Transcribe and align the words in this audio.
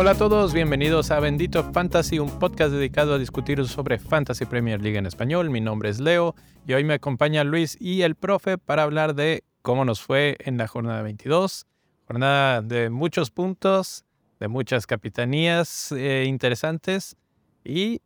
Hola 0.00 0.12
a 0.12 0.14
todos, 0.14 0.54
bienvenidos 0.54 1.10
a 1.10 1.20
Bendito 1.20 1.62
Fantasy, 1.72 2.18
un 2.18 2.38
podcast 2.38 2.72
dedicado 2.72 3.12
a 3.12 3.18
discutir 3.18 3.62
sobre 3.66 3.98
Fantasy 3.98 4.46
Premier 4.46 4.80
League 4.80 4.96
en 4.96 5.04
español. 5.04 5.50
Mi 5.50 5.60
nombre 5.60 5.90
es 5.90 6.00
Leo 6.00 6.34
y 6.66 6.72
hoy 6.72 6.84
me 6.84 6.94
acompaña 6.94 7.44
Luis 7.44 7.76
y 7.78 8.00
el 8.00 8.14
profe 8.14 8.56
para 8.56 8.84
hablar 8.84 9.14
de 9.14 9.44
cómo 9.60 9.84
nos 9.84 10.00
fue 10.00 10.38
en 10.40 10.56
la 10.56 10.68
jornada 10.68 11.02
22. 11.02 11.66
Jornada 12.06 12.62
de 12.62 12.88
muchos 12.88 13.30
puntos, 13.30 14.06
de 14.38 14.48
muchas 14.48 14.86
capitanías 14.86 15.92
eh, 15.92 16.24
interesantes 16.26 17.16
y 17.62 18.00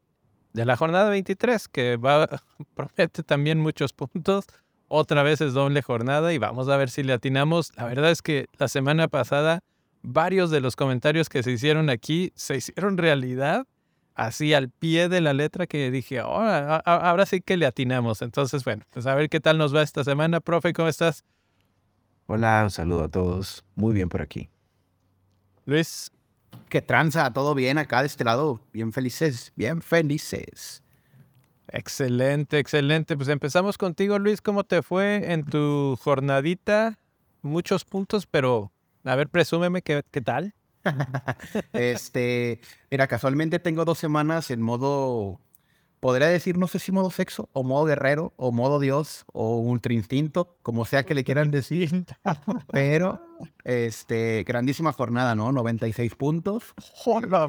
de 0.55 0.64
la 0.64 0.77
jornada 0.77 1.11
23 1.11 1.68
que 1.68 1.96
va, 1.98 2.27
promete 2.75 3.23
también 3.23 3.61
muchos 3.61 3.93
puntos. 3.93 4.46
Otra 4.89 5.22
vez 5.22 5.40
es 5.40 5.53
doble 5.53 5.82
jornada 5.82 6.32
y 6.32 6.39
vamos 6.39 6.68
a 6.68 6.76
ver 6.76 6.89
si 6.89 7.03
le 7.03 7.12
atinamos. 7.12 7.72
La 7.76 7.85
verdad 7.85 8.11
es 8.11 8.22
que 8.22 8.46
la 8.59 8.68
semana 8.68 9.09
pasada 9.09 9.61
varios 10.03 10.50
de 10.50 10.61
los 10.61 10.76
comentarios 10.76 11.29
que 11.29 11.43
se 11.43 11.50
hicieron 11.50 11.90
aquí 11.90 12.32
se 12.36 12.57
hicieron 12.57 12.98
realidad, 12.98 13.67
así 14.14 14.54
al 14.54 14.71
pie 14.71 15.09
de 15.09 15.21
la 15.21 15.32
letra 15.32 15.67
que 15.67 15.90
dije, 15.90 16.21
oh, 16.21 16.39
ahora 16.84 17.26
sí 17.26 17.40
que 17.40 17.57
le 17.57 17.67
atinamos. 17.67 18.23
Entonces, 18.23 18.62
bueno, 18.64 18.84
pues 18.90 19.07
a 19.07 19.14
ver 19.14 19.29
qué 19.29 19.40
tal 19.40 19.59
nos 19.59 19.75
va 19.75 19.82
esta 19.82 20.04
semana. 20.04 20.40
Profe, 20.40 20.73
¿cómo 20.73 20.89
estás? 20.89 21.25
Hola, 22.26 22.61
un 22.62 22.71
saludo 22.71 23.04
a 23.04 23.09
todos. 23.09 23.64
Muy 23.75 23.93
bien 23.93 24.09
por 24.09 24.23
aquí. 24.23 24.48
Luis. 25.67 26.11
¿Qué 26.68 26.82
tranza? 26.82 27.32
¿Todo 27.32 27.54
bien 27.54 27.79
acá 27.79 28.00
de 28.00 28.07
este 28.07 28.25
lado? 28.25 28.61
Bien 28.72 28.93
felices, 28.93 29.53
bien 29.57 29.82
felices. 29.82 30.82
Excelente, 31.68 32.58
excelente. 32.58 33.17
Pues 33.17 33.28
empezamos 33.28 33.78
contigo, 33.78 34.19
Luis. 34.19 34.41
¿Cómo 34.41 34.64
te 34.64 34.83
fue 34.83 35.33
en 35.33 35.45
tu 35.45 35.97
jornadita? 36.01 36.98
Muchos 37.42 37.84
puntos, 37.84 38.27
pero 38.27 38.73
a 39.05 39.17
ver, 39.17 39.29
presúmeme 39.29 39.83
qué, 39.83 40.03
qué 40.11 40.20
tal. 40.20 40.55
este, 41.73 42.61
mira, 42.91 43.07
casualmente 43.07 43.59
tengo 43.59 43.84
dos 43.84 43.98
semanas 43.98 44.51
en 44.51 44.62
modo, 44.62 45.41
podría 46.05 46.29
decir, 46.29 46.59
no 46.59 46.67
sé 46.67 46.81
si 46.81 46.93
modo 46.93 47.11
sexo, 47.11 47.49
o 47.55 47.65
modo 47.65 47.87
guerrero, 47.87 48.35
o 48.37 48.53
modo 48.53 48.79
dios, 48.79 49.25
o 49.33 49.57
ultra 49.57 49.95
instinto, 49.95 50.59
como 50.61 50.85
sea 50.85 51.07
que 51.07 51.15
le 51.15 51.25
quieran 51.25 51.51
decir. 51.51 52.05
Pero, 52.71 53.23
este, 53.65 54.45
grandísima 54.47 54.93
jornada, 54.93 55.35
¿no? 55.35 55.51
96 55.51 56.15
puntos. 56.15 56.75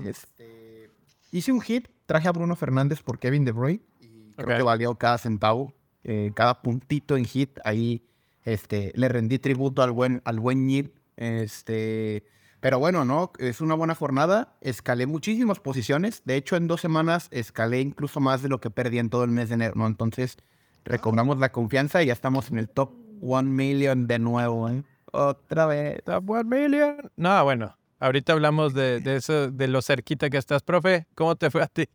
Este, 0.05 0.89
hice 1.33 1.51
un 1.51 1.59
hit, 1.59 1.89
traje 2.05 2.29
a 2.29 2.31
Bruno 2.31 2.55
Fernández 2.55 3.01
por 3.01 3.19
Kevin 3.19 3.43
De 3.43 3.51
Bruyne, 3.51 3.81
y 3.99 4.31
creo 4.37 4.55
que 4.55 4.63
valió 4.63 4.95
cada 4.95 5.17
centavo, 5.17 5.73
eh, 6.05 6.31
cada 6.33 6.61
puntito 6.61 7.17
en 7.17 7.25
hit, 7.25 7.59
ahí, 7.65 8.07
este, 8.45 8.93
le 8.95 9.09
rendí 9.09 9.37
tributo 9.37 9.83
al 9.83 9.91
buen, 9.91 10.21
al 10.23 10.39
buen 10.39 10.93
este, 11.17 12.23
pero 12.65 12.79
bueno, 12.79 13.05
¿no? 13.05 13.31
Es 13.37 13.61
una 13.61 13.75
buena 13.75 13.93
jornada. 13.93 14.57
Escalé 14.59 15.05
muchísimas 15.05 15.59
posiciones. 15.59 16.23
De 16.25 16.35
hecho, 16.35 16.55
en 16.55 16.65
dos 16.65 16.81
semanas 16.81 17.27
escalé 17.29 17.79
incluso 17.79 18.19
más 18.19 18.41
de 18.41 18.49
lo 18.49 18.59
que 18.59 18.71
perdí 18.71 18.97
en 18.97 19.11
todo 19.11 19.23
el 19.23 19.29
mes 19.29 19.49
de 19.49 19.53
enero, 19.53 19.73
¿no? 19.75 19.85
Entonces, 19.85 20.35
recobramos 20.83 21.37
la 21.37 21.51
confianza 21.51 22.01
y 22.01 22.07
ya 22.07 22.13
estamos 22.13 22.49
en 22.49 22.57
el 22.57 22.67
top 22.67 22.89
1 23.21 23.43
million 23.43 24.07
de 24.07 24.17
nuevo, 24.17 24.67
¿eh? 24.67 24.81
Otra 25.11 25.67
vez. 25.67 26.01
Top 26.05 26.27
1 26.27 26.43
million. 26.45 27.11
No, 27.15 27.43
bueno. 27.43 27.77
Ahorita 27.99 28.33
hablamos 28.33 28.73
de, 28.73 28.99
de 28.99 29.17
eso, 29.17 29.51
de 29.51 29.67
lo 29.67 29.83
cerquita 29.83 30.31
que 30.31 30.37
estás, 30.39 30.63
profe. 30.63 31.05
¿Cómo 31.13 31.35
te 31.35 31.51
fue 31.51 31.61
a 31.61 31.67
ti? 31.67 31.87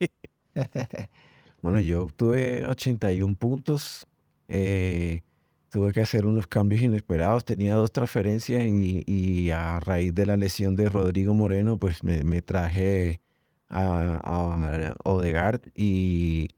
bueno, 1.62 1.80
yo 1.80 2.04
obtuve 2.04 2.64
81 2.64 3.34
puntos. 3.34 4.06
Eh, 4.46 5.22
tuve 5.70 5.92
que 5.92 6.00
hacer 6.00 6.26
unos 6.26 6.46
cambios 6.46 6.82
inesperados. 6.82 7.44
Tenía 7.44 7.74
dos 7.74 7.92
transferencias 7.92 8.62
y, 8.64 9.50
a 9.50 9.80
raíz 9.80 10.14
de 10.14 10.26
la 10.26 10.36
lesión 10.36 10.76
de 10.76 10.88
Rodrigo 10.88 11.32
Moreno, 11.34 11.78
pues 11.78 12.02
me, 12.04 12.42
traje 12.42 13.20
a, 13.68 14.20
a 14.22 14.94
Odegaard 15.04 15.60
y, 15.74 16.48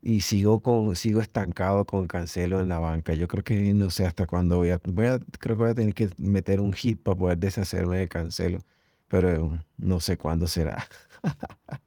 y, 0.00 0.22
sigo, 0.22 0.60
con, 0.60 0.96
sigo 0.96 1.20
estancado 1.20 1.84
con 1.84 2.06
Cancelo 2.06 2.60
en 2.60 2.68
la 2.68 2.78
banca. 2.78 3.14
Yo 3.14 3.28
creo 3.28 3.44
que 3.44 3.74
no 3.74 3.90
sé 3.90 4.06
hasta 4.06 4.26
cuándo 4.26 4.56
voy 4.56 4.70
a, 4.70 4.80
voy 4.84 5.06
a, 5.06 5.18
creo 5.38 5.56
que 5.56 5.62
voy 5.62 5.70
a 5.70 5.74
tener 5.74 5.94
que 5.94 6.10
meter 6.16 6.60
un 6.60 6.72
hit 6.72 7.00
para 7.02 7.16
poder 7.16 7.38
deshacerme 7.38 7.98
de 7.98 8.08
Cancelo, 8.08 8.60
pero 9.08 9.58
no 9.76 10.00
sé 10.00 10.16
cuándo 10.16 10.46
será. 10.46 10.86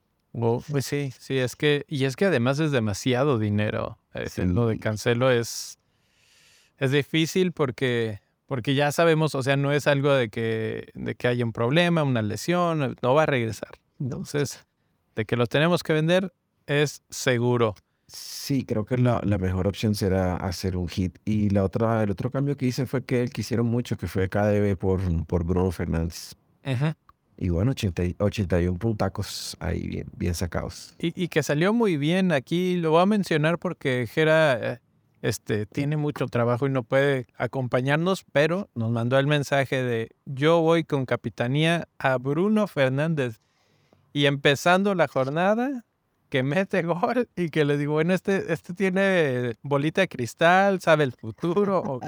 pues 0.69 0.85
sí, 0.85 1.12
sí, 1.17 1.40
es 1.40 1.56
que, 1.56 1.85
y 1.88 2.06
es 2.06 2.16
que 2.16 2.25
además 2.25 2.59
es 2.59 2.72
demasiado 2.72 3.40
dinero. 3.40 3.97
Lo 4.38 4.67
de 4.67 4.79
Cancelo 4.79 5.31
es 5.31 5.79
es 6.78 6.91
difícil 6.91 7.52
porque, 7.52 8.19
porque 8.46 8.75
ya 8.75 8.91
sabemos, 8.91 9.36
o 9.36 9.44
sea, 9.44 9.58
no 9.58 9.72
es 9.72 9.88
algo 9.88 10.13
de 10.13 10.30
que, 10.30 10.90
de 10.94 11.16
que 11.16 11.28
haya 11.28 11.46
un 11.46 11.53
problema, 11.53 12.03
una 12.03 12.22
lesión, 12.22 12.96
no 13.02 13.13
va 13.13 13.24
a 13.24 13.25
regresar. 13.25 13.72
Entonces, 14.00 14.66
de 15.16 15.25
que 15.25 15.35
lo 15.35 15.47
tenemos 15.47 15.84
que 15.84 15.94
vender 15.94 16.34
es 16.68 17.02
seguro. 17.09 17.75
Sí, 18.08 18.66
creo 18.66 18.85
que 18.85 18.97
la, 18.97 19.19
la, 19.24 19.38
mejor 19.40 19.68
opción 19.68 19.96
será 19.96 20.35
hacer 20.35 20.78
un 20.78 20.88
hit. 20.88 21.18
Y 21.25 21.50
la 21.50 21.64
otra, 21.64 22.03
el 22.03 22.12
otro 22.12 22.30
cambio 22.30 22.56
que 22.56 22.68
hice 22.68 22.85
fue 22.85 23.03
que 23.03 23.24
él 23.24 23.31
quisieron 23.31 23.66
mucho, 23.66 23.97
que 23.97 24.08
fue 24.08 24.30
KDB 24.30 24.78
por, 24.78 25.02
por 25.25 25.44
Bruno 25.44 25.72
Fernández. 25.72 26.35
Y 27.38 27.50
bueno, 27.50 27.72
80, 27.72 28.03
81 28.19 28.78
puntacos 28.78 29.58
ahí 29.59 29.88
bien, 29.88 30.08
bien 30.16 30.34
sacados. 30.34 30.96
Y, 31.00 31.22
y, 31.22 31.28
que 31.28 31.44
salió 31.44 31.74
muy 31.74 31.97
bien 31.97 32.31
aquí, 32.31 32.78
lo 32.78 32.91
voy 32.91 33.02
a 33.02 33.06
mencionar 33.06 33.58
porque 33.59 34.08
Jera 34.09 34.74
eh, 34.74 34.80
este, 35.25 35.66
tiene 35.66 35.97
mucho 35.97 36.28
trabajo 36.28 36.68
y 36.68 36.69
no 36.69 36.84
puede 36.84 37.25
acompañarnos, 37.36 38.25
pero 38.31 38.69
nos 38.75 38.91
mandó 38.91 39.18
el 39.18 39.25
mensaje 39.25 39.81
de 39.81 40.12
yo 40.25 40.62
voy 40.62 40.84
con 40.84 41.08
capitanía 41.08 41.88
a 41.97 42.18
Bruno 42.19 42.68
Fernández. 42.68 43.40
Y 44.14 44.28
empezando 44.28 44.94
la 44.94 45.08
jornada, 45.08 45.84
que 46.30 46.44
mete 46.44 46.84
gol 46.84 47.28
y 47.35 47.50
que 47.50 47.66
le 47.66 47.75
digo, 47.80 47.94
bueno, 47.94 48.14
este, 48.14 48.53
este 48.53 48.75
tiene 48.75 49.56
bolita 49.64 50.02
de 50.02 50.09
cristal, 50.09 50.80
sabe 50.80 51.06
el 51.06 51.12
futuro. 51.12 51.80
¿o 51.85 52.00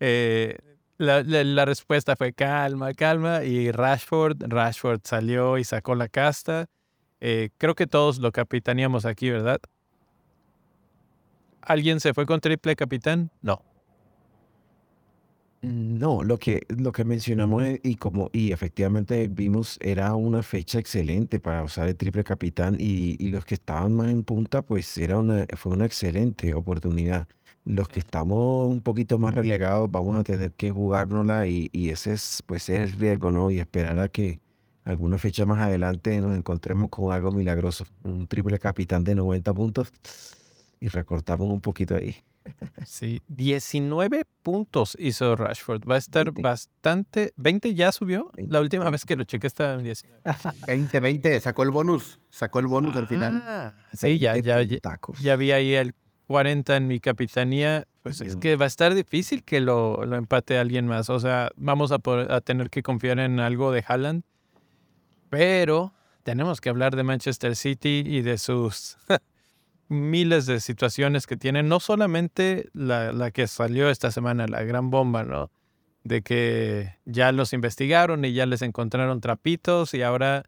eh, 0.00 0.58
la, 0.98 1.64
respuesta 1.64 2.14
fue 2.14 2.34
calma, 2.34 2.92
calma. 2.92 3.42
Y 3.42 3.70
Rashford, 3.72 4.52
Rashford 4.52 5.00
salió 5.04 5.56
y 5.56 5.64
sacó 5.64 5.94
la 5.94 6.08
casta. 6.08 6.66
Eh, 7.20 7.48
creo 7.56 7.74
que 7.74 7.86
todos 7.86 8.18
lo 8.18 8.32
capitaneamos 8.32 9.06
aquí, 9.06 9.30
¿verdad? 9.30 9.60
¿Alguien 11.62 12.00
se 12.00 12.14
fue 12.14 12.26
con 12.26 12.40
triple 12.40 12.76
capitán? 12.76 13.30
No. 13.42 13.62
No, 15.62 16.22
lo 16.22 16.38
que, 16.38 16.62
lo 16.68 16.90
que 16.90 17.04
mencionamos 17.04 17.62
eh, 17.64 17.80
y 17.84 17.96
como 17.96 18.30
y 18.32 18.52
efectivamente 18.52 19.28
vimos 19.28 19.78
era 19.82 20.14
una 20.14 20.42
fecha 20.42 20.78
excelente 20.78 21.38
para 21.38 21.62
usar 21.62 21.86
el 21.86 21.96
triple 21.96 22.24
capitán 22.24 22.76
y, 22.78 23.28
los 23.28 23.44
que 23.44 23.54
estaban 23.54 23.94
más 23.94 24.08
en 24.08 24.22
punta 24.24 24.62
pues 24.62 24.96
era 24.96 25.18
una, 25.18 25.46
fue 25.58 25.72
una 25.72 25.84
excelente 25.84 26.54
oportunidad. 26.54 27.28
Los 27.66 27.88
que 27.88 28.00
estamos 28.00 28.68
un 28.68 28.80
poquito 28.80 29.18
más 29.18 29.34
relegados 29.34 29.90
vamos 29.90 30.16
a 30.16 30.24
tener 30.24 30.52
que 30.52 30.70
jugárnosla 30.70 31.46
y, 31.46 31.68
y 31.72 31.90
ese 31.90 32.14
es 32.14 32.42
pues 32.46 32.70
es 32.70 32.80
el 32.80 32.98
riesgo, 32.98 33.30
¿no? 33.30 33.50
Y 33.50 33.60
esperar 33.60 33.98
a 33.98 34.08
que 34.08 34.40
alguna 34.84 35.18
fecha 35.18 35.44
más 35.44 35.58
adelante 35.60 36.18
nos 36.22 36.36
encontremos 36.36 36.88
con 36.88 37.12
algo 37.12 37.32
milagroso, 37.32 37.84
un 38.02 38.26
triple 38.26 38.58
capitán 38.58 39.04
de 39.04 39.14
90 39.14 39.52
puntos 39.52 39.92
y 40.80 40.88
recortamos 40.88 41.48
un 41.48 41.60
poquito 41.60 41.94
ahí. 41.94 42.16
Sí, 42.86 43.20
19 43.28 44.24
puntos 44.42 44.96
hizo 44.98 45.36
Rashford. 45.36 45.82
Va 45.88 45.96
a 45.96 45.98
estar 45.98 46.32
bastante. 46.32 47.34
¿20 47.36 47.74
ya 47.74 47.92
subió? 47.92 48.30
La 48.36 48.60
última 48.60 48.88
vez 48.88 49.04
que 49.04 49.14
lo 49.14 49.24
chequé 49.24 49.46
estaba 49.46 49.74
en 49.74 49.84
19. 49.84 50.22
20, 50.66 51.00
20, 51.00 51.40
sacó 51.40 51.62
el 51.62 51.70
bonus. 51.70 52.18
Sacó 52.30 52.60
el 52.60 52.66
bonus 52.66 52.96
al 52.96 53.06
final. 53.06 53.42
Ah, 53.46 53.74
sí, 53.92 54.18
ya, 54.18 54.36
ya, 54.38 54.62
ya, 54.62 54.78
ya, 55.20 55.36
vi 55.36 55.52
ahí 55.52 55.74
el 55.74 55.94
40 56.26 56.76
en 56.76 56.86
mi 56.86 56.98
capitanía. 56.98 57.86
Pues 58.02 58.22
es 58.22 58.36
que 58.36 58.56
va 58.56 58.64
a 58.64 58.68
estar 58.68 58.94
difícil 58.94 59.44
que 59.44 59.60
lo, 59.60 60.06
lo 60.06 60.16
empate 60.16 60.58
alguien 60.58 60.86
más. 60.86 61.10
O 61.10 61.20
sea, 61.20 61.50
vamos 61.56 61.92
a, 61.92 61.98
a 62.30 62.40
tener 62.40 62.70
que 62.70 62.82
confiar 62.82 63.18
en 63.18 63.38
algo 63.38 63.70
de 63.70 63.84
Haaland. 63.86 64.24
Pero 65.28 65.92
tenemos 66.22 66.60
que 66.60 66.70
hablar 66.70 66.96
de 66.96 67.02
Manchester 67.02 67.54
City 67.54 68.02
y 68.06 68.22
de 68.22 68.38
sus 68.38 68.96
miles 69.90 70.46
de 70.46 70.60
situaciones 70.60 71.26
que 71.26 71.36
tienen, 71.36 71.68
no 71.68 71.80
solamente 71.80 72.70
la, 72.72 73.30
que 73.32 73.48
salió 73.48 73.90
esta 73.90 74.10
semana, 74.12 74.46
la 74.46 74.62
gran 74.62 74.88
bomba, 74.88 75.24
¿no? 75.24 75.50
De 76.04 76.22
que 76.22 76.96
ya 77.04 77.32
los 77.32 77.52
investigaron 77.52 78.24
y 78.24 78.32
ya 78.32 78.46
les 78.46 78.62
encontraron 78.62 79.20
trapitos 79.20 79.92
y 79.92 80.02
ahora 80.02 80.44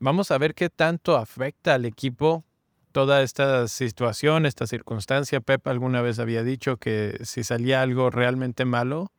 vamos 0.00 0.32
a 0.32 0.38
ver 0.38 0.54
qué 0.54 0.68
tanto 0.68 1.16
afecta 1.16 1.74
al 1.74 1.84
equipo 1.84 2.44
toda 2.90 3.22
esta 3.22 3.68
situación, 3.68 4.46
esta 4.46 4.66
circunstancia. 4.66 5.40
Pep 5.40 5.66
alguna 5.68 6.02
vez 6.02 6.18
había 6.18 6.42
dicho 6.42 6.76
que 6.76 7.18
si 7.22 7.44
salía 7.44 7.82
algo 7.82 8.10
realmente 8.10 8.64
malo, 8.64 9.12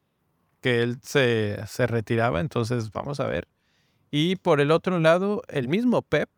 que 0.60 0.84
él 0.84 0.98
se, 1.02 1.58
se 1.68 1.88
retiraba, 1.88 2.42
entonces 2.42 2.92
vamos 2.92 3.22
a 3.22 3.28
ver. 3.28 3.48
Y 4.12 4.36
por 4.36 4.60
el 4.60 4.72
otro 4.72 5.00
lado, 5.00 5.42
el 5.48 5.70
mismo 5.70 6.02
Pep 6.02 6.30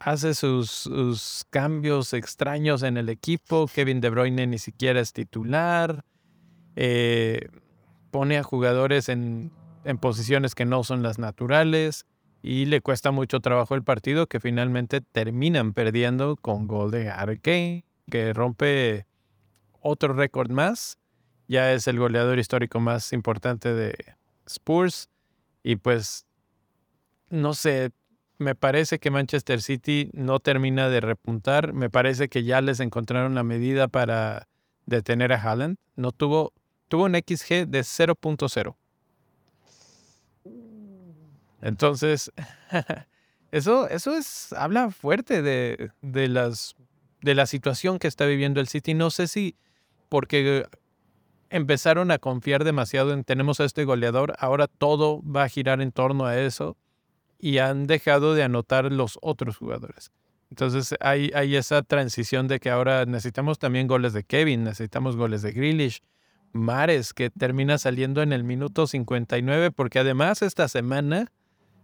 hace 0.00 0.34
sus, 0.34 1.46
cambios 1.50 2.12
extraños 2.14 2.82
en 2.82 2.96
el 2.96 3.08
equipo. 3.08 3.66
Kevin 3.66 4.00
De 4.00 4.10
Bruyne 4.10 4.46
ni 4.46 4.58
siquiera 4.58 5.00
es 5.00 5.12
titular. 5.12 6.04
Eh, 6.74 7.48
pone 8.10 8.38
a 8.38 8.42
jugadores 8.42 9.08
en, 9.08 9.52
en, 9.84 9.98
posiciones 9.98 10.54
que 10.54 10.64
no 10.64 10.82
son 10.84 11.02
las 11.02 11.18
naturales. 11.18 12.06
Y 12.42 12.64
le 12.64 12.80
cuesta 12.80 13.10
mucho 13.10 13.40
trabajo 13.40 13.74
el 13.74 13.82
partido 13.82 14.26
que 14.26 14.40
finalmente 14.40 15.02
terminan 15.02 15.74
perdiendo 15.74 16.36
con 16.36 16.66
gol 16.66 16.90
de 16.90 17.10
Harry 17.10 17.38
que 17.38 18.32
rompe 18.32 19.06
otro 19.80 20.14
récord 20.14 20.50
más. 20.50 20.98
Ya 21.46 21.72
es 21.72 21.86
el 21.86 21.98
goleador 21.98 22.38
histórico 22.38 22.80
más 22.80 23.12
importante 23.12 23.74
de 23.74 23.94
Spurs. 24.46 25.10
Y 25.62 25.76
pues, 25.76 26.26
no 27.28 27.52
sé, 27.52 27.90
me 28.40 28.54
parece 28.54 28.98
que 28.98 29.10
Manchester 29.10 29.60
City 29.60 30.08
no 30.14 30.40
termina 30.40 30.88
de 30.88 31.02
repuntar. 31.02 31.74
Me 31.74 31.90
parece 31.90 32.30
que 32.30 32.42
ya 32.42 32.62
les 32.62 32.80
encontraron 32.80 33.34
la 33.34 33.42
medida 33.42 33.86
para 33.86 34.48
detener 34.86 35.34
a 35.34 35.42
Haaland. 35.42 35.76
No 35.94 36.10
tuvo, 36.10 36.54
tuvo 36.88 37.04
un 37.04 37.14
XG 37.14 37.66
de 37.68 37.80
0.0. 37.80 38.76
Entonces, 41.60 42.32
eso, 43.52 43.86
eso 43.90 44.16
es, 44.16 44.54
habla 44.54 44.90
fuerte 44.90 45.42
de, 45.42 45.90
de, 46.00 46.28
las, 46.28 46.76
de 47.20 47.34
la 47.34 47.44
situación 47.44 47.98
que 47.98 48.08
está 48.08 48.24
viviendo 48.24 48.58
el 48.60 48.68
City. 48.68 48.94
No 48.94 49.10
sé 49.10 49.28
si 49.28 49.54
porque 50.08 50.66
empezaron 51.50 52.10
a 52.10 52.16
confiar 52.16 52.64
demasiado 52.64 53.12
en 53.12 53.22
tenemos 53.22 53.60
a 53.60 53.66
este 53.66 53.84
goleador, 53.84 54.34
ahora 54.38 54.66
todo 54.66 55.20
va 55.22 55.42
a 55.42 55.48
girar 55.50 55.82
en 55.82 55.92
torno 55.92 56.24
a 56.24 56.38
eso 56.38 56.78
y 57.40 57.58
han 57.58 57.86
dejado 57.86 58.34
de 58.34 58.42
anotar 58.42 58.92
los 58.92 59.18
otros 59.22 59.56
jugadores. 59.56 60.12
Entonces 60.50 60.94
hay, 61.00 61.30
hay 61.34 61.56
esa 61.56 61.82
transición 61.82 62.48
de 62.48 62.58
que 62.60 62.70
ahora 62.70 63.06
necesitamos 63.06 63.58
también 63.58 63.86
goles 63.86 64.12
de 64.12 64.24
Kevin, 64.24 64.64
necesitamos 64.64 65.16
goles 65.16 65.42
de 65.42 65.52
Grealish, 65.52 66.02
Mares, 66.52 67.14
que 67.14 67.30
termina 67.30 67.78
saliendo 67.78 68.22
en 68.22 68.32
el 68.32 68.42
minuto 68.42 68.86
59, 68.86 69.70
porque 69.70 70.00
además 70.00 70.42
esta 70.42 70.66
semana 70.68 71.30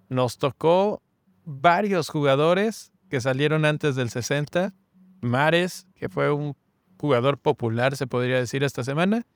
nos 0.08 0.38
tocó 0.38 1.02
varios 1.44 2.08
jugadores 2.08 2.92
que 3.08 3.20
salieron 3.20 3.64
antes 3.64 3.94
del 3.94 4.10
60. 4.10 4.74
Mares, 5.20 5.86
que 5.94 6.08
fue 6.08 6.32
un 6.32 6.56
jugador 6.98 7.38
popular, 7.38 7.96
se 7.96 8.06
podría 8.06 8.36
decir, 8.36 8.64
esta 8.64 8.82
semana, 8.82 9.26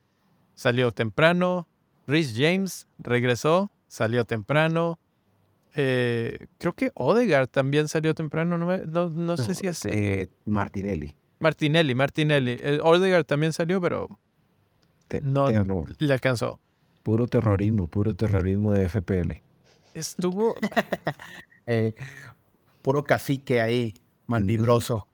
salió 0.55 0.91
temprano. 0.91 1.67
Rhys 2.07 2.33
James 2.35 2.87
regresó, 2.97 3.71
salió 3.87 4.25
temprano. 4.25 4.99
Eh, 5.75 6.47
creo 6.57 6.73
que 6.73 6.91
Odegaard 6.95 7.47
también 7.47 7.87
salió 7.87 8.13
temprano, 8.13 8.57
no, 8.57 9.37
sé 9.37 9.55
si 9.55 9.67
es... 9.67 9.85
Eh, 9.85 10.29
Martinelli. 10.45 11.15
Martinelli, 11.39 11.95
Martinelli. 11.95 12.57
Eh, 12.59 12.79
Odegaard 12.83 13.25
también 13.25 13.53
salió, 13.53 13.79
pero 13.79 14.19
no 15.23 15.49
le 15.49 16.13
alcanzó. 16.13 16.59
Puro 17.03 17.27
terrorismo, 17.27 17.87
puro 17.87 18.13
terrorismo 18.15 18.73
de 18.73 18.89
FPL. 18.89 19.41
Estuvo... 19.93 20.55
puro 22.81 23.03
cacique 23.03 23.61
ahí, 23.61 23.93
mandibroso. 24.27 25.07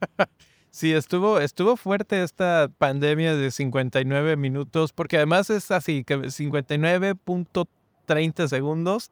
Sí, 0.74 0.94
estuvo, 0.94 1.38
estuvo 1.38 1.76
fuerte 1.76 2.22
esta 2.22 2.70
pandemia 2.78 3.36
de 3.36 3.50
59 3.50 4.38
minutos, 4.38 4.94
porque 4.94 5.18
además 5.18 5.50
es 5.50 5.70
así, 5.70 6.02
que 6.02 6.16
59.30 6.16 8.48
segundos 8.48 9.10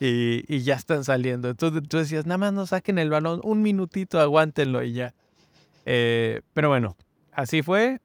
y, 0.00 0.58
ya 0.60 0.74
están 0.74 1.04
saliendo. 1.04 1.48
Entonces 1.48 1.82
tú 1.88 1.98
decías, 1.98 2.26
nada 2.26 2.38
más 2.38 2.52
no 2.52 2.66
saquen 2.66 2.98
el 2.98 3.10
balón, 3.10 3.40
un 3.44 3.62
minutito, 3.62 4.20
aguántenlo 4.20 4.82
y 4.82 4.92
ya. 4.92 5.14
Eh, 5.86 6.42
pero 6.52 6.68
bueno, 6.68 6.96
así 7.32 7.62
fue. 7.62 8.00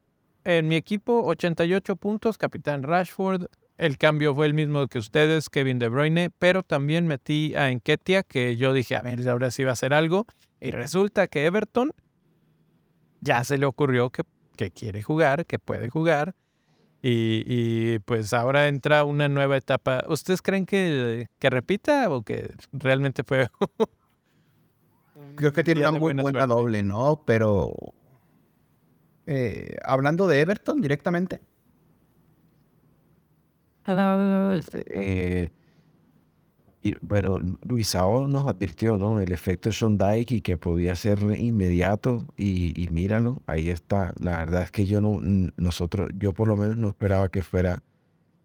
En 0.46 0.68
mi 0.68 0.76
equipo, 0.76 1.24
88 1.26 1.96
puntos, 1.96 2.38
capitán 2.38 2.84
Rashford. 2.84 3.46
El 3.78 3.98
cambio 3.98 4.36
fue 4.36 4.46
el 4.46 4.54
mismo 4.54 4.88
que 4.88 5.00
ustedes, 5.00 5.50
Kevin 5.50 5.80
De 5.80 5.88
Bruyne, 5.90 6.32
pero 6.38 6.64
también 6.64 7.08
metí 7.08 7.56
a 7.56 7.70
Enketia, 7.70 8.24
que 8.24 8.58
yo 8.58 8.74
dije, 8.74 8.96
a 8.96 9.02
ver, 9.02 9.28
ahora 9.30 9.52
sí 9.52 9.64
va 9.64 9.72
a 9.72 9.74
hacer 9.74 9.94
algo. 9.94 10.26
Y 10.60 10.72
resulta 10.72 11.28
que 11.28 11.46
Everton 11.46 11.92
ya 13.22 13.44
se 13.44 13.58
le 13.58 13.66
ocurrió 13.66 14.10
que, 14.10 14.24
que 14.58 14.72
quiere 14.72 15.02
jugar, 15.02 15.46
que 15.46 15.60
puede 15.60 15.90
jugar 15.90 16.36
y, 17.02 18.00
pues 18.00 18.34
ahora 18.34 18.68
entra 18.68 19.04
una 19.06 19.30
nueva 19.30 19.58
etapa. 19.58 20.04
¿Ustedes 20.08 20.42
creen 20.42 20.66
que, 20.66 21.28
que 21.40 21.50
repita 21.50 22.10
o 22.10 22.24
que 22.24 22.54
realmente 22.74 23.24
fue... 23.24 23.48
Creo 25.36 25.54
que 25.54 25.64
tiene 25.64 25.82
una 25.82 25.92
muy 25.92 26.14
buena, 26.14 26.48
doble, 26.48 26.84
¿no? 26.84 27.24
Pero 27.26 27.74
eh, 29.26 29.78
hablando 29.84 30.28
de 30.28 30.42
Everton 30.42 30.82
directamente. 30.82 31.40
Eh, 34.74 35.50
y, 36.82 36.96
bueno, 37.02 37.40
Luisao 37.68 38.28
nos 38.28 38.48
advirtió, 38.48 38.98
¿no? 38.98 39.20
El 39.20 39.34
efecto 39.34 39.70
Dyke 39.70 40.32
y 40.36 40.42
que 40.42 40.58
podía 40.58 40.96
ser 40.96 41.20
inmediato 41.38 42.26
y, 42.38 42.82
y, 42.82 42.88
míralo, 42.90 43.42
ahí 43.48 43.70
está. 43.70 44.14
La 44.20 44.38
verdad 44.38 44.64
es 44.64 44.72
que 44.72 44.86
yo 44.86 45.02
no, 45.02 45.20
nosotros, 45.58 46.10
yo 46.18 46.34
por 46.34 46.48
lo 46.48 46.56
menos 46.56 46.78
no 46.78 46.90
esperaba 46.90 47.28
que 47.30 47.42
fuera, 47.42 47.84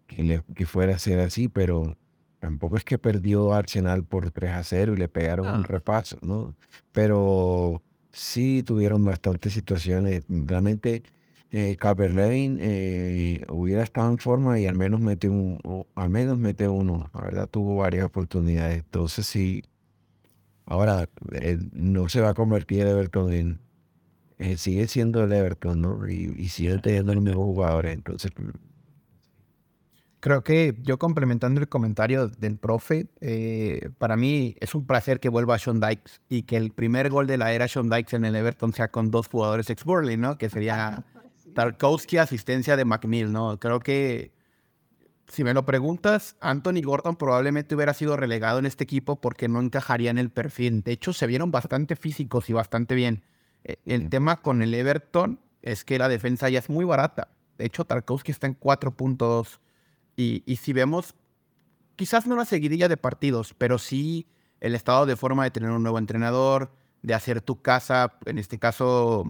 que, 0.07 0.23
le, 0.23 0.43
que 0.53 0.65
fuera 0.65 0.95
a 0.95 0.99
ser 0.99 1.19
así, 1.19 1.47
pero 1.47 1.95
tampoco 2.39 2.75
es 2.75 2.83
que 2.83 2.97
perdió 2.97 3.53
Arsenal 3.53 4.03
por 4.03 4.29
3 4.31 4.51
a 4.51 4.63
0 4.63 4.93
y 4.93 4.97
le 4.97 5.07
pegaron 5.07 5.47
un 5.47 5.63
repaso, 5.63 6.17
¿no? 6.21 6.53
Pero 6.91 7.81
sí 8.11 8.63
tuvieron 8.63 9.05
bastantes 9.05 9.53
situaciones. 9.53 10.25
Realmente 10.27 11.03
eh, 11.57 11.77
eh, 12.59 13.45
hubiera 13.49 13.81
estado 13.81 14.11
en 14.11 14.17
forma 14.17 14.59
y 14.59 14.67
al 14.67 14.75
menos 14.75 14.99
mete 14.99 15.29
un, 15.29 15.85
al 15.95 16.09
menos 16.09 16.37
mete 16.37 16.67
uno. 16.67 17.09
La 17.13 17.21
verdad 17.21 17.47
tuvo 17.49 17.77
varias 17.77 18.05
oportunidades. 18.05 18.79
Entonces 18.79 19.25
sí, 19.25 19.63
ahora 20.65 21.07
eh, 21.31 21.57
no 21.71 22.09
se 22.09 22.19
va 22.19 22.31
a 22.31 22.33
convertir 22.33 22.81
el 22.81 22.89
Everton 22.89 23.31
en, 23.31 23.59
eh, 24.37 24.57
sigue 24.57 24.87
siendo 24.87 25.23
el 25.23 25.31
Everton, 25.31 25.79
¿no? 25.79 26.05
Y, 26.09 26.49
sigue 26.49 26.77
teniendo 26.79 27.13
los 27.13 27.23
mismos 27.23 27.45
jugadores. 27.45 27.93
Entonces 27.93 28.31
Creo 30.19 30.43
que 30.43 30.75
yo 30.81 30.97
complementando 30.97 31.61
el 31.61 31.69
comentario 31.69 32.27
del 32.27 32.57
profe, 32.57 33.07
para 33.97 34.17
mí 34.17 34.55
es 34.59 34.75
un 34.75 34.85
placer 34.85 35.19
que 35.21 35.29
vuelva 35.29 35.57
Sean 35.59 35.79
Dykes 35.79 36.19
y 36.27 36.43
que 36.43 36.57
el 36.57 36.71
primer 36.71 37.09
gol 37.11 37.27
de 37.27 37.37
la 37.37 37.53
era 37.53 37.67
Sean 37.69 37.89
Dykes 37.89 38.15
en 38.15 38.25
el 38.25 38.35
Everton 38.35 38.73
sea 38.73 38.89
con 38.89 39.11
dos 39.11 39.27
jugadores 39.29 39.69
ex 39.69 39.85
Burley, 39.85 40.17
¿no? 40.17 40.37
Que 40.39 40.49
sería 40.49 41.05
Tarkowski, 41.55 42.17
asistencia 42.17 42.77
de 42.77 42.85
McNeil, 42.85 43.31
¿no? 43.31 43.59
Creo 43.59 43.79
que, 43.79 44.31
si 45.27 45.43
me 45.43 45.53
lo 45.55 45.65
preguntas, 45.65 46.35
Anthony 46.39 46.81
Gordon 46.83 47.15
probablemente 47.15 47.73
hubiera 47.73 47.95
sido 47.95 48.15
relegado 48.15 48.59
en 48.59 48.67
este 48.67 48.83
equipo 48.83 49.19
porque 49.19 49.47
no 49.47 49.59
encajaría 49.59 50.11
en 50.11 50.19
el 50.19 50.29
perfil. 50.29 50.83
De 50.83 50.91
hecho, 50.91 51.13
se 51.13 51.25
vieron 51.25 51.49
bastante 51.49 51.95
físicos 51.95 52.49
y 52.49 52.53
bastante 52.53 52.93
bien. 52.93 53.23
E, 53.63 53.79
el 53.85 54.09
tema 54.09 54.41
con 54.41 54.61
el 54.61 54.73
Everton 54.75 55.39
es 55.63 55.83
que 55.83 55.97
la 55.97 56.09
defensa 56.09 56.49
ya 56.49 56.59
es 56.59 56.69
muy 56.69 56.85
barata. 56.85 57.29
De 57.57 57.65
hecho, 57.65 57.85
Tarkowski 57.85 58.31
está 58.31 58.45
en 58.45 58.59
4.2. 58.59 59.59
Y, 60.15 60.43
y 60.45 60.57
si 60.57 60.73
vemos, 60.73 61.15
quizás 61.95 62.27
no 62.27 62.35
una 62.35 62.45
seguidilla 62.45 62.87
de 62.87 62.97
partidos, 62.97 63.55
pero 63.57 63.79
sí 63.79 64.27
el 64.59 64.75
estado 64.75 65.05
de 65.05 65.15
forma 65.15 65.45
de 65.45 65.51
tener 65.51 65.71
un 65.71 65.81
nuevo 65.81 65.97
entrenador, 65.97 66.71
de 67.01 67.13
hacer 67.13 67.41
tu 67.41 67.61
casa, 67.61 68.17
en 68.25 68.37
este 68.37 68.59
caso 68.59 69.25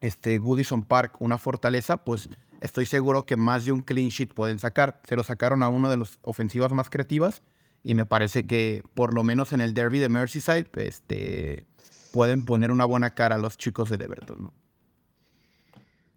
este 0.00 0.38
Goodison 0.38 0.84
Park 0.84 1.16
una 1.20 1.38
fortaleza, 1.38 1.98
pues 1.98 2.28
estoy 2.60 2.86
seguro 2.86 3.26
que 3.26 3.36
más 3.36 3.64
de 3.64 3.72
un 3.72 3.82
clean 3.82 4.08
sheet 4.08 4.34
pueden 4.34 4.58
sacar. 4.58 5.00
Se 5.08 5.16
lo 5.16 5.24
sacaron 5.24 5.62
a 5.62 5.68
uno 5.68 5.90
de 5.90 5.96
las 5.96 6.18
ofensivas 6.22 6.72
más 6.72 6.90
creativas 6.90 7.42
y 7.82 7.94
me 7.94 8.06
parece 8.06 8.46
que 8.46 8.82
por 8.94 9.14
lo 9.14 9.22
menos 9.22 9.52
en 9.52 9.60
el 9.60 9.74
derby 9.74 9.98
de 9.98 10.08
Merseyside 10.08 10.66
este, 10.76 11.66
pueden 12.12 12.44
poner 12.44 12.70
una 12.70 12.84
buena 12.84 13.14
cara 13.14 13.36
a 13.36 13.38
los 13.38 13.56
chicos 13.56 13.90
de 13.90 14.04
Everton. 14.04 14.52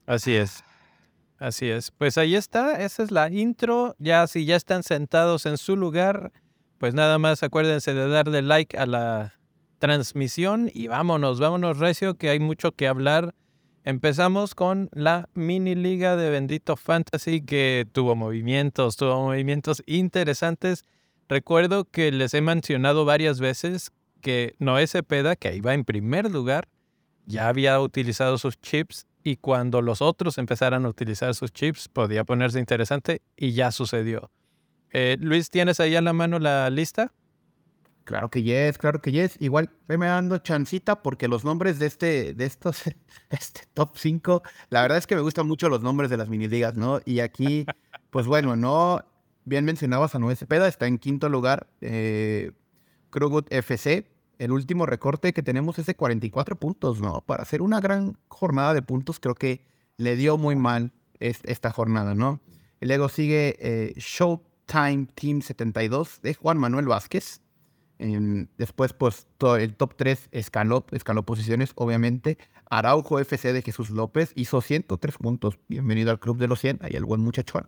Así 0.06 0.36
es. 0.36 0.64
Así 1.38 1.70
es. 1.70 1.92
Pues 1.92 2.18
ahí 2.18 2.36
está, 2.36 2.82
esa 2.82 3.04
es 3.04 3.12
la 3.12 3.30
intro. 3.30 3.96
Ya 4.00 4.28
si 4.28 4.46
ya 4.46 4.56
están 4.56 4.84
sentados 4.84 5.46
en 5.46 5.58
su 5.58 5.78
lugar, 5.78 6.32
pues 6.80 6.94
nada 6.94 7.18
más 7.18 7.44
acuérdense 7.44 7.94
de 7.94 8.10
darle 8.10 8.42
like 8.42 8.78
a 8.78 8.86
la 8.86 9.34
transmisión 9.78 10.70
y 10.74 10.88
vámonos, 10.88 11.40
vámonos 11.40 11.78
recio, 11.78 12.18
que 12.18 12.30
hay 12.30 12.40
mucho 12.40 12.74
que 12.74 12.88
hablar 12.88 13.36
Empezamos 13.86 14.56
con 14.56 14.90
la 14.94 15.30
mini 15.34 15.74
liga 15.74 16.16
de 16.16 16.30
Bendito 16.30 16.76
Fantasy 16.76 17.42
que 17.42 17.88
tuvo 17.92 18.16
movimientos, 18.16 18.98
tuvo 18.98 19.22
movimientos 19.22 19.82
interesantes. 19.86 20.86
Recuerdo 21.30 21.86
que 21.86 22.12
les 22.12 22.34
he 22.34 22.42
mencionado 22.42 23.06
varias 23.06 23.40
veces 23.40 23.92
que 24.22 24.56
Noé 24.60 24.86
Cepeda, 24.88 25.36
que 25.36 25.56
iba 25.56 25.74
en 25.74 25.86
primer 25.86 26.30
lugar, 26.30 26.68
ya 27.26 27.48
había 27.48 27.80
utilizado 27.80 28.38
sus 28.38 28.60
chips 28.60 29.06
y 29.24 29.38
cuando 29.38 29.82
los 29.82 30.02
otros 30.02 30.38
empezaran 30.38 30.86
a 30.86 30.90
utilizar 30.90 31.34
sus 31.36 31.52
chips 31.54 31.88
podía 31.88 32.24
ponerse 32.24 32.60
interesante 32.60 33.22
y 33.38 33.54
ya 33.54 33.72
sucedió. 33.72 34.32
Eh, 34.92 35.18
Luis, 35.20 35.50
¿tienes 35.50 35.80
ahí 35.80 35.96
a 35.96 36.02
la 36.02 36.14
mano 36.14 36.40
la 36.40 36.70
lista? 36.70 37.14
Claro 38.10 38.32
que 38.32 38.42
yes, 38.42 38.80
claro 38.80 39.04
que 39.04 39.12
yes. 39.12 39.36
Igual 39.40 39.70
me 39.88 40.08
dando 40.08 40.40
chancita 40.40 41.04
porque 41.04 41.28
los 41.28 41.46
nombres 41.46 41.78
de 41.78 41.86
este, 41.86 42.34
de 42.34 42.46
estos, 42.48 42.82
este 43.30 43.62
top 43.76 43.92
5, 43.96 44.42
la 44.72 44.82
verdad 44.82 44.98
es 44.98 45.06
que 45.06 45.14
me 45.14 45.22
gustan 45.22 45.48
mucho 45.48 45.70
los 45.70 45.84
nombres 45.84 46.10
de 46.10 46.18
las 46.18 46.28
mini 46.28 46.48
ligas, 46.48 46.74
¿no? 46.74 47.02
Y 47.06 47.20
aquí, 47.20 47.68
pues 48.10 48.26
bueno, 48.26 48.56
no, 48.56 49.06
bien 49.46 49.64
mencionabas 49.64 50.16
a 50.16 50.20
Noé 50.20 50.36
Cepeda, 50.36 50.68
está 50.68 50.88
en 50.88 50.98
quinto 50.98 51.30
lugar, 51.30 51.68
eh, 51.82 52.54
Krugut 53.12 53.46
FC. 53.54 54.08
El 54.40 54.54
último 54.54 54.88
recorte 54.88 55.32
que 55.32 55.44
tenemos 55.44 55.78
es 55.78 55.86
de 55.86 55.94
44 55.94 56.56
puntos, 56.56 57.02
¿no? 57.02 57.22
Para 57.22 57.44
hacer 57.44 57.62
una 57.62 57.80
gran 57.80 58.18
jornada 58.28 58.74
de 58.74 58.82
puntos, 58.82 59.20
creo 59.20 59.36
que 59.36 59.64
le 59.98 60.16
dio 60.16 60.40
muy 60.40 60.56
mal 60.56 60.94
esta 61.20 61.70
jornada, 61.70 62.16
¿no? 62.16 62.40
Y 62.82 62.88
luego 62.88 63.08
sigue 63.08 63.56
eh, 63.60 63.94
Showtime 63.98 65.10
Team 65.14 65.44
72 65.44 66.24
de 66.24 66.34
Juan 66.34 66.58
Manuel 66.58 66.88
Vázquez. 66.88 67.44
Después, 68.58 68.94
pues, 68.94 69.28
todo 69.38 69.58
el 69.58 69.76
top 69.76 69.96
3 69.96 70.30
escaló, 70.32 70.86
escaló 70.92 71.24
posiciones, 71.24 71.72
obviamente. 71.76 72.38
Araujo 72.70 73.20
FC 73.20 73.52
de 73.52 73.62
Jesús 73.62 73.90
López 73.90 74.32
hizo 74.36 74.62
103 74.62 75.18
puntos. 75.18 75.60
Bienvenido 75.68 76.12
al 76.12 76.20
club 76.20 76.38
de 76.38 76.48
los 76.48 76.60
100, 76.60 76.80
ahí 76.82 76.94
el 76.94 77.06
buen 77.06 77.22
muchachón. 77.22 77.68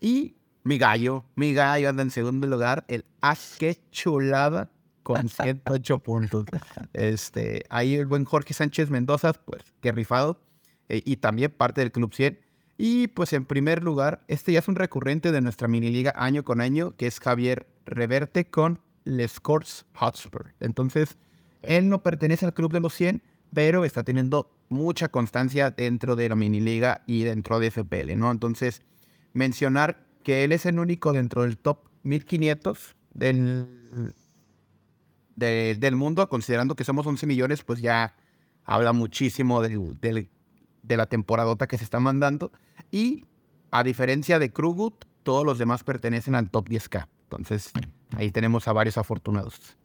Y 0.00 0.36
mi 0.62 0.78
gallo, 0.78 1.24
mi 1.34 1.52
gallo 1.52 1.88
anda 1.88 2.02
en 2.02 2.10
segundo 2.10 2.46
lugar, 2.46 2.84
el 2.88 3.04
Asque 3.20 3.78
Chulada 3.90 4.70
con 5.02 5.28
108 5.28 5.98
puntos. 5.98 6.46
Este, 6.92 7.64
ahí 7.68 7.96
el 7.96 8.06
buen 8.06 8.24
Jorge 8.24 8.54
Sánchez 8.54 8.90
Mendoza, 8.90 9.32
pues, 9.32 9.62
que 9.80 9.90
rifado. 9.90 10.40
Eh, 10.88 11.02
y 11.04 11.16
también 11.16 11.50
parte 11.50 11.80
del 11.80 11.90
Club 11.90 12.14
100. 12.14 12.38
Y 12.78 13.08
pues 13.08 13.32
en 13.32 13.44
primer 13.44 13.82
lugar, 13.82 14.24
este 14.28 14.52
ya 14.52 14.58
es 14.58 14.68
un 14.68 14.74
recurrente 14.74 15.30
de 15.30 15.40
nuestra 15.40 15.68
mini 15.68 15.90
liga 15.90 16.12
año 16.16 16.42
con 16.44 16.60
año, 16.60 16.96
que 16.96 17.06
es 17.06 17.20
Javier 17.20 17.66
Reverte 17.84 18.46
con 18.46 18.80
Les 19.04 19.40
Corts 19.40 19.84
Hotspur. 19.94 20.54
Entonces, 20.60 21.16
él 21.62 21.88
no 21.88 22.02
pertenece 22.02 22.46
al 22.46 22.54
club 22.54 22.72
de 22.72 22.80
los 22.80 22.94
100, 22.94 23.22
pero 23.54 23.84
está 23.84 24.02
teniendo 24.02 24.50
mucha 24.68 25.08
constancia 25.08 25.70
dentro 25.70 26.16
de 26.16 26.28
la 26.28 26.34
mini 26.34 26.60
liga 26.60 27.02
y 27.06 27.24
dentro 27.24 27.60
de 27.60 27.70
FPL, 27.70 28.16
¿no? 28.16 28.30
Entonces, 28.30 28.82
mencionar 29.32 30.06
que 30.22 30.44
él 30.44 30.52
es 30.52 30.66
el 30.66 30.78
único 30.78 31.12
dentro 31.12 31.42
del 31.42 31.58
top 31.58 31.88
1500 32.04 32.96
del, 33.14 34.14
del 35.36 35.96
mundo, 35.96 36.28
considerando 36.28 36.74
que 36.74 36.84
somos 36.84 37.06
11 37.06 37.26
millones, 37.26 37.62
pues 37.62 37.80
ya 37.80 38.14
habla 38.64 38.92
muchísimo 38.92 39.60
de 39.62 40.28
la 40.88 41.06
temporadota 41.06 41.66
que 41.66 41.78
se 41.78 41.84
está 41.84 42.00
mandando. 42.00 42.52
Y 42.90 43.26
a 43.70 43.82
diferencia 43.82 44.38
de 44.38 44.52
Krugut, 44.52 45.04
todos 45.22 45.44
los 45.44 45.58
demás 45.58 45.84
pertenecen 45.84 46.34
al 46.34 46.50
top 46.50 46.68
10K. 46.68 47.08
Entonces, 47.24 47.72
ahí 48.16 48.30
tenemos 48.30 48.68
a 48.68 48.72
varios 48.72 48.98
afortunados. 48.98 49.76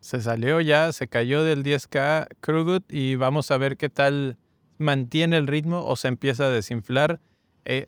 Se 0.00 0.20
salió 0.20 0.60
ya, 0.60 0.92
se 0.92 1.08
cayó 1.08 1.44
del 1.44 1.62
10K 1.62 2.28
Krugut 2.40 2.90
y 2.92 3.16
vamos 3.16 3.50
a 3.50 3.58
ver 3.58 3.76
qué 3.76 3.88
tal 3.88 4.38
mantiene 4.78 5.36
el 5.36 5.46
ritmo 5.46 5.84
o 5.84 5.96
se 5.96 6.08
empieza 6.08 6.44
a 6.44 6.50
desinflar. 6.50 7.20
Eh, 7.64 7.86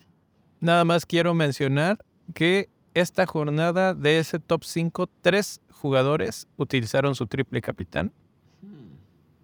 nada 0.60 0.84
más 0.84 1.06
quiero 1.06 1.34
mencionar 1.34 2.04
que 2.34 2.68
esta 2.94 3.26
jornada 3.26 3.94
de 3.94 4.18
ese 4.18 4.38
top 4.38 4.64
5, 4.64 5.08
tres 5.22 5.62
jugadores 5.70 6.48
utilizaron 6.56 7.14
su 7.14 7.26
triple 7.26 7.62
capitán. 7.62 8.12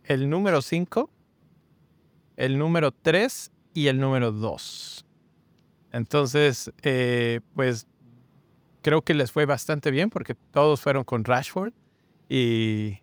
El 0.04 0.28
número 0.28 0.60
5 0.62 1.10
el 2.38 2.56
número 2.56 2.92
3 2.92 3.50
y 3.74 3.88
el 3.88 3.98
número 3.98 4.30
2. 4.30 5.04
Entonces, 5.92 6.72
eh, 6.82 7.40
pues 7.54 7.86
creo 8.82 9.02
que 9.02 9.14
les 9.14 9.32
fue 9.32 9.46
bastante 9.46 9.90
bien 9.90 10.10
porque 10.10 10.34
todos 10.52 10.80
fueron 10.80 11.04
con 11.04 11.24
Rashford 11.24 11.72
y, 12.28 12.98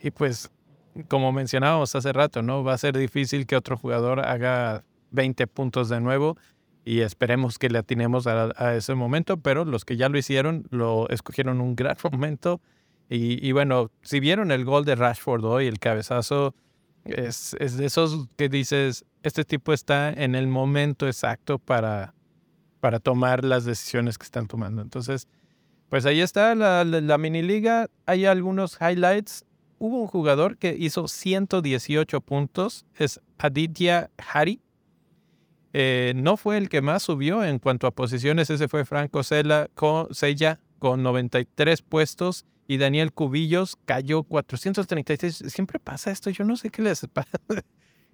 y, 0.00 0.10
pues 0.10 0.50
como 1.08 1.32
mencionábamos 1.32 1.94
hace 1.94 2.12
rato, 2.12 2.42
¿no? 2.42 2.64
Va 2.64 2.74
a 2.74 2.78
ser 2.78 2.96
difícil 2.96 3.46
que 3.46 3.56
otro 3.56 3.76
jugador 3.76 4.20
haga 4.20 4.84
20 5.10 5.46
puntos 5.46 5.88
de 5.88 6.00
nuevo 6.00 6.36
y 6.84 7.00
esperemos 7.00 7.58
que 7.58 7.68
le 7.68 7.78
atinemos 7.78 8.26
a, 8.26 8.52
a 8.56 8.74
ese 8.74 8.94
momento, 8.94 9.36
pero 9.36 9.64
los 9.64 9.84
que 9.84 9.96
ya 9.96 10.08
lo 10.08 10.18
hicieron 10.18 10.66
lo 10.70 11.08
escogieron 11.10 11.60
un 11.60 11.76
gran 11.76 11.96
momento 12.10 12.60
y, 13.08 13.46
y 13.46 13.52
bueno, 13.52 13.90
si 14.02 14.20
vieron 14.20 14.50
el 14.50 14.64
gol 14.64 14.84
de 14.84 14.96
Rashford 14.96 15.44
hoy, 15.44 15.66
el 15.66 15.78
cabezazo, 15.78 16.54
es, 17.04 17.56
de 17.58 17.84
esos 17.84 18.28
que 18.36 18.48
dices, 18.48 19.04
este 19.22 19.44
tipo 19.44 19.72
está 19.72 20.12
en 20.12 20.34
el 20.34 20.48
momento 20.48 21.06
exacto 21.06 21.58
para, 21.58 22.14
para 22.86 23.00
tomar 23.00 23.44
las 23.44 23.64
decisiones 23.64 24.16
que 24.16 24.22
están 24.22 24.46
tomando. 24.46 24.80
Entonces, 24.80 25.26
pues 25.88 26.06
ahí 26.06 26.20
está 26.20 26.54
la, 26.54 26.84
la, 26.84 27.18
mini 27.18 27.42
liga. 27.42 27.90
Hay 28.06 28.26
algunos 28.26 28.78
highlights. 28.80 29.44
Hubo 29.80 30.02
un 30.02 30.06
jugador 30.06 30.56
que 30.56 30.76
hizo 30.78 31.08
118 31.08 32.20
puntos, 32.20 32.86
es 32.94 33.20
Aditya 33.38 34.12
Hari. 34.32 34.60
Eh, 35.72 36.12
no 36.14 36.36
fue 36.36 36.58
el 36.58 36.68
que 36.68 36.80
más 36.80 37.02
subió 37.02 37.42
en 37.42 37.58
cuanto 37.58 37.88
a 37.88 37.90
posiciones, 37.90 38.50
ese 38.50 38.68
fue 38.68 38.84
Franco 38.84 39.24
Sella 39.24 39.66
con, 39.74 40.14
Sella 40.14 40.60
con 40.78 41.02
93 41.02 41.82
puestos 41.82 42.46
y 42.68 42.76
Daniel 42.76 43.12
Cubillos 43.12 43.76
cayó 43.84 44.22
436. 44.22 45.42
Siempre 45.48 45.80
pasa 45.80 46.12
esto, 46.12 46.30
yo 46.30 46.44
no 46.44 46.56
sé 46.56 46.70
qué 46.70 46.82
les 46.82 47.04
pasa. 47.12 47.40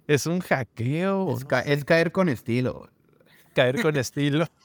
Es 0.07 0.25
un 0.25 0.39
hackeo. 0.39 1.37
Es, 1.63 1.85
caer 1.85 2.11
con 2.11 2.27
estilo. 2.27 2.89
Caer 3.53 3.83
con 3.83 3.97
estilo. 3.97 4.47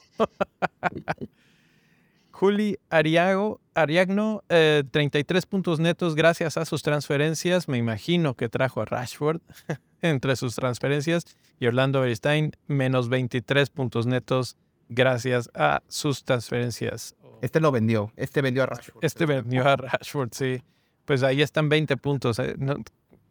Juli 2.31 2.79
Ariago, 2.89 3.59
Ariagno, 3.73 4.43
33 4.47 5.43
eh, 5.43 5.47
puntos 5.47 5.79
netos 5.81 6.15
gracias 6.15 6.55
a 6.55 6.63
sus 6.63 6.83
transferencias. 6.83 7.67
Me 7.67 7.77
imagino 7.77 8.35
que 8.35 8.47
trajo 8.47 8.81
a 8.81 8.85
Rashford 8.85 9.41
entre 10.01 10.35
sus 10.37 10.55
transferencias. 10.55 11.25
Y 11.59 11.67
Orlando 11.67 11.99
Beristain, 11.99 12.53
menos 12.67 13.09
23 13.09 13.69
puntos 13.71 14.05
netos 14.05 14.55
gracias 14.87 15.49
a 15.53 15.83
sus 15.89 16.23
transferencias. 16.23 17.15
Este 17.41 17.59
lo 17.59 17.71
vendió. 17.71 18.11
Este 18.15 18.41
vendió 18.41 18.63
a 18.63 18.65
Rashford. 18.67 19.03
Este 19.03 19.25
vendió 19.25 19.67
a 19.67 19.75
Rashford, 19.75 20.29
sí. 20.31 20.61
Pues 21.05 21.23
ahí 21.23 21.41
están 21.41 21.69
20 21.69 21.97
puntos. 21.97 22.39
Eh, 22.39 22.55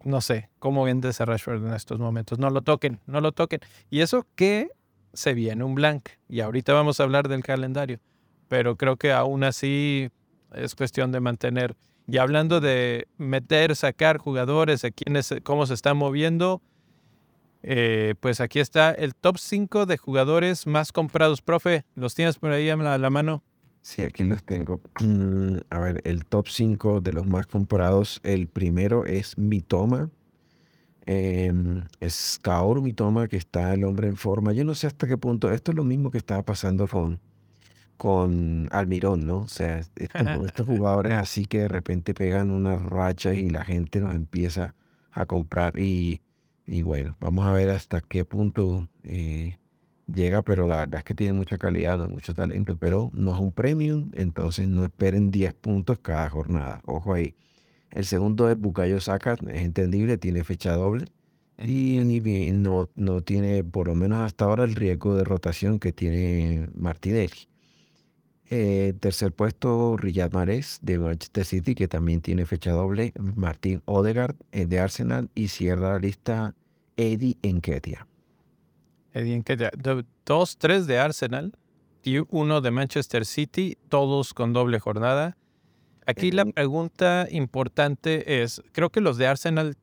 no, 0.05 0.21
sé 0.21 0.49
cómo 0.59 0.85
vendes 0.85 1.21
a 1.21 1.25
Rashford 1.25 1.67
en 1.67 1.75
estos 1.75 1.99
momentos. 1.99 2.39
No 2.39 2.51
lo 2.51 2.63
toquen, 2.63 3.01
no 3.07 3.21
lo 3.21 3.33
toquen. 3.33 3.61
Y 3.91 4.01
eso 4.01 4.27
que 4.35 4.71
se 5.19 5.35
viene 5.35 5.65
un 5.65 5.75
blank. 5.75 6.09
Y 6.29 6.41
ahorita 6.41 6.73
vamos 6.73 7.01
a 7.01 7.03
hablar 7.03 7.29
del 7.29 7.43
calendario. 7.43 8.01
Pero 8.49 8.77
creo 8.77 8.97
que 8.97 9.13
aún 9.13 9.45
así 9.45 10.11
es 10.55 10.75
cuestión 10.75 11.13
de 11.13 11.21
mantener. 11.21 11.77
Y 12.07 12.17
hablando 12.17 12.61
de 12.61 13.07
meter, 13.19 13.77
sacar 13.77 14.17
jugadores, 14.17 14.81
de 14.81 14.93
quiénes, 14.93 15.35
cómo 15.43 15.67
se 15.67 15.75
están 15.75 15.99
moviendo, 15.99 16.63
eh, 17.63 18.15
pues 18.21 18.41
aquí 18.41 18.61
está 18.61 18.93
el 18.93 19.15
top 19.15 19.37
5 19.39 19.85
de 19.85 19.99
jugadores 19.99 20.67
más 20.67 20.93
comprados. 20.93 21.43
Profe, 21.43 21.85
¿los 21.95 22.15
tienes 22.15 22.39
por 22.39 22.53
ahí 22.53 22.71
a 22.71 22.77
la 22.77 23.11
mano? 23.11 23.43
Sí, 23.83 24.03
aquí 24.03 24.25
los 24.25 24.43
tengo. 24.45 24.81
Mm, 25.01 25.59
a 25.71 25.79
ver, 25.79 26.01
el 26.05 26.25
top 26.25 26.49
5 26.49 27.01
de 27.01 27.13
los 27.13 27.27
más 27.27 27.47
comprados. 27.47 28.21
El 28.23 28.47
primero 28.47 29.05
es 29.05 29.37
Mitoma. 29.37 30.11
Eh, 31.11 31.51
es 32.01 32.39
Kaoru 32.43 32.83
Mitoma, 32.83 33.29
que 33.29 33.39
está 33.39 33.73
el 33.73 33.85
hombre 33.85 34.09
en 34.09 34.17
forma. 34.19 34.53
Yo 34.53 34.63
no 34.65 34.75
sé 34.75 34.87
hasta 34.87 35.07
qué 35.09 35.17
punto. 35.17 35.51
Esto 35.51 35.73
es 35.73 35.77
lo 35.77 35.83
mismo 35.85 36.11
que 36.11 36.19
estaba 36.19 36.43
pasando 36.43 36.87
con, 36.87 37.19
con 37.97 38.69
Almirón, 38.73 39.27
¿no? 39.27 39.39
O 39.39 39.49
sea, 39.49 39.79
estos, 39.97 40.67
jugadores 40.67 41.15
así 41.15 41.47
que 41.47 41.61
de 41.61 41.69
repente 41.69 42.13
pegan 42.13 42.51
una 42.51 42.77
racha 42.77 43.33
y 43.33 43.49
la 43.49 43.65
gente 43.65 44.01
los 44.01 44.15
empieza 44.15 44.75
a 45.11 45.25
comprar. 45.25 45.79
Y, 45.79 46.21
y 46.67 46.83
bueno, 46.83 47.17
vamos 47.21 47.47
a 47.47 47.53
ver 47.53 47.71
hasta 47.71 48.03
qué 48.03 48.27
punto 48.27 48.87
eh, 49.03 49.57
llega, 50.13 50.43
pero 50.43 50.69
la 50.69 50.77
verdad 50.81 50.99
es 50.99 51.05
que 51.05 51.15
tiene 51.15 51.33
mucha 51.33 51.57
calidad, 51.57 52.07
mucho 52.07 52.35
talento, 52.35 52.77
pero 52.77 53.11
no 53.15 53.35
es 53.35 53.41
un 53.41 53.53
premium, 53.53 54.11
entonces 54.15 54.69
no 54.69 54.85
esperen 54.85 55.31
10 55.31 55.55
puntos 55.55 55.99
cada 56.01 56.29
jornada. 56.29 56.83
Ojo 56.85 57.15
ahí. 57.15 57.35
El 57.91 58.05
segundo 58.05 58.51
es 58.51 58.59
Bukayo 58.59 59.01
Saka, 59.01 59.35
es 59.49 59.63
entendible, 59.63 60.19
tiene 60.19 60.45
fecha 60.45 60.75
doble 60.75 61.07
y 61.59 62.01
no, 62.53 62.89
no 62.95 63.21
tiene, 63.23 63.65
por 63.65 63.89
lo 63.89 63.95
menos 63.95 64.21
hasta 64.21 64.45
ahora, 64.45 64.65
el 64.65 64.75
riesgo 64.75 65.17
de 65.17 65.25
rotación 65.25 65.79
que 65.79 65.93
tiene 65.93 66.69
Martinelli. 66.75 67.49
Eh, 68.51 68.95
tercer 69.01 69.33
puesto, 69.33 69.97
Riyad 69.97 70.33
Mahrez 70.33 70.79
de 70.81 70.99
Manchester 70.99 71.45
City, 71.45 71.75
que 71.75 71.89
también 71.89 72.21
tiene 72.21 72.47
fecha 72.47 72.71
doble. 72.71 73.13
Martín 73.35 73.83
Odegaard 73.85 74.37
eh, 74.53 74.67
de 74.67 74.79
Arsenal 74.79 75.29
y 75.35 75.49
cierra 75.49 75.95
la 75.95 75.99
lista 75.99 76.55
Eddie 76.97 77.37
Enketia 77.43 78.07
dos, 80.25 80.59
tres 80.59 80.87
de 80.87 80.99
Arsenal 80.99 81.53
y 82.03 82.19
uno 82.31 82.61
de 82.61 82.71
Manchester 82.71 83.27
City, 83.27 83.77
todos 83.89 84.35
con 84.35 84.53
doble 84.53 84.79
jornada. 84.79 85.37
Aquí 86.09 86.31
la 86.31 86.47
pregunta 86.47 87.29
importante 87.31 88.43
es, 88.43 88.63
creo 88.73 88.89
que 88.89 89.03
los 89.03 89.19
de 89.19 89.27
Arsenal 89.27 89.77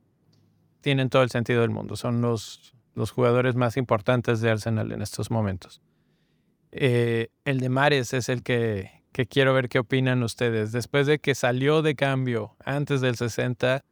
tienen 0.80 1.08
todo 1.08 1.22
el 1.22 1.30
sentido 1.30 1.60
del 1.60 1.70
mundo, 1.70 1.94
son 1.94 2.20
los, 2.20 2.74
los 2.96 3.12
jugadores 3.12 3.54
más 3.54 3.76
importantes 3.76 4.40
de 4.40 4.50
Arsenal 4.50 4.90
en 4.90 5.02
estos 5.02 5.30
momentos. 5.30 5.80
Eh, 6.72 7.28
el 7.44 7.60
de 7.60 7.68
Mares 7.68 8.12
es 8.12 8.28
el 8.28 8.42
que, 8.42 9.04
que 9.12 9.26
quiero 9.26 9.54
ver 9.54 9.68
qué 9.68 9.78
opinan 9.78 10.24
ustedes. 10.24 10.72
Después 10.72 11.06
de 11.06 11.20
que 11.20 11.36
salió 11.36 11.80
de 11.80 11.94
cambio 11.94 12.56
antes 12.64 13.00
del 13.00 13.14
60, 13.14 13.84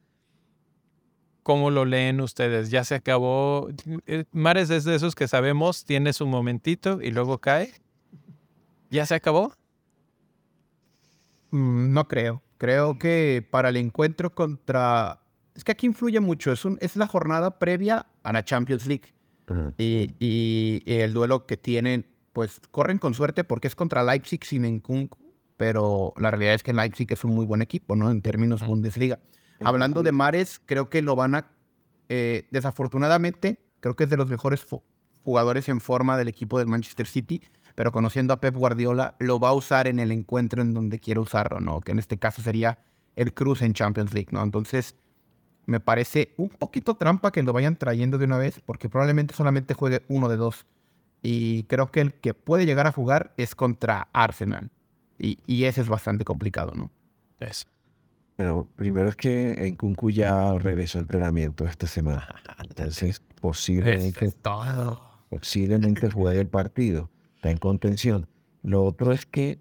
¿cómo 1.44 1.70
lo 1.70 1.84
leen 1.84 2.20
ustedes? 2.20 2.68
¿Ya 2.68 2.82
se 2.82 2.96
acabó? 2.96 3.68
Eh, 4.06 4.24
Mares 4.32 4.70
es 4.70 4.82
de 4.82 4.96
esos 4.96 5.14
que 5.14 5.28
sabemos, 5.28 5.84
tiene 5.84 6.12
su 6.12 6.26
momentito 6.26 7.00
y 7.00 7.12
luego 7.12 7.38
cae. 7.38 7.72
¿Ya 8.90 9.06
se 9.06 9.14
acabó? 9.14 9.54
Mm, 11.54 11.92
no 11.92 12.08
creo. 12.08 12.42
Creo 12.58 12.98
que 12.98 13.46
para 13.48 13.68
el 13.68 13.76
encuentro 13.76 14.34
contra... 14.34 15.20
Es 15.54 15.62
que 15.62 15.70
aquí 15.70 15.86
influye 15.86 16.18
mucho. 16.18 16.50
Es, 16.50 16.64
un, 16.64 16.78
es 16.80 16.96
la 16.96 17.06
jornada 17.06 17.60
previa 17.60 18.06
a 18.24 18.32
la 18.32 18.44
Champions 18.44 18.86
League. 18.86 19.14
y, 19.78 20.10
y, 20.18 20.82
el 20.84 21.12
duelo 21.12 21.46
que 21.46 21.56
tienen, 21.56 22.06
pues 22.32 22.60
corren 22.72 22.98
con 22.98 23.14
suerte 23.14 23.44
porque 23.44 23.68
es 23.68 23.76
contra 23.76 24.02
Leipzig 24.02 24.44
sin 24.44 24.64
Nkunku, 24.66 25.16
pero 25.56 26.12
la 26.16 26.32
realidad 26.32 26.54
es 26.54 26.64
que 26.64 26.72
Leipzig 26.72 27.12
es 27.12 27.22
un 27.22 27.36
muy 27.36 27.46
buen 27.46 27.62
equipo, 27.62 27.94
¿no? 27.94 28.10
En 28.10 28.20
términos 28.20 28.66
Bundesliga. 28.66 29.20
Hablando 29.60 30.02
de 30.02 30.10
Mares, 30.10 30.60
creo 30.66 30.90
que 30.90 31.02
lo 31.02 31.14
van 31.14 31.36
a... 31.36 31.50
Eh, 32.08 32.48
desafortunadamente, 32.50 33.60
creo 33.78 33.94
que 33.94 34.04
es 34.04 34.10
de 34.10 34.16
los 34.16 34.28
mejores 34.28 34.66
jugadores 35.22 35.68
en 35.68 35.80
forma 35.80 36.16
del 36.16 36.26
equipo 36.26 36.58
del 36.58 36.66
Manchester 36.66 37.06
City 37.06 37.42
pero 37.74 37.92
conociendo 37.92 38.32
a 38.32 38.40
Pep 38.40 38.54
Guardiola, 38.54 39.16
lo 39.18 39.40
va 39.40 39.48
a 39.48 39.52
usar 39.52 39.86
en 39.86 39.98
el 39.98 40.12
encuentro 40.12 40.62
en 40.62 40.74
donde 40.74 41.00
quiere 41.00 41.20
usarlo, 41.20 41.60
¿no? 41.60 41.80
Que 41.80 41.92
en 41.92 41.98
este 41.98 42.18
caso 42.18 42.42
sería 42.42 42.78
el 43.16 43.34
cruce 43.34 43.64
en 43.64 43.72
Champions 43.72 44.14
League, 44.14 44.28
¿no? 44.30 44.42
Entonces, 44.42 44.96
me 45.66 45.80
parece 45.80 46.34
un 46.36 46.50
poquito 46.50 46.94
trampa 46.96 47.32
que 47.32 47.42
lo 47.42 47.52
vayan 47.52 47.76
trayendo 47.76 48.18
de 48.18 48.26
una 48.26 48.38
vez, 48.38 48.60
porque 48.64 48.88
probablemente 48.88 49.34
solamente 49.34 49.74
juegue 49.74 50.02
uno 50.08 50.28
de 50.28 50.36
dos. 50.36 50.66
Y 51.22 51.64
creo 51.64 51.90
que 51.90 52.00
el 52.00 52.14
que 52.14 52.34
puede 52.34 52.66
llegar 52.66 52.86
a 52.86 52.92
jugar 52.92 53.32
es 53.36 53.54
contra 53.54 54.08
Arsenal. 54.12 54.70
Y, 55.18 55.38
y 55.46 55.64
ese 55.64 55.80
es 55.80 55.88
bastante 55.88 56.24
complicado, 56.24 56.72
¿no? 56.74 56.90
Es. 57.40 57.66
Pero 58.36 58.68
primero 58.76 59.08
es 59.08 59.16
que 59.16 59.52
en 59.66 59.76
Kunku 59.76 60.10
ya 60.10 60.52
regresó 60.58 60.98
al 60.98 61.04
entrenamiento 61.04 61.64
esta 61.66 61.86
semana. 61.86 62.28
Entonces, 62.58 63.22
posiblemente, 63.40 64.32
posiblemente 65.30 66.10
juegue 66.10 66.40
el 66.40 66.48
partido 66.48 67.10
en 67.50 67.58
contención. 67.58 68.26
Lo 68.62 68.84
otro 68.84 69.12
es 69.12 69.26
que, 69.26 69.58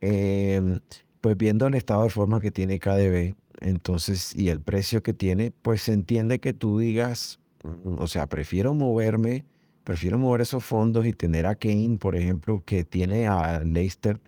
em, 0.00 0.80
pues 1.20 1.36
viendo 1.36 1.66
el 1.66 1.74
estado 1.74 2.04
de 2.04 2.10
forma 2.10 2.40
que 2.40 2.50
tiene 2.50 2.78
KDB, 2.78 3.36
entonces, 3.60 4.34
y 4.34 4.48
el 4.48 4.60
precio 4.60 5.02
que 5.02 5.12
tiene, 5.12 5.52
pues 5.62 5.82
se 5.82 5.92
entiende 5.92 6.40
que 6.40 6.52
tú 6.54 6.78
digas, 6.78 7.40
mm, 7.62 7.98
o 7.98 8.06
sea, 8.06 8.26
prefiero 8.26 8.74
moverme, 8.74 9.44
prefiero 9.84 10.18
mover 10.18 10.42
esos 10.42 10.64
fondos 10.64 11.06
y 11.06 11.12
tener 11.12 11.46
a 11.46 11.54
Kane, 11.54 11.98
por 11.98 12.16
ejemplo, 12.16 12.62
que 12.64 12.84
tiene 12.84 13.26
a 13.28 13.60
Leicester 13.60 14.20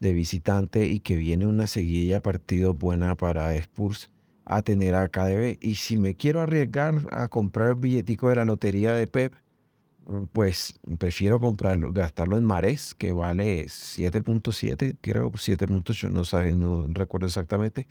de 0.00 0.12
visitante 0.12 0.86
y 0.86 1.00
que 1.00 1.16
viene 1.16 1.46
una 1.46 1.66
seguidilla 1.66 2.22
partido 2.22 2.74
buena 2.74 3.14
para 3.16 3.54
Spurs 3.56 4.10
a 4.44 4.62
tener 4.62 4.94
a 4.94 5.08
KDB. 5.08 5.58
Y 5.60 5.76
si 5.76 5.98
me 5.98 6.14
quiero 6.14 6.40
arriesgar 6.40 7.06
a 7.10 7.28
comprar 7.28 7.70
el 7.70 7.74
billetico 7.76 8.28
de 8.28 8.36
la 8.36 8.44
lotería 8.44 8.92
de 8.92 9.06
Pep, 9.06 9.34
pues 10.32 10.78
prefiero 10.98 11.40
comprarlo, 11.40 11.92
gastarlo 11.92 12.38
en 12.38 12.44
Mares, 12.44 12.94
que 12.94 13.12
vale 13.12 13.64
7.7, 13.64 14.96
creo 15.00 15.32
7.8, 15.32 16.10
no 16.10 16.24
sabe, 16.24 16.52
no 16.52 16.86
recuerdo 16.88 17.26
exactamente, 17.26 17.86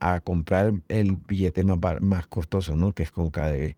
a 0.00 0.20
comprar 0.20 0.72
el 0.88 1.16
billete 1.16 1.64
más, 1.64 1.78
más 2.00 2.26
costoso, 2.26 2.76
¿no? 2.76 2.92
Que 2.92 3.02
es 3.04 3.10
con 3.10 3.30
KDB. 3.30 3.74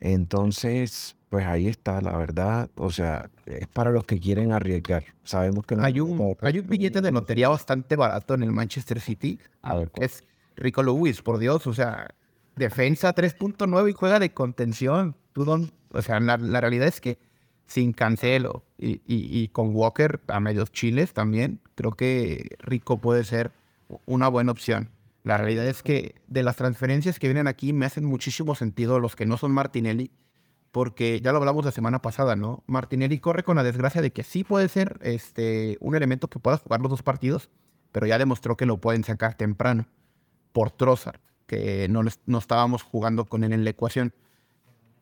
Entonces, 0.00 1.16
pues 1.28 1.46
ahí 1.46 1.68
está, 1.68 2.00
la 2.00 2.16
verdad, 2.16 2.70
o 2.74 2.90
sea, 2.90 3.30
es 3.44 3.68
para 3.68 3.90
los 3.90 4.04
que 4.04 4.18
quieren 4.18 4.52
arriesgar. 4.52 5.04
Sabemos 5.22 5.66
que 5.66 5.76
hay 5.78 6.00
un, 6.00 6.36
hay 6.40 6.58
un 6.58 6.66
billete 6.66 7.02
de 7.02 7.12
lotería 7.12 7.50
bastante 7.50 7.96
barato 7.96 8.34
en 8.34 8.42
el 8.42 8.50
Manchester 8.50 8.98
City, 9.00 9.38
a 9.60 9.76
ver, 9.76 9.92
es 9.96 10.24
Rico 10.56 10.82
Lewis, 10.82 11.20
por 11.20 11.38
Dios, 11.38 11.66
o 11.66 11.74
sea, 11.74 12.08
defensa 12.56 13.14
3.9 13.14 13.90
y 13.90 13.92
juega 13.92 14.18
de 14.18 14.32
contención. 14.32 15.16
Tú 15.32 15.44
don, 15.44 15.70
o 15.92 16.02
sea, 16.02 16.20
la, 16.20 16.36
realidad 16.36 16.88
es 16.88 17.00
que 17.00 17.18
sin 17.66 17.92
Cancelo 17.92 18.64
y, 18.78 19.48
con 19.48 19.74
Walker 19.74 20.20
a 20.28 20.40
medios 20.40 20.72
chiles 20.72 21.12
también, 21.12 21.60
creo 21.74 21.92
que 21.92 22.56
Rico 22.58 23.00
puede 23.00 23.24
ser 23.24 23.52
una 24.06 24.28
buena 24.28 24.52
opción. 24.52 24.90
La 25.22 25.36
realidad 25.36 25.66
es 25.66 25.82
que 25.82 26.14
de 26.26 26.42
las 26.42 26.56
transferencias 26.56 27.18
que 27.18 27.28
vienen 27.28 27.46
aquí 27.46 27.72
me 27.72 27.86
hacen 27.86 28.04
muchísimo 28.04 28.54
sentido 28.54 28.98
los 28.98 29.16
que 29.16 29.26
no 29.26 29.36
son 29.36 29.52
Martinelli, 29.52 30.10
porque 30.72 31.20
ya 31.20 31.32
lo 31.32 31.38
hablamos 31.38 31.64
la 31.64 31.72
semana 31.72 32.00
pasada, 32.00 32.36
¿no? 32.36 32.62
Martinelli 32.66 33.18
corre 33.18 33.42
con 33.42 33.56
la 33.56 33.62
desgracia 33.62 34.02
de 34.02 34.12
que 34.12 34.22
sí 34.22 34.44
puede 34.44 34.68
ser 34.68 34.98
este, 35.02 35.76
un 35.80 35.94
elemento 35.94 36.28
que 36.28 36.38
pueda 36.38 36.56
jugar 36.56 36.80
los 36.80 36.90
dos 36.90 37.02
partidos, 37.02 37.50
pero 37.92 38.06
ya 38.06 38.18
demostró 38.18 38.56
que 38.56 38.66
lo 38.66 38.78
pueden 38.78 39.04
sacar 39.04 39.34
temprano 39.34 39.86
por 40.52 40.70
Trossard, 40.70 41.20
que 41.50 41.88
no, 41.88 42.04
no 42.26 42.38
estábamos 42.38 42.84
jugando 42.84 43.24
con 43.24 43.42
él 43.42 43.52
en 43.52 43.64
la 43.64 43.70
ecuación. 43.70 44.14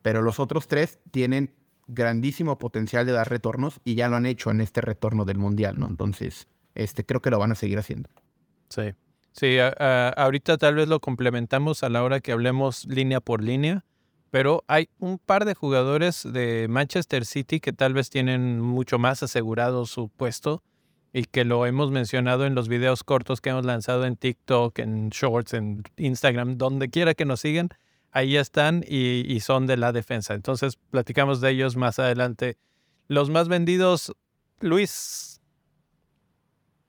Pero 0.01 0.23
los 0.23 0.39
otros 0.39 0.67
tres 0.67 0.97
tienen 1.11 1.53
grandísimo 1.87 2.57
potencial 2.57 3.05
de 3.05 3.11
dar 3.11 3.29
retornos 3.29 3.79
y 3.83 3.93
ya 3.93 4.09
lo 4.09 4.15
han 4.15 4.25
hecho 4.25 4.49
en 4.49 4.59
este 4.59 4.81
retorno 4.81 5.25
del 5.25 5.37
Mundial, 5.37 5.79
¿no? 5.79 5.85
Entonces, 5.85 6.47
este, 6.73 7.05
creo 7.05 7.21
que 7.21 7.29
lo 7.29 7.37
van 7.37 7.51
a 7.51 7.55
seguir 7.55 7.77
haciendo. 7.77 8.09
Sí. 8.69 8.93
Sí, 9.31 9.57
ahorita 9.59 10.57
tal 10.57 10.73
vez 10.73 10.87
lo 10.87 10.99
complementamos 10.99 11.83
a 11.83 11.89
la 11.89 12.03
hora 12.03 12.19
que 12.19 12.31
hablemos 12.31 12.85
línea 12.85 13.21
por 13.21 13.43
línea, 13.43 13.85
pero 14.31 14.63
hay 14.67 14.89
un 14.97 15.19
par 15.19 15.45
de 15.45 15.53
jugadores 15.53 16.27
de 16.33 16.65
Manchester 16.67 17.25
City 17.25 17.59
que 17.59 17.73
tal 17.73 17.93
vez 17.93 18.09
tienen 18.09 18.59
mucho 18.59 18.97
más 18.97 19.21
asegurado 19.21 19.85
su 19.85 20.09
puesto 20.09 20.63
y 21.13 21.23
que 21.25 21.45
lo 21.45 21.65
hemos 21.65 21.91
mencionado 21.91 22.45
en 22.45 22.55
los 22.55 22.67
videos 22.67 23.03
cortos 23.03 23.41
que 23.41 23.49
hemos 23.49 23.65
lanzado 23.65 24.05
en 24.05 24.15
TikTok, 24.15 24.79
en 24.79 25.09
Shorts, 25.09 25.53
en 25.53 25.83
Instagram, 25.97 26.57
donde 26.57 26.89
quiera 26.89 27.13
que 27.13 27.25
nos 27.25 27.41
sigan 27.41 27.69
ahí 28.11 28.37
están 28.37 28.83
y, 28.87 29.39
son 29.41 29.67
de 29.67 29.77
la 29.77 29.91
defensa. 29.91 30.33
Entonces, 30.33 30.77
platicamos 30.89 31.41
de 31.41 31.51
ellos 31.51 31.75
más 31.75 31.99
adelante. 31.99 32.57
Los 33.07 33.29
más 33.29 33.47
vendidos, 33.47 34.15
Luis. 34.59 35.41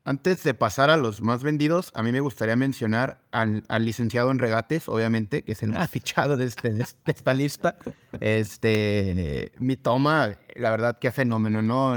Antes 0.05 0.43
de 0.43 0.55
pasar 0.55 0.91
a 0.91 0.97
los 0.97 1.21
más 1.21 1.43
vendidos, 1.43 1.93
a 1.95 2.03
mí 2.03 2.11
me 2.11 2.21
gustaría 2.21 2.57
mencionar 2.57 3.21
al, 3.33 3.63
licenciado 3.79 4.31
en 4.31 4.39
regates, 4.39 4.89
obviamente, 4.89 5.43
que 5.43 5.53
es 5.53 5.63
el 5.63 5.71
más 5.71 5.91
fichado 5.91 6.37
de, 6.37 6.47
este, 6.47 6.73
de 6.73 6.85
esta 7.05 7.35
lista. 7.35 7.77
Este, 8.19 9.53
mi 9.59 9.77
toma, 9.77 10.37
la 10.57 10.71
verdad, 10.71 10.99
qué 10.99 11.13
fenómeno, 11.13 11.63
¿no? 11.63 11.97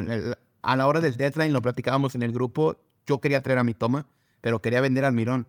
A 0.64 0.76
la 0.76 0.88
hora 0.88 1.00
del 1.02 1.16
deadline 1.16 1.54
lo 1.54 1.62
platicábamos 1.62 2.16
en 2.16 2.24
el 2.24 2.32
grupo. 2.32 2.78
Yo 3.06 3.20
quería 3.22 3.44
traer 3.44 3.60
a 3.60 3.64
mi 3.64 3.76
toma, 3.76 4.08
pero 4.42 4.62
quería 4.62 4.82
vender 4.82 5.06
al 5.06 5.14
Mirón 5.14 5.48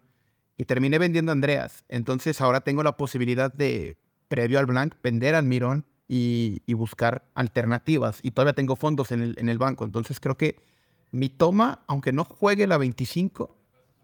y 0.58 0.66
terminé 0.66 0.98
vendiendo 0.98 1.32
a 1.32 1.34
Andreas. 1.34 1.84
Entonces 1.88 2.40
ahora 2.40 2.60
tengo 2.60 2.82
la 2.82 2.96
posibilidad 2.96 3.52
de, 3.52 3.96
previo 4.28 4.58
al 4.58 4.66
blank, 4.66 4.94
vender 5.02 5.34
al 5.34 5.44
Mirón 5.44 5.86
y, 6.08 6.60
buscar 6.74 7.24
alternativas. 7.34 8.18
Y 8.22 8.32
todavía 8.32 8.54
tengo 8.54 8.76
fondos 8.76 9.12
en 9.12 9.22
el, 9.22 9.34
en 9.38 9.48
el 9.48 9.58
banco. 9.58 9.84
Entonces 9.84 10.20
creo 10.20 10.36
que 10.36 10.56
mi 11.12 11.28
toma, 11.28 11.84
aunque 11.86 12.12
no 12.12 12.24
juegue 12.24 12.66
la 12.66 12.76
25, 12.76 13.56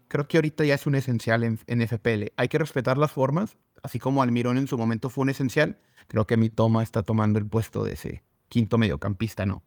creo 0.07 0.27
que 0.27 0.37
ahorita 0.37 0.63
ya 0.63 0.75
es 0.75 0.87
un 0.87 0.95
esencial 0.95 1.43
en, 1.43 1.59
en 1.67 1.85
FPL. 1.85 2.31
Hay 2.37 2.47
que 2.47 2.57
respetar 2.57 2.97
las 2.97 3.11
formas, 3.11 3.57
así 3.83 3.99
como 3.99 4.23
Almirón 4.23 4.57
en 4.57 4.67
su 4.67 4.77
momento 4.77 5.09
fue 5.09 5.23
un 5.23 5.29
esencial. 5.29 5.77
Creo 6.07 6.25
que 6.25 6.37
mi 6.37 6.49
toma 6.49 6.83
está 6.83 7.03
tomando 7.03 7.37
el 7.37 7.45
puesto 7.45 7.83
de 7.83 7.93
ese 7.93 8.23
quinto 8.47 8.77
mediocampista, 8.77 9.45
¿no? 9.45 9.63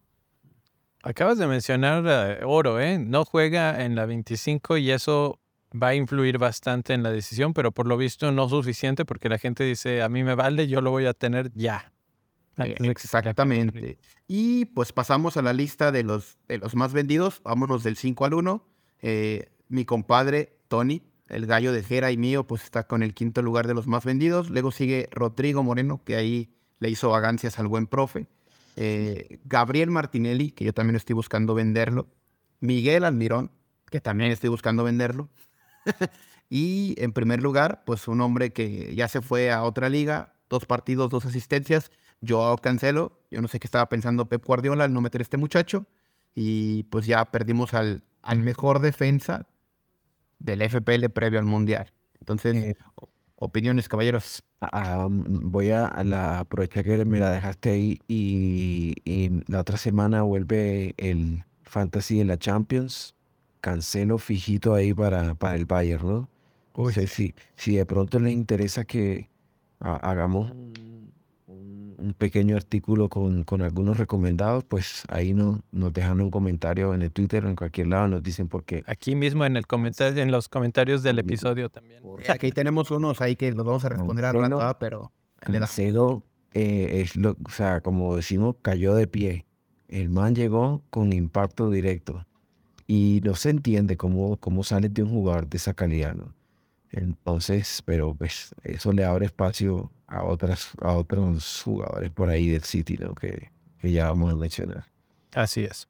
Acabas 1.05 1.37
de 1.37 1.45
mencionar 1.45 2.03
eh, 2.07 2.43
oro, 2.43 2.81
¿eh? 2.81 2.97
No 2.97 3.25
juega 3.25 3.85
en 3.85 3.93
la 3.93 4.07
25 4.07 4.77
y 4.77 4.89
eso 4.89 5.39
va 5.71 5.89
a 5.89 5.95
influir 5.95 6.39
bastante 6.39 6.95
en 6.95 7.03
la 7.03 7.11
decisión, 7.11 7.53
pero 7.53 7.71
por 7.71 7.85
lo 7.85 7.95
visto 7.95 8.31
no 8.31 8.49
suficiente 8.49 9.05
porque 9.05 9.29
la 9.29 9.37
gente 9.37 9.63
dice, 9.63 10.01
a 10.01 10.09
mí 10.09 10.23
me 10.23 10.33
vale, 10.33 10.67
yo 10.67 10.81
lo 10.81 10.89
voy 10.89 11.05
a 11.05 11.13
tener 11.13 11.51
ya. 11.53 11.93
Eh, 12.57 12.75
exactamente. 12.79 13.99
Y 14.27 14.65
pues 14.65 14.93
pasamos 14.93 15.37
a 15.37 15.43
la 15.43 15.53
lista 15.53 15.91
de 15.91 16.01
los, 16.01 16.39
de 16.47 16.57
los 16.57 16.73
más 16.73 16.91
vendidos. 16.91 17.39
Vámonos 17.43 17.83
del 17.83 17.97
5 17.97 18.25
al 18.25 18.33
1. 18.33 18.67
Eh, 19.03 19.49
mi 19.67 19.85
compadre 19.85 20.57
Tony, 20.69 21.03
el 21.27 21.45
gallo 21.45 21.71
de 21.71 21.83
Jera 21.83 22.09
y 22.09 22.17
mío, 22.17 22.47
pues 22.47 22.63
está 22.63 22.87
con 22.87 23.03
el 23.03 23.13
quinto 23.13 23.43
lugar 23.43 23.67
de 23.67 23.75
los 23.75 23.85
más 23.85 24.05
vendidos. 24.05 24.49
Luego 24.49 24.71
sigue 24.71 25.07
Rodrigo 25.11 25.61
Moreno, 25.61 26.01
que 26.03 26.15
ahí 26.15 26.49
le 26.79 26.89
hizo 26.89 27.09
vagancias 27.09 27.59
al 27.59 27.67
buen 27.67 27.85
profe. 27.85 28.25
Eh, 28.75 29.39
Gabriel 29.45 29.89
Martinelli, 29.89 30.51
que 30.51 30.65
yo 30.65 30.73
también 30.73 30.95
estoy 30.95 31.13
buscando 31.13 31.53
venderlo. 31.53 32.07
Miguel 32.59 33.03
Almirón, 33.03 33.51
que 33.89 34.01
también 34.01 34.31
estoy 34.31 34.49
buscando 34.49 34.83
venderlo. 34.83 35.29
y 36.49 36.95
en 36.97 37.13
primer 37.13 37.41
lugar, 37.41 37.83
pues 37.85 38.07
un 38.07 38.21
hombre 38.21 38.51
que 38.53 38.93
ya 38.95 39.07
se 39.07 39.21
fue 39.21 39.51
a 39.51 39.63
otra 39.63 39.89
liga, 39.89 40.33
dos 40.49 40.65
partidos, 40.65 41.09
dos 41.09 41.25
asistencias. 41.25 41.91
Yo 42.21 42.55
Cancelo, 42.61 43.19
yo 43.31 43.41
no 43.41 43.47
sé 43.47 43.59
qué 43.59 43.67
estaba 43.67 43.87
pensando 43.89 44.27
Pep 44.27 44.43
Guardiola 44.45 44.85
al 44.85 44.93
no 44.93 45.01
meter 45.01 45.21
a 45.21 45.23
este 45.23 45.37
muchacho. 45.37 45.85
Y 46.33 46.83
pues 46.83 47.05
ya 47.05 47.25
perdimos 47.25 47.73
al, 47.73 48.03
al 48.21 48.39
mejor 48.39 48.79
defensa 48.79 49.47
del 50.39 50.61
FPL 50.61 51.09
previo 51.09 51.39
al 51.39 51.45
Mundial. 51.45 51.93
Entonces, 52.19 52.55
eh, 52.55 52.77
opiniones, 53.35 53.89
caballeros. 53.89 54.43
Ah, 54.61 55.07
mm, 55.09 55.51
voy 55.51 55.71
a, 55.71 55.91
la, 56.03 56.39
aprovechar 56.39 56.83
que 56.83 57.05
me 57.05 57.19
la 57.19 57.31
dejaste 57.31 57.71
ahí 57.71 57.99
y, 58.07 58.95
y 59.05 59.43
la 59.47 59.61
otra 59.61 59.77
semana 59.77 60.21
vuelve 60.23 60.93
el 60.97 61.43
Fantasy 61.63 62.21
en 62.21 62.27
la 62.27 62.37
Champions 62.37 63.15
cancelo 63.65 64.19
fijito 64.19 64.75
ahí 64.75 64.93
para, 64.93 65.33
para 65.33 65.55
el 65.55 65.65
Bayern, 65.65 66.07
¿no? 66.07 66.29
O 66.73 66.91
sea, 66.91 67.07
si, 67.07 67.33
si 67.55 67.77
de 67.77 67.85
pronto 67.87 68.19
les 68.19 68.31
interesa 68.31 68.85
que 68.85 69.27
hagamos 69.79 70.51
un, 70.51 71.11
pequeño 72.17 72.55
artículo 72.55 73.09
con, 73.09 73.43
con, 73.43 73.61
algunos 73.61 73.97
recomendados, 73.97 74.63
pues 74.63 75.03
ahí 75.07 75.33
no, 75.33 75.61
nos 75.71 75.93
dejan 75.93 76.21
un 76.21 76.31
comentario 76.31 76.93
en 76.93 77.01
el 77.01 77.11
Twitter 77.11 77.45
o 77.45 77.49
en 77.49 77.55
cualquier 77.55 77.87
lado, 77.87 78.07
nos 78.07 78.23
dicen 78.23 78.47
por 78.47 78.63
qué. 78.63 78.83
Aquí 78.87 79.15
mismo 79.15 79.45
en, 79.45 79.57
el 79.57 79.67
comentario, 79.67 80.21
en 80.21 80.31
los 80.31 80.49
comentarios 80.49 81.03
del 81.03 81.19
episodio 81.19 81.69
también. 81.69 82.01
Aquí 82.29 82.51
tenemos 82.51 82.91
unos 82.91 83.21
ahí 83.21 83.35
que 83.35 83.51
los 83.51 83.65
vamos 83.65 83.85
a 83.85 83.89
responder 83.89 84.25
a 84.25 84.31
rato, 84.31 84.77
pero... 84.79 85.11
Cancelo, 85.39 86.23
eh, 86.53 87.01
es 87.01 87.15
lo, 87.15 87.37
o 87.45 87.49
sea, 87.49 87.81
como 87.81 88.15
decimos, 88.15 88.55
cayó 88.61 88.95
de 88.95 89.07
pie. 89.07 89.45
El 89.87 90.09
man 90.09 90.33
llegó 90.33 90.81
con 90.89 91.13
impacto 91.13 91.69
directo 91.69 92.25
y 92.87 93.21
no 93.23 93.35
se 93.35 93.49
entiende 93.49 93.97
cómo, 93.97 94.37
cómo 94.37 94.63
sale 94.63 94.89
de 94.89 95.03
un 95.03 95.09
jugador 95.09 95.47
de 95.47 95.57
esa 95.57 95.73
calidad, 95.73 96.15
¿no? 96.15 96.33
Entonces, 96.95 97.83
pero 97.85 98.15
pues 98.15 98.55
eso 98.63 98.93
le 98.93 99.03
abre 99.03 99.25
espacio 99.25 99.91
a, 100.07 100.23
otras, 100.23 100.69
a 100.81 100.93
otros 100.93 101.61
jugadores 101.63 102.09
por 102.11 102.29
ahí 102.29 102.47
del 102.47 102.63
City, 102.63 102.97
¿no? 102.97 103.13
Que, 103.13 103.51
que 103.79 103.91
ya 103.91 104.07
vamos 104.07 104.31
a 104.31 104.35
mencionar. 104.37 104.85
Así 105.33 105.65
es. 105.65 105.89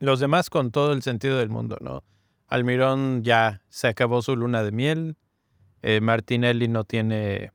Los 0.00 0.20
demás 0.20 0.50
con 0.50 0.70
todo 0.70 0.92
el 0.92 1.02
sentido 1.02 1.38
del 1.38 1.48
mundo, 1.48 1.78
¿no? 1.80 2.04
Almirón 2.46 3.22
ya 3.22 3.62
se 3.70 3.88
acabó 3.88 4.20
su 4.20 4.36
luna 4.36 4.62
de 4.62 4.72
miel. 4.72 5.16
Eh, 5.80 6.02
Martinelli 6.02 6.68
no 6.68 6.84
tiene, 6.84 7.50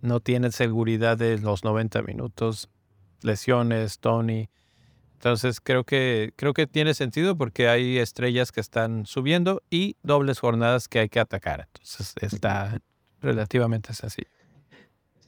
no 0.00 0.18
tiene 0.18 0.50
seguridad 0.50 1.16
de 1.16 1.38
los 1.38 1.62
90 1.62 2.02
minutos. 2.02 2.68
Lesiones, 3.22 4.00
Tony. 4.00 4.48
Entonces 5.20 5.60
creo 5.60 5.84
que, 5.84 6.32
creo 6.34 6.54
que 6.54 6.66
tiene 6.66 6.94
sentido 6.94 7.36
porque 7.36 7.68
hay 7.68 7.98
estrellas 7.98 8.52
que 8.52 8.60
están 8.62 9.04
subiendo 9.04 9.62
y 9.68 9.96
dobles 10.02 10.38
jornadas 10.38 10.88
que 10.88 10.98
hay 10.98 11.10
que 11.10 11.20
atacar. 11.20 11.68
Entonces 11.74 12.14
está 12.22 12.80
relativamente 13.20 13.90
así. 13.90 14.22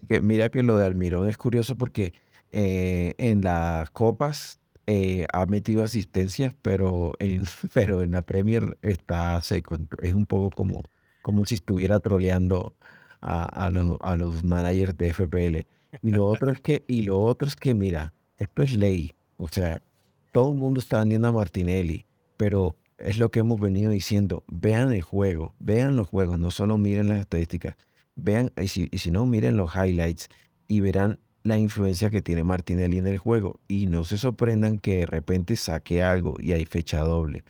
Que 0.08 0.22
mira 0.22 0.48
que 0.48 0.62
lo 0.62 0.78
de 0.78 0.86
Almirón 0.86 1.28
es 1.28 1.36
curioso 1.36 1.76
porque 1.76 2.14
eh, 2.52 3.12
en 3.18 3.42
las 3.42 3.90
copas 3.90 4.60
eh, 4.86 5.26
ha 5.30 5.44
metido 5.44 5.84
asistencias, 5.84 6.54
pero 6.62 7.12
en, 7.18 7.42
pero 7.74 8.00
en 8.00 8.12
la 8.12 8.22
Premier 8.22 8.78
está 8.80 9.42
seco. 9.42 9.76
Es 10.00 10.14
un 10.14 10.24
poco 10.24 10.56
como, 10.56 10.84
como 11.20 11.44
si 11.44 11.56
estuviera 11.56 12.00
troleando 12.00 12.74
a, 13.20 13.42
a, 13.42 13.66
a 13.66 14.16
los 14.16 14.42
managers 14.42 14.96
de 14.96 15.12
FPL. 15.12 15.66
Y 16.00 16.12
lo 16.12 16.24
otro 16.28 16.50
es 16.50 16.62
que, 16.62 16.82
y 16.88 17.02
lo 17.02 17.20
otro 17.20 17.46
es 17.46 17.56
que, 17.56 17.74
mira, 17.74 18.14
esto 18.38 18.62
es 18.62 18.72
ley. 18.72 19.14
O 19.42 19.48
sea, 19.48 19.82
todo 20.30 20.52
el 20.52 20.58
mundo 20.58 20.78
está 20.78 21.00
vendiendo 21.00 21.26
a 21.26 21.32
Martinelli, 21.32 22.06
pero 22.36 22.76
es 22.96 23.18
lo 23.18 23.32
que 23.32 23.40
hemos 23.40 23.58
venido 23.58 23.90
diciendo. 23.90 24.44
Vean 24.46 24.92
el 24.92 25.02
juego, 25.02 25.52
vean 25.58 25.96
los 25.96 26.06
juegos, 26.06 26.38
no 26.38 26.52
solo 26.52 26.78
miren 26.78 27.08
las 27.08 27.18
estadísticas. 27.18 27.74
Vean, 28.14 28.52
y 28.56 28.68
si, 28.68 28.88
y 28.92 28.98
si 28.98 29.10
no, 29.10 29.26
miren 29.26 29.56
los 29.56 29.74
highlights 29.74 30.28
y 30.68 30.78
verán 30.78 31.18
la 31.42 31.58
influencia 31.58 32.08
que 32.08 32.22
tiene 32.22 32.44
Martinelli 32.44 32.98
en 32.98 33.08
el 33.08 33.18
juego. 33.18 33.58
Y 33.66 33.86
no 33.86 34.04
se 34.04 34.16
sorprendan 34.16 34.78
que 34.78 34.98
de 34.98 35.06
repente 35.06 35.56
saque 35.56 36.04
algo 36.04 36.36
y 36.38 36.52
hay 36.52 36.64
fecha 36.64 37.00
doble. 37.00 37.42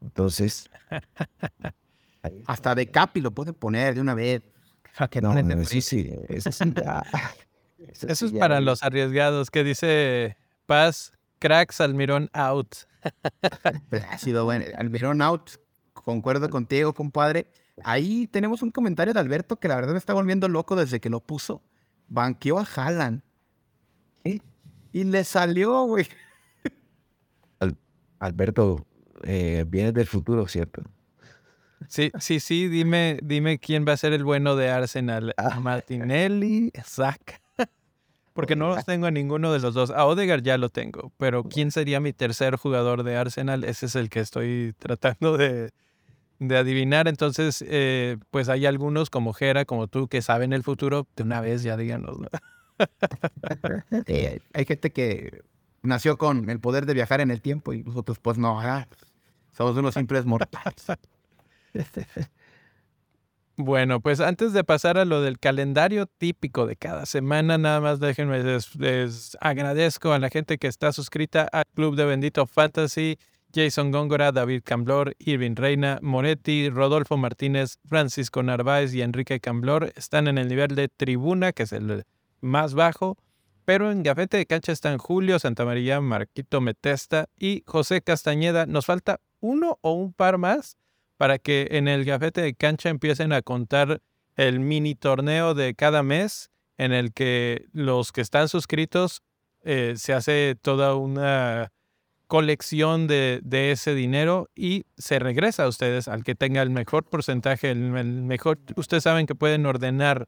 Entonces. 0.00 0.70
Hasta 2.46 2.76
de 2.76 2.86
Capi 2.86 3.20
lo 3.20 3.32
puede 3.32 3.52
poner 3.52 3.96
de 3.96 4.02
una 4.02 4.14
vez. 4.14 4.42
no, 5.20 5.36
eso 5.36 5.80
sí, 5.80 6.12
eso 6.28 6.52
sí, 6.52 6.74
Eso, 8.06 8.26
es 8.26 8.32
para 8.32 8.60
los 8.60 8.84
arriesgados 8.84 9.50
que 9.50 9.64
dice 9.64 10.36
Paz 10.66 11.12
cracks, 11.40 11.80
Almirón 11.80 12.30
out. 12.32 12.76
ha 14.08 14.18
sido 14.18 14.44
bueno. 14.44 14.66
Almirón 14.78 15.22
out. 15.22 15.50
Concuerdo 15.92 16.48
contigo, 16.48 16.92
compadre. 16.92 17.50
Ahí 17.82 18.28
tenemos 18.28 18.62
un 18.62 18.70
comentario 18.70 19.12
de 19.12 19.20
Alberto 19.20 19.58
que 19.58 19.66
la 19.66 19.76
verdad 19.76 19.92
me 19.92 19.98
está 19.98 20.14
volviendo 20.14 20.48
loco 20.48 20.76
desde 20.76 21.00
que 21.00 21.10
lo 21.10 21.20
puso. 21.20 21.62
Banqueó 22.08 22.58
a 22.58 22.64
Haaland. 22.76 23.22
Y 24.92 25.04
le 25.04 25.24
salió, 25.24 25.84
güey. 25.84 26.06
Alberto, 28.18 28.86
eh, 29.22 29.64
vienes 29.68 29.94
del 29.94 30.06
futuro, 30.06 30.46
¿cierto? 30.48 30.82
Sí, 31.88 32.10
sí, 32.18 32.40
sí. 32.40 32.68
Dime, 32.68 33.18
dime 33.22 33.58
quién 33.58 33.86
va 33.86 33.92
a 33.92 33.96
ser 33.96 34.12
el 34.12 34.24
bueno 34.24 34.56
de 34.56 34.68
Arsenal. 34.68 35.32
Ah. 35.36 35.60
Martinelli, 35.60 36.72
Zach. 36.84 37.39
Porque 38.32 38.56
no 38.56 38.68
los 38.68 38.84
tengo 38.84 39.06
a 39.06 39.10
ninguno 39.10 39.52
de 39.52 39.58
los 39.58 39.74
dos. 39.74 39.90
A 39.90 40.06
Odegaard 40.06 40.42
ya 40.42 40.56
lo 40.56 40.68
tengo, 40.68 41.12
pero 41.18 41.44
¿quién 41.44 41.70
sería 41.70 42.00
mi 42.00 42.12
tercer 42.12 42.56
jugador 42.56 43.02
de 43.02 43.16
Arsenal? 43.16 43.64
Ese 43.64 43.86
es 43.86 43.96
el 43.96 44.08
que 44.08 44.20
estoy 44.20 44.74
tratando 44.78 45.36
de, 45.36 45.72
adivinar. 46.40 47.08
Entonces, 47.08 47.64
eh, 47.66 48.18
pues 48.30 48.48
hay 48.48 48.66
algunos 48.66 49.10
como 49.10 49.32
Jera, 49.32 49.64
como 49.64 49.88
tú, 49.88 50.08
que 50.08 50.22
saben 50.22 50.52
el 50.52 50.62
futuro. 50.62 51.06
De 51.16 51.24
una 51.24 51.40
vez 51.40 51.62
ya 51.62 51.76
díganos. 51.76 52.16
hay 54.54 54.64
gente 54.64 54.90
que 54.90 55.42
nació 55.82 56.16
con 56.18 56.48
el 56.50 56.60
poder 56.60 56.86
de 56.86 56.94
viajar 56.94 57.20
en 57.20 57.30
el 57.30 57.40
tiempo 57.40 57.72
y 57.72 57.82
nosotros 57.82 58.18
pues 58.18 58.38
no. 58.38 58.60
Somos 59.52 59.76
unos 59.76 59.94
simples 60.00 60.24
mortales. 60.24 60.86
Bueno, 63.56 64.00
pues 64.00 64.20
antes 64.20 64.52
de 64.52 64.64
pasar 64.64 64.96
a 64.96 65.04
lo 65.04 65.20
del 65.20 65.38
calendario 65.38 66.06
típico 66.06 66.66
de 66.66 66.76
cada 66.76 67.04
semana, 67.04 67.58
nada 67.58 67.80
más 67.80 68.00
déjenme, 68.00 68.42
les, 68.42 69.36
agradezco 69.40 70.12
a 70.12 70.18
la 70.18 70.30
gente 70.30 70.56
que 70.58 70.66
está 70.66 70.92
suscrita 70.92 71.48
al 71.52 71.64
Club 71.74 71.94
de 71.96 72.06
Bendito 72.06 72.46
Fantasy, 72.46 73.18
Jason 73.52 73.90
Góngora, 73.90 74.32
David 74.32 74.62
Camblor, 74.64 75.14
Irving 75.18 75.56
Reina, 75.56 75.98
Moretti, 76.00 76.70
Rodolfo 76.70 77.16
Martínez, 77.16 77.78
Francisco 77.84 78.42
Narváez 78.42 78.94
y 78.94 79.02
Enrique 79.02 79.40
Camblor 79.40 79.92
están 79.96 80.28
en 80.28 80.38
el 80.38 80.48
nivel 80.48 80.74
de 80.74 80.88
tribuna, 80.88 81.52
que 81.52 81.64
es 81.64 81.72
el 81.72 82.04
más 82.40 82.74
bajo, 82.74 83.18
pero 83.64 83.90
en 83.90 84.02
Gafete 84.02 84.36
de 84.36 84.46
Cancha 84.46 84.72
están 84.72 84.98
Julio 84.98 85.38
Santamaría, 85.38 86.00
Marquito 86.00 86.60
Metesta 86.60 87.28
y 87.38 87.62
José 87.66 88.00
Castañeda. 88.00 88.66
Nos 88.66 88.86
falta 88.86 89.20
uno 89.40 89.78
o 89.82 89.92
un 89.92 90.12
par 90.12 90.38
más 90.38 90.76
para 91.20 91.38
que 91.38 91.68
en 91.72 91.86
el 91.86 92.06
gafete 92.06 92.40
de 92.40 92.54
cancha 92.54 92.88
empiecen 92.88 93.34
a 93.34 93.42
contar 93.42 94.00
el 94.36 94.58
mini 94.58 94.94
torneo 94.94 95.52
de 95.52 95.74
cada 95.74 96.02
mes 96.02 96.50
en 96.78 96.94
el 96.94 97.12
que 97.12 97.66
los 97.74 98.10
que 98.10 98.22
están 98.22 98.48
suscritos 98.48 99.20
eh, 99.62 99.96
se 99.98 100.14
hace 100.14 100.56
toda 100.62 100.94
una 100.94 101.72
colección 102.26 103.06
de, 103.06 103.42
ese 103.70 103.94
dinero 103.94 104.48
y 104.56 104.86
se 104.96 105.18
regresa 105.18 105.64
a 105.64 105.68
ustedes 105.68 106.08
al 106.08 106.24
que 106.24 106.34
tenga 106.34 106.62
el 106.62 106.70
mejor 106.70 107.04
porcentaje, 107.04 107.70
el, 107.70 107.80
mejor, 107.80 108.58
ustedes 108.76 109.02
saben 109.02 109.26
que 109.26 109.34
pueden 109.34 109.66
ordenar 109.66 110.26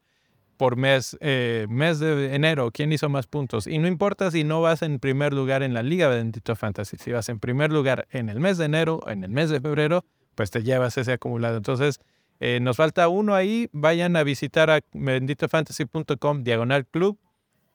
por 0.59 0.76
mes, 0.76 1.16
eh, 1.22 1.64
mes 1.70 2.00
de 2.00 2.35
enero, 2.35 2.70
quién 2.70 2.92
hizo 2.92 3.09
más 3.09 3.26
puntos. 3.26 3.66
Y 3.66 3.78
no 3.78 3.88
importa 3.88 4.31
si 4.31 4.44
no 4.44 4.61
vas 4.61 4.83
en 4.83 4.98
primer 4.98 5.33
lugar 5.33 5.62
en 5.62 5.72
la 5.72 5.83
Liga 5.83 6.09
Bendito 6.09 6.55
Fantasy, 6.55 6.98
si 6.98 7.12
vas 7.12 7.31
en 7.31 7.38
primer 7.38 7.72
lugar 7.72 8.07
en 8.11 8.28
el 8.28 8.40
mes 8.40 8.59
de 8.59 8.66
enero, 8.66 9.00
en 9.07 9.24
el 9.24 9.31
mes 9.31 9.48
de 9.48 9.59
febrero, 9.59 10.05
pues 10.35 10.51
te 10.51 10.62
llevas 10.62 10.97
ese 10.99 11.12
acumulado. 11.12 11.57
Entonces, 11.57 12.01
eh, 12.40 12.59
nos 12.61 12.77
falta 12.77 13.09
uno 13.09 13.35
ahí. 13.35 13.68
Vayan 13.73 14.16
a 14.16 14.23
visitar 14.23 14.71
a 14.71 14.81
benditofantasy.com 14.92 16.42
diagonal 16.42 16.87
club 16.87 17.18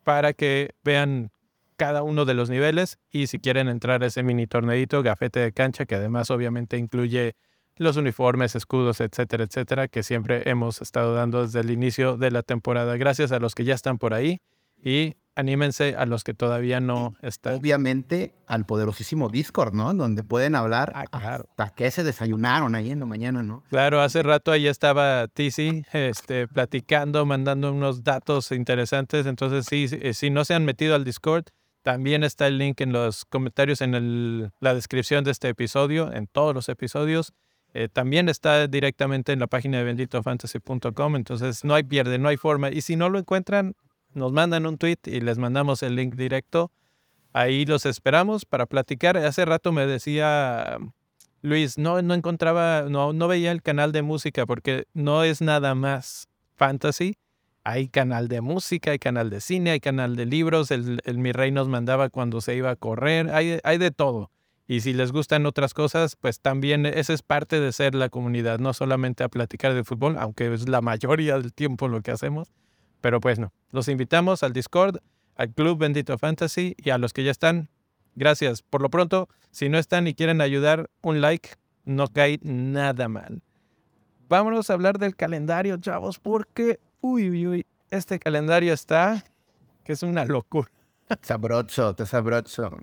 para 0.04 0.34
que 0.34 0.72
vean 0.84 1.32
cada 1.78 2.04
uno 2.04 2.26
de 2.26 2.34
los 2.34 2.50
niveles 2.50 2.98
y 3.12 3.28
si 3.28 3.39
quieren 3.39 3.67
entrar 3.67 4.04
a 4.04 4.08
ese 4.08 4.24
mini 4.24 4.48
torneito, 4.48 5.04
gafete 5.04 5.39
de 5.39 5.52
cancha, 5.54 5.86
que 5.86 5.96
además 5.96 6.32
obviamente 6.32 6.78
incluye 6.78 7.36
los 7.76 7.96
uniformes, 7.98 8.56
escudos, 8.56 9.00
etcétera, 9.00 9.43
etcétera, 9.43 9.88
que 9.88 10.02
siempre 10.02 10.50
hemos 10.50 10.82
estado 10.82 11.13
dando 11.13 11.43
desde 11.43 11.60
el 11.60 11.70
inicio 11.70 12.17
de 12.17 12.32
la 12.32 12.41
temporada. 12.41 12.98
Gracias 12.98 13.32
a 13.32 13.39
los 13.39 13.54
que 13.54 13.63
ya 13.63 13.76
están 13.76 14.00
por 14.00 14.15
ahí 14.15 14.41
y 14.83 15.15
anímense 15.37 15.95
a 15.95 16.05
los 16.05 16.23
que 16.23 16.33
todavía 16.33 16.79
no 16.79 17.15
están. 17.21 17.55
Obviamente 17.55 18.33
al 18.47 18.65
poderosísimo 18.65 19.29
Discord, 19.29 19.73
¿no? 19.73 19.93
Donde 19.93 20.23
pueden 20.23 20.55
hablar 20.55 20.91
ah, 20.95 21.05
claro. 21.05 21.45
hasta 21.49 21.69
que 21.75 21.91
se 21.91 22.03
desayunaron 22.03 22.73
ahí 22.73 22.89
en 22.89 22.99
la 22.99 23.05
mañana, 23.05 23.43
¿no? 23.43 23.63
Claro, 23.69 24.01
hace 24.01 24.23
rato 24.23 24.51
ahí 24.51 24.67
estaba 24.67 25.27
TC 25.27 25.85
este, 25.93 26.47
platicando, 26.47 27.25
mandando 27.25 27.71
unos 27.71 28.03
datos 28.03 28.51
interesantes. 28.51 29.27
Entonces, 29.27 29.67
sí, 29.69 29.85
eh, 29.91 30.13
si 30.13 30.31
no 30.31 30.43
se 30.43 30.55
han 30.55 30.65
metido 30.65 30.95
al 30.95 31.03
Discord, 31.03 31.45
también 31.83 32.23
está 32.23 32.47
el 32.47 32.57
link 32.57 32.81
en 32.81 32.91
los 32.91 33.23
comentarios, 33.25 33.81
en 33.81 33.93
el, 33.93 34.51
la 34.59 34.73
descripción 34.73 35.23
de 35.23 35.31
este 35.31 35.49
episodio, 35.49 36.11
en 36.11 36.27
todos 36.27 36.55
los 36.55 36.67
episodios. 36.67 37.33
Eh, 37.73 37.89
también 37.89 38.27
está 38.27 38.67
directamente 38.67 39.33
en 39.33 39.39
la 39.39 39.47
página 39.47 39.77
de 39.77 39.83
benditofantasy.com, 39.83 41.15
entonces 41.15 41.63
no 41.63 41.75
hay 41.75 41.83
pierde, 41.83 42.17
no 42.17 42.27
hay 42.27 42.37
forma. 42.37 42.71
Y 42.71 42.81
si 42.81 42.95
no 42.95 43.09
lo 43.09 43.19
encuentran, 43.19 43.75
nos 44.17 44.34
mandan 44.34 44.65
un 44.65 44.77
tweet 44.77 44.97
y 45.06 45.21
les 45.21 45.38
mandamos 45.38 45.84
el 45.84 45.95
link 45.95 46.15
directo. 46.15 46.71
Ahí 47.34 47.65
los 47.65 47.86
esperamos 47.86 48.45
para 48.45 48.65
platicar. 48.65 49.15
Hace 49.15 49.45
rato 49.45 49.71
me 49.71 49.86
decía 49.86 50.77
Luis, 51.41 51.77
no, 51.77 52.01
no 52.01 52.13
encontraba, 52.13 52.84
no, 52.89 53.13
no 53.13 53.27
veía 53.27 53.51
el 53.51 53.62
canal 53.62 53.91
de 53.91 54.01
música 54.01 54.45
porque 54.45 54.86
no 54.93 55.23
es 55.23 55.41
nada 55.41 55.75
más 55.75 56.27
fantasy. 56.56 57.15
Hay 57.63 57.89
canal 57.89 58.27
de 58.27 58.41
música, 58.41 58.91
hay 58.91 58.99
canal 58.99 59.30
de 59.30 59.41
cine, 59.41 59.71
hay 59.71 59.80
canal 59.80 60.15
de 60.15 60.25
libros. 60.25 60.71
El, 60.71 61.01
Mi 61.17 61.32
Rey 61.32 61.51
nos 61.51 61.67
mandaba 61.67 62.10
cuando 62.10 62.41
se 62.41 62.56
iba 62.56 62.71
a 62.71 62.75
correr. 62.75 63.30
Hay, 63.30 63.60
hay 63.63 63.77
de 63.77 63.91
todo. 63.91 64.32
Y 64.67 64.82
si 64.82 64.93
les 64.93 65.12
gustan 65.12 65.45
otras 65.45 65.73
cosas, 65.73 66.15
pues 66.15 66.39
también 66.39 66.86
esa 66.86 67.13
es 67.13 67.21
parte 67.21 67.60
de 67.60 67.71
ser 67.71 67.95
la 67.95 68.10
comunidad, 68.10 68.60
no 68.60 68.73
solamente 68.73 69.23
a 69.23 69.30
platicar 69.30 69.73
de 69.73 69.84
fútbol, 69.84 70.17
aunque 70.17 70.53
es 70.53 70.67
la 70.67 70.82
mayoría 70.82 71.38
del 71.38 71.53
tiempo 71.53 71.88
lo 71.88 72.01
que 72.01 72.12
hacemos. 72.12 72.51
Pero 73.08 73.22
pues 73.22 73.39
no, 73.39 73.54
los 73.72 73.88
invitamos 73.88 74.43
al 74.43 74.52
Discord, 74.52 74.98
al 75.38 75.54
Club 75.54 75.78
Bendito 75.78 76.17
Fantasy 76.17 76.76
y 76.76 76.89
a 76.89 76.98
los 76.98 77.13
que 77.13 77.24
ya 77.24 77.32
están, 77.32 77.70
gracias. 78.15 78.63
Por 78.63 78.82
lo 78.82 78.89
pronto, 78.89 79.30
si 79.50 79.70
no 79.70 79.78
están 79.78 80.08
y 80.08 80.13
quieren 80.13 80.41
ayudar, 80.41 80.89
un 81.02 81.22
like 81.22 81.52
no 81.86 82.10
cae 82.10 82.38
nada 82.43 83.08
mal. 83.08 83.41
Vámonos 84.28 84.70
a 84.70 84.74
hablar 84.74 84.98
del 84.98 85.15
calendario, 85.15 85.78
chavos, 85.78 86.20
porque, 86.20 86.82
uy, 87.00 87.30
uy, 87.30 87.48
uy, 87.48 87.65
este 87.91 88.20
calendario 88.20 88.74
está, 88.74 89.24
que 89.86 89.93
es 89.93 90.04
una 90.04 90.26
locura. 90.26 90.70
Sabroso, 91.22 91.96
te 91.96 92.06
sabroso. 92.06 92.78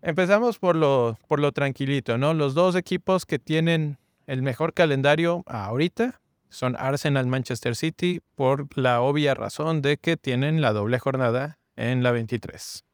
Empezamos 0.00 0.60
por 0.60 0.76
lo, 0.76 1.18
por 1.26 1.40
lo 1.40 1.50
tranquilito, 1.50 2.18
¿no? 2.18 2.34
Los 2.34 2.54
dos 2.54 2.76
equipos 2.76 3.26
que 3.26 3.40
tienen 3.40 3.98
el 4.28 4.42
mejor 4.42 4.74
calendario 4.74 5.42
ahorita 5.46 6.20
son 6.50 6.76
Arsenal 6.78 7.26
Manchester 7.26 7.74
City 7.74 8.20
por 8.34 8.66
la 8.76 9.00
obvia 9.00 9.34
razón 9.34 9.82
de 9.82 9.96
que 9.96 10.16
tienen 10.16 10.60
la 10.60 10.72
doble 10.72 10.98
jornada 10.98 11.58
en 11.76 12.02
la 12.02 12.12
23. 12.12 12.84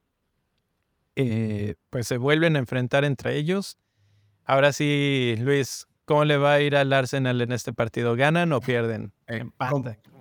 Eh, 1.17 1.75
pues 1.91 2.07
se 2.07 2.19
vuelven 2.19 2.57
a 2.57 2.59
enfrentar 2.59 3.05
entre 3.05 3.37
ellos. 3.37 3.79
Ahora 4.45 4.73
sí, 4.73 5.35
Luis, 5.39 5.87
¿cómo 6.05 6.25
le 6.25 6.37
va 6.37 6.53
a 6.53 6.61
ir 6.61 6.77
al 6.77 6.93
Arsenal 6.93 7.41
en 7.41 7.53
este 7.53 7.73
partido? 7.73 8.15
¿Ganan 8.15 8.53
o 8.53 8.61
pierden? 8.61 9.13
Eh, 9.27 9.45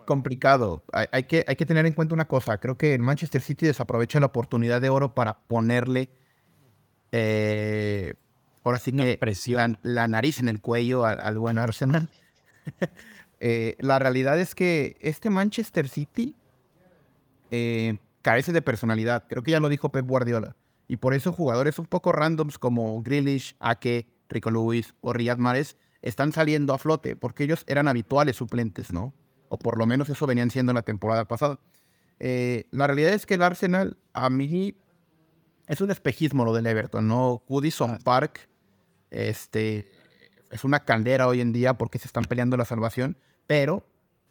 complicado. 0.06 0.84
Hay, 1.12 1.24
que, 1.24 1.44
hay 1.48 1.56
que 1.56 1.66
tener 1.66 1.86
en 1.86 1.94
cuenta 1.94 2.16
una 2.16 2.28
cosa. 2.28 2.58
Creo 2.58 2.78
que 2.78 2.94
el 2.94 3.02
Manchester 3.02 3.42
City 3.42 3.66
desaprovecha 3.66 4.20
la 4.20 4.28
oportunidad 4.28 4.82
de 4.82 4.90
oro 4.90 5.14
para 5.14 5.40
ponerle 5.40 6.10
eh, 7.12 8.14
ahora 8.64 8.80
sí 8.80 8.92
que 8.92 9.20
la, 9.48 9.78
la, 9.84 10.08
nariz 10.08 10.40
en 10.40 10.50
el 10.50 10.60
cuello 10.60 11.06
al, 11.06 11.38
buen 11.38 11.58
Arsenal. 11.58 12.10
Eh, 13.40 13.76
la 13.80 14.00
realidad 14.00 14.40
es 14.40 14.56
que 14.56 14.98
este 15.00 15.30
Manchester 15.30 15.90
City 15.90 16.36
eh, 17.52 17.98
carece 18.22 18.52
de 18.52 18.62
personalidad. 18.62 19.26
Creo 19.28 19.44
que 19.44 19.52
ya 19.52 19.60
lo 19.60 19.70
dijo 19.70 19.90
Pep 19.90 20.06
Guardiola. 20.06 20.56
Y 20.88 20.98
por 20.98 21.14
eso 21.14 21.32
jugadores 21.32 21.80
un 21.80 21.86
poco 21.86 22.12
randoms 22.12 22.58
como 22.60 23.02
Grealish, 23.02 23.56
Ake, 23.60 24.08
Rico 24.30 24.52
Lewis 24.52 24.94
o 25.02 25.14
Riyad 25.14 25.38
Mahrez 25.38 25.78
están 26.02 26.32
saliendo 26.32 26.74
a 26.74 26.78
flote 26.78 27.16
porque 27.16 27.44
ellos 27.44 27.64
eran 27.68 27.88
habituales 27.88 28.36
suplentes, 28.36 28.94
¿no? 28.94 29.14
O 29.50 29.58
por 29.58 29.78
lo 29.78 29.86
menos 29.86 30.10
eso 30.10 30.28
venían 30.28 30.52
siendo 30.52 30.74
la 30.74 30.84
temporada 30.84 31.26
pasada. 31.26 31.60
Eh, 32.20 32.66
la 32.72 32.88
realidad 32.88 33.14
es 33.14 33.26
que 33.26 33.34
el 33.34 33.42
Arsenal 33.42 33.98
a 34.14 34.30
mí 34.30 34.76
es 35.68 35.82
un 35.82 35.92
espejismo 35.92 36.46
lo 36.46 36.54
del 36.54 36.68
Everton, 36.68 37.08
¿no? 37.08 37.44
Goodison 37.48 37.92
ah. 37.92 38.00
Park 38.04 38.48
este, 39.10 39.90
es 40.52 40.64
una 40.64 40.82
caldera 40.82 41.28
hoy 41.28 41.42
en 41.42 41.54
día 41.54 41.76
porque 41.76 42.00
se 42.00 42.08
están 42.08 42.24
peleando 42.26 42.58
la 42.58 42.66
salvación, 42.66 43.18
pero 43.48 43.88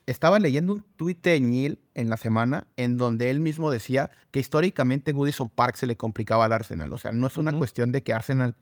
estaba 0.06 0.38
leyendo 0.38 0.74
un 0.74 0.84
tuit 0.96 1.22
de 1.22 1.40
Neil 1.40 1.80
en 1.94 2.10
la 2.10 2.16
semana 2.16 2.66
en 2.76 2.96
donde 2.96 3.30
él 3.30 3.40
mismo 3.40 3.70
decía 3.70 4.10
que 4.30 4.40
históricamente 4.40 5.12
Goodison 5.12 5.48
Park 5.48 5.76
se 5.76 5.86
le 5.86 5.96
complicaba 5.96 6.44
al 6.44 6.52
Arsenal. 6.52 6.92
O 6.92 6.98
sea, 6.98 7.12
no 7.12 7.26
es 7.26 7.36
una 7.36 7.52
cuestión 7.52 7.92
de 7.92 8.02
que 8.02 8.12
Arsenal 8.12 8.56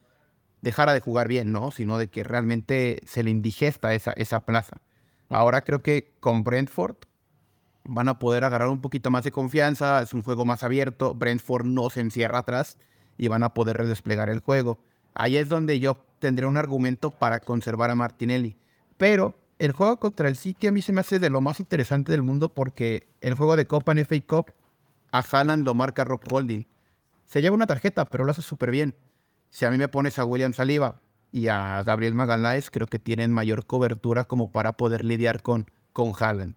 dejara 0.61 0.95
de 0.95 1.01
jugar 1.01 1.29
bien, 1.29 1.53
¿no? 1.53 1.71
Sino 1.73 1.99
de 1.99 2.09
que 2.09 2.23
realmente 2.23 3.01
se 3.07 3.23
le 3.23 3.31
indigesta 3.31 3.95
esa, 3.95 4.13
esa 4.13 4.41
plaza. 4.41 4.81
Ahora 5.29 5.63
creo 5.63 5.83
que 5.83 6.15
con 6.21 6.45
Brentford 6.45 6.97
van 7.85 8.09
a 8.09 8.19
poder 8.19 8.45
agarrar 8.45 8.69
un 8.69 8.81
poquito 8.81 9.11
más 9.11 9.25
de 9.25 9.33
confianza, 9.33 10.03
es 10.03 10.15
un 10.15 10.23
juego 10.23 10.45
más 10.45 10.63
abierto, 10.63 11.15
Brentford 11.15 11.65
no 11.65 11.91
se 11.91 12.01
encierra 12.01 12.39
atrás 12.39 12.79
y 13.19 13.29
van 13.29 13.43
a 13.43 13.55
poder 13.55 13.79
redesplegar 13.79 14.29
el 14.31 14.41
juego. 14.41 14.79
Ahí 15.15 15.37
es 15.37 15.49
donde 15.49 15.81
yo 15.81 16.05
tendré 16.23 16.47
un 16.47 16.57
argumento 16.57 17.11
para 17.11 17.41
conservar 17.41 17.91
a 17.91 17.97
Martinelli. 17.97 18.57
Pero 18.97 19.35
el 19.59 19.73
juego 19.73 19.99
contra 19.99 20.29
el 20.29 20.37
City 20.37 20.69
a 20.69 20.73
mí 20.73 20.81
se 20.81 20.93
me 20.93 21.01
hace 21.01 21.19
de 21.19 21.31
lo 21.31 21.41
más 21.41 21.59
interesante 21.59 22.13
del 22.13 22.23
mundo 22.23 22.49
porque 22.49 23.09
el 23.21 23.35
juego 23.35 23.57
de 23.57 23.67
Copa 23.67 23.91
en 23.91 24.07
FA 24.07 24.21
Cup 24.25 24.53
a 25.11 25.19
Haaland 25.19 25.67
lo 25.67 25.75
marca 25.75 26.05
Rob 26.05 26.21
Holding. 26.31 26.65
Se 27.27 27.43
lleva 27.43 27.57
una 27.57 27.67
tarjeta, 27.67 28.05
pero 28.05 28.25
lo 28.25 28.31
hace 28.31 28.41
súper 28.41 28.71
bien. 28.71 28.95
Si 29.51 29.65
a 29.65 29.71
mí 29.73 29.79
me 29.79 29.89
pones 29.89 30.21
a 30.21 30.25
William 30.25 30.53
Saliba 30.53 31.01
y 31.33 31.49
a 31.49 31.83
Gabriel 31.83 32.15
Magaláes, 32.15 32.71
creo 32.71 32.87
que 32.87 33.01
tienen 33.01 33.33
mayor 33.33 33.67
cobertura 33.67 34.25
como 34.25 34.53
para 34.53 34.75
poder 34.75 35.05
lidiar 35.05 35.43
con, 35.43 35.69
con 35.93 36.13
Haaland. 36.17 36.55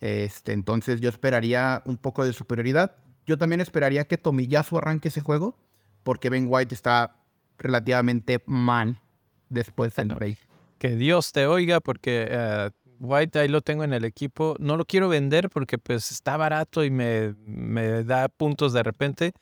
Este, 0.00 0.52
entonces 0.52 1.00
yo 1.00 1.08
esperaría 1.08 1.82
un 1.84 1.96
poco 1.96 2.24
de 2.24 2.32
superioridad. 2.32 2.94
Yo 3.26 3.38
también 3.38 3.60
esperaría 3.60 4.06
que 4.06 4.18
Tomiyasu 4.18 4.78
arranque 4.78 5.08
ese 5.08 5.20
juego, 5.20 5.58
porque 6.04 6.30
Ben 6.30 6.46
White 6.48 6.76
está 6.76 7.16
relativamente 7.60 8.42
mal 8.46 9.00
después 9.48 9.94
del 9.94 10.08
break. 10.08 10.38
Que 10.78 10.96
Dios 10.96 11.30
te 11.32 11.46
oiga, 11.46 11.80
porque 11.80 12.26
eh, 12.28 12.70
White 12.98 13.38
ahí 13.38 13.48
lo 13.48 13.60
tengo 13.60 13.84
en 13.84 13.92
el 13.92 14.04
equipo. 14.04 14.56
No 14.58 14.76
lo 14.76 14.84
quiero 14.84 15.08
vender 15.08 15.50
porque 15.50 15.78
pues 15.78 16.10
está 16.10 16.36
barato 16.36 16.82
y 16.84 16.90
me, 16.90 17.34
me 17.44 18.02
da 18.02 18.28
puntos 18.28 18.72
de 18.72 18.82
repente, 18.82 19.32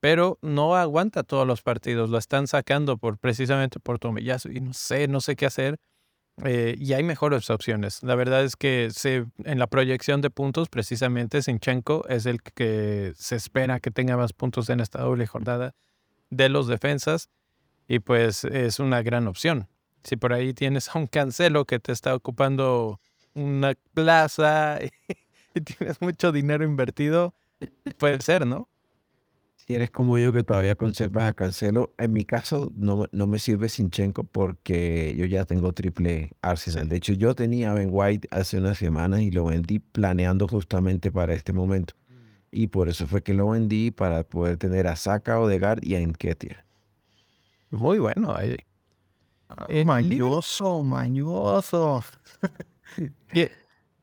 pero 0.00 0.38
no 0.40 0.76
aguanta 0.76 1.24
todos 1.24 1.46
los 1.46 1.62
partidos. 1.62 2.10
Lo 2.10 2.18
están 2.18 2.46
sacando 2.46 2.96
por 2.96 3.18
precisamente 3.18 3.80
por 3.80 3.98
Tomiyasu 3.98 4.50
y 4.52 4.60
no 4.60 4.72
sé, 4.72 5.08
no 5.08 5.20
sé 5.20 5.34
qué 5.34 5.46
hacer. 5.46 5.78
Eh, 6.44 6.76
y 6.78 6.92
hay 6.92 7.02
mejores 7.02 7.50
opciones. 7.50 8.04
La 8.04 8.14
verdad 8.14 8.44
es 8.44 8.54
que 8.54 8.90
se, 8.92 9.26
en 9.42 9.58
la 9.58 9.66
proyección 9.66 10.20
de 10.20 10.30
puntos, 10.30 10.68
precisamente 10.68 11.42
Sinchenko 11.42 12.06
es 12.08 12.26
el 12.26 12.40
que 12.42 13.12
se 13.16 13.34
espera 13.34 13.80
que 13.80 13.90
tenga 13.90 14.16
más 14.16 14.32
puntos 14.32 14.70
en 14.70 14.78
esta 14.78 15.00
doble 15.00 15.26
jornada 15.26 15.74
de 16.30 16.48
los 16.48 16.68
defensas 16.68 17.28
y 17.88 17.98
pues 17.98 18.44
es 18.44 18.78
una 18.78 19.02
gran 19.02 19.26
opción. 19.26 19.66
Si 20.04 20.16
por 20.16 20.32
ahí 20.32 20.54
tienes 20.54 20.88
a 20.88 20.98
un 20.98 21.06
cancelo 21.06 21.64
que 21.64 21.80
te 21.80 21.92
está 21.92 22.14
ocupando 22.14 23.00
una 23.34 23.74
plaza 23.94 24.78
y 25.54 25.60
tienes 25.60 26.00
mucho 26.00 26.30
dinero 26.30 26.64
invertido, 26.64 27.34
puede 27.98 28.20
ser, 28.20 28.46
¿no? 28.46 28.68
si 29.68 29.74
eres 29.74 29.90
como 29.90 30.16
yo 30.16 30.32
que 30.32 30.42
todavía 30.42 30.76
conservas 30.76 31.24
a 31.24 31.34
Cancelo, 31.34 31.92
en 31.98 32.14
mi 32.14 32.24
caso 32.24 32.72
no, 32.74 33.04
no 33.12 33.26
me 33.26 33.38
sirve 33.38 33.68
Sinchenko 33.68 34.24
porque 34.24 35.14
yo 35.14 35.26
ya 35.26 35.44
tengo 35.44 35.74
triple 35.74 36.30
Arsenal. 36.40 36.88
De 36.88 36.96
hecho, 36.96 37.12
yo 37.12 37.34
tenía 37.34 37.72
a 37.72 37.74
Ben 37.74 37.90
White 37.92 38.28
hace 38.30 38.56
unas 38.56 38.78
semanas 38.78 39.20
y 39.20 39.30
lo 39.30 39.44
vendí 39.44 39.78
planeando 39.78 40.48
justamente 40.48 41.12
para 41.12 41.34
este 41.34 41.52
momento. 41.52 41.92
Y 42.50 42.68
por 42.68 42.88
eso 42.88 43.06
fue 43.06 43.22
que 43.22 43.34
lo 43.34 43.50
vendí 43.50 43.90
para 43.90 44.22
poder 44.22 44.56
tener 44.56 44.86
a 44.86 44.96
Saka, 44.96 45.38
Odegaard 45.38 45.84
y 45.84 45.96
a 45.96 46.00
Enketia. 46.00 46.64
Muy 47.70 47.98
bueno. 47.98 48.34
Ahí. 48.34 48.56
Eh, 49.68 49.84
mañoso, 49.84 50.82
mañoso. 50.82 52.04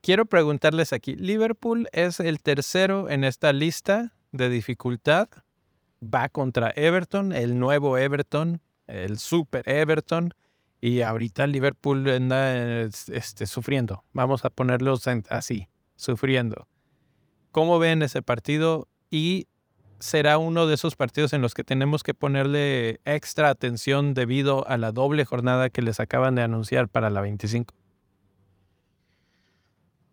Quiero 0.01 0.25
preguntarles 0.25 0.93
aquí, 0.93 1.15
Liverpool 1.15 1.89
es 1.91 2.19
el 2.19 2.41
tercero 2.41 3.09
en 3.09 3.23
esta 3.23 3.53
lista 3.53 4.13
de 4.31 4.49
dificultad 4.49 5.29
va 6.01 6.29
contra 6.29 6.71
Everton, 6.75 7.31
el 7.31 7.57
nuevo 7.57 7.97
Everton, 7.97 8.61
el 8.87 9.17
super 9.17 9.67
Everton, 9.67 10.33
y 10.81 11.01
ahorita 11.01 11.47
Liverpool 11.47 12.07
anda 12.09 12.81
este, 12.81 13.47
sufriendo. 13.47 14.03
Vamos 14.13 14.45
a 14.45 14.49
ponerlos 14.49 15.05
así, 15.29 15.67
sufriendo. 15.95 16.67
¿Cómo 17.51 17.79
ven 17.79 18.03
ese 18.03 18.21
partido? 18.21 18.87
Y 19.09 19.47
será 19.99 20.37
uno 20.37 20.67
de 20.67 20.75
esos 20.75 20.95
partidos 20.95 21.33
en 21.33 21.41
los 21.41 21.53
que 21.53 21.63
tenemos 21.63 22.03
que 22.03 22.13
ponerle 22.13 22.99
extra 23.05 23.49
atención 23.49 24.13
debido 24.13 24.67
a 24.67 24.77
la 24.77 24.91
doble 24.91 25.25
jornada 25.25 25.69
que 25.69 25.81
les 25.81 25.99
acaban 25.99 26.35
de 26.35 26.43
anunciar 26.43 26.87
para 26.89 27.09
la 27.09 27.21
25. 27.21 27.73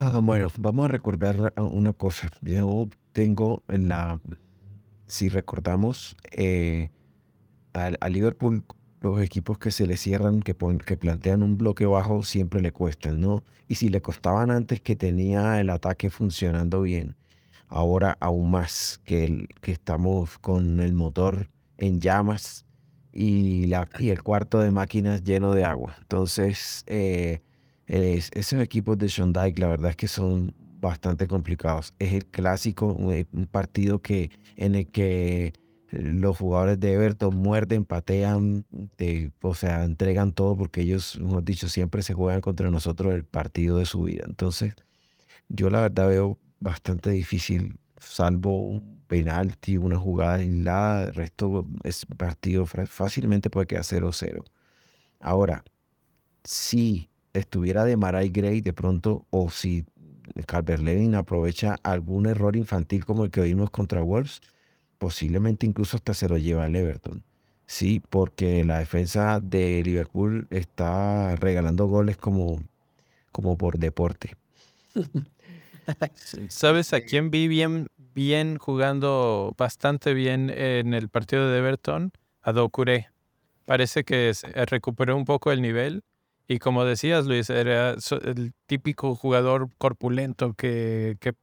Ah, 0.01 0.19
bueno, 0.23 0.49
vamos 0.59 0.87
a 0.87 0.89
recordar 0.89 1.53
una 1.57 1.93
cosa. 1.93 2.29
Yo 2.41 2.89
tengo 3.13 3.63
en 3.69 3.89
la 3.89 4.21
si 5.13 5.29
recordamos, 5.29 6.17
eh, 6.31 6.89
a, 7.75 8.09
Liverpool 8.09 8.65
los 9.03 9.21
equipos 9.21 9.59
que 9.59 9.71
se 9.71 9.87
le 9.87 9.99
cierran, 9.99 10.41
que, 10.41 10.57
que 10.87 10.97
plantean 10.97 11.43
un 11.43 11.59
bloque 11.59 11.85
bajo, 11.85 12.23
siempre 12.23 12.63
le 12.63 12.73
cuestan, 12.73 13.21
¿no? 13.21 13.45
Y 13.69 13.75
si 13.75 13.91
le 13.91 14.01
costaban 14.01 14.51
antes 14.51 14.81
que 14.81 14.97
tenía 14.97 15.61
el 15.61 15.69
ataque 15.69 16.09
funcionando 16.09 16.81
bien, 16.81 17.15
ahora 17.73 18.17
aún 18.21 18.51
más 18.51 19.01
que, 19.05 19.25
el, 19.25 19.49
que 19.61 19.73
estamos 19.73 20.39
con 20.39 20.81
el 20.81 20.93
motor 20.93 21.49
en 21.79 22.01
llamas 22.01 22.67
y, 23.13 23.67
la, 23.67 23.89
y 23.99 24.11
el 24.11 24.23
cuarto 24.23 24.61
de 24.61 24.71
máquinas 24.71 25.25
lleno 25.25 25.55
de 25.55 25.65
agua. 25.65 25.97
Entonces, 26.01 26.85
eh, 26.87 27.41
esos 27.87 28.61
equipos 28.61 28.99
de 28.99 29.09
Sean 29.09 29.33
Dyke, 29.33 29.59
la 29.59 29.69
verdad 29.69 29.91
es 29.91 29.97
que 29.97 30.09
son 30.09 30.55
bastante 30.81 31.27
complicados. 31.27 31.95
Es 31.99 32.13
el 32.13 32.27
clásico, 32.27 32.87
un, 32.87 33.47
partido 33.51 34.01
que, 34.01 34.31
en 34.57 34.75
el 34.75 34.89
que 34.89 35.53
los 35.91 36.39
jugadores 36.39 36.81
de 36.81 36.93
Everton 36.93 37.37
muerden, 37.37 37.85
patean, 37.85 38.65
o 39.43 39.55
sea, 39.55 39.85
entregan 39.85 40.33
todo 40.33 40.57
porque 40.57 40.83
ellos, 40.83 41.17
hemos 41.17 41.45
dicho, 41.45 41.69
siempre 41.69 42.03
se 42.03 42.15
juegan 42.15 42.41
contra 42.41 42.71
nosotros 42.71 43.15
el 43.15 43.25
partido 43.25 43.79
de 43.79 43.87
su 43.87 44.03
vida. 44.05 44.25
Entonces, 44.27 44.75
yo 45.49 45.71
la 45.71 45.83
verdad 45.83 46.09
veo 46.09 46.39
bastante 46.63 47.11
difícil 47.11 47.79
salvo 47.99 48.59
un 48.61 49.03
penalti, 49.07 49.77
una 49.77 49.99
jugada 49.99 50.35
aislada, 50.35 51.05
el 51.05 51.15
resto 51.15 51.67
es 51.85 52.07
partido 52.17 52.67
fácilmente 52.67 53.51
puede 53.51 53.67
quedar 53.67 53.85
0-0. 53.85 54.45
Ahora, 55.21 55.65
si 56.45 57.11
estuviera 57.33 57.85
de 57.85 57.97
Maray 57.97 58.31
Gray 58.31 58.61
de 58.61 58.73
pronto, 58.73 59.27
o 59.31 59.51
si 59.51 59.85
Calvert 60.47 60.83
Levin 60.83 61.15
aprovecha 61.15 61.77
algún 61.83 62.27
error 62.27 62.57
infantil 62.57 63.05
como 63.05 63.25
el 63.25 63.31
que 63.31 63.43
vimos 63.43 63.71
contra 63.71 64.03
Wolves, 64.03 64.41
posiblemente 64.99 65.67
incluso 65.67 65.97
hasta 65.97 66.15
se 66.15 66.29
lo 66.29 66.39
lleva 66.39 66.65
al 66.65 66.77
Everton. 66.77 67.25
Sí, 67.67 68.03
porque 68.11 68.65
la 68.65 68.79
defensa 68.79 69.41
de 69.41 69.83
Liverpool 69.85 70.47
está 70.51 71.37
regalando 71.37 71.87
goles 71.87 72.17
como, 72.17 72.63
como 73.31 73.57
por 73.57 73.79
deporte. 73.79 74.37
¿Sabes 76.49 76.93
a 76.93 77.01
quién 77.01 77.31
vi 77.31 77.49
bien, 77.49 77.89
bien 78.15 78.59
jugando 78.59 79.55
bastante 79.57 80.15
bien 80.15 80.51
en 80.51 80.95
el 80.95 81.09
partido 81.09 81.51
de 81.51 81.59
Everton? 81.59 82.13
A 82.43 82.53
Docuré. 82.53 83.09
Parece 83.65 84.05
que 84.05 84.33
recuperó 84.67 85.17
un 85.17 85.25
poco 85.25 85.53
el 85.53 85.63
nivel 85.63 86.03
y 86.49 86.59
como 86.59 86.85
decías, 86.85 87.27
Luis, 87.27 87.49
era 87.51 87.95
el 88.25 88.53
típico 88.67 89.15
jugador 89.15 89.69
corpulento 89.79 90.55
que, 90.55 91.17
que 91.21 91.35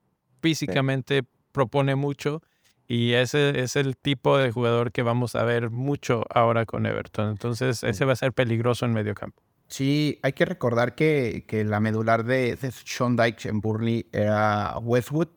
físicamente 0.41 1.23
propone 1.51 1.95
mucho 1.95 2.41
y 2.87 3.13
ese 3.13 3.59
es 3.61 3.75
el 3.75 3.97
tipo 3.97 4.37
de 4.37 4.51
jugador 4.51 4.91
que 4.91 5.03
vamos 5.03 5.35
a 5.35 5.43
ver 5.43 5.69
mucho 5.69 6.25
ahora 6.29 6.65
con 6.65 6.85
Everton. 6.85 7.29
Entonces, 7.29 7.83
ese 7.83 8.05
va 8.05 8.13
a 8.13 8.15
ser 8.15 8.33
peligroso 8.33 8.85
en 8.85 8.93
medio 8.93 9.13
campo. 9.13 9.41
Sí, 9.69 10.19
hay 10.23 10.33
que 10.33 10.45
recordar 10.45 10.95
que, 10.95 11.45
que 11.47 11.63
la 11.63 11.79
medular 11.79 12.25
de, 12.25 12.55
de 12.55 12.71
Sean 12.71 13.15
Dyche 13.15 13.49
en 13.49 13.61
Burnley 13.61 14.07
era 14.11 14.77
Westwood 14.79 15.27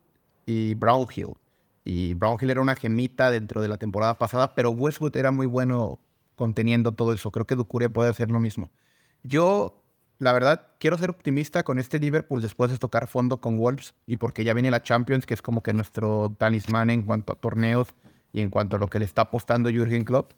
y 0.47 0.75
Brownhill. 0.75 1.35
Y 1.85 2.15
Brownhill 2.15 2.51
era 2.51 2.61
una 2.63 2.75
gemita 2.77 3.31
dentro 3.31 3.61
de 3.61 3.69
la 3.69 3.77
temporada 3.77 4.19
pasada, 4.19 4.55
pero 4.55 4.71
Westwood 4.71 5.17
era 5.17 5.33
muy 5.33 5.47
bueno 5.47 6.01
conteniendo 6.37 6.93
todo 6.93 7.13
eso. 7.13 7.31
Creo 7.31 7.47
que 7.47 7.57
Ducure 7.57 7.91
puede 7.91 8.11
hacer 8.11 8.31
lo 8.31 8.41
mismo. 8.41 8.71
Yo, 9.23 9.83
la 10.19 10.33
verdad, 10.33 10.69
quiero 10.79 10.97
ser 10.99 11.11
optimista 11.11 11.63
con 11.63 11.79
este 11.79 11.99
Liverpool 11.99 12.41
después 12.41 12.71
de 12.71 12.79
tocar 12.79 13.09
fondo 13.09 13.41
con 13.41 13.59
Wolves 13.59 13.95
y 14.07 14.17
porque 14.17 14.45
ya 14.45 14.55
viene 14.55 14.71
la 14.71 14.83
Champions, 14.83 15.27
que 15.27 15.35
es 15.35 15.43
como 15.43 15.63
que 15.63 15.75
nuestro 15.75 16.35
talismán 16.39 16.91
en 16.91 17.03
cuanto 17.03 17.33
a 17.33 17.37
torneos 17.37 17.89
y 18.33 18.41
en 18.41 18.51
cuanto 18.51 18.77
a 18.77 18.79
lo 18.79 18.89
que 18.89 18.99
le 18.99 19.05
está 19.05 19.23
apostando 19.23 19.69
Jürgen 19.71 20.05
Klopp. 20.05 20.33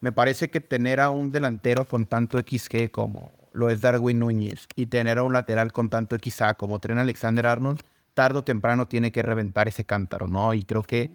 Me 0.00 0.12
parece 0.12 0.50
que 0.50 0.60
tener 0.60 1.00
a 1.00 1.10
un 1.10 1.30
delantero 1.30 1.86
con 1.86 2.06
tanto 2.06 2.38
XG 2.38 2.90
como 2.90 3.32
lo 3.52 3.68
es 3.68 3.80
Darwin 3.80 4.18
Núñez 4.18 4.66
y 4.76 4.86
tener 4.86 5.18
a 5.18 5.22
un 5.22 5.32
lateral 5.32 5.72
con 5.72 5.90
tanto 5.90 6.16
XA 6.16 6.54
como 6.54 6.78
Tren 6.78 6.98
Alexander 6.98 7.46
Arnold, 7.46 7.80
tarde 8.14 8.38
o 8.38 8.44
temprano 8.44 8.86
tiene 8.88 9.12
que 9.12 9.22
reventar 9.22 9.68
ese 9.68 9.84
cántaro, 9.84 10.26
¿no? 10.26 10.54
Y 10.54 10.64
creo 10.64 10.82
que 10.82 11.10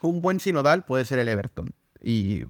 un 0.00 0.22
buen 0.22 0.40
sinodal 0.40 0.84
puede 0.84 1.04
ser 1.04 1.18
el 1.18 1.28
Everton. 1.28 1.74
Y 2.00 2.44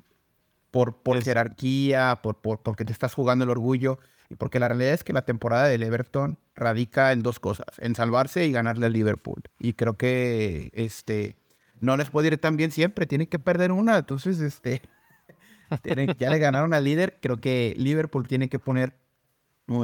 por, 0.71 1.03
por 1.03 1.23
jerarquía, 1.23 2.21
por, 2.23 2.41
por, 2.41 2.63
porque 2.63 2.85
te 2.85 2.93
estás 2.93 3.15
jugando 3.15 3.45
el 3.45 3.51
orgullo 3.51 3.99
y 4.29 4.35
porque 4.35 4.59
la 4.59 4.69
realidad 4.69 4.93
es 4.93 5.05
que 5.05 5.13
la 5.13 5.25
temporada 5.25 5.67
del 5.67 5.83
Everton 5.83 6.39
radica 6.55 7.13
en 7.13 7.23
dos 7.23 7.41
cosas, 7.41 7.67
en 7.79 7.95
salvarse 7.95 8.47
y 8.47 8.53
ganarle 8.53 8.87
al 8.87 8.93
Liverpool. 8.93 9.43
Y 9.59 9.75
creo 9.75 9.97
que 9.97 10.71
este, 10.75 11.37
no 11.81 11.97
les 11.97 12.11
puede 12.11 12.29
ir 12.29 12.39
tan 12.39 12.57
bien 12.57 12.73
siempre, 12.73 13.07
tienen 13.07 13.29
que 13.29 13.39
perder 13.39 13.73
una, 13.73 13.99
entonces 13.99 14.41
este, 14.41 14.83
ya 16.19 16.31
le 16.31 16.39
ganaron 16.39 16.75
al 16.75 16.85
líder, 16.85 17.19
creo 17.21 17.39
que 17.39 17.75
Liverpool 17.77 18.27
tiene 18.29 18.49
que 18.49 18.59
poner 18.59 18.95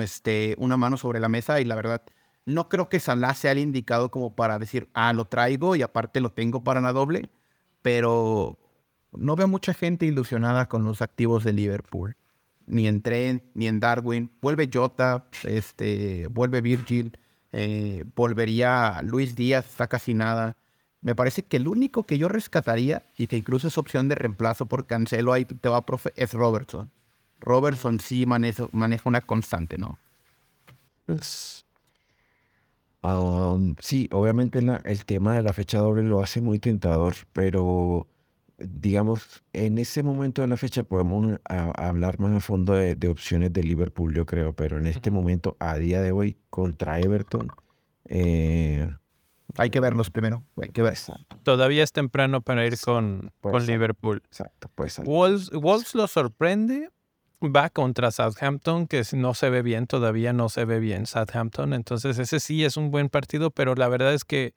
este, 0.00 0.54
una 0.58 0.76
mano 0.76 0.96
sobre 0.96 1.20
la 1.20 1.28
mesa 1.28 1.60
y 1.60 1.64
la 1.64 1.74
verdad, 1.74 2.02
no 2.44 2.68
creo 2.68 2.88
que 2.88 3.00
Salah 3.00 3.34
sea 3.34 3.52
el 3.52 3.58
indicado 3.58 4.10
como 4.10 4.34
para 4.34 4.58
decir, 4.58 4.88
ah, 4.94 5.12
lo 5.12 5.26
traigo 5.26 5.76
y 5.76 5.82
aparte 5.82 6.20
lo 6.20 6.32
tengo 6.32 6.64
para 6.64 6.80
la 6.80 6.92
doble, 6.92 7.30
pero 7.82 8.58
no 9.12 9.36
veo 9.36 9.48
mucha 9.48 9.74
gente 9.74 10.06
ilusionada 10.06 10.68
con 10.68 10.84
los 10.84 11.02
activos 11.02 11.44
de 11.44 11.52
Liverpool. 11.52 12.16
Ni 12.66 12.86
en 12.86 13.02
Trent, 13.02 13.42
ni 13.54 13.66
en 13.66 13.80
Darwin. 13.80 14.30
Vuelve 14.40 14.70
Jota, 14.72 15.26
este, 15.44 16.28
vuelve 16.28 16.60
Virgil, 16.60 17.18
eh, 17.52 18.04
volvería 18.14 19.00
Luis 19.02 19.34
Díaz, 19.34 19.66
está 19.66 19.88
casi 19.88 20.14
nada. 20.14 20.56
Me 21.02 21.14
parece 21.14 21.42
que 21.42 21.56
el 21.56 21.68
único 21.68 22.04
que 22.04 22.16
yo 22.16 22.28
rescataría, 22.28 23.02
y 23.16 23.26
que 23.26 23.36
incluso 23.36 23.68
es 23.68 23.76
opción 23.76 24.08
de 24.08 24.14
reemplazo 24.14 24.66
por 24.66 24.86
cancelo, 24.86 25.32
ahí 25.32 25.44
te 25.44 25.68
va, 25.68 25.84
profe, 25.84 26.12
es 26.16 26.32
Robertson. 26.32 26.90
Robertson 27.40 28.00
sí 28.00 28.24
maneja, 28.24 28.68
maneja 28.72 29.08
una 29.08 29.20
constante, 29.20 29.76
¿no? 29.78 29.98
Um, 33.02 33.74
sí, 33.80 34.08
obviamente 34.12 34.60
el 34.60 35.04
tema 35.04 35.34
de 35.34 35.42
la 35.42 35.52
fecha 35.52 35.78
doble 35.78 36.04
lo 36.04 36.22
hace 36.22 36.40
muy 36.40 36.60
tentador, 36.60 37.14
pero 37.32 38.06
digamos, 38.58 39.42
en 39.52 39.78
ese 39.78 40.04
momento 40.04 40.42
de 40.42 40.48
la 40.48 40.56
fecha 40.56 40.84
podemos 40.84 41.40
hablar 41.44 42.20
más 42.20 42.32
a 42.36 42.40
fondo 42.40 42.74
de, 42.74 43.08
opciones 43.08 43.52
de 43.52 43.64
Liverpool, 43.64 44.14
yo 44.14 44.24
creo, 44.24 44.52
pero 44.54 44.78
en 44.78 44.86
este 44.86 45.10
momento, 45.10 45.56
a 45.58 45.76
día 45.78 46.00
de 46.00 46.12
hoy, 46.12 46.36
contra 46.48 47.00
Everton, 47.00 47.48
eh, 48.04 48.88
hay 49.56 49.70
que 49.70 49.80
verlos 49.80 50.10
primero. 50.10 50.44
Hay 50.60 50.70
que 50.70 50.82
ver. 50.82 50.96
Todavía 51.42 51.82
es 51.82 51.92
temprano 51.92 52.40
para 52.40 52.66
ir 52.66 52.78
con, 52.80 53.32
con 53.40 53.66
Liverpool. 53.66 54.22
Exacto, 54.26 54.70
pues. 54.74 54.98
Wolves, 54.98 55.50
Wolves 55.50 55.94
lo 55.94 56.06
sorprende. 56.06 56.90
Va 57.44 57.70
contra 57.70 58.12
Southampton, 58.12 58.86
que 58.86 59.02
no 59.14 59.34
se 59.34 59.50
ve 59.50 59.62
bien, 59.62 59.88
todavía 59.88 60.32
no 60.32 60.48
se 60.48 60.64
ve 60.64 60.78
bien 60.78 61.06
Southampton. 61.06 61.74
Entonces, 61.74 62.16
ese 62.20 62.38
sí 62.38 62.64
es 62.64 62.76
un 62.76 62.92
buen 62.92 63.08
partido, 63.08 63.50
pero 63.50 63.74
la 63.74 63.88
verdad 63.88 64.14
es 64.14 64.24
que 64.24 64.54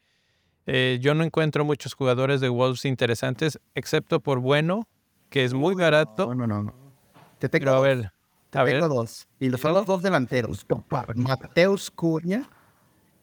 eh, 0.67 0.99
yo 1.01 1.15
no 1.15 1.23
encuentro 1.23 1.65
muchos 1.65 1.95
jugadores 1.95 2.41
de 2.41 2.49
Wolves 2.49 2.86
interesantes, 2.86 3.60
excepto 3.73 4.19
por 4.19 4.39
Bueno, 4.39 4.88
que 5.31 5.43
es 5.43 5.55
muy 5.55 5.73
barato. 5.73 6.36
No, 6.36 6.45
no, 6.45 6.62
no. 6.62 6.75
Te 7.39 7.49
tengo, 7.49 7.71
a 7.71 7.79
ver, 7.79 8.13
te 8.51 8.63
tengo 8.63 8.88
dos. 8.88 9.27
Y 9.39 9.49
son 9.51 9.73
los 9.73 9.88
dos 9.88 10.03
delanteros. 10.03 10.65
Mateus 11.15 11.89
Cunha 11.89 12.47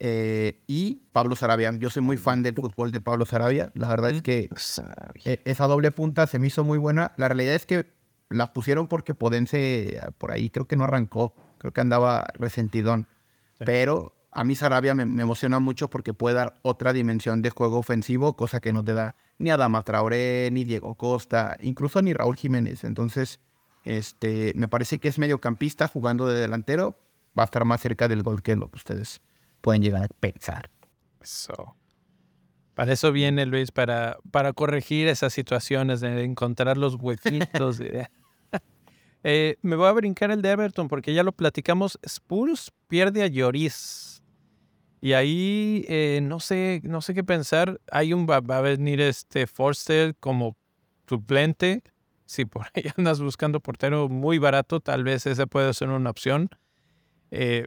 eh, 0.05 0.61
y 0.67 1.05
Pablo 1.13 1.37
Sarabia. 1.37 1.73
Yo 1.79 1.89
soy 1.89 2.03
muy 2.03 2.17
fan 2.17 2.43
del 2.43 2.57
fútbol 2.57 2.91
de 2.91 3.01
Pablo 3.01 3.25
Sarabia. 3.25 3.71
La 3.75 3.87
verdad 3.87 4.11
es 4.11 4.21
que 4.21 4.51
e, 5.25 5.41
esa 5.45 5.69
doble 5.69 5.93
punta 5.93 6.27
se 6.27 6.41
me 6.41 6.49
hizo 6.49 6.65
muy 6.65 6.77
buena. 6.77 7.13
La 7.17 7.29
realidad 7.29 7.55
es 7.55 7.67
que 7.67 7.87
la 8.29 8.53
pusieron 8.53 8.89
porque 8.89 9.15
Podense 9.15 10.01
por 10.19 10.33
ahí 10.33 10.51
creo 10.51 10.67
que 10.67 10.75
no 10.75 10.83
arrancó. 10.83 11.37
Creo 11.59 11.73
que 11.73 11.81
andaba 11.81 12.27
resentidón. 12.35 13.07
Pero 13.59 14.13
a 14.33 14.43
mí 14.43 14.57
Sarabia 14.57 14.97
me, 14.97 15.05
emociona 15.05 15.61
mucho 15.61 15.89
porque 15.89 16.13
puede 16.13 16.35
dar 16.35 16.55
otra 16.63 16.93
dimensión 16.93 17.41
de 17.41 17.51
juego 17.51 17.79
ofensivo, 17.79 18.35
cosa 18.35 18.59
que 18.59 18.73
no 18.73 18.83
te 18.83 18.95
da 18.95 19.15
ni 19.39 19.51
Adama 19.51 19.85
Traoré, 19.85 20.51
ni 20.51 20.65
Diego 20.65 20.97
Costa, 20.97 21.57
incluso 21.61 22.03
ni 22.03 22.13
Raúl 22.13 22.35
Jiménez. 22.35 22.83
Entonces, 22.83 23.39
este, 23.85 24.53
me 24.57 24.67
parece 24.67 24.99
que 24.99 25.07
es 25.07 25.21
mediocampista 25.21 25.87
jugando 25.87 26.27
de 26.27 26.41
delantero, 26.41 26.99
va 27.39 27.45
a 27.45 27.47
estar 27.47 27.65
más 27.65 27.81
cerca 27.81 28.09
del 28.09 28.25
gol 28.25 28.43
que 28.43 28.57
lo 28.57 28.69
que 28.69 28.79
ustedes 28.79 29.21
pueden 29.63 29.83
llegar 29.83 30.05
a 30.05 30.09
pensar. 30.21 30.69
Para 32.75 32.93
eso 32.93 33.13
viene 33.13 33.47
Luis, 33.47 33.71
para, 33.71 34.19
para 34.31 34.53
corregir 34.53 35.09
esas 35.09 35.33
situaciones, 35.33 36.01
de 36.01 36.25
encontrar 36.25 36.77
los 36.77 36.97
huequitos. 36.97 37.81
eh, 39.25 39.57
me 39.63 39.77
voy 39.77 39.89
a 39.89 39.93
brincar 39.93 40.31
el 40.31 40.43
de 40.43 40.51
Everton 40.51 40.89
porque 40.89 41.15
ya 41.15 41.23
lo 41.23 41.33
platicamos. 41.33 41.99
Spurs 42.03 42.73
pierde 42.89 43.23
a 43.23 43.29
Lloris 43.29 44.23
y 45.03 45.15
ahí 45.15 45.85
eh, 45.89 46.21
no 46.23 46.39
sé, 46.41 46.81
no 46.85 47.03
sé 47.03 47.13
qué 47.13 47.25
pensar. 47.25 47.81
Hay 47.91 48.13
un 48.13 48.27
va, 48.27 48.37
a 48.37 48.61
venir 48.61 49.01
este 49.01 49.47
Forster 49.47 50.15
como 50.17 50.57
suplente. 51.09 51.83
Si 52.25 52.45
por 52.47 52.67
ahí 52.73 52.85
andas 52.97 53.21
buscando 53.21 53.61
portero 53.61 54.09
muy 54.09 54.39
barato, 54.39 54.81
tal 54.81 55.05
vez 55.05 55.27
ese 55.27 55.47
puede 55.47 55.75
ser 55.75 55.89
una 55.89 56.09
opción. 56.09 56.49
Eh, 57.31 57.67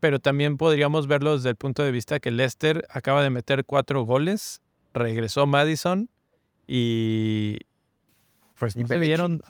pero 0.00 0.20
también 0.20 0.56
podríamos 0.56 1.06
verlo 1.06 1.36
desde 1.36 1.50
el 1.50 1.56
punto 1.56 1.82
de 1.82 1.90
vista 1.90 2.20
que 2.20 2.30
Leicester 2.30 2.86
acaba 2.90 3.22
de 3.22 3.30
meter 3.30 3.64
cuatro 3.64 4.02
goles, 4.02 4.60
regresó 4.94 5.46
Madison 5.46 6.08
y 6.66 7.58
pues 8.58 8.76
no 8.76 8.86
se 8.86 8.98
vieron. 8.98 9.42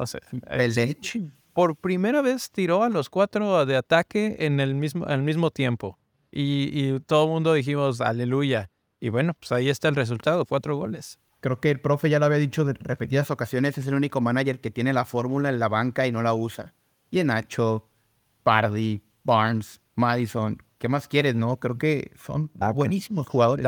por 1.52 1.76
primera 1.76 2.22
vez 2.22 2.50
tiró 2.50 2.84
a 2.84 2.88
los 2.88 3.10
cuatro 3.10 3.64
de 3.66 3.76
ataque 3.76 4.36
en 4.40 4.60
el 4.60 4.74
mismo, 4.74 5.04
al 5.06 5.22
mismo 5.22 5.50
tiempo. 5.50 5.98
Y, 6.30 7.00
todo 7.00 7.24
el 7.24 7.30
mundo 7.30 7.54
dijimos, 7.54 8.00
aleluya. 8.00 8.70
Y 9.00 9.08
bueno, 9.08 9.34
pues 9.34 9.50
ahí 9.52 9.68
está 9.68 9.88
el 9.88 9.96
resultado, 9.96 10.44
cuatro 10.44 10.76
goles. 10.76 11.18
Creo 11.40 11.60
que 11.60 11.70
el 11.70 11.80
profe 11.80 12.10
ya 12.10 12.18
lo 12.18 12.26
había 12.26 12.38
dicho 12.38 12.64
de 12.64 12.74
repetidas 12.74 13.30
ocasiones, 13.30 13.78
es 13.78 13.86
el 13.86 13.94
único 13.94 14.20
manager 14.20 14.60
que 14.60 14.70
tiene 14.70 14.92
la 14.92 15.04
fórmula 15.04 15.48
en 15.48 15.58
la 15.58 15.68
banca 15.68 16.06
y 16.06 16.12
no 16.12 16.22
la 16.22 16.34
usa. 16.34 16.74
Y 17.10 17.20
en 17.20 17.28
Nacho, 17.28 17.88
Pardy, 18.42 19.02
Barnes, 19.24 19.80
Madison, 19.98 20.62
¿qué 20.78 20.88
más 20.88 21.08
quieres, 21.08 21.34
no? 21.34 21.58
Creo 21.58 21.76
que 21.76 22.12
son 22.24 22.50
buenísimos 22.74 23.26
jugadores. 23.26 23.66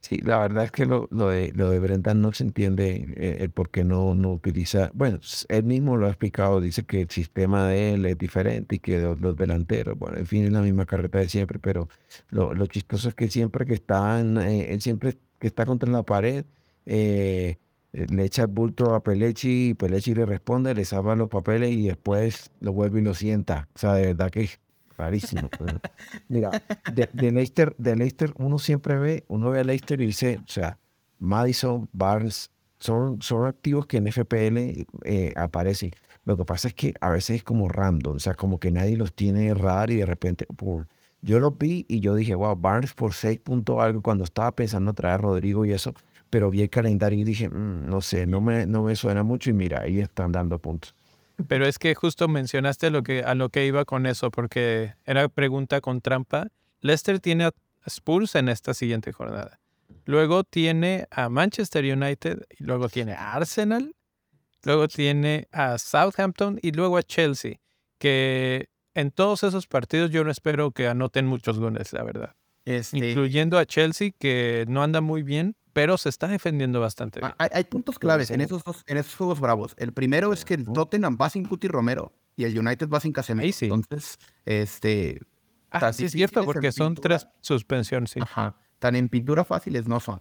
Sí, 0.00 0.18
la 0.18 0.38
verdad 0.38 0.64
es 0.64 0.70
que 0.70 0.86
lo, 0.86 1.08
lo 1.10 1.28
de, 1.28 1.52
lo 1.54 1.70
de 1.70 1.78
Brendan 1.80 2.20
no 2.20 2.32
se 2.32 2.44
entiende 2.44 3.14
eh, 3.16 3.38
el 3.40 3.50
por 3.50 3.70
qué 3.70 3.84
no, 3.84 4.14
no 4.14 4.32
utiliza. 4.32 4.90
Bueno, 4.94 5.18
él 5.48 5.64
mismo 5.64 5.96
lo 5.96 6.06
ha 6.06 6.10
explicado, 6.10 6.60
dice 6.60 6.84
que 6.84 7.02
el 7.02 7.10
sistema 7.10 7.66
de 7.68 7.94
él 7.94 8.06
es 8.06 8.16
diferente 8.16 8.76
y 8.76 8.78
que 8.78 9.00
los, 9.00 9.20
los 9.20 9.36
delanteros, 9.36 9.98
bueno, 9.98 10.16
en 10.18 10.26
fin, 10.26 10.44
es 10.44 10.52
la 10.52 10.62
misma 10.62 10.86
carreta 10.86 11.18
de 11.18 11.28
siempre, 11.28 11.58
pero 11.58 11.88
lo, 12.30 12.54
lo 12.54 12.66
chistoso 12.66 13.08
es 13.08 13.14
que 13.14 13.28
siempre 13.28 13.66
que 13.66 13.74
está, 13.74 14.20
en, 14.20 14.38
eh, 14.38 14.72
él 14.72 14.80
siempre 14.80 15.18
que 15.38 15.48
está 15.48 15.66
contra 15.66 15.90
la 15.90 16.04
pared, 16.04 16.44
eh, 16.86 17.58
le 18.06 18.24
echa 18.24 18.42
el 18.42 18.48
bulto 18.48 18.94
a 18.94 19.02
Pelechi 19.02 19.70
y 19.70 19.74
Pelechi 19.74 20.14
le 20.14 20.26
responde, 20.26 20.74
le 20.74 20.84
salva 20.84 21.16
los 21.16 21.28
papeles 21.28 21.70
y 21.70 21.88
después 21.88 22.50
lo 22.60 22.72
vuelve 22.72 23.00
y 23.00 23.04
lo 23.04 23.14
sienta. 23.14 23.68
O 23.74 23.78
sea, 23.78 23.94
de 23.94 24.06
verdad 24.06 24.30
que 24.30 24.42
es 24.42 24.60
rarísimo. 24.96 25.48
Mira, 26.28 26.50
de, 26.92 27.32
Leicester, 27.32 27.74
de 27.78 27.96
Leicester 27.96 28.32
uno 28.38 28.58
siempre 28.58 28.98
ve, 28.98 29.24
uno 29.28 29.50
ve 29.50 29.60
a 29.60 29.64
Leicester 29.64 30.00
y 30.00 30.06
dice, 30.06 30.38
o 30.38 30.48
sea, 30.48 30.78
Madison, 31.18 31.88
Barnes, 31.92 32.50
son, 32.78 33.20
son 33.22 33.46
activos 33.46 33.86
que 33.86 33.96
en 33.96 34.12
FPL 34.12 34.86
eh, 35.04 35.32
aparecen. 35.36 35.90
Lo 36.24 36.36
que 36.36 36.44
pasa 36.44 36.68
es 36.68 36.74
que 36.74 36.94
a 37.00 37.10
veces 37.10 37.36
es 37.36 37.42
como 37.42 37.68
random, 37.68 38.16
o 38.16 38.20
sea, 38.20 38.34
como 38.34 38.60
que 38.60 38.70
nadie 38.70 38.96
los 38.96 39.12
tiene 39.14 39.52
radar 39.54 39.90
y 39.90 39.96
de 39.96 40.06
repente, 40.06 40.46
por, 40.46 40.86
yo 41.22 41.40
los 41.40 41.56
vi 41.58 41.86
y 41.88 42.00
yo 42.00 42.14
dije, 42.14 42.34
wow, 42.34 42.54
Barnes 42.54 42.94
por 42.94 43.14
6 43.14 43.40
puntos 43.40 43.80
algo 43.80 44.02
cuando 44.02 44.24
estaba 44.24 44.52
pensando 44.52 44.92
traer 44.92 45.20
Rodrigo 45.20 45.64
y 45.64 45.72
eso, 45.72 45.94
pero 46.30 46.50
vi 46.50 46.62
el 46.62 46.70
calendario 46.70 47.18
y 47.18 47.24
dije, 47.24 47.48
"Mm, 47.48 47.88
no 47.88 48.00
sé, 48.00 48.26
no 48.26 48.40
me, 48.40 48.66
no 48.66 48.82
me 48.82 48.96
suena 48.96 49.22
mucho 49.22 49.50
y 49.50 49.52
mira, 49.52 49.82
ahí 49.82 50.00
están 50.00 50.32
dando 50.32 50.58
puntos. 50.58 50.94
Pero 51.46 51.66
es 51.66 51.78
que 51.78 51.94
justo 51.94 52.26
mencionaste 52.26 52.90
lo 52.90 53.02
que, 53.02 53.22
a 53.22 53.34
lo 53.34 53.48
que 53.48 53.64
iba 53.64 53.84
con 53.84 54.06
eso, 54.06 54.30
porque 54.30 54.94
era 55.04 55.28
pregunta 55.28 55.80
con 55.80 56.00
trampa. 56.00 56.48
Leicester 56.80 57.20
tiene 57.20 57.44
a 57.44 57.52
Spurs 57.86 58.34
en 58.34 58.48
esta 58.48 58.74
siguiente 58.74 59.12
jornada. 59.12 59.60
Luego 60.04 60.42
tiene 60.42 61.06
a 61.10 61.28
Manchester 61.28 61.84
United, 61.84 62.44
y 62.58 62.64
luego 62.64 62.88
tiene 62.88 63.12
a 63.12 63.34
Arsenal, 63.34 63.94
luego 64.64 64.88
tiene 64.88 65.46
a 65.52 65.78
Southampton 65.78 66.58
y 66.62 66.72
luego 66.72 66.96
a 66.96 67.02
Chelsea, 67.02 67.56
que 67.98 68.68
en 68.94 69.10
todos 69.12 69.44
esos 69.44 69.66
partidos 69.66 70.10
yo 70.10 70.24
no 70.24 70.30
espero 70.30 70.72
que 70.72 70.88
anoten 70.88 71.26
muchos 71.26 71.58
goles, 71.60 71.92
la 71.92 72.02
verdad. 72.02 72.34
Este, 72.64 72.98
Incluyendo 72.98 73.58
a 73.58 73.64
Chelsea, 73.64 74.10
que 74.18 74.64
no 74.68 74.82
anda 74.82 75.00
muy 75.00 75.22
bien, 75.22 75.56
pero 75.78 75.96
se 75.96 76.08
está 76.08 76.26
defendiendo 76.26 76.80
bastante 76.80 77.20
bien. 77.20 77.30
Ah, 77.38 77.44
Hay, 77.44 77.50
hay 77.52 77.64
puntos 77.64 78.00
claves 78.00 78.32
en 78.32 78.40
esos, 78.40 78.64
dos, 78.64 78.82
en 78.88 78.96
esos 78.96 79.14
juegos 79.14 79.38
bravos. 79.38 79.74
El 79.78 79.92
primero 79.92 80.32
es 80.32 80.44
que 80.44 80.54
el 80.54 80.64
Tottenham 80.64 81.16
va 81.20 81.30
sin 81.30 81.44
Cuti 81.44 81.68
Romero 81.68 82.12
y 82.34 82.42
el 82.44 82.58
United 82.58 82.88
va 82.88 82.98
sin 82.98 83.12
Casemiro. 83.12 83.44
Ahí 83.44 83.52
sí. 83.52 83.66
Entonces, 83.66 84.18
este, 84.44 85.20
Ah, 85.70 85.78
tan 85.78 85.94
sí 85.94 86.06
es 86.06 86.12
cierto, 86.12 86.44
porque 86.44 86.72
son 86.72 86.94
pintura. 86.96 87.18
tres 87.18 87.28
suspensiones, 87.42 88.10
sí. 88.10 88.18
Ajá, 88.20 88.56
tan 88.80 88.96
en 88.96 89.08
pintura 89.08 89.44
fáciles 89.44 89.86
no 89.86 90.00
son. 90.00 90.20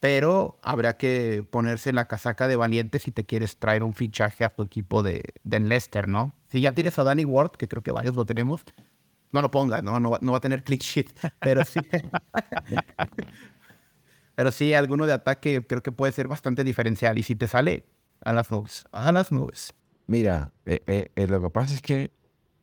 Pero 0.00 0.58
habrá 0.62 0.96
que 0.96 1.44
ponerse 1.50 1.92
la 1.92 2.06
casaca 2.06 2.48
de 2.48 2.56
valiente 2.56 2.98
si 2.98 3.10
te 3.10 3.26
quieres 3.26 3.58
traer 3.58 3.82
un 3.82 3.92
fichaje 3.92 4.44
a 4.44 4.50
tu 4.54 4.62
equipo 4.62 5.02
de, 5.02 5.22
de 5.42 5.60
Leicester, 5.60 6.08
¿no? 6.08 6.34
Si 6.48 6.62
ya 6.62 6.72
tienes 6.72 6.98
a 6.98 7.04
Danny 7.04 7.26
Ward, 7.26 7.52
que 7.52 7.68
creo 7.68 7.82
que 7.82 7.92
varios 7.92 8.14
lo 8.16 8.24
tenemos, 8.24 8.62
no 9.32 9.42
lo 9.42 9.50
pongas, 9.50 9.82
¿no? 9.82 10.00
No 10.00 10.10
va, 10.12 10.18
no 10.22 10.32
va 10.32 10.38
a 10.38 10.40
tener 10.40 10.62
click 10.64 10.80
sheet. 10.82 11.10
Pero 11.40 11.62
sí. 11.66 11.80
pero 14.34 14.50
sí, 14.52 14.74
alguno 14.74 15.06
de 15.06 15.12
ataque 15.12 15.64
creo 15.66 15.82
que 15.82 15.92
puede 15.92 16.12
ser 16.12 16.28
bastante 16.28 16.64
diferencial. 16.64 17.18
Y 17.18 17.22
si 17.22 17.34
te 17.36 17.48
sale, 17.48 17.84
a 18.22 18.32
las 18.32 18.50
nubes. 18.50 18.84
A 18.92 19.12
las 19.12 19.30
nubes. 19.32 19.72
Mira, 20.06 20.52
eh, 20.66 20.82
eh, 20.86 21.10
eh, 21.16 21.26
lo 21.26 21.40
que 21.42 21.50
pasa 21.50 21.74
es 21.74 21.82
que, 21.82 22.10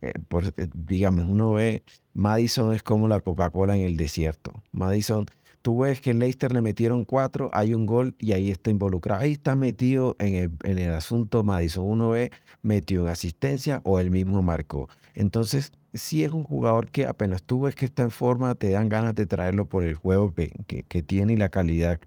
eh, 0.01 0.13
por- 0.27 0.45
eh, 0.45 0.53
digamos, 0.73 1.25
uno 1.27 1.53
ve, 1.53 1.83
Madison 2.13 2.73
es 2.73 2.83
como 2.83 3.07
la 3.07 3.19
Coca-Cola 3.21 3.75
en 3.75 3.83
el 3.83 3.97
desierto. 3.97 4.61
Madison, 4.71 5.25
tú 5.61 5.79
ves 5.79 6.01
que 6.01 6.13
Leicester 6.13 6.51
le 6.53 6.61
metieron 6.61 7.05
cuatro, 7.05 7.49
hay 7.53 7.73
un 7.73 7.85
gol 7.85 8.15
y 8.19 8.33
ahí 8.33 8.51
está 8.51 8.69
involucrado. 8.71 9.21
Ahí 9.21 9.33
está 9.33 9.55
metido 9.55 10.15
en 10.19 10.35
el, 10.35 10.51
en 10.63 10.77
el 10.79 10.93
asunto 10.93 11.43
Madison. 11.43 11.85
Uno 11.85 12.09
ve, 12.09 12.31
metió 12.61 13.01
en 13.03 13.07
asistencia 13.09 13.81
o 13.83 13.99
él 13.99 14.11
mismo 14.11 14.41
marcó. 14.43 14.89
Entonces, 15.13 15.71
si 15.93 16.23
es 16.23 16.31
un 16.31 16.43
jugador 16.43 16.89
que 16.89 17.05
apenas 17.05 17.43
tú 17.43 17.61
ves 17.61 17.75
que 17.75 17.85
está 17.85 18.03
en 18.03 18.11
forma, 18.11 18.55
te 18.55 18.69
dan 18.71 18.89
ganas 18.89 19.15
de 19.15 19.25
traerlo 19.25 19.65
por 19.67 19.83
el 19.83 19.95
juego 19.95 20.33
que, 20.33 20.51
que- 20.87 21.03
tiene 21.03 21.33
y 21.33 21.37
la 21.37 21.49
calidad. 21.49 21.99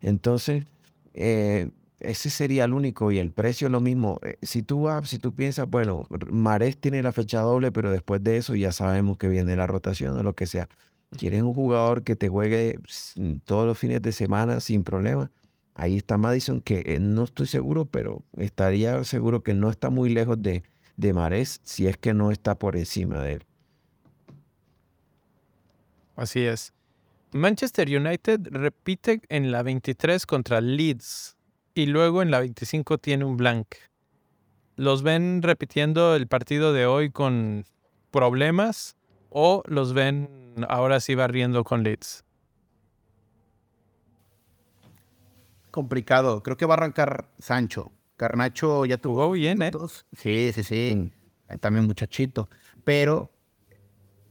Entonces, 0.00 0.64
eh, 1.14 1.70
ese 2.00 2.30
sería 2.30 2.64
el 2.64 2.72
único 2.72 3.12
y 3.12 3.18
el 3.18 3.32
precio 3.32 3.68
lo 3.68 3.80
mismo. 3.80 4.18
Eh, 4.22 4.36
Si 4.42 4.62
tú 4.62 4.86
si 5.04 5.18
tú 5.18 5.34
piensas, 5.34 5.68
bueno, 5.68 6.06
Marés 6.30 6.78
tiene 6.78 7.02
la 7.02 7.12
fecha 7.12 7.40
doble, 7.40 7.72
pero 7.72 7.90
después 7.90 8.22
de 8.24 8.36
eso 8.38 8.54
ya 8.54 8.72
sabemos 8.72 9.18
que 9.18 9.28
viene 9.28 9.56
la 9.56 9.66
rotación 9.66 10.16
o 10.18 10.22
lo 10.22 10.34
que 10.34 10.46
sea. 10.46 10.68
¿Quieres 11.18 11.42
un 11.42 11.54
jugador 11.54 12.04
que 12.04 12.16
te 12.16 12.28
juegue 12.28 12.78
todos 13.44 13.66
los 13.66 13.78
fines 13.78 14.02
de 14.02 14.12
semana 14.12 14.60
sin 14.60 14.84
problema? 14.84 15.30
Ahí 15.74 15.96
está 15.96 16.18
Madison, 16.18 16.60
que 16.60 16.82
eh, 16.86 16.98
no 17.00 17.24
estoy 17.24 17.46
seguro, 17.46 17.86
pero 17.86 18.22
estaría 18.36 19.02
seguro 19.04 19.42
que 19.42 19.54
no 19.54 19.70
está 19.70 19.90
muy 19.90 20.10
lejos 20.10 20.40
de, 20.42 20.62
de 21.00 21.12
Marés, 21.12 21.60
si 21.64 21.86
es 21.86 21.96
que 21.96 22.14
no 22.14 22.30
está 22.30 22.54
por 22.54 22.76
encima 22.76 23.20
de 23.22 23.32
él. 23.34 23.44
Así 26.14 26.40
es. 26.40 26.74
Manchester 27.32 27.88
United 27.88 28.48
repite 28.50 29.22
en 29.28 29.50
la 29.52 29.62
23 29.62 30.26
contra 30.26 30.60
Leeds 30.60 31.36
y 31.74 31.86
luego 31.86 32.22
en 32.22 32.30
la 32.30 32.40
25 32.40 32.98
tiene 32.98 33.24
un 33.24 33.36
blank. 33.36 33.66
¿Los 34.76 35.02
ven 35.02 35.40
repitiendo 35.42 36.16
el 36.16 36.26
partido 36.26 36.72
de 36.72 36.86
hoy 36.86 37.10
con 37.10 37.64
problemas 38.10 38.96
o 39.30 39.62
los 39.66 39.92
ven 39.94 40.66
ahora 40.68 41.00
sí 41.00 41.14
barriendo 41.14 41.64
con 41.64 41.84
Leeds? 41.84 42.24
Complicado. 45.70 46.42
Creo 46.42 46.56
que 46.56 46.66
va 46.66 46.74
a 46.74 46.78
arrancar 46.78 47.28
Sancho. 47.38 47.92
Carnacho 48.20 48.84
ya 48.84 48.98
tuvo 48.98 49.30
bien, 49.30 49.62
¿eh? 49.62 49.72
Sí, 50.12 50.52
sí, 50.52 50.62
sí. 50.62 51.10
También 51.58 51.86
muchachito. 51.86 52.50
Pero 52.84 53.32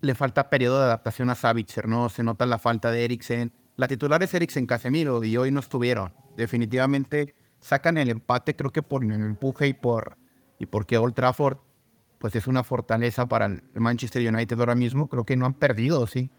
le 0.01 0.13
falta 0.13 0.47
periodo 0.47 0.77
de 0.77 0.85
adaptación 0.85 1.31
a 1.31 1.35
Savitzer, 1.35 1.87
¿no? 1.87 2.07
Se 2.09 2.21
nota 2.21 2.45
la 2.45 2.59
falta 2.59 2.91
de 2.91 3.03
Eriksen. 3.03 3.51
La 3.77 3.87
titular 3.87 4.21
es 4.21 4.31
Eriksen 4.31 4.67
Casemiro 4.67 5.23
y 5.23 5.35
hoy 5.37 5.49
no 5.49 5.59
estuvieron. 5.59 6.13
Definitivamente 6.37 7.33
sacan 7.59 7.97
el 7.97 8.09
empate, 8.09 8.55
creo 8.55 8.71
que 8.71 8.83
por 8.83 9.03
el 9.03 9.11
empuje 9.11 9.65
y 9.67 9.73
por 9.73 10.19
y 10.59 10.67
porque 10.67 10.99
Old 10.99 11.15
Trafford 11.15 11.57
pues 12.19 12.35
es 12.35 12.45
una 12.45 12.63
fortaleza 12.63 13.27
para 13.27 13.47
el 13.47 13.63
Manchester 13.73 14.21
United 14.31 14.59
ahora 14.59 14.75
mismo. 14.75 15.09
Creo 15.09 15.25
que 15.25 15.35
no 15.35 15.47
han 15.47 15.55
perdido, 15.55 16.05
sí. 16.05 16.29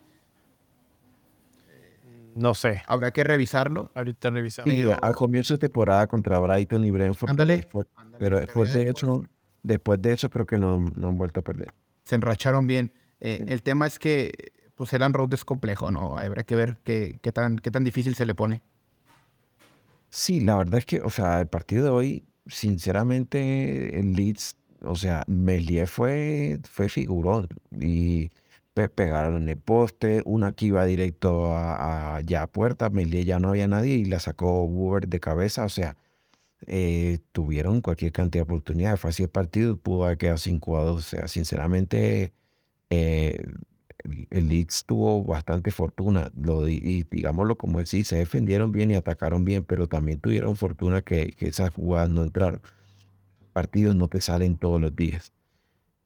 No 2.35 2.55
sé. 2.55 2.83
Habrá 2.87 3.11
que 3.11 3.25
revisarlo. 3.25 3.91
Ahorita 3.95 4.31
revisamos. 4.31 4.73
Sí, 4.73 4.83
al 5.03 5.15
comienzo 5.15 5.55
de 5.55 5.59
temporada 5.59 6.07
contra 6.07 6.39
Brighton 6.39 6.85
y 6.85 6.91
Brentford. 6.91 7.31
Ándale. 7.31 7.63
fue- 7.71 7.85
pero 8.19 8.39
después 8.39 8.73
de 8.75 8.89
eso, 8.91 9.25
después 9.63 10.01
de 10.03 10.13
eso 10.13 10.29
creo 10.31 10.47
que 10.47 10.59
no, 10.59 10.79
no 10.97 11.09
han 11.09 11.19
vuelto 11.19 11.41
a 11.41 11.43
perder. 11.43 11.73
se 12.05 12.15
enracharon 12.17 12.67
bien. 12.67 12.93
Eh, 13.21 13.45
el 13.49 13.63
tema 13.63 13.87
es 13.87 13.99
que 13.99 14.33
pues 14.75 14.93
el 14.95 15.13
Road 15.13 15.35
es 15.35 15.45
complejo, 15.45 15.91
¿no? 15.91 16.17
Habrá 16.17 16.43
que 16.43 16.57
ver 16.57 16.79
qué, 16.85 17.19
qué, 17.23 17.33
tan, 17.33 17.59
qué 17.59 17.71
tan 17.71 17.85
difícil 17.85 18.15
se 18.15 18.25
le 18.27 18.35
pone. 18.35 18.63
Sí, 20.09 20.41
la 20.41 20.57
verdad 20.57 20.79
es 20.79 20.87
que, 20.87 21.01
o 21.03 21.11
sea, 21.11 21.41
el 21.41 21.47
partido 21.47 21.85
de 21.85 21.91
hoy, 21.91 22.25
sinceramente, 22.47 23.99
el 24.01 24.13
Leeds, 24.15 24.57
o 24.83 24.97
sea, 24.97 25.23
Meslier 25.27 25.87
fue, 25.87 26.59
fue 26.69 26.89
figurón 26.89 27.49
y 27.79 28.31
pegaron 28.89 29.49
el 29.49 29.59
poste, 29.59 30.23
una 30.25 30.53
que 30.53 30.67
iba 30.67 30.85
directo 30.85 31.55
a, 31.55 32.17
a- 32.17 32.21
ya 32.23 32.43
a 32.43 32.47
puerta, 32.47 32.91
Meslier 32.91 33.25
ya 33.25 33.39
no 33.41 33.49
había 33.51 33.69
nadie 33.69 33.95
y 33.97 34.05
la 34.05 34.21
sacó 34.21 34.65
Wood 34.65 35.07
de 35.09 35.21
cabeza, 35.21 35.65
o 35.65 35.69
sea, 35.69 35.97
eh, 36.67 37.19
tuvieron 37.33 37.81
cualquier 37.83 38.13
cantidad 38.13 38.45
de 38.45 38.53
oportunidades, 38.53 39.01
fue 39.01 39.11
así 39.11 39.25
el 39.25 39.31
partido, 39.31 39.77
pudo 39.79 40.05
haber 40.07 40.19
quedado 40.19 40.39
5 40.39 40.79
a 40.79 40.85
2, 40.85 40.99
o 40.99 41.03
sea, 41.03 41.29
sinceramente, 41.29 42.33
eh, 42.91 43.45
el- 44.31 44.49
Leeds 44.49 44.85
tuvo 44.87 45.25
bastante 45.25 45.71
fortuna, 45.71 46.31
lo, 46.41 46.69
y 46.69 47.05
digámoslo 47.11 47.57
como 47.59 47.81
es, 47.81 47.89
sí, 47.91 48.05
se 48.05 48.17
defendieron 48.17 48.73
bien 48.73 48.91
y 48.91 48.95
atacaron 48.95 49.45
bien, 49.45 49.65
pero 49.65 49.89
también 49.89 50.21
tuvieron 50.21 50.57
fortuna 50.57 51.03
que, 51.03 51.33
que 51.33 51.49
esas 51.49 51.71
jugadas 51.75 52.11
no 52.11 52.23
entraron. 52.25 52.61
Partidos 53.53 53.97
no 53.97 54.09
te 54.09 54.21
salen 54.21 54.57
todos 54.59 54.81
los 54.81 54.95
días. 54.97 55.33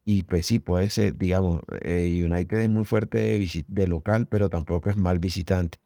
Y 0.04 0.24
pues 0.24 0.46
sí, 0.46 0.58
puede 0.58 0.90
ser, 0.90 1.16
digamos, 1.16 1.62
eh, 1.82 2.22
United 2.24 2.58
es 2.60 2.68
muy 2.70 2.84
fuerte 2.84 3.18
de, 3.18 3.64
de 3.68 3.86
local, 3.88 4.26
pero 4.28 4.50
tampoco 4.50 4.90
es 4.90 4.96
mal 4.96 5.18
visitante. 5.18 5.78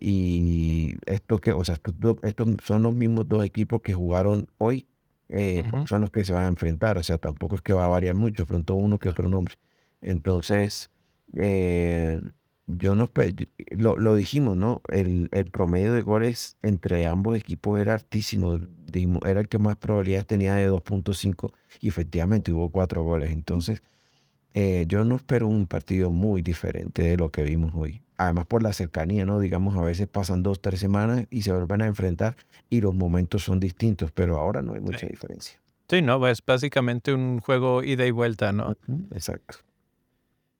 Y 0.00 0.94
esto 1.06 1.40
que, 1.40 1.52
o 1.52 1.64
sea, 1.64 1.74
estos, 1.76 1.98
dos- 2.00 2.18
estos 2.22 2.48
son 2.64 2.82
los 2.84 2.94
mismos 2.94 3.28
dos 3.28 3.44
equipos 3.44 3.82
que 3.82 3.94
jugaron 3.94 4.48
hoy, 4.58 4.88
eh, 5.28 5.64
son 5.84 6.02
los 6.02 6.10
que 6.10 6.24
se 6.24 6.32
van 6.32 6.44
a 6.44 6.48
enfrentar, 6.48 6.98
o 6.98 7.02
sea, 7.02 7.18
tampoco 7.18 7.56
es 7.56 7.62
que 7.62 7.72
va 7.74 7.84
a 7.86 7.88
variar 7.88 8.14
mucho, 8.16 8.46
pronto 8.46 8.74
uno 8.76 8.98
que 8.98 9.08
otro 9.10 9.28
nombre. 9.28 9.54
Entonces, 10.00 10.90
eh, 11.36 12.20
yo 12.78 12.94
no, 12.94 13.10
yo- 13.14 13.46
lo, 13.76 13.96
lo 13.96 14.14
dijimos, 14.14 14.56
¿no? 14.56 14.82
El, 14.88 15.28
el 15.32 15.46
promedio 15.50 15.92
de 15.92 16.02
goles 16.02 16.56
entre 16.62 17.06
ambos 17.06 17.36
equipos 17.36 17.80
era 17.80 17.94
altísimo, 17.94 18.58
dijimos, 18.86 19.20
era 19.26 19.40
el 19.40 19.48
que 19.48 19.58
más 19.58 19.76
probabilidades 19.76 20.26
tenía 20.26 20.54
de 20.54 20.66
2.5 20.68 21.52
y 21.80 21.88
efectivamente 21.88 22.52
hubo 22.52 22.70
cuatro 22.70 23.02
goles. 23.02 23.30
Entonces, 23.32 23.82
eh, 24.54 24.84
yo 24.88 25.04
no 25.04 25.16
espero 25.16 25.46
un 25.48 25.66
partido 25.66 26.10
muy 26.10 26.42
diferente 26.42 27.02
de 27.02 27.16
lo 27.16 27.30
que 27.30 27.42
vimos 27.44 27.72
hoy. 27.74 28.02
además 28.16 28.46
por 28.46 28.62
la 28.62 28.72
cercanía, 28.72 29.24
¿no? 29.24 29.38
Digamos, 29.40 29.76
a 29.76 29.82
veces 29.82 30.06
pasan 30.08 30.42
dos, 30.42 30.60
tres 30.60 30.80
semanas 30.80 31.26
y 31.30 31.42
se 31.42 31.52
vuelven 31.52 31.82
a 31.82 31.86
enfrentar 31.86 32.36
y 32.68 32.80
los 32.82 32.94
momentos 32.94 33.44
son 33.44 33.60
distintos, 33.60 34.10
pero 34.12 34.38
ahora 34.38 34.60
no 34.60 34.74
hay 34.74 34.80
mucha 34.80 35.06
diferencia. 35.06 35.58
Sí, 35.88 36.02
no, 36.02 36.24
es 36.28 36.44
básicamente 36.44 37.14
un 37.14 37.40
juego 37.40 37.82
ida 37.82 38.04
y 38.06 38.10
vuelta, 38.10 38.52
¿no? 38.52 38.76
Exacto. 39.12 39.58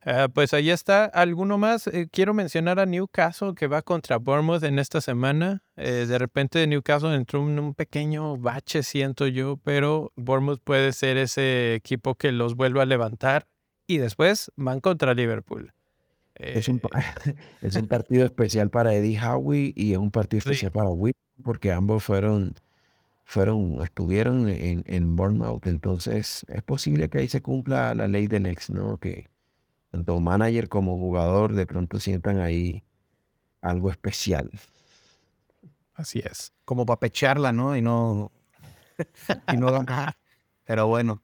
Ah, 0.02 0.28
pues 0.32 0.54
ahí 0.54 0.70
está. 0.70 1.04
¿Alguno 1.04 1.58
más? 1.58 1.86
Eh, 1.86 2.08
quiero 2.10 2.32
mencionar 2.32 2.80
a 2.80 2.86
Newcastle 2.86 3.54
que 3.54 3.66
va 3.66 3.82
contra 3.82 4.16
Bournemouth 4.16 4.62
en 4.62 4.78
esta 4.78 5.00
semana. 5.00 5.62
Eh, 5.76 6.06
de 6.08 6.18
repente 6.18 6.66
Newcastle 6.66 7.14
entró 7.14 7.46
en 7.46 7.58
un 7.58 7.74
pequeño 7.74 8.38
bache, 8.38 8.82
siento 8.82 9.26
yo, 9.26 9.58
pero 9.62 10.12
Bournemouth 10.16 10.60
puede 10.62 10.92
ser 10.92 11.18
ese 11.18 11.74
equipo 11.74 12.14
que 12.14 12.32
los 12.32 12.54
vuelva 12.54 12.82
a 12.82 12.86
levantar 12.86 13.46
y 13.86 13.98
después 13.98 14.50
van 14.56 14.80
contra 14.80 15.12
Liverpool. 15.12 15.74
Es, 16.34 16.68
un, 16.68 16.80
es 17.60 17.76
un 17.76 17.86
partido 17.86 18.24
especial 18.24 18.70
para 18.70 18.94
Eddie 18.94 19.20
Howe 19.20 19.72
y 19.74 19.92
es 19.92 19.98
un 19.98 20.10
partido 20.10 20.38
especial 20.38 20.72
para 20.72 20.88
Will 20.88 21.14
porque 21.42 21.72
ambos 21.72 22.04
fueron, 22.04 22.54
fueron, 23.24 23.82
estuvieron 23.82 24.48
en, 24.48 24.82
en 24.86 25.14
Bournemouth. 25.14 25.66
Entonces 25.66 26.46
es 26.48 26.62
posible 26.62 27.10
que 27.10 27.18
ahí 27.18 27.28
se 27.28 27.42
cumpla 27.42 27.94
la 27.94 28.08
ley 28.08 28.28
del 28.28 28.46
ex, 28.46 28.70
¿no? 28.70 28.96
Que 28.96 29.28
tanto 29.90 30.18
manager 30.20 30.68
como 30.68 30.96
jugador 30.96 31.54
de 31.54 31.66
pronto 31.66 31.98
sientan 31.98 32.40
ahí 32.40 32.82
algo 33.60 33.90
especial. 33.90 34.50
Así 35.94 36.20
es. 36.20 36.52
Como 36.64 36.86
para 36.86 37.00
pecharla, 37.00 37.52
¿no? 37.52 37.76
Y 37.76 37.82
no, 37.82 38.30
y 39.52 39.56
no 39.56 39.68
Pero 40.64 40.86
bueno. 40.86 41.22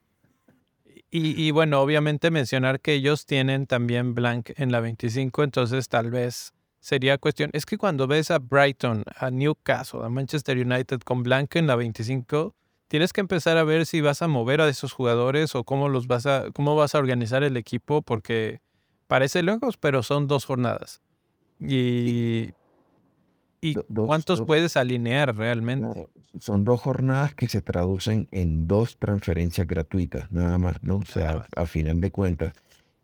Y, 1.10 1.40
y, 1.40 1.50
bueno, 1.52 1.80
obviamente 1.80 2.30
mencionar 2.30 2.80
que 2.80 2.94
ellos 2.94 3.26
tienen 3.26 3.66
también 3.66 4.14
blank 4.14 4.50
en 4.56 4.72
la 4.72 4.80
25, 4.80 5.44
entonces 5.44 5.88
tal 5.88 6.10
vez 6.10 6.52
sería 6.80 7.16
cuestión. 7.16 7.50
Es 7.52 7.64
que 7.64 7.78
cuando 7.78 8.06
ves 8.06 8.30
a 8.30 8.38
Brighton, 8.38 9.04
a 9.16 9.30
Newcastle, 9.30 10.00
a 10.04 10.08
Manchester 10.08 10.58
United 10.58 11.00
con 11.00 11.22
blank 11.22 11.56
en 11.56 11.68
la 11.68 11.76
25, 11.76 12.54
tienes 12.88 13.12
que 13.12 13.20
empezar 13.20 13.56
a 13.56 13.64
ver 13.64 13.86
si 13.86 14.00
vas 14.00 14.22
a 14.22 14.28
mover 14.28 14.60
a 14.60 14.68
esos 14.68 14.92
jugadores 14.92 15.54
o 15.54 15.64
cómo 15.64 15.88
los 15.88 16.06
vas 16.06 16.26
a, 16.26 16.50
cómo 16.52 16.76
vas 16.76 16.94
a 16.94 16.98
organizar 16.98 17.42
el 17.42 17.56
equipo, 17.56 18.02
porque 18.02 18.60
parece 19.06 19.42
lejos, 19.42 19.76
pero 19.76 20.02
son 20.02 20.26
dos 20.26 20.44
jornadas. 20.44 21.00
Y, 21.60 22.50
y 23.60 23.74
cuántos 23.94 24.42
puedes 24.42 24.76
alinear 24.76 25.34
realmente. 25.34 26.08
Son 26.38 26.64
dos 26.64 26.80
jornadas 26.82 27.34
que 27.34 27.48
se 27.48 27.62
traducen 27.62 28.28
en 28.30 28.68
dos 28.68 28.98
transferencias 28.98 29.66
gratuitas, 29.66 30.30
nada 30.30 30.58
más, 30.58 30.82
¿no? 30.82 30.96
O 30.96 31.04
sea, 31.04 31.46
a 31.56 31.66
final 31.66 32.00
de 32.00 32.10
cuentas. 32.10 32.52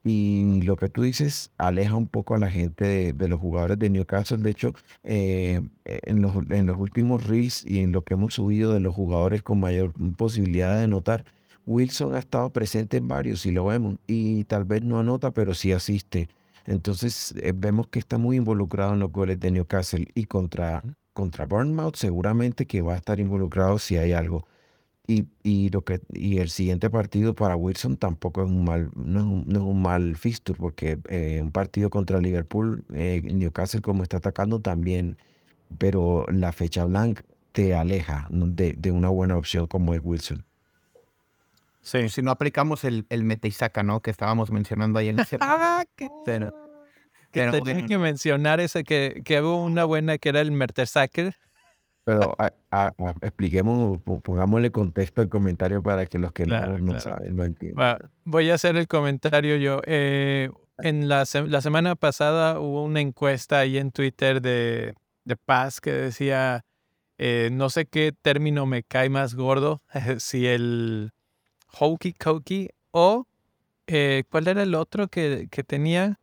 Y 0.05 0.63
lo 0.63 0.77
que 0.77 0.89
tú 0.89 1.03
dices 1.03 1.53
aleja 1.59 1.95
un 1.95 2.09
poco 2.09 2.35
a 2.35 2.39
la 2.39 2.51
gente 2.51 3.13
de, 3.13 3.29
los 3.29 3.39
jugadores 3.41 3.79
de 3.79 3.91
Newcastle. 3.91 4.39
De 4.39 4.51
hecho, 4.51 4.75
eh, 5.05 5.61
en, 5.85 6.23
los, 6.23 6.35
en 6.51 6.67
los 6.67 6.77
últimos 6.79 7.25
RIS 7.27 7.65
y 7.65 7.81
en 7.81 7.93
lo 7.93 8.03
que 8.03 8.15
hemos 8.15 8.35
subido 8.35 8.73
de 8.73 8.81
los 8.81 8.95
jugadores 8.95 9.43
con 9.43 9.61
mayor 9.61 9.93
posibilidad 10.17 10.77
de 10.77 10.85
anotar, 10.85 11.25
Wilson 11.67 12.15
ha 12.15 12.19
estado 12.19 12.51
presente 12.51 12.97
en 12.97 13.07
varios 13.07 13.47
y 13.47 13.53
lo 13.53 13.67
vemos. 13.67 13.97
Y 14.07 14.45
tal 14.45 14.65
vez 14.65 14.83
no 14.83 14.99
anota, 14.99 15.31
pero 15.31 15.55
sí 15.55 15.73
asiste. 15.73 16.29
Entonces 16.67 17.35
eh, 17.41 17.53
vemos 17.55 17.89
que 17.89 17.99
está 17.99 18.19
muy 18.19 18.37
involucrado 18.37 18.95
en 18.95 19.01
los 19.01 19.13
goles 19.13 19.39
de 19.41 19.51
Newcastle 19.51 20.09
y 20.15 20.25
contra, 20.25 20.83
contra 21.13 21.47
Bournemouth 21.47 21.97
seguramente 21.97 22.67
que 22.67 22.83
va 22.83 22.95
a 22.95 22.97
estar 22.97 23.21
involucrado 23.21 23.79
si 23.79 23.97
hay 23.97 24.13
algo. 24.13 24.47
Y, 25.07 25.27
y, 25.43 25.69
lo 25.71 25.83
que, 25.83 26.01
y 26.13 26.39
el 26.39 26.49
siguiente 26.49 26.89
partido 26.89 27.35
para 27.35 27.57
Wilson 27.57 27.97
tampoco 27.97 28.45
es 28.45 28.49
un 28.49 28.65
mal, 28.65 28.91
no 28.95 29.19
es 29.19 29.25
un, 29.27 29.45
no 29.49 29.59
es 29.59 29.65
un 29.65 29.83
mal 29.83 30.17
fixture, 30.17 30.57
porque 30.57 30.99
eh, 31.09 31.41
un 31.43 31.51
partido 31.51 31.91
contra 31.91 32.21
Liverpool, 32.21 32.85
eh, 32.95 33.21
Newcastle 33.25 33.81
como 33.81 34.05
está 34.05 34.19
atacando 34.19 34.61
también, 34.61 35.19
pero 35.79 36.25
la 36.29 36.53
fecha 36.53 36.85
blanca 36.85 37.25
te 37.51 37.75
aleja 37.75 38.29
de, 38.31 38.75
de, 38.75 38.91
una 38.93 39.09
buena 39.09 39.37
opción 39.37 39.67
como 39.67 39.93
es 39.95 40.01
Wilson. 40.03 40.45
Sí, 41.83 42.09
si 42.09 42.23
no 42.23 42.31
aplicamos 42.31 42.85
el, 42.85 43.05
el 43.09 43.25
meta 43.25 43.49
¿no? 43.83 44.01
Que 44.01 44.11
estábamos 44.13 44.51
mencionando 44.53 44.99
ahí 44.99 45.09
en 45.09 45.19
el 45.19 45.27
Ah, 45.41 45.85
qué 45.97 46.09
pero, 46.25 46.55
que 47.33 47.51
tenía 47.65 47.87
que 47.87 47.99
mencionar 47.99 48.61
ese 48.61 48.85
que, 48.85 49.23
que 49.25 49.41
hubo 49.41 49.65
una 49.65 49.85
buena 49.85 50.19
que 50.19 50.29
era 50.29 50.41
el 50.41 50.53
Mertesacker 50.53 51.35
pero 52.05 52.37
expliquemos, 53.21 54.01
pongámosle 54.23 54.73
contexto 54.73 55.23
al 55.23 55.29
comentario 55.29 55.83
para 55.83 56.07
que 56.07 56.19
los 56.19 56.33
que 56.33 56.47
no, 56.47 57.01
saben 57.01 57.37
lo 57.37 57.45
entiendan. 57.45 57.99
voy 58.25 58.51
a 58.51 58.55
hacer 58.55 58.77
el 58.77 58.89
comentario 58.89 59.57
yo. 59.57 59.81
Eh, 59.87 60.51
en 60.79 61.09
la, 61.09 61.25
la, 61.47 61.61
semana 61.61 61.95
pasada 61.95 62.59
hubo 62.59 62.83
una 62.85 63.01
encuesta 63.01 63.61
ahí 63.61 63.79
en 63.79 63.93
Twitter 63.93 64.41
de, 64.41 64.95
de 65.25 65.37
Paz 65.37 65.81
que 65.81 65.93
decía, 65.93 66.65
eh, 67.19 67.51
no 67.53 67.71
sé 67.71 67.87
qué 67.87 68.13
término 68.21 68.67
me 68.67 68.83
cae 68.83 69.09
más 69.09 69.35
gordo, 69.35 69.81
si 70.19 70.47
el 70.47 71.13
hokey 71.79 72.15
cokey 72.15 72.71
o 72.91 73.27
eh, 73.87 74.25
¿cuál 74.31 74.49
era 74.49 74.63
el 74.63 74.75
otro 74.75 75.09
que, 75.09 75.49
que 75.51 75.63
tenía? 75.63 76.19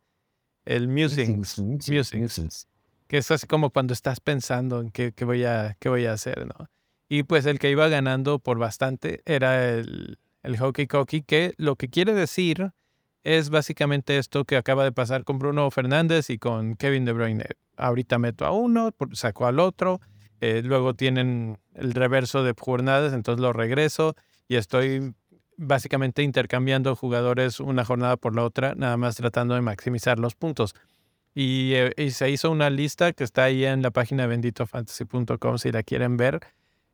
El 0.64 0.88
musings. 0.88 1.58
Musings 1.58 2.66
que 3.10 3.18
es 3.18 3.28
así 3.32 3.48
como 3.48 3.70
cuando 3.70 3.92
estás 3.92 4.20
pensando 4.20 4.80
en 4.80 4.92
qué, 4.92 5.12
voy, 5.24 5.42
a, 5.42 5.76
qué 5.80 5.88
voy 5.88 6.06
a 6.06 6.12
hacer, 6.12 6.46
¿no? 6.46 6.68
Y 7.08 7.24
pues 7.24 7.44
el 7.44 7.58
que 7.58 7.68
iba 7.68 7.88
ganando 7.88 8.38
por 8.38 8.56
bastante 8.60 9.20
era 9.26 9.68
el, 9.68 10.20
el 10.44 10.56
Hockey 10.56 10.86
Cocky, 10.86 11.22
que 11.22 11.52
lo 11.56 11.74
que 11.74 11.88
quiere 11.88 12.14
decir 12.14 12.70
es 13.24 13.50
básicamente 13.50 14.16
esto 14.16 14.44
que 14.44 14.56
acaba 14.56 14.84
de 14.84 14.92
pasar 14.92 15.24
con 15.24 15.40
Bruno 15.40 15.68
Fernández 15.72 16.30
y 16.30 16.38
con 16.38 16.76
Kevin 16.76 17.04
De 17.04 17.12
Bruyne. 17.12 17.46
Ahorita 17.76 18.20
meto 18.20 18.46
a 18.46 18.52
uno, 18.52 18.90
saco 19.14 19.48
al 19.48 19.58
otro, 19.58 20.00
eh, 20.40 20.62
luego 20.64 20.94
tienen 20.94 21.58
el 21.74 21.94
reverso 21.94 22.44
de 22.44 22.54
jornadas, 22.56 23.12
entonces 23.12 23.42
lo 23.42 23.52
regreso 23.52 24.14
y 24.46 24.54
estoy 24.54 25.16
básicamente 25.56 26.22
intercambiando 26.22 26.94
jugadores 26.94 27.58
una 27.58 27.84
jornada 27.84 28.16
por 28.16 28.36
la 28.36 28.44
otra, 28.44 28.76
nada 28.76 28.96
más 28.96 29.16
tratando 29.16 29.56
de 29.56 29.62
maximizar 29.62 30.20
los 30.20 30.36
puntos. 30.36 30.76
Eh, 31.34 31.92
y, 31.96 32.10
se 32.10 32.30
hizo 32.30 32.50
una 32.50 32.70
lista 32.70 33.12
que 33.12 33.24
está 33.24 33.44
ahí 33.44 33.64
en 33.64 33.82
la 33.82 33.90
página 33.90 34.26
benditofantasy.com 34.26 35.58
si 35.58 35.72
la 35.72 35.82
quieren 35.82 36.16
ver. 36.16 36.40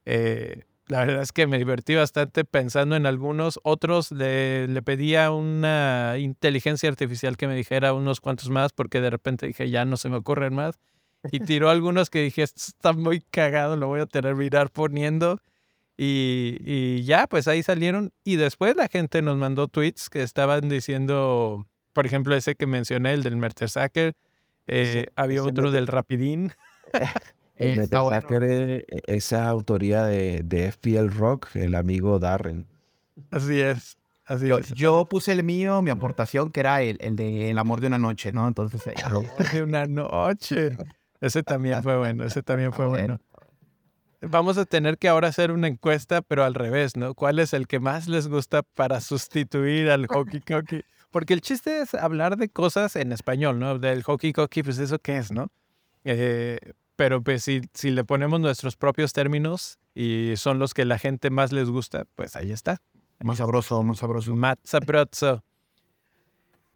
Eh, 0.05 0.65
la 0.89 1.05
verdad 1.05 1.23
es 1.23 1.33
que 1.33 1.47
me 1.47 1.59
divertí 1.59 1.95
bastante 1.95 2.45
pensando 2.45 2.97
en 2.97 3.07
algunos. 3.07 3.59
Otros 3.65 4.13
le, 4.13 4.69
le 4.69 4.83
pedía 4.83 5.31
una 5.33 6.15
inteligencia 6.19 6.89
artificial 6.89 7.37
que 7.37 7.49
me 7.49 7.57
dijera 7.57 7.93
unos 7.93 8.21
cuantos 8.21 8.51
más 8.51 8.73
porque 8.73 9.01
de 9.01 9.11
repente 9.11 9.47
dije 9.47 9.69
ya 9.71 9.85
no 9.85 9.97
se 9.97 10.09
me 10.09 10.17
ocurren 10.17 10.55
más. 10.55 10.79
Y 11.33 11.41
tiró 11.41 11.71
algunos 11.71 12.11
que 12.11 12.23
dije, 12.23 12.43
esto 12.43 12.63
está 12.69 12.93
muy 12.93 13.21
cagado, 13.21 13.77
lo 13.77 13.89
voy 13.89 14.01
a 14.01 14.07
tener 14.07 14.35
que 14.35 14.39
mirar 14.39 14.71
poniendo. 14.71 15.41
Y, 15.99 16.59
y, 16.61 17.05
ya, 17.05 17.27
pues 17.27 17.49
ahí 17.49 17.63
salieron. 17.63 18.13
Y 18.23 18.37
después 18.37 18.77
la 18.77 18.89
gente 18.89 19.23
nos 19.23 19.39
mandó 19.39 19.67
tweets 19.67 20.11
que 20.11 20.23
estaban 20.23 20.69
diciendo, 20.69 21.67
por 21.95 22.07
ejemplo, 22.07 22.37
ese 22.37 22.55
que 22.55 22.67
mencioné, 22.67 23.15
el 23.15 23.23
del 23.23 23.37
Mertesacker, 23.37 24.15
eh, 24.67 25.09
había 25.17 25.43
otro 25.43 25.71
del 25.71 25.87
Rapidín. 25.87 26.53
el 27.57 27.89
e, 27.89 28.85
esa 29.07 29.49
autoría 29.49 30.05
de, 30.05 30.43
de, 30.45 30.71
FPL 30.73 31.09
Rock, 31.09 31.49
el 31.55 31.75
amigo 31.75 32.19
Darren. 32.19 32.67
Así 33.31 33.61
es. 33.61 33.97
Así 34.27 34.49
yo, 34.49 34.59
es. 34.59 34.73
yo 34.75 35.07
puse 35.07 35.33
el 35.33 35.45
mío, 35.45 35.81
mi 35.83 35.91
aportación, 35.91 36.51
que 36.51 36.61
era 36.61 36.83
el, 36.83 36.99
el 37.01 37.17
de 37.17 37.51
El 37.51 37.59
amor 37.59 37.81
de 37.81 37.87
una 37.87 37.99
noche, 37.99 38.33
¿no? 38.33 38.47
Entonces. 38.49 38.83
El 38.87 39.05
amor 39.05 39.27
de 39.53 39.63
una 39.63 39.87
noche. 39.87 40.77
Ese 41.21 41.43
también 41.43 41.83
fue 41.83 41.97
bueno, 41.97 42.25
ese 42.25 42.43
también 42.43 42.73
fue 42.73 42.87
bueno. 42.87 43.21
Vamos 44.21 44.59
a 44.59 44.65
tener 44.65 44.99
que 44.99 45.09
ahora 45.09 45.29
hacer 45.29 45.53
una 45.53 45.69
encuesta, 45.69 46.23
pero 46.23 46.45
al 46.45 46.55
revés, 46.55 46.97
¿no? 46.97 47.15
¿Cuál 47.15 47.39
es 47.39 47.53
el 47.53 47.67
que 47.67 47.81
más 47.81 48.09
les 48.09 48.29
gusta 48.29 48.63
para 48.63 49.01
sustituir 49.01 49.91
al 49.91 50.07
hockey 50.07 50.43
hockey? 50.49 50.85
Porque 51.17 51.33
el 51.33 51.41
chiste 51.41 51.81
es 51.81 51.95
hablar 51.95 52.37
de 52.37 52.51
cosas 52.51 52.95
en 52.95 53.11
español, 53.11 53.59
¿no? 53.59 53.79
Del 53.79 54.03
hockey 54.03 54.35
cocky, 54.35 54.63
pues 54.63 54.77
eso 54.77 54.99
qué 54.99 55.17
es, 55.17 55.33
¿no? 55.33 55.51
Eh, 56.05 56.59
pero 56.95 57.23
pues 57.23 57.43
si, 57.43 57.63
si 57.73 57.91
le 57.91 58.05
ponemos 58.05 58.39
nuestros 58.39 58.77
propios 58.77 59.15
términos 59.15 59.79
y 59.95 60.35
son 60.37 60.59
los 60.59 60.75
que 60.75 60.85
la 60.85 60.99
gente 60.99 61.31
más 61.31 61.53
les 61.53 61.71
gusta, 61.71 62.05
pues 62.17 62.37
ahí 62.37 62.53
está. 62.53 62.83
Más 63.21 63.39
sabroso, 63.39 63.83
más 63.83 63.97
sabroso. 63.97 64.37
Más 64.37 64.57
sabroso. 64.63 65.43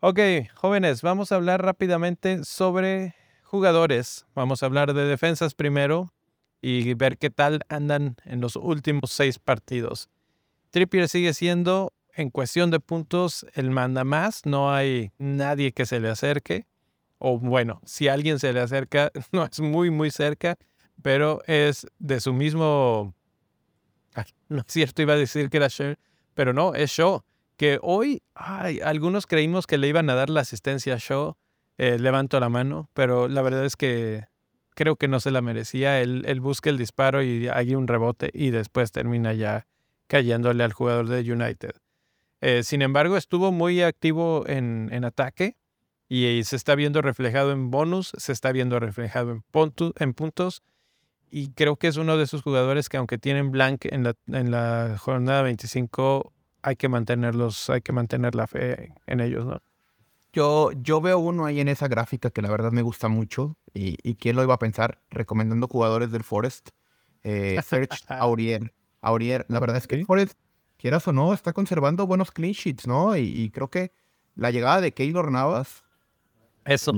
Ok, 0.00 0.18
jóvenes, 0.54 1.02
vamos 1.02 1.32
a 1.32 1.34
hablar 1.34 1.62
rápidamente 1.62 2.42
sobre 2.42 3.14
jugadores. 3.42 4.24
Vamos 4.34 4.62
a 4.62 4.66
hablar 4.66 4.94
de 4.94 5.04
defensas 5.04 5.52
primero 5.52 6.14
y 6.62 6.94
ver 6.94 7.18
qué 7.18 7.28
tal 7.28 7.60
andan 7.68 8.16
en 8.24 8.40
los 8.40 8.56
últimos 8.56 9.10
seis 9.10 9.38
partidos. 9.38 10.08
Trippier 10.70 11.10
sigue 11.10 11.34
siendo 11.34 11.92
en 12.20 12.30
cuestión 12.30 12.70
de 12.70 12.80
puntos, 12.80 13.46
él 13.54 13.70
manda 13.70 14.04
más, 14.04 14.44
no 14.44 14.72
hay 14.72 15.12
nadie 15.18 15.72
que 15.72 15.86
se 15.86 16.00
le 16.00 16.08
acerque. 16.08 16.66
O 17.18 17.38
bueno, 17.38 17.80
si 17.84 18.08
alguien 18.08 18.38
se 18.38 18.52
le 18.52 18.60
acerca, 18.60 19.10
no 19.32 19.44
es 19.44 19.60
muy, 19.60 19.90
muy 19.90 20.10
cerca, 20.10 20.56
pero 21.02 21.42
es 21.46 21.86
de 21.98 22.20
su 22.20 22.32
mismo... 22.32 23.14
no 24.48 24.58
es 24.58 24.66
cierto, 24.68 25.02
iba 25.02 25.14
a 25.14 25.18
decir 25.18 25.50
que 25.50 25.58
era 25.58 25.68
Shaw, 25.68 25.94
pero 26.34 26.52
no, 26.52 26.74
es 26.74 26.90
Shaw. 26.90 27.22
Que 27.56 27.78
hoy, 27.82 28.22
ay, 28.34 28.80
algunos 28.80 29.26
creímos 29.26 29.66
que 29.66 29.76
le 29.76 29.88
iban 29.88 30.08
a 30.08 30.14
dar 30.14 30.30
la 30.30 30.40
asistencia 30.40 30.94
a 30.94 30.98
Shaw. 30.98 31.36
eh, 31.78 31.98
levanto 31.98 32.40
la 32.40 32.48
mano, 32.48 32.90
pero 32.94 33.28
la 33.28 33.42
verdad 33.42 33.64
es 33.64 33.76
que 33.76 34.24
creo 34.74 34.96
que 34.96 35.08
no 35.08 35.20
se 35.20 35.30
la 35.30 35.42
merecía. 35.42 36.00
Él, 36.00 36.24
él 36.26 36.40
busca 36.40 36.70
el 36.70 36.78
disparo 36.78 37.22
y 37.22 37.48
hay 37.48 37.74
un 37.74 37.86
rebote 37.86 38.30
y 38.32 38.50
después 38.50 38.92
termina 38.92 39.32
ya 39.34 39.66
cayéndole 40.06 40.64
al 40.64 40.72
jugador 40.72 41.08
de 41.08 41.20
United. 41.20 41.72
Eh, 42.40 42.62
sin 42.62 42.82
embargo, 42.82 43.16
estuvo 43.16 43.52
muy 43.52 43.82
activo 43.82 44.44
en, 44.46 44.88
en 44.92 45.04
ataque 45.04 45.56
y, 46.08 46.42
se 46.44 46.56
está 46.56 46.74
viendo 46.74 47.02
reflejado 47.02 47.52
en 47.52 47.70
bonus, 47.70 48.12
se 48.16 48.32
está 48.32 48.52
viendo 48.52 48.80
reflejado 48.80 49.30
en, 49.30 49.44
en 49.98 50.14
puntos 50.14 50.62
y 51.30 51.52
creo 51.52 51.76
que 51.76 51.86
es 51.86 51.96
uno 51.96 52.16
de 52.16 52.24
esos 52.24 52.42
jugadores 52.42 52.88
que 52.88 52.96
aunque 52.96 53.18
tienen 53.18 53.52
blank 53.52 53.84
en 53.84 54.02
la, 54.02 54.14
en 54.26 54.50
la 54.50 54.96
jornada 54.98 55.42
25, 55.42 56.32
hay 56.62 56.76
que 56.76 56.88
mantenerlos, 56.88 57.70
hay 57.70 57.82
que 57.82 57.92
mantener 57.92 58.34
la 58.34 58.46
fe 58.46 58.92
en 59.06 59.20
ellos, 59.20 59.46
¿no? 59.46 59.62
Yo, 60.32 60.70
yo 60.72 61.00
veo 61.00 61.18
uno 61.18 61.44
ahí 61.44 61.60
en 61.60 61.68
esa 61.68 61.88
gráfica 61.88 62.30
que 62.30 62.40
la 62.40 62.50
verdad 62.50 62.70
me 62.70 62.82
gusta 62.82 63.08
mucho 63.08 63.56
y, 63.74 63.96
y 64.08 64.14
quién 64.14 64.36
lo 64.36 64.44
iba 64.44 64.54
a 64.54 64.58
pensar 64.58 65.00
recomendando 65.10 65.66
jugadores 65.66 66.12
del 66.12 66.22
Forest. 66.22 66.70
Eh, 67.24 67.60
Serge 67.64 67.98
Aurier. 68.08 68.72
Aurier, 69.00 69.44
la 69.48 69.58
verdad 69.58 69.78
es 69.78 69.88
que 69.88 69.96
el 69.96 70.06
Forest, 70.06 70.38
quieras 70.80 71.06
o 71.06 71.12
no, 71.12 71.32
está 71.32 71.52
conservando 71.52 72.06
buenos 72.06 72.32
clean 72.32 72.52
sheets, 72.52 72.86
¿no? 72.86 73.16
Y, 73.16 73.50
creo 73.50 73.68
que 73.68 73.92
la 74.34 74.50
llegada 74.50 74.80
de 74.80 74.92
Keylor 74.92 75.30
Navas 75.30 75.84
eso 76.64 76.92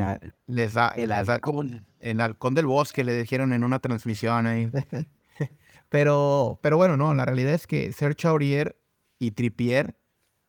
les 0.46 0.74
da 0.74 0.88
el 0.88 1.12
halcón, 1.12 1.86
el 2.00 2.20
halcón 2.20 2.54
del 2.54 2.66
bosque, 2.66 3.04
le 3.04 3.16
dijeron 3.20 3.52
en 3.52 3.64
una 3.64 3.78
transmisión 3.78 4.46
ahí. 4.46 4.70
pero, 5.88 6.58
pero 6.62 6.76
bueno, 6.76 6.96
no, 6.96 7.14
la 7.14 7.24
realidad 7.24 7.54
es 7.54 7.66
que 7.66 7.92
Serge 7.92 8.26
Aurier 8.26 8.76
y 9.18 9.30
Trippier 9.30 9.94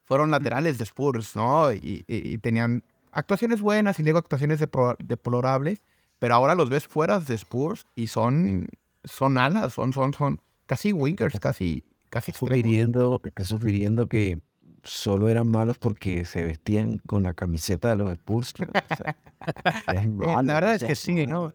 fueron 0.03 0.31
laterales 0.31 0.77
de 0.77 0.83
Spurs, 0.83 1.35
¿no? 1.35 1.71
Y, 1.71 2.37
tenían 2.41 2.83
actuaciones 3.11 3.61
buenas 3.61 3.99
y 3.99 4.03
luego 4.03 4.19
actuaciones 4.19 4.59
deplorables, 4.59 5.83
pero 6.19 6.35
ahora 6.35 6.55
los 6.55 6.69
ves 6.69 6.87
fuera 6.87 7.19
de 7.19 7.35
Spurs 7.35 7.85
y 7.95 8.07
son, 8.07 8.67
son 9.03 9.37
alas, 9.37 9.73
son, 9.73 9.93
son, 9.93 10.13
son 10.13 10.41
casi 10.65 10.91
wingers, 10.91 11.39
casi, 11.39 11.83
casi 12.13 12.31
sufriendo, 12.31 13.19
sufriendo 13.43 14.07
que 14.07 14.39
solo 14.83 15.29
eran 15.29 15.47
malos 15.47 15.79
porque 15.79 16.25
se 16.25 16.43
vestían 16.43 16.99
con 17.07 17.23
la 17.23 17.33
camiseta 17.33 17.89
de 17.89 17.95
los 17.95 18.11
Spurs. 18.11 18.53
la 19.87 20.53
verdad 20.53 20.75
es 20.75 20.83
que 20.83 20.93
sí, 20.93 21.25
¿no? 21.25 21.53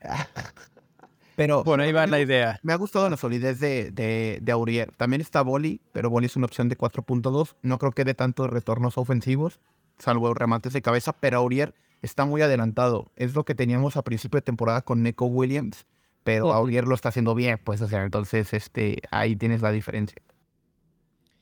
Pero 1.36 1.62
bueno, 1.62 1.84
ahí 1.84 1.92
va 1.92 2.08
la 2.08 2.18
idea. 2.26 2.58
Me 2.64 2.72
ha 2.72 2.76
gustado 2.76 3.08
la 3.08 3.16
solidez 3.16 3.60
de, 3.60 3.92
de, 3.92 4.40
de 4.42 4.52
Aurier. 4.52 4.90
También 4.96 5.20
está 5.20 5.42
Boli, 5.42 5.80
pero 5.92 6.10
Boli 6.10 6.26
es 6.26 6.34
una 6.34 6.46
opción 6.46 6.68
de 6.68 6.76
4.2. 6.76 7.54
No 7.62 7.78
creo 7.78 7.92
que 7.92 8.04
dé 8.04 8.14
tantos 8.14 8.50
retornos 8.50 8.98
ofensivos, 8.98 9.60
salvo 9.98 10.34
remates 10.34 10.72
de 10.72 10.82
cabeza, 10.82 11.12
pero 11.12 11.38
Aurier 11.38 11.72
está 12.02 12.24
muy 12.24 12.42
adelantado. 12.42 13.12
Es 13.14 13.34
lo 13.34 13.44
que 13.44 13.54
teníamos 13.54 13.96
a 13.96 14.02
principio 14.02 14.38
de 14.38 14.42
temporada 14.42 14.82
con 14.82 15.02
Neko 15.04 15.26
Williams, 15.26 15.86
pero 16.24 16.52
Aurier 16.52 16.86
lo 16.86 16.94
está 16.94 17.10
haciendo 17.10 17.34
bien, 17.34 17.60
pues, 17.62 17.80
o 17.82 17.88
sea, 17.88 18.02
entonces 18.02 18.52
este, 18.52 19.02
ahí 19.10 19.36
tienes 19.36 19.62
la 19.62 19.70
diferencia. 19.70 20.20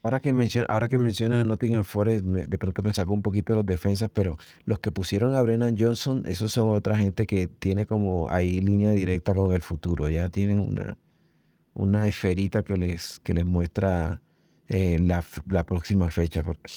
Ahora 0.05 0.19
que 0.19 0.33
menciona, 0.33 0.67
ahora 0.69 0.89
que 0.89 0.99
menciona 0.99 1.45
Nottingham 1.45 1.85
Forest, 1.85 2.25
de 2.25 2.59
pronto 2.59 2.83
me 2.83 2.93
sacó 2.93 3.13
un 3.13 3.23
poquito 3.23 3.55
los 3.55 3.65
defensas, 3.65 4.11
pero 4.13 4.37
los 4.65 4.81
que 4.81 4.91
pusieron 4.91 5.37
a 5.37 5.43
Brennan 5.43 5.77
Johnson, 5.79 6.25
esos 6.27 6.53
son 6.53 6.71
otra 6.71 6.99
gente 6.99 7.25
que 7.25 7.47
tiene 7.47 7.87
como 7.87 8.29
ahí 8.29 8.61
línea 8.61 8.91
directa 8.91 9.33
con 9.33 9.53
el 9.53 9.63
futuro. 9.63 10.09
Ya 10.09 10.29
tienen 10.29 10.59
una, 10.59 10.99
una 11.75 12.09
esferita 12.09 12.65
que 12.65 12.77
les, 12.77 13.21
que 13.21 13.33
les 13.33 13.45
muestra 13.45 14.21
eh, 14.67 14.99
la, 15.01 15.25
la, 15.49 15.65
próxima 15.65 16.11
fecha, 16.11 16.43
porque 16.43 16.69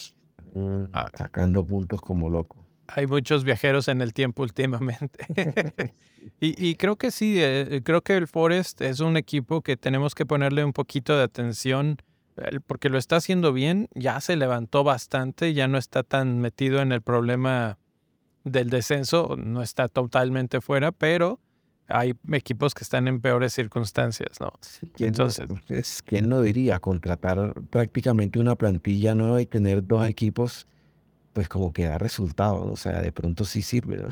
ah. 0.94 1.10
sacando 1.18 1.66
puntos 1.66 2.02
como 2.02 2.30
loco. 2.30 2.64
Hay 2.88 3.08
muchos 3.08 3.44
viajeros 3.44 3.88
en 3.88 4.02
el 4.02 4.14
tiempo 4.14 4.44
últimamente. 4.44 5.26
y, 6.40 6.70
y, 6.70 6.76
creo 6.76 6.96
que 6.96 7.12
sí, 7.12 7.36
eh, 7.40 7.82
creo 7.84 8.02
que 8.02 8.18
el 8.18 8.28
Forest 8.28 8.82
es 8.82 9.00
un 9.00 9.18
equipo 9.18 9.62
que 9.62 9.78
tenemos 9.78 10.16
que 10.16 10.26
ponerle 10.26 10.64
un 10.64 10.74
poquito 10.74 11.16
de 11.16 11.24
atención 11.24 11.98
porque 12.68 12.90
lo 12.90 12.98
está 12.98 13.18
haciendo 13.18 13.54
bien, 13.54 13.88
ya 13.94 14.20
se 14.20 14.36
levantó 14.36 14.84
bastante, 14.84 15.54
ya 15.54 15.68
no 15.68 15.78
está 15.78 16.04
tan 16.04 16.40
metido 16.40 16.82
en 16.82 16.92
el 16.92 17.02
problema 17.02 17.78
del 18.44 18.70
descenso, 18.70 19.36
no 19.38 19.62
está 19.62 19.88
totalmente 19.88 20.60
fuera, 20.62 20.92
pero 20.92 21.40
hay 21.88 22.14
equipos 22.34 22.74
que 22.74 22.84
están 22.84 23.08
en 23.08 23.22
peores 23.22 23.54
circunstancias, 23.54 24.40
¿no? 24.40 24.52
Entonces, 24.98 26.02
¿quién 26.04 26.28
no 26.28 26.42
diría 26.42 26.80
contratar 26.80 27.54
prácticamente 27.70 28.40
una 28.40 28.56
plantilla 28.56 29.16
nueva 29.16 29.42
y 29.42 29.46
tener 29.46 29.86
dos 29.86 30.08
equipos, 30.08 30.68
pues 31.34 31.48
como 31.48 31.72
que 31.72 31.86
da 31.86 31.98
resultados, 31.98 32.70
o 32.70 32.76
sea, 32.76 33.02
de 33.02 33.12
pronto 33.12 33.46
sí 33.46 33.62
sirve. 33.62 33.98
¿no? 33.98 34.10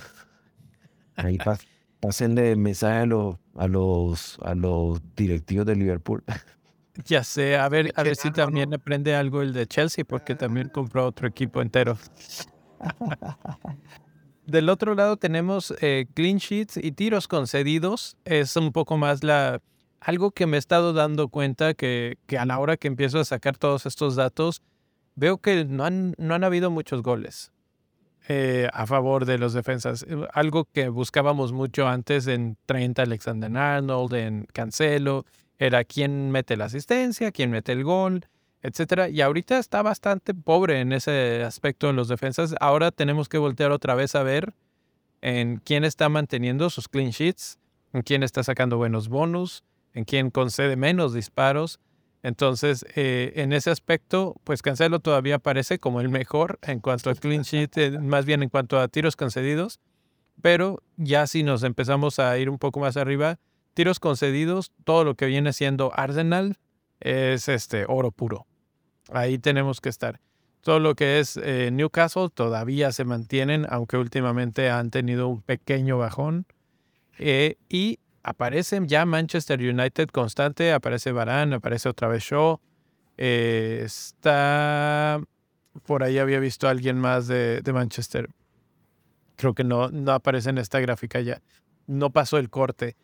Ahí 1.15 1.37
pasen 1.37 1.72
de 2.09 2.55
mensaje 2.55 2.99
a 2.99 3.05
los, 3.05 3.37
a 3.55 3.67
los, 3.67 4.37
a 4.43 4.55
los 4.55 5.01
directivos 5.15 5.65
de 5.65 5.75
Liverpool. 5.75 6.23
Ya 7.05 7.23
sé, 7.23 7.57
a 7.57 7.67
ver, 7.69 7.91
a 7.95 8.03
ver 8.03 8.15
si 8.15 8.29
también 8.29 8.71
aprende 8.73 9.15
algo 9.15 9.41
el 9.41 9.51
de 9.51 9.65
Chelsea, 9.65 10.05
porque 10.05 10.35
también 10.35 10.69
compró 10.69 11.07
otro 11.07 11.27
equipo 11.27 11.61
entero. 11.61 11.97
Del 14.45 14.69
otro 14.69 14.93
lado 14.93 15.17
tenemos 15.17 15.73
eh, 15.81 16.05
clean 16.13 16.37
sheets 16.37 16.77
y 16.77 16.91
tiros 16.91 17.27
concedidos. 17.27 18.17
Es 18.25 18.55
un 18.57 18.71
poco 18.71 18.97
más 18.97 19.23
la 19.23 19.59
algo 20.01 20.31
que 20.31 20.45
me 20.45 20.57
he 20.57 20.59
estado 20.59 20.91
dando 20.91 21.29
cuenta 21.29 21.73
que, 21.73 22.17
que 22.27 22.37
a 22.37 22.45
la 22.45 22.59
hora 22.59 22.75
que 22.75 22.89
empiezo 22.89 23.19
a 23.19 23.25
sacar 23.25 23.57
todos 23.57 23.85
estos 23.85 24.15
datos, 24.15 24.61
veo 25.15 25.37
que 25.37 25.63
no 25.63 25.85
han, 25.85 26.13
no 26.17 26.35
han 26.35 26.43
habido 26.43 26.69
muchos 26.69 27.01
goles 27.01 27.52
eh, 28.27 28.69
a 28.71 28.85
favor 28.87 29.25
de 29.25 29.37
los 29.37 29.53
defensas. 29.53 30.05
Algo 30.33 30.65
que 30.65 30.89
buscábamos 30.89 31.51
mucho 31.51 31.87
antes 31.87 32.27
en 32.27 32.57
30 32.65 33.01
Alexander 33.01 33.55
Arnold, 33.55 34.13
en 34.13 34.47
Cancelo, 34.53 35.25
era 35.59 35.83
quién 35.83 36.31
mete 36.31 36.57
la 36.57 36.65
asistencia, 36.65 37.31
quién 37.31 37.51
mete 37.51 37.73
el 37.73 37.83
gol, 37.83 38.27
etcétera. 38.61 39.09
Y 39.09 39.21
ahorita 39.21 39.59
está 39.59 39.81
bastante 39.81 40.33
pobre 40.33 40.79
en 40.79 40.93
ese 40.93 41.43
aspecto 41.43 41.89
en 41.89 41.95
los 41.95 42.07
defensas. 42.07 42.55
Ahora 42.59 42.91
tenemos 42.91 43.29
que 43.29 43.37
voltear 43.37 43.71
otra 43.71 43.93
vez 43.93 44.15
a 44.15 44.23
ver 44.23 44.53
en 45.21 45.57
quién 45.57 45.83
está 45.83 46.09
manteniendo 46.09 46.69
sus 46.69 46.87
clean 46.87 47.11
sheets, 47.11 47.59
en 47.93 48.01
quién 48.01 48.23
está 48.23 48.43
sacando 48.43 48.77
buenos 48.77 49.09
bonus, 49.09 49.63
en 49.93 50.05
quién 50.05 50.31
concede 50.31 50.75
menos 50.75 51.13
disparos. 51.13 51.79
Entonces, 52.23 52.85
eh, 52.95 53.33
en 53.35 53.51
ese 53.51 53.69
aspecto, 53.69 54.37
pues 54.45 54.61
Cancelo 54.61 55.01
todavía 55.01 55.39
parece 55.39 55.77
como 55.77 55.99
el 55.99 56.07
mejor 56.07 56.57
en 56.61 56.79
cuanto 56.79 57.09
a 57.09 57.15
clean 57.15 57.43
sheet, 57.43 57.77
eh, 57.77 57.99
más 57.99 58.25
bien 58.25 58.41
en 58.41 58.49
cuanto 58.49 58.79
a 58.79 58.87
tiros 58.87 59.17
concedidos. 59.17 59.81
Pero 60.41 60.81
ya 60.95 61.27
si 61.27 61.43
nos 61.43 61.63
empezamos 61.63 62.19
a 62.19 62.37
ir 62.39 62.49
un 62.49 62.57
poco 62.57 62.79
más 62.79 62.95
arriba, 62.95 63.39
tiros 63.73 63.99
concedidos, 63.99 64.71
todo 64.85 65.03
lo 65.03 65.15
que 65.15 65.25
viene 65.25 65.51
siendo 65.51 65.91
Arsenal 65.93 66.57
es 67.01 67.49
este 67.49 67.85
oro 67.89 68.11
puro. 68.11 68.47
Ahí 69.11 69.37
tenemos 69.37 69.81
que 69.81 69.89
estar. 69.89 70.21
Todo 70.61 70.79
lo 70.79 70.95
que 70.95 71.19
es 71.19 71.35
eh, 71.35 71.71
Newcastle 71.73 72.29
todavía 72.33 72.93
se 72.93 73.03
mantienen, 73.03 73.67
aunque 73.69 73.97
últimamente 73.97 74.69
han 74.69 74.91
tenido 74.91 75.27
un 75.27 75.41
pequeño 75.41 75.97
bajón. 75.97 76.45
Y 77.19 77.99
aparecen 78.23 78.87
ya 78.87 79.05
Manchester 79.05 79.59
United 79.59 80.09
constante, 80.09 80.73
aparece 80.73 81.11
Varane, 81.11 81.55
aparece 81.55 81.89
otra 81.89 82.07
vez 82.07 82.23
Shaw. 82.23 82.59
Eh, 83.17 83.81
está 83.85 85.21
por 85.85 86.03
ahí 86.03 86.19
había 86.19 86.39
visto 86.39 86.67
a 86.67 86.71
alguien 86.71 86.97
más 86.97 87.27
de, 87.27 87.61
Manchester. 87.73 88.29
Creo 89.35 89.53
que 89.53 89.63
no, 89.63 89.89
no 89.89 90.11
aparece 90.11 90.49
en 90.51 90.57
esta 90.57 90.79
gráfica 90.79 91.19
ya. 91.19 91.41
No 91.87 92.11
pasó 92.11 92.37
el 92.37 92.49
corte. 92.49 92.95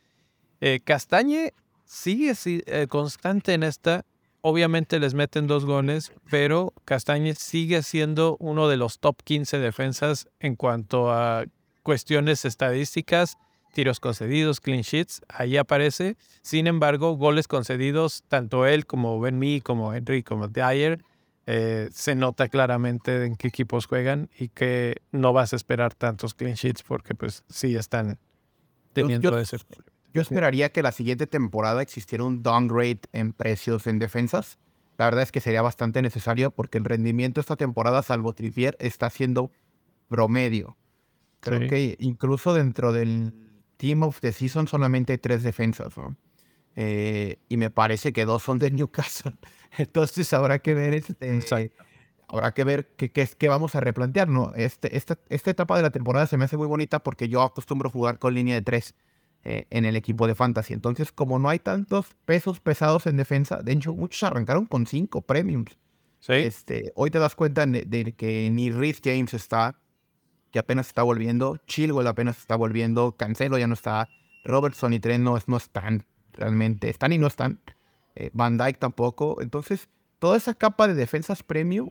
Eh, 0.62 0.80
Castañe 0.84 1.54
sigue 1.86 2.34
eh, 2.46 2.88
constante 2.88 3.54
en 3.54 3.64
esta. 3.64 4.06
Obviamente 4.42 5.00
les 5.00 5.16
meten 5.16 5.48
dos 5.48 5.66
goles, 5.66 6.14
pero 6.30 6.74
Castañe 6.86 7.34
sigue 7.36 7.84
siendo 7.84 8.38
uno 8.40 8.70
de 8.70 8.78
los 8.78 9.00
top 9.00 9.22
15 9.24 9.58
defensas 9.60 10.30
en 10.40 10.56
cuanto 10.56 11.12
a 11.12 11.46
cuestiones 11.84 12.46
estadísticas, 12.46 13.38
tiros 13.74 14.00
concedidos, 14.00 14.60
clean 14.60 14.82
sheets, 14.82 15.22
ahí 15.28 15.58
aparece. 15.58 16.18
Sin 16.42 16.68
embargo, 16.68 17.16
goles 17.16 17.48
concedidos, 17.48 18.24
tanto 18.28 18.66
él 18.66 18.86
como 18.86 19.20
Ben 19.20 19.40
Mee, 19.40 19.62
como 19.62 19.94
Henry, 19.94 20.24
como 20.24 20.48
Dyer, 20.48 21.04
eh, 21.46 21.90
se 21.92 22.14
nota 22.14 22.48
claramente 22.48 23.26
en 23.26 23.36
qué 23.36 23.48
equipos 23.48 23.88
juegan 23.88 24.30
y 24.38 24.50
que 24.50 25.02
no 25.12 25.34
vas 25.34 25.54
a 25.54 25.56
esperar 25.56 25.96
tantos 25.96 26.36
clean 26.36 26.56
sheets 26.56 26.84
porque 26.84 27.16
pues 27.16 27.44
sí 27.50 27.76
están 27.76 28.20
teniendo 28.94 29.38
ese 29.40 29.58
problema. 29.58 29.92
Yo 30.14 30.22
esperaría 30.22 30.72
que 30.72 30.84
la 30.84 30.92
siguiente 30.92 31.28
temporada 31.28 31.82
existiera 31.82 32.24
un 32.24 32.42
downgrade 32.44 33.02
en 33.14 33.34
precios 33.34 33.88
en 33.88 34.00
defensas. 34.00 34.58
La 34.98 35.06
verdad 35.06 35.24
es 35.24 35.32
que 35.32 35.40
sería 35.40 35.62
bastante 35.62 36.02
necesario 36.02 36.52
porque 36.52 36.78
el 36.78 36.86
rendimiento 36.86 37.40
esta 37.40 37.56
temporada, 37.56 38.04
salvo 38.04 38.34
Trippier, 38.34 38.76
está 38.80 39.10
siendo 39.10 39.52
promedio. 40.08 40.78
Creo 41.40 41.70
que 41.70 41.96
incluso 42.00 42.54
dentro 42.54 42.92
del 42.92 43.34
Team 43.80 44.04
of 44.04 44.20
the 44.20 44.34
Season 44.34 44.68
solamente 44.68 45.14
hay 45.14 45.20
tres 45.20 45.42
defensas. 45.42 45.94
Eh, 46.76 47.40
y 47.48 47.56
me 47.56 47.70
parece 47.72 48.12
que 48.12 48.26
dos 48.26 48.44
son 48.44 48.60
de 48.60 48.72
Newcastle. 48.72 49.34
Entonces 49.78 50.34
habrá 50.34 50.60
que 50.60 50.74
ver 50.74 50.94
este, 50.94 51.42
habrá 52.28 52.54
que 52.54 52.66
ver 52.66 52.90
qué, 52.98 53.10
qué, 53.10 53.26
qué 53.38 53.48
vamos 53.48 53.76
a 53.76 53.80
replantear, 53.80 54.28
¿no? 54.28 54.52
Este, 54.56 54.98
esta, 54.98 55.18
esta 55.30 55.52
etapa 55.52 55.78
de 55.78 55.84
la 55.84 55.92
temporada 55.92 56.28
se 56.28 56.36
me 56.36 56.44
hace 56.44 56.58
muy 56.58 56.68
bonita 56.68 57.00
porque 57.00 57.30
yo 57.30 57.42
acostumbro 57.42 57.90
jugar 57.90 58.20
con 58.20 58.34
línea 58.34 58.56
de 58.56 58.62
tres 58.64 58.96
eh, 59.46 59.66
en 59.70 59.86
el 59.86 59.96
equipo 59.96 60.28
de 60.28 60.36
fantasy. 60.36 60.74
Entonces, 60.74 61.14
como 61.14 61.40
no 61.40 61.48
hay 61.48 61.60
tantos 61.60 62.08
pesos 62.26 62.60
pesados 62.60 63.08
en 63.08 63.16
defensa, 63.16 63.62
de 63.64 63.72
hecho, 63.72 63.94
muchos 63.94 64.22
arrancaron 64.24 64.66
con 64.66 64.88
cinco 64.88 65.22
premiums. 65.22 65.78
Sí. 66.20 66.34
Este, 66.34 66.92
hoy 66.96 67.12
te 67.12 67.20
das 67.20 67.34
cuenta 67.34 67.66
de, 67.66 67.86
de 67.86 68.12
que 68.12 68.50
ni 68.50 68.72
Rhys 68.72 69.00
James 69.02 69.34
está, 69.34 69.80
que 70.52 70.60
apenas 70.60 70.88
está 70.88 71.04
volviendo, 71.04 71.58
Chilwell 71.68 72.08
apenas 72.08 72.38
está 72.38 72.56
volviendo, 72.56 73.14
Cancelo 73.14 73.58
ya 73.58 73.68
no 73.68 73.74
está, 73.74 74.10
Robertson 74.44 74.94
y 74.94 75.00
Trent 75.00 75.24
no, 75.24 75.38
no 75.48 75.58
están 75.58 76.06
realmente, 76.34 76.90
están 76.90 77.14
y 77.14 77.18
no 77.18 77.28
están, 77.28 77.60
eh, 78.16 78.30
Van 78.34 78.58
Dyke 78.58 78.80
tampoco. 78.80 79.42
Entonces, 79.42 79.90
toda 80.20 80.38
esa 80.38 80.54
capa 80.54 80.88
de 80.88 80.94
defensas 80.94 81.44
premium, 81.44 81.90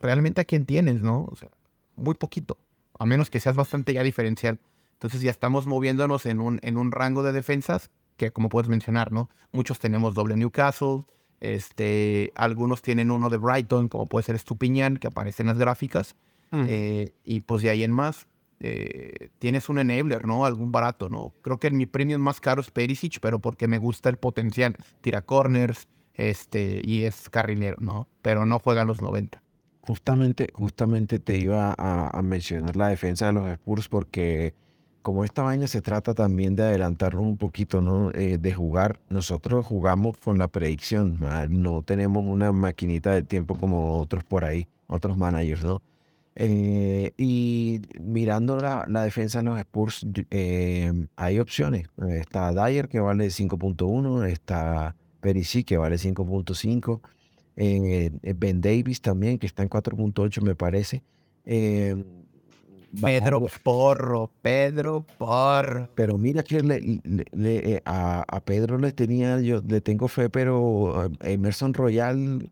realmente 0.00 0.40
a 0.40 0.44
quién 0.44 0.66
tienes, 0.66 1.02
¿no? 1.02 1.28
O 1.30 1.36
sea, 1.36 1.50
muy 1.96 2.14
poquito, 2.14 2.58
a 2.98 3.06
menos 3.06 3.30
que 3.30 3.40
seas 3.40 3.56
bastante 3.56 3.92
ya 3.92 4.02
diferencial. 4.02 4.58
Entonces 4.94 5.20
ya 5.20 5.30
estamos 5.30 5.66
moviéndonos 5.66 6.26
en 6.26 6.40
un, 6.40 6.60
en 6.62 6.76
un 6.76 6.92
rango 6.92 7.22
de 7.22 7.32
defensas 7.32 7.90
que, 8.16 8.30
como 8.30 8.48
puedes 8.48 8.68
mencionar, 8.68 9.12
¿no? 9.12 9.28
Muchos 9.52 9.78
tenemos 9.78 10.14
doble 10.14 10.36
Newcastle, 10.36 11.04
este, 11.40 12.32
algunos 12.36 12.80
tienen 12.80 13.10
uno 13.10 13.28
de 13.28 13.36
Brighton, 13.36 13.88
como 13.88 14.06
puede 14.06 14.24
ser 14.24 14.38
Stupiñán, 14.38 14.96
que 14.96 15.08
aparece 15.08 15.42
en 15.42 15.48
las 15.48 15.58
gráficas. 15.58 16.16
Mm. 16.54 16.66
eh, 16.68 17.12
y 17.24 17.40
pues 17.40 17.62
de 17.62 17.70
ahí 17.70 17.82
en 17.82 17.90
más, 17.90 18.26
eh, 18.60 19.30
tienes 19.38 19.68
un 19.68 19.78
enabler, 19.78 20.26
¿no? 20.26 20.46
Algún 20.46 20.72
barato, 20.72 21.08
¿no? 21.08 21.34
Creo 21.42 21.58
que 21.58 21.70
mi 21.70 21.86
premium 21.86 22.20
más 22.20 22.40
caro 22.40 22.60
es 22.60 22.70
Perisic, 22.70 23.18
pero 23.20 23.38
porque 23.38 23.68
me 23.68 23.78
gusta 23.78 24.08
el 24.08 24.16
potencial. 24.16 24.76
Tira 25.00 25.22
corners, 25.22 25.88
este, 26.14 26.80
y 26.84 27.04
es 27.04 27.28
carrilero, 27.28 27.76
¿no? 27.80 28.08
Pero 28.22 28.46
no 28.46 28.58
juega 28.58 28.82
a 28.82 28.84
los 28.84 29.02
90. 29.02 29.42
Justamente, 29.80 30.48
justamente 30.54 31.18
te 31.18 31.36
iba 31.36 31.74
a, 31.76 32.08
a 32.08 32.22
mencionar 32.22 32.74
la 32.76 32.88
defensa 32.88 33.26
de 33.26 33.32
los 33.34 33.48
Spurs 33.50 33.88
porque 33.88 34.54
como 35.04 35.22
esta 35.22 35.42
vaina 35.42 35.66
se 35.66 35.82
trata 35.82 36.14
también 36.14 36.56
de 36.56 36.62
adelantarnos 36.62 37.22
un 37.22 37.36
poquito, 37.36 37.82
¿no? 37.82 38.10
Eh, 38.12 38.38
de 38.38 38.54
jugar, 38.54 39.00
nosotros 39.10 39.66
jugamos 39.66 40.16
con 40.16 40.38
la 40.38 40.48
predicción, 40.48 41.20
¿verdad? 41.20 41.50
no 41.50 41.82
tenemos 41.82 42.24
una 42.24 42.52
maquinita 42.52 43.12
del 43.12 43.26
tiempo 43.26 43.54
como 43.56 44.00
otros 44.00 44.24
por 44.24 44.46
ahí, 44.46 44.66
otros 44.86 45.18
managers, 45.18 45.62
¿no? 45.62 45.82
Eh, 46.36 47.12
y 47.16 47.80
mirando 48.00 48.58
la, 48.58 48.84
la 48.88 49.04
defensa 49.04 49.38
de 49.38 49.44
los 49.44 49.58
Spurs, 49.60 50.06
eh, 50.30 50.92
hay 51.16 51.38
opciones. 51.38 51.86
Está 52.10 52.52
Dyer 52.52 52.88
que 52.88 52.98
vale 53.00 53.26
5.1, 53.28 54.26
está 54.26 54.96
Perisic 55.20 55.66
que 55.68 55.76
vale 55.76 55.96
5.5, 55.96 57.00
eh, 57.56 58.10
Ben 58.36 58.60
Davis 58.60 59.00
también 59.00 59.38
que 59.38 59.46
está 59.46 59.62
en 59.62 59.68
4.8 59.70 60.42
me 60.42 60.54
parece. 60.56 61.02
Pedro 63.00 63.46
Porro, 63.64 64.30
Pedro 64.40 65.04
Porro. 65.18 65.88
pero 65.96 66.16
mira 66.16 66.44
que 66.44 66.60
le- 66.62 67.00
le- 67.02 67.24
le- 67.32 67.82
a, 67.84 68.24
a 68.28 68.40
Pedro 68.40 68.78
le 68.78 68.92
tenía, 68.92 69.40
yo 69.40 69.60
le 69.66 69.80
tengo 69.80 70.06
fe, 70.06 70.30
pero 70.30 71.10
Emerson 71.20 71.74
Royal 71.74 72.50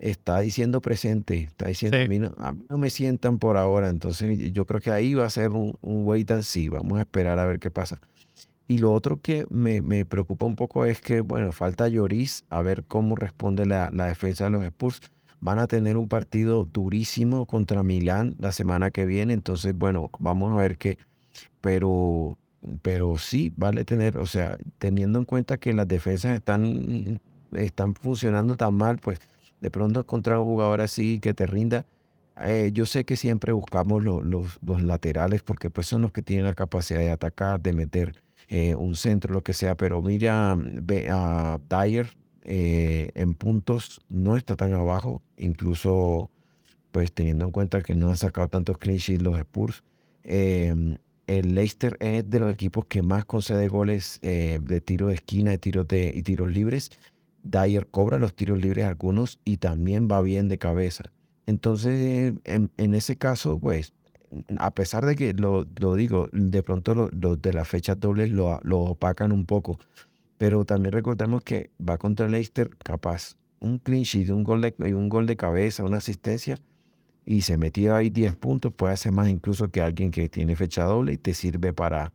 está 0.00 0.40
diciendo 0.40 0.80
presente, 0.80 1.42
está 1.42 1.68
diciendo, 1.68 1.98
Sí. 1.98 2.04
a, 2.04 2.08
mí 2.08 2.18
no, 2.18 2.34
a 2.38 2.52
mí 2.52 2.64
no 2.68 2.78
me 2.78 2.90
sientan 2.90 3.38
por 3.38 3.56
ahora, 3.56 3.88
entonces 3.90 4.52
yo 4.52 4.64
creo 4.66 4.80
que 4.80 4.90
ahí 4.90 5.14
va 5.14 5.26
a 5.26 5.30
ser 5.30 5.50
un, 5.50 5.76
un 5.82 6.06
wait 6.06 6.30
and 6.30 6.42
see, 6.42 6.68
vamos 6.68 6.98
a 6.98 7.02
esperar 7.02 7.38
a 7.38 7.44
ver 7.46 7.58
qué 7.60 7.70
pasa. 7.70 8.00
Y 8.66 8.78
lo 8.78 8.92
otro 8.92 9.20
que 9.20 9.46
me, 9.50 9.82
me 9.82 10.04
preocupa 10.04 10.46
un 10.46 10.56
poco 10.56 10.84
es 10.84 11.00
que, 11.00 11.20
bueno, 11.20 11.52
falta 11.52 11.88
Lloris, 11.88 12.44
a 12.50 12.62
ver 12.62 12.84
cómo 12.86 13.14
responde 13.16 13.66
la, 13.66 13.90
la 13.92 14.06
defensa 14.06 14.44
de 14.44 14.50
los 14.50 14.64
Spurs. 14.64 15.00
Van 15.40 15.58
a 15.58 15.66
tener 15.66 15.96
un 15.96 16.06
partido 16.08 16.64
durísimo 16.72 17.46
contra 17.46 17.82
Milán 17.82 18.36
la 18.38 18.52
semana 18.52 18.90
que 18.90 19.06
viene, 19.06 19.32
entonces, 19.34 19.76
bueno, 19.76 20.10
vamos 20.18 20.52
a 20.52 20.56
ver 20.56 20.78
qué, 20.78 20.98
pero, 21.60 22.38
pero 22.82 23.18
sí, 23.18 23.52
vale 23.56 23.84
tener, 23.84 24.18
o 24.18 24.26
sea, 24.26 24.56
teniendo 24.78 25.18
en 25.18 25.24
cuenta 25.24 25.58
que 25.58 25.72
las 25.72 25.88
defensas 25.88 26.34
están, 26.36 27.20
están 27.52 27.94
funcionando 27.94 28.56
tan 28.56 28.74
mal, 28.74 28.98
pues 28.98 29.18
de 29.60 29.70
pronto 29.70 30.00
encontrar 30.00 30.38
un 30.38 30.44
jugador 30.46 30.80
así 30.80 31.20
que 31.20 31.34
te 31.34 31.46
rinda. 31.46 31.86
eh, 32.42 32.70
yo 32.72 32.86
sé 32.86 33.04
que 33.04 33.16
siempre 33.16 33.52
buscamos 33.52 34.02
lo- 34.04 34.22
los, 34.22 34.58
los 34.66 34.82
laterales 34.82 35.42
porque 35.42 35.68
pues 35.70 35.86
son 35.86 36.02
los 36.02 36.12
que 36.12 36.22
tienen 36.22 36.46
la 36.46 36.54
capacidad 36.54 37.00
de 37.00 37.10
atacar, 37.10 37.60
de 37.60 37.72
meter 37.74 38.14
eh, 38.48 38.74
un 38.74 38.96
centro, 38.96 39.32
lo 39.34 39.42
que 39.42 39.52
sea, 39.52 39.76
pero 39.76 40.00
mira 40.02 40.52
a 41.10 41.58
Dyer 41.68 42.08
eh, 42.42 43.10
en 43.14 43.34
puntos 43.34 44.00
no 44.08 44.36
está 44.36 44.56
tan 44.56 44.72
abajo, 44.74 45.22
incluso 45.36 46.30
pues 46.92 47.12
teniendo 47.12 47.44
en 47.46 47.50
cuenta 47.52 47.82
que 47.82 47.94
no 47.94 48.08
han 48.10 48.16
sacado 48.16 48.48
tantos 48.48 48.78
clean 48.78 48.98
sheets 48.98 49.22
los 49.22 49.38
Spurs. 49.38 49.82
em, 50.24 50.96
el 51.26 51.54
Leicester 51.54 51.96
es 52.00 52.28
de 52.28 52.40
los 52.40 52.52
equipos 52.52 52.86
que 52.86 53.02
más 53.02 53.24
concede 53.24 53.68
goles 53.68 54.18
eh, 54.22 54.58
de 54.62 54.80
tiro 54.80 55.06
de 55.08 55.14
esquina 55.14 55.52
de 55.52 55.58
tiros 55.58 55.86
de, 55.86 56.12
y 56.14 56.22
tiros 56.22 56.50
libres. 56.50 56.90
Dyer 57.42 57.86
cobra 57.90 58.18
los 58.18 58.34
tiros 58.34 58.60
libres 58.60 58.84
algunos 58.86 59.40
y 59.44 59.58
también 59.58 60.08
va 60.10 60.20
bien 60.22 60.48
de 60.48 60.58
cabeza. 60.58 61.04
Entonces, 61.46 62.34
en, 62.44 62.70
en 62.76 62.94
ese 62.94 63.16
caso, 63.16 63.58
pues, 63.58 63.92
a 64.58 64.70
pesar 64.72 65.04
de 65.06 65.16
que 65.16 65.32
lo, 65.34 65.66
lo 65.80 65.94
digo, 65.94 66.28
de 66.32 66.62
pronto 66.62 66.94
lo- 66.94 67.10
los 67.10 67.40
de 67.42 67.52
las 67.52 67.68
fechas 67.68 67.98
dobles 67.98 68.30
lo, 68.30 68.60
lo 68.62 68.80
opacan 68.80 69.32
un 69.32 69.44
poco, 69.46 69.78
pero 70.38 70.64
también 70.64 70.92
recordemos 70.92 71.42
que 71.44 71.70
va 71.86 71.98
contra 71.98 72.28
Leicester, 72.28 72.70
capaz, 72.78 73.36
un 73.60 73.78
clean 73.78 74.04
sheet, 74.04 74.30
un 74.30 74.44
gol 74.44 74.60
de, 74.62 74.74
un 74.94 75.08
gol 75.08 75.26
de 75.26 75.36
cabeza, 75.36 75.84
una 75.84 75.98
asistencia, 75.98 76.58
y 77.26 77.42
se 77.42 77.56
metió 77.58 77.94
ahí 77.96 78.10
10 78.10 78.36
puntos, 78.36 78.72
puede 78.72 78.94
hacer 78.94 79.12
más 79.12 79.28
incluso 79.28 79.70
que 79.70 79.80
alguien 79.82 80.10
que 80.10 80.28
tiene 80.28 80.56
fecha 80.56 80.84
doble 80.84 81.12
y 81.14 81.18
te 81.18 81.34
sirve 81.34 81.72
para 81.72 82.12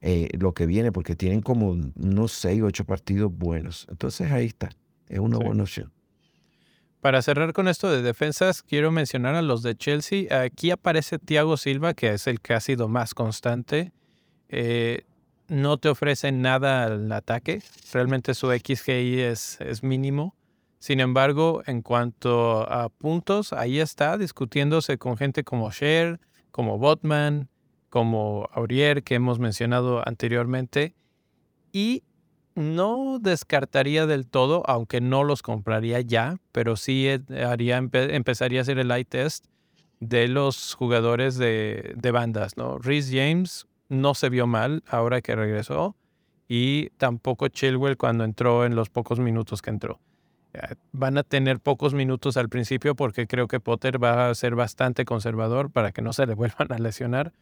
eh, 0.00 0.28
lo 0.38 0.52
que 0.54 0.66
viene, 0.66 0.92
porque 0.92 1.16
tienen 1.16 1.40
como 1.40 1.70
unos 1.70 2.32
6, 2.32 2.62
8 2.62 2.84
partidos 2.84 3.32
buenos. 3.36 3.86
Entonces 3.90 4.30
ahí 4.30 4.46
está, 4.46 4.70
es 5.08 5.18
una 5.18 5.38
Sí. 5.38 5.44
buena 5.44 5.62
opción. 5.62 5.92
Para 7.00 7.22
cerrar 7.22 7.52
con 7.52 7.68
esto 7.68 7.90
de 7.90 8.02
defensas, 8.02 8.62
quiero 8.62 8.90
mencionar 8.90 9.34
a 9.36 9.42
los 9.42 9.62
de 9.62 9.76
Chelsea. 9.76 10.26
Aquí 10.42 10.70
aparece 10.70 11.18
Thiago 11.18 11.56
Silva, 11.56 11.94
que 11.94 12.12
es 12.12 12.26
el 12.26 12.40
que 12.40 12.54
ha 12.54 12.60
sido 12.60 12.88
más 12.88 13.14
constante. 13.14 13.92
Eh, 14.48 15.02
no 15.48 15.76
te 15.76 15.88
ofrece 15.88 16.32
nada 16.32 16.84
al 16.84 17.12
ataque. 17.12 17.62
Realmente 17.92 18.34
su 18.34 18.48
XGI 18.50 19.20
es, 19.20 19.60
es 19.60 19.84
mínimo. 19.84 20.34
Sin 20.80 20.98
embargo, 21.00 21.62
en 21.66 21.82
cuanto 21.82 22.68
a 22.70 22.88
puntos, 22.88 23.52
ahí 23.52 23.78
está 23.78 24.18
discutiéndose 24.18 24.98
con 24.98 25.16
gente 25.16 25.44
como 25.44 25.70
Cher, 25.70 26.18
como 26.50 26.78
Botman, 26.78 27.48
como 27.96 28.50
Aurier, 28.52 29.02
que 29.02 29.14
hemos 29.14 29.38
mencionado 29.38 30.06
anteriormente. 30.06 30.94
Y 31.72 32.02
no 32.54 33.18
descartaría 33.18 34.04
del 34.04 34.26
todo, 34.26 34.62
aunque 34.66 35.00
no 35.00 35.24
los 35.24 35.40
compraría 35.40 36.02
ya, 36.02 36.36
pero 36.52 36.76
sí 36.76 37.08
eh, 37.08 37.20
haría, 37.42 37.80
empe- 37.80 38.12
empezaría 38.12 38.60
a 38.60 38.62
hacer 38.62 38.78
el 38.78 38.90
eye 38.90 39.06
test 39.06 39.46
de 40.00 40.28
los 40.28 40.74
jugadores 40.74 41.38
de, 41.38 41.94
de 41.96 42.10
bandas, 42.10 42.58
¿no? 42.58 42.76
Rhys 42.78 43.08
James 43.10 43.66
no 43.88 44.12
se 44.14 44.28
vio 44.28 44.46
mal 44.46 44.82
ahora 44.88 45.22
que 45.22 45.34
regresó 45.34 45.96
y 46.48 46.90
tampoco 46.98 47.48
Chilwell 47.48 47.96
cuando 47.96 48.24
entró 48.24 48.66
en 48.66 48.74
los 48.74 48.90
pocos 48.90 49.20
minutos 49.20 49.62
que 49.62 49.70
entró. 49.70 50.00
Eh, 50.52 50.74
Van 50.92 51.16
a 51.16 51.22
tener 51.22 51.60
pocos 51.60 51.94
minutos 51.94 52.36
al 52.36 52.50
principio 52.50 52.94
porque 52.94 53.26
creo 53.26 53.48
que 53.48 53.58
Potter 53.58 54.02
va 54.02 54.28
a 54.28 54.34
ser 54.34 54.54
bastante 54.54 55.06
conservador 55.06 55.70
para 55.70 55.92
que 55.92 56.02
no 56.02 56.12
se 56.12 56.26
le 56.26 56.34
vuelvan 56.34 56.70
a 56.72 56.78
lesionar 56.78 57.32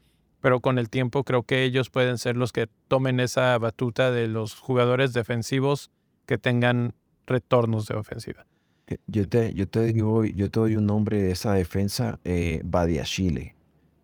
pero 0.44 0.60
con 0.60 0.78
el 0.78 0.90
tiempo 0.90 1.24
creo 1.24 1.44
que 1.44 1.62
ellos 1.64 1.88
pueden 1.88 2.18
ser 2.18 2.36
los 2.36 2.52
que 2.52 2.68
tomen 2.86 3.18
esa 3.18 3.56
batuta 3.56 4.10
de 4.10 4.28
los 4.28 4.54
jugadores 4.54 5.14
defensivos 5.14 5.90
que 6.26 6.36
tengan 6.36 6.92
retornos 7.26 7.86
de 7.86 7.94
ofensiva. 7.94 8.44
Eh, 8.88 8.98
Yo 9.06 9.26
te, 9.26 9.54
yo 9.54 9.66
te 9.66 9.80
digo, 9.84 10.22
yo 10.22 10.50
te 10.50 10.60
doy 10.60 10.76
un 10.76 10.84
nombre 10.84 11.22
de 11.22 11.30
esa 11.30 11.54
defensa, 11.54 12.20
eh, 12.24 12.60
Badiashile. 12.62 13.54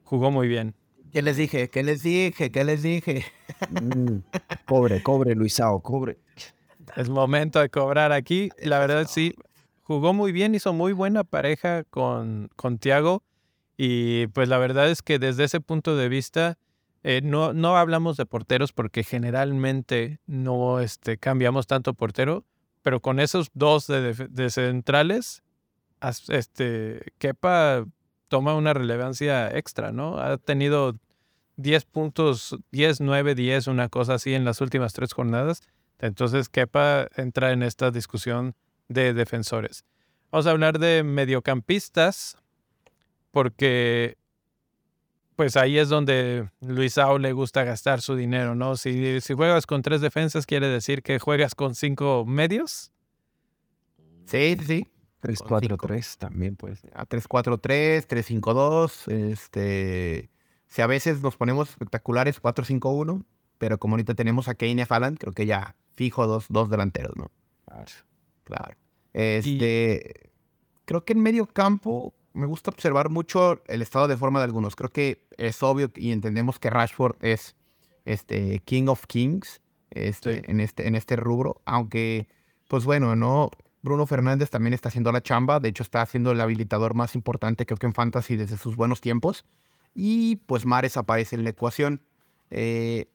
Jugó 0.04 0.30
muy 0.30 0.48
bien. 0.48 0.74
¿Qué 1.12 1.20
les 1.20 1.36
dije? 1.36 1.68
¿Qué 1.68 1.82
les 1.82 2.02
dije? 2.02 2.50
¿Qué 2.50 2.64
les 2.64 2.82
dije? 2.82 3.26
Mm, 3.68 4.20
cobre, 4.64 5.02
cobre, 5.02 5.34
Luisao, 5.34 5.80
cobre. 5.80 6.16
Es 6.96 7.10
momento 7.10 7.60
de 7.60 7.68
cobrar 7.68 8.12
aquí. 8.12 8.48
La 8.62 8.78
verdad 8.78 9.06
sí, 9.06 9.34
jugó 9.82 10.14
muy 10.14 10.32
bien, 10.32 10.54
hizo 10.54 10.72
muy 10.72 10.94
buena 10.94 11.22
pareja 11.22 11.84
con, 11.84 12.48
con 12.56 12.78
Tiago. 12.78 13.24
Y 13.82 14.26
pues 14.26 14.46
la 14.46 14.58
verdad 14.58 14.90
es 14.90 15.00
que 15.00 15.18
desde 15.18 15.44
ese 15.44 15.58
punto 15.62 15.96
de 15.96 16.10
vista, 16.10 16.58
eh, 17.02 17.22
no, 17.24 17.54
no 17.54 17.78
hablamos 17.78 18.18
de 18.18 18.26
porteros 18.26 18.74
porque 18.74 19.04
generalmente 19.04 20.18
no 20.26 20.80
este, 20.80 21.16
cambiamos 21.16 21.66
tanto 21.66 21.94
portero, 21.94 22.44
pero 22.82 23.00
con 23.00 23.18
esos 23.18 23.48
dos 23.54 23.86
de, 23.86 24.12
de 24.12 24.50
centrales, 24.50 25.42
este, 26.28 27.14
Kepa 27.16 27.86
toma 28.28 28.54
una 28.54 28.74
relevancia 28.74 29.50
extra, 29.56 29.92
¿no? 29.92 30.18
Ha 30.18 30.36
tenido 30.36 30.98
10 31.56 31.86
puntos, 31.86 32.58
10, 32.72 33.00
9, 33.00 33.34
10, 33.34 33.66
una 33.68 33.88
cosa 33.88 34.12
así 34.12 34.34
en 34.34 34.44
las 34.44 34.60
últimas 34.60 34.92
tres 34.92 35.14
jornadas. 35.14 35.62
Entonces 35.98 36.50
Kepa 36.50 37.08
entra 37.16 37.52
en 37.52 37.62
esta 37.62 37.90
discusión 37.90 38.54
de 38.88 39.14
defensores. 39.14 39.86
Vamos 40.30 40.46
a 40.46 40.50
hablar 40.50 40.78
de 40.78 41.02
mediocampistas, 41.02 42.36
porque 43.30 44.16
pues 45.40 45.56
ahí 45.56 45.78
es 45.78 45.88
donde 45.88 46.50
Luisao 46.60 47.18
le 47.18 47.32
gusta 47.32 47.64
gastar 47.64 48.02
su 48.02 48.14
dinero, 48.14 48.54
¿no? 48.54 48.76
Si, 48.76 49.22
si 49.22 49.32
juegas 49.32 49.64
con 49.64 49.80
tres 49.80 50.02
defensas, 50.02 50.44
quiere 50.44 50.68
decir 50.68 51.02
que 51.02 51.18
juegas 51.18 51.54
con 51.54 51.74
cinco 51.74 52.26
medios. 52.26 52.92
Sí, 54.26 54.54
sí. 54.66 54.86
3-4-3 55.22 56.18
también, 56.18 56.56
pues. 56.56 56.82
A 56.92 57.06
3-4-3, 57.06 58.06
3-5-2. 58.06 59.10
Este. 59.32 60.30
Si 60.68 60.82
a 60.82 60.86
veces 60.86 61.22
nos 61.22 61.36
ponemos 61.36 61.70
espectaculares 61.70 62.40
4-5-1, 62.42 63.24
pero 63.56 63.78
como 63.78 63.94
ahorita 63.94 64.14
tenemos 64.14 64.46
a 64.48 64.54
Kane 64.54 64.74
y 64.74 64.80
a 64.82 65.12
creo 65.18 65.32
que 65.32 65.46
ya 65.46 65.74
fijo 65.94 66.26
dos, 66.26 66.46
dos 66.50 66.68
delanteros, 66.68 67.16
¿no? 67.16 67.30
Claro. 67.64 67.90
Claro. 68.44 68.76
Este. 69.14 70.32
Creo 70.84 71.04
que 71.04 71.14
en 71.14 71.22
medio 71.22 71.46
campo 71.46 72.14
me 72.32 72.46
gusta 72.46 72.70
observar 72.70 73.10
mucho 73.10 73.62
el 73.66 73.82
estado 73.82 74.08
de 74.08 74.16
forma 74.16 74.38
de 74.40 74.46
algunos. 74.46 74.76
Creo 74.76 74.90
que 74.90 75.26
es 75.36 75.62
obvio 75.62 75.90
y 75.96 76.12
entendemos 76.12 76.58
que 76.58 76.70
Rashford 76.70 77.16
es 77.20 77.56
este 78.04 78.60
King 78.60 78.86
of 78.88 79.06
Kings 79.06 79.60
este, 79.90 80.50
en, 80.50 80.60
este, 80.60 80.86
en 80.86 80.94
este 80.94 81.16
rubro, 81.16 81.60
aunque, 81.64 82.28
pues 82.68 82.84
bueno, 82.84 83.16
no. 83.16 83.50
Bruno 83.82 84.04
Fernández 84.06 84.50
también 84.50 84.74
está 84.74 84.90
haciendo 84.90 85.10
la 85.10 85.22
chamba, 85.22 85.58
de 85.58 85.70
hecho 85.70 85.82
está 85.82 86.02
haciendo 86.02 86.32
el 86.32 86.40
habilitador 86.42 86.92
más 86.92 87.14
importante 87.14 87.64
creo 87.64 87.78
que 87.78 87.86
en 87.86 87.94
Fantasy 87.94 88.36
desde 88.36 88.58
sus 88.58 88.76
buenos 88.76 89.00
tiempos. 89.00 89.46
Y 89.94 90.36
pues 90.36 90.66
Mares 90.66 90.98
aparece 90.98 91.34
en 91.36 91.44
la 91.44 91.50
ecuación. 91.50 92.02
Eh, 92.50 93.06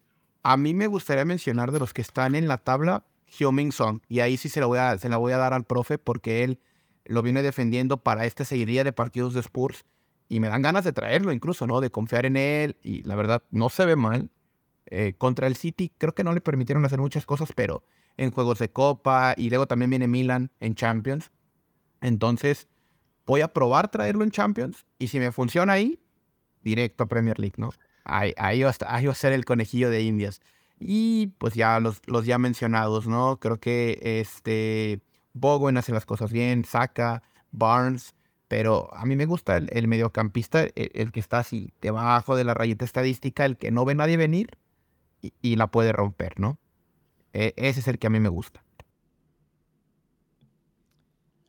a 0.41 0.57
mí 0.57 0.73
me 0.73 0.87
gustaría 0.87 1.23
mencionar 1.23 1.71
de 1.71 1.79
los 1.79 1.93
que 1.93 2.01
están 2.01 2.33
en 2.33 2.47
la 2.47 2.57
tabla, 2.57 3.05
Hyoming 3.27 3.71
Song. 3.71 4.01
Y 4.07 4.21
ahí 4.21 4.37
sí 4.37 4.49
se 4.49 4.59
la, 4.59 4.65
voy 4.65 4.79
a, 4.79 4.97
se 4.97 5.07
la 5.07 5.17
voy 5.17 5.33
a 5.33 5.37
dar 5.37 5.53
al 5.53 5.65
profe 5.65 5.97
porque 5.97 6.43
él 6.43 6.59
lo 7.05 7.21
viene 7.21 7.41
defendiendo 7.41 7.97
para 7.97 8.25
esta 8.25 8.45
seguiría 8.45 8.83
de 8.83 8.93
partidos 8.93 9.33
de 9.33 9.41
Spurs. 9.41 9.85
Y 10.27 10.39
me 10.39 10.47
dan 10.47 10.63
ganas 10.63 10.83
de 10.83 10.91
traerlo 10.91 11.31
incluso, 11.31 11.67
¿no? 11.67 11.81
De 11.81 11.91
confiar 11.91 12.25
en 12.25 12.35
él. 12.35 12.77
Y 12.81 13.03
la 13.03 13.15
verdad, 13.15 13.43
no 13.51 13.69
se 13.69 13.85
ve 13.85 13.95
mal. 13.95 14.31
Eh, 14.87 15.13
contra 15.17 15.47
el 15.47 15.55
City 15.55 15.91
creo 15.97 16.13
que 16.13 16.23
no 16.23 16.33
le 16.33 16.41
permitieron 16.41 16.85
hacer 16.85 16.99
muchas 16.99 17.25
cosas, 17.25 17.51
pero 17.55 17.83
en 18.17 18.31
juegos 18.31 18.59
de 18.59 18.69
Copa 18.69 19.33
y 19.35 19.49
luego 19.49 19.67
también 19.67 19.89
viene 19.89 20.07
Milan 20.07 20.51
en 20.59 20.75
Champions. 20.75 21.31
Entonces, 22.01 22.67
voy 23.25 23.41
a 23.41 23.47
probar 23.47 23.89
traerlo 23.89 24.23
en 24.23 24.31
Champions 24.31 24.85
y 24.99 25.07
si 25.07 25.19
me 25.19 25.31
funciona 25.31 25.73
ahí, 25.73 25.99
directo 26.61 27.03
a 27.03 27.07
Premier 27.07 27.39
League, 27.39 27.55
¿no? 27.57 27.71
Ahí, 28.03 28.33
ahí, 28.37 28.61
va, 28.61 28.69
a 28.69 29.15
ser 29.15 29.33
el 29.33 29.45
conejillo 29.45 29.89
de 29.89 30.03
Indias. 30.03 30.41
Y 30.79 31.27
pues 31.37 31.53
ya 31.53 31.79
los, 31.79 32.01
los 32.05 32.25
ya 32.25 32.37
mencionados, 32.37 33.07
¿no? 33.07 33.39
Creo 33.39 33.59
que 33.59 33.99
este 34.01 35.01
Bowen 35.35 35.77
hace 35.77 35.91
las 35.91 36.05
cosas 36.05 36.31
bien, 36.31 36.65
Saka, 36.65 37.21
Barnes, 37.51 38.15
pero 38.47 38.91
a 38.95 39.05
mí 39.05 39.15
me 39.15 39.27
gusta 39.27 39.57
el, 39.57 39.87
mediocampista, 39.87 40.63
el, 40.63 40.91
el, 40.93 41.11
que 41.11 41.19
está 41.19 41.39
así 41.39 41.73
debajo 41.81 42.35
de 42.35 42.43
la 42.43 42.53
rayeta 42.53 42.85
estadística, 42.85 43.45
el 43.45 43.57
que 43.57 43.69
no 43.69 43.85
ve 43.85 43.93
nadie 43.93 44.17
venir 44.17 44.57
y, 45.21 45.33
y 45.41 45.55
la 45.55 45.67
puede 45.67 45.91
romper, 45.91 46.39
¿no? 46.39 46.57
E, 47.33 47.53
ese 47.57 47.81
es 47.81 47.87
el 47.87 47.99
que 47.99 48.07
a 48.07 48.09
mí 48.09 48.19
me 48.19 48.29
gusta. 48.29 48.65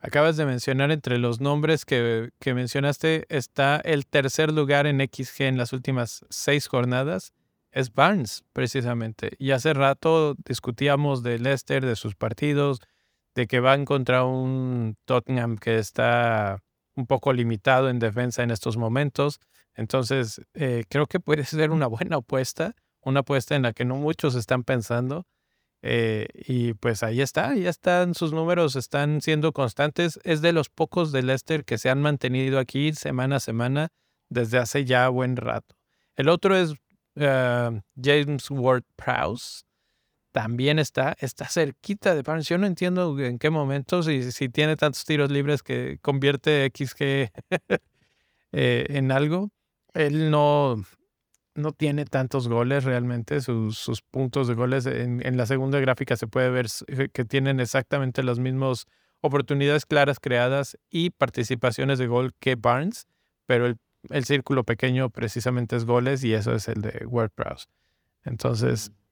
Acabas 0.07 0.37
de 0.37 0.47
mencionar 0.47 0.93
entre 0.93 1.19
los 1.19 1.41
nombres 1.41 1.85
que, 1.85 2.31
mencionaste, 2.45 3.27
está 3.29 3.77
el 3.79 4.07
tercer 4.07 4.53
lugar 4.53 4.87
en 4.87 5.01
XG 5.01 5.43
en 5.43 5.59
las 5.59 5.73
últimas 5.73 6.25
seis 6.31 6.69
jornadas. 6.69 7.33
Es 7.73 7.93
Barnes, 7.93 8.45
precisamente. 8.53 9.33
Y 9.39 9.51
hace 9.51 9.75
rato 9.75 10.37
discutíamos 10.45 11.25
de 11.25 11.41
Leicester, 11.41 11.85
de 11.85 11.97
sus 11.97 12.15
partidos, 12.15 12.81
de 13.37 13.47
que 13.47 13.61
van 13.61 13.85
contra 13.85 14.25
un 14.25 14.97
Tottenham 15.05 15.59
que 15.59 15.79
está 15.79 16.59
un 16.97 17.07
poco 17.07 17.35
limitado 17.35 17.91
en 17.91 17.99
defensa 17.99 18.43
en 18.43 18.51
estos 18.51 18.79
momentos. 18.79 19.39
Entonces, 19.75 20.41
eh, 20.55 20.85
creo 20.89 21.07
que 21.07 21.21
puede 21.21 21.45
ser 21.45 21.71
una 21.71 21.87
buena 21.87 22.17
apuesta, 22.17 22.75
una 23.03 23.21
apuesta 23.21 23.55
en 23.55 23.63
la 23.63 23.75
que 23.75 23.85
no 23.85 23.97
muchos 23.97 24.35
están 24.35 24.65
pensando 24.65 25.27
eh, 25.83 26.29
y 26.35 26.73
pues 26.73 27.03
ahí 27.03 27.21
está, 27.21 27.55
ya 27.55 27.69
están 27.69 28.15
sus 28.15 28.33
números, 28.33 28.75
están 28.75 29.21
siendo 29.21 29.53
constantes. 29.53 30.19
Es 30.25 30.41
de 30.41 30.53
los 30.53 30.71
pocos 30.71 31.13
de 31.13 31.23
Leicester 31.23 31.65
que 31.65 31.77
se 31.77 31.91
han 31.91 32.01
mantenido 32.01 32.59
aquí 32.59 32.95
semana 32.95 33.37
a 33.37 33.41
semana 33.41 33.91
desde 34.31 34.57
hace 34.57 34.87
ya 34.87 35.09
buen 35.11 35.37
rato. 35.37 35.77
El 36.17 36.31
otro 36.31 36.57
es 36.57 36.73
ah, 37.21 37.71
James 38.03 38.51
Ward 38.51 38.85
Prowse. 38.97 39.66
También 40.37 40.79
está, 40.79 41.17
está 41.19 41.49
cerquita 41.49 42.15
de 42.15 42.21
Barnes. 42.21 42.47
Yo 42.47 42.59
no 42.59 42.67
entiendo 42.67 43.19
en 43.19 43.39
qué 43.39 43.49
momento, 43.49 44.03
si, 44.03 44.33
si 44.33 44.51
tiene 44.51 44.77
tantos 44.77 45.07
tiros 45.07 45.31
libres 45.31 45.63
que 45.63 45.99
convierte 46.03 46.71
XG 46.77 47.01
eh, 48.53 48.87
en 48.91 49.13
algo. 49.13 49.49
Él 49.95 50.31
no, 50.31 50.85
no 51.55 51.73
tiene 51.73 52.05
tantos 52.05 52.49
goles 52.49 52.85
realmente, 52.85 53.41
sus, 53.41 54.03
puntos 54.11 54.47
de 54.47 54.53
goles. 54.53 54.85
En, 54.85 55.39
la 55.39 55.47
segunda 55.47 55.81
gráfica 55.81 56.17
se 56.17 56.27
puede 56.27 56.51
ver 56.51 56.67
eh, 56.89 57.09
que 57.11 57.25
tienen 57.25 57.59
exactamente 57.59 58.23
las 58.23 58.39
mismas 58.39 58.85
oportunidades 59.23 59.87
claras 59.87 60.21
creadas 60.21 60.77
y 60.91 61.09
participaciones 61.13 61.99
de 61.99 62.09
gol 62.09 62.35
que 62.41 62.57
Barnes, 62.57 63.07
pero 63.47 63.65
el, 64.11 64.25
círculo 64.27 64.65
pequeño 64.65 65.09
precisamente 65.09 65.77
es 65.77 65.87
goles 65.87 66.23
y 66.25 66.35
eso 66.35 66.55
es 66.55 66.69
el 66.69 66.83
de 66.83 67.07
WordPress. 67.07 67.71
Entonces... 68.23 68.91
E, 68.91 69.06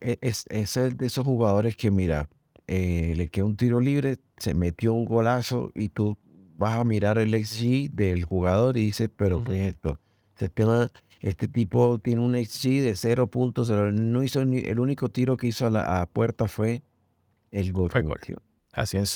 es, 0.00 0.44
es 0.48 0.76
el 0.76 0.96
de 0.96 1.06
esos 1.06 1.24
jugadores 1.24 1.76
que, 1.76 1.90
mira, 1.90 2.28
eh, 2.66 3.14
le 3.16 3.28
queda 3.28 3.46
un 3.46 3.56
tiro 3.56 3.80
libre, 3.80 4.18
se 4.36 4.54
metió 4.54 4.92
un 4.92 5.06
golazo 5.06 5.72
y 5.74 5.88
tú 5.88 6.18
vas 6.56 6.78
a 6.78 6.84
mirar 6.84 7.18
el 7.18 7.32
XG 7.32 7.90
del 7.92 8.24
jugador 8.24 8.76
y 8.76 8.86
dices, 8.86 9.10
pero 9.16 9.42
¿qué 9.42 9.68
es 9.68 9.74
esto? 9.74 9.98
Se 10.36 10.50
este 11.20 11.48
tipo 11.48 11.98
tiene 11.98 12.20
un 12.20 12.34
XG 12.34 12.82
de 12.82 12.94
0 12.94 13.26
puntos. 13.28 13.70
No 13.70 14.22
hizo 14.22 14.44
ni, 14.44 14.58
el 14.58 14.78
único 14.78 15.08
tiro 15.08 15.36
que 15.36 15.48
hizo 15.48 15.66
a 15.66 15.70
la 15.70 16.06
puerta 16.12 16.46
fue 16.46 16.82
el 17.50 17.72
gol. 17.72 17.90
Así 18.72 18.98
es. 18.98 19.10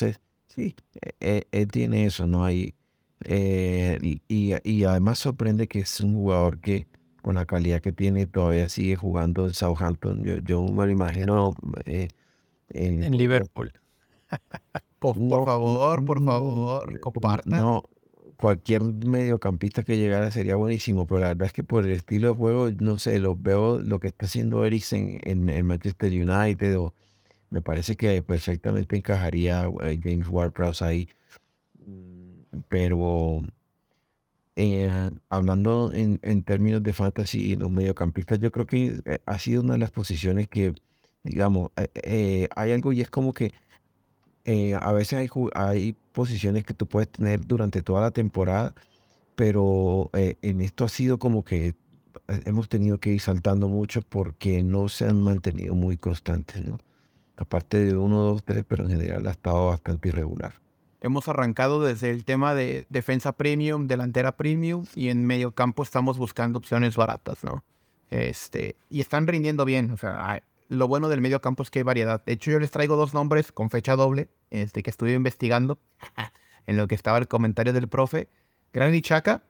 sí, 0.47 0.75
e, 1.01 1.13
e, 1.19 1.47
él, 1.51 1.67
tiene 1.69 2.05
eso, 2.05 2.27
¿no? 2.27 2.43
hay 2.43 2.75
eh, 3.25 3.99
y, 4.01 4.21
y, 4.63 4.83
además 4.83 5.19
sorprende 5.19 5.67
que 5.67 5.79
es 5.79 6.01
un 6.01 6.13
jugador 6.15 6.59
que 6.59 6.87
con 7.23 7.35
la 7.35 7.45
calidad 7.45 7.81
que 7.81 7.93
tiene 7.93 8.27
todavía 8.27 8.67
sigue 8.67 8.97
jugando 8.97 9.47
en 9.47 9.53
Southampton. 9.53 10.23
Yo, 10.23 10.37
yo 10.39 10.61
me 10.61 10.85
lo 10.85 10.91
imagino 10.91 11.55
eh, 11.85 12.09
en, 12.69 13.17
Liverpool. 13.17 13.71
por, 14.99 15.15
favor, 15.15 16.03
por 16.03 16.23
favor, 16.23 16.99
compartan. 16.99 17.61
No, 17.61 17.83
cualquier 18.35 18.83
mediocampista 18.83 19.83
que 19.83 19.97
llegara 19.97 20.31
sería 20.31 20.57
buenísimo, 20.57 21.07
pero 21.07 21.21
la 21.21 21.29
verdad 21.29 21.47
es 21.47 21.53
que 21.53 21.63
por 21.63 21.85
el 21.85 21.91
estilo 21.91 22.27
de 22.27 22.33
juego, 22.35 22.69
no 22.77 22.99
sé, 22.99 23.17
lo 23.19 23.37
veo 23.37 23.79
lo 23.79 24.01
que 24.01 24.09
está 24.09 24.25
haciendo 24.25 24.65
Eriksen 24.65 25.21
en 25.23 25.47
el 25.47 25.63
Manchester 25.63 26.11
United, 26.11 26.77
o 26.77 26.93
me 27.49 27.61
parece 27.61 27.95
que 27.95 28.21
perfectamente 28.21 28.97
encajaría 28.97 29.71
eh, 29.83 29.97
James 30.03 30.27
Ward-Prowse 30.27 30.83
ahí. 30.83 31.09
Mm, 31.85 32.59
pero 32.67 33.43
eh, 34.55 35.11
hablando 35.29 35.91
en, 35.93 36.43
términos 36.43 36.83
de 36.83 36.93
fantasy, 36.93 37.55
los 37.55 37.71
mediocampistas, 37.71 38.39
yo 38.39 38.51
creo 38.51 38.67
que 38.67 39.01
eh, 39.05 39.19
ha 39.25 39.39
sido 39.39 39.61
una 39.61 39.73
de 39.73 39.79
las 39.79 39.91
posiciones 39.91 40.47
que, 40.47 40.73
digamos, 41.23 41.71
hay 41.75 42.71
algo 42.71 42.93
y 42.93 43.01
es 43.01 43.09
como 43.09 43.33
que 43.33 43.53
eh, 44.45 44.75
a 44.75 44.91
veces 44.91 45.19
hay, 45.19 45.29
hay 45.55 45.93
posiciones 46.11 46.65
que 46.65 46.73
tú 46.73 46.87
puedes 46.87 47.09
tener 47.09 47.45
durante 47.45 47.81
toda 47.81 48.01
la 48.01 48.11
temporada, 48.11 48.73
pero 49.35 50.09
eh, 50.13 50.37
en 50.41 50.61
esto 50.61 50.85
ha 50.85 50.89
sido 50.89 51.17
como 51.19 51.43
que 51.45 51.67
eh, 51.67 51.75
hemos 52.45 52.69
tenido 52.69 52.99
que 52.99 53.11
ir 53.11 53.21
saltando 53.21 53.69
mucho 53.69 54.01
porque 54.01 54.63
no 54.63 54.89
se 54.89 55.05
han 55.07 55.21
mantenido 55.21 55.75
muy 55.75 55.97
constantes. 55.97 56.63
Aparte 57.37 57.85
de 57.85 57.97
uno, 57.97 58.21
dos, 58.23 58.43
tres, 58.43 58.65
pero 58.67 58.83
en 58.85 58.91
general 58.91 59.27
ha 59.27 59.31
estado 59.31 59.67
bastante 59.67 60.09
irregular. 60.09 60.55
Hemos 61.03 61.27
arrancado 61.27 61.83
desde 61.83 62.11
el 62.11 62.23
tema 62.23 62.55
de 62.55 62.87
defensa 62.89 63.33
premium, 63.33 63.87
delantera 63.87 64.37
premium 64.37 64.85
y 64.95 65.09
en 65.09 65.25
medio 65.25 65.51
campo 65.51 65.83
estamos 65.83 66.17
buscando 66.17 66.59
opciones 66.59 66.95
baratas, 66.95 67.43
¿no? 67.43 67.61
Este, 68.09 68.77
y 68.89 69.01
están 69.01 69.27
rindiendo 69.27 69.65
bien, 69.65 69.91
o 69.91 69.97
sea, 69.97 70.41
lo 70.69 70.87
bueno 70.87 71.09
del 71.09 71.19
medio 71.19 71.41
campo 71.41 71.61
es 71.61 71.69
que 71.69 71.79
hay 71.79 71.83
variedad. 71.83 72.23
De 72.23 72.31
hecho, 72.31 72.51
yo 72.51 72.59
les 72.59 72.71
traigo 72.71 72.95
dos 72.95 73.13
nombres 73.13 73.51
con 73.51 73.69
fecha 73.69 73.97
doble, 73.97 74.29
este, 74.49 74.81
que 74.81 74.89
estuve 74.89 75.11
investigando, 75.11 75.77
en 76.67 76.77
lo 76.77 76.87
que 76.87 76.95
estaba 76.95 77.17
el 77.17 77.27
comentario 77.27 77.73
del 77.73 77.89
profe. 77.89 78.29
Granny 78.71 79.01
Chaka, 79.01 79.43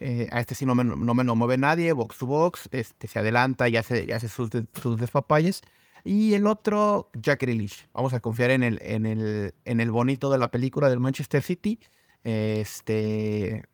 eh, 0.00 0.28
a 0.32 0.40
este 0.40 0.56
sí 0.56 0.66
no 0.66 0.74
me, 0.74 0.82
no 0.82 1.14
me 1.14 1.22
mueve 1.22 1.58
nadie, 1.58 1.92
box 1.92 2.18
to 2.18 2.26
box, 2.26 2.68
este, 2.72 3.06
se 3.06 3.20
adelanta 3.20 3.68
y 3.68 3.76
hace, 3.76 4.12
hace 4.12 4.28
sus, 4.28 4.50
sus 4.74 4.98
despapalles. 4.98 5.62
Y 6.04 6.34
el 6.34 6.46
otro, 6.46 7.10
Jack 7.14 7.42
Grealish. 7.42 7.88
Vamos 7.92 8.12
a 8.12 8.20
confiar 8.20 8.50
en 8.50 8.62
el, 8.62 8.78
en, 8.82 9.06
el, 9.06 9.54
en 9.64 9.80
el 9.80 9.90
bonito 9.90 10.30
de 10.30 10.38
la 10.38 10.50
película 10.50 10.88
del 10.88 11.00
Manchester 11.00 11.42
City. 11.42 11.78
Este, 12.24 13.64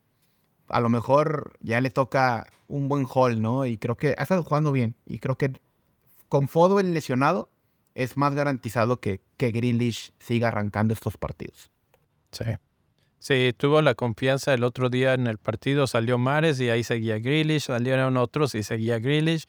a 0.68 0.80
lo 0.80 0.88
mejor 0.88 1.56
ya 1.60 1.80
le 1.80 1.90
toca 1.90 2.46
un 2.66 2.88
buen 2.88 3.06
haul, 3.12 3.40
¿no? 3.40 3.66
Y 3.66 3.78
creo 3.78 3.96
que 3.96 4.14
ha 4.18 4.22
estado 4.22 4.42
jugando 4.42 4.72
bien. 4.72 4.94
Y 5.06 5.18
creo 5.18 5.36
que 5.36 5.52
con 6.28 6.48
Fodo 6.48 6.80
el 6.80 6.92
lesionado, 6.92 7.50
es 7.94 8.16
más 8.16 8.34
garantizado 8.34 9.00
que, 9.00 9.20
que 9.36 9.50
Grealish 9.50 10.12
siga 10.20 10.48
arrancando 10.48 10.94
estos 10.94 11.16
partidos. 11.16 11.70
Sí. 12.30 12.44
Sí, 13.18 13.52
tuvo 13.56 13.82
la 13.82 13.96
confianza 13.96 14.54
el 14.54 14.62
otro 14.62 14.88
día 14.90 15.14
en 15.14 15.26
el 15.26 15.38
partido, 15.38 15.88
salió 15.88 16.18
Mares 16.18 16.60
y 16.60 16.70
ahí 16.70 16.84
seguía 16.84 17.18
Grealish, 17.18 17.62
salieron 17.62 18.16
otros 18.16 18.54
y 18.54 18.62
seguía 18.62 19.00
Grealish. 19.00 19.46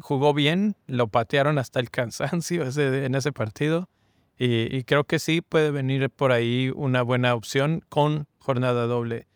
Jugó 0.00 0.34
bien, 0.34 0.76
lo 0.86 1.08
patearon 1.08 1.58
hasta 1.58 1.80
el 1.80 1.90
cansancio 1.92 2.64
en 2.64 3.14
ese 3.14 3.32
partido 3.32 3.88
y, 4.36 4.82
creo 4.84 5.04
que 5.04 5.18
sí 5.18 5.40
puede 5.40 5.70
venir 5.70 6.10
por 6.10 6.32
ahí 6.32 6.72
una 6.74 7.02
buena 7.02 7.34
opción 7.34 7.84
con 7.88 8.26
jornada 8.38 8.86
doble. 8.86 9.26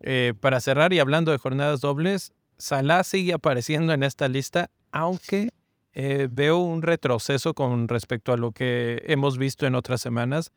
Eh, 0.00 0.32
para 0.40 0.60
cerrar 0.60 0.92
y 0.92 1.00
hablando 1.00 1.32
de 1.32 1.38
jornadas 1.38 1.80
dobles, 1.80 2.32
Salah 2.56 3.04
sigue 3.04 3.34
apareciendo 3.34 3.92
en 3.92 4.02
esta 4.02 4.26
lista, 4.28 4.70
aunque 4.90 5.50
eh, 5.92 6.28
veo 6.30 6.58
un 6.58 6.82
retroceso 6.82 7.54
con 7.54 7.88
respecto 7.88 8.32
a 8.32 8.36
lo 8.36 8.52
que 8.52 9.02
hemos 9.06 9.36
visto 9.36 9.66
en 9.66 9.74
otras 9.74 10.00
semanas. 10.00 10.50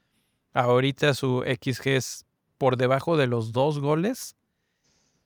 Ahorita 0.54 1.14
su 1.14 1.44
XG 1.44 1.88
es 1.90 2.26
por 2.58 2.78
debajo 2.78 3.18
de 3.18 3.28
los 3.28 3.52
dos 3.52 3.80
goles. 3.80 4.36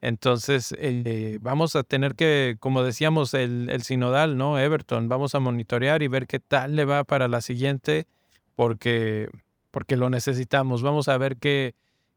Entonces, 0.06 0.76
eh, 0.78 1.39
vamos 1.41 1.76
a 1.76 1.82
tener 1.82 2.14
que, 2.14 2.58
como 2.60 2.84
decíamos, 2.84 3.34
el, 3.34 3.72
el, 3.72 3.82
sinodal, 3.82 4.38
¿no? 4.38 4.60
Everton, 4.60 5.10
vamos 5.10 5.34
a 5.34 5.39
monitorear 5.39 6.03
y 6.03 6.08
ver 6.08 6.28
qué 6.28 6.39
tal 6.39 6.76
le 6.76 6.86
va 6.86 7.03
para 7.06 7.28
la 7.28 7.41
siguiente, 7.41 8.06
porque, 8.53 9.32
porque 9.72 9.97
lo 9.97 10.12
necesitamos. 10.12 10.84
Vamos 10.84 11.08
a 11.08 11.18
ver 11.18 11.38
qué, 11.38 11.74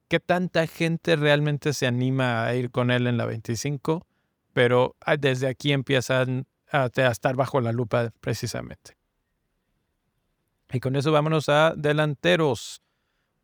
qué 0.09 0.21
tanta 0.21 0.67
gente 0.67 1.17
realmente 1.17 1.73
se 1.73 1.87
anima 1.87 2.45
a 2.45 2.55
ir 2.55 2.71
con 2.71 2.91
él 2.91 3.07
en 3.07 3.17
la 3.17 3.25
25, 3.25 4.07
pero 4.53 4.95
ah, 5.01 5.17
desde 5.17 5.49
aquí 5.49 5.73
empiezan 5.73 6.47
a, 6.71 6.91
a 6.95 7.11
estar 7.11 7.37
bajo 7.37 7.59
la 7.63 7.73
lupa 7.73 8.13
precisamente. 8.21 8.99
Y 10.71 10.81
con 10.81 10.95
eso 10.95 11.11
vámonos 11.11 11.49
a 11.49 11.73
delanteros, 11.75 12.83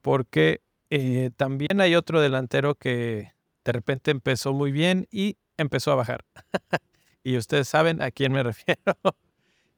porque 0.03 0.61
eh, 0.90 1.30
también 1.34 1.80
hay 1.80 1.95
otro 1.95 2.20
delantero 2.20 2.74
que 2.74 3.32
de 3.65 3.73
repente 3.73 4.11
empezó 4.11 4.53
muy 4.53 4.73
bien 4.73 5.07
y 5.11 5.37
empezó 5.57 5.93
a 5.93 5.97
bajar. 5.97 6.25
y 7.25 7.37
ustedes 7.37 7.69
saben 7.69 8.03
a 8.03 8.11
quién 8.11 8.33
me 8.33 8.43
refiero. 8.43 8.95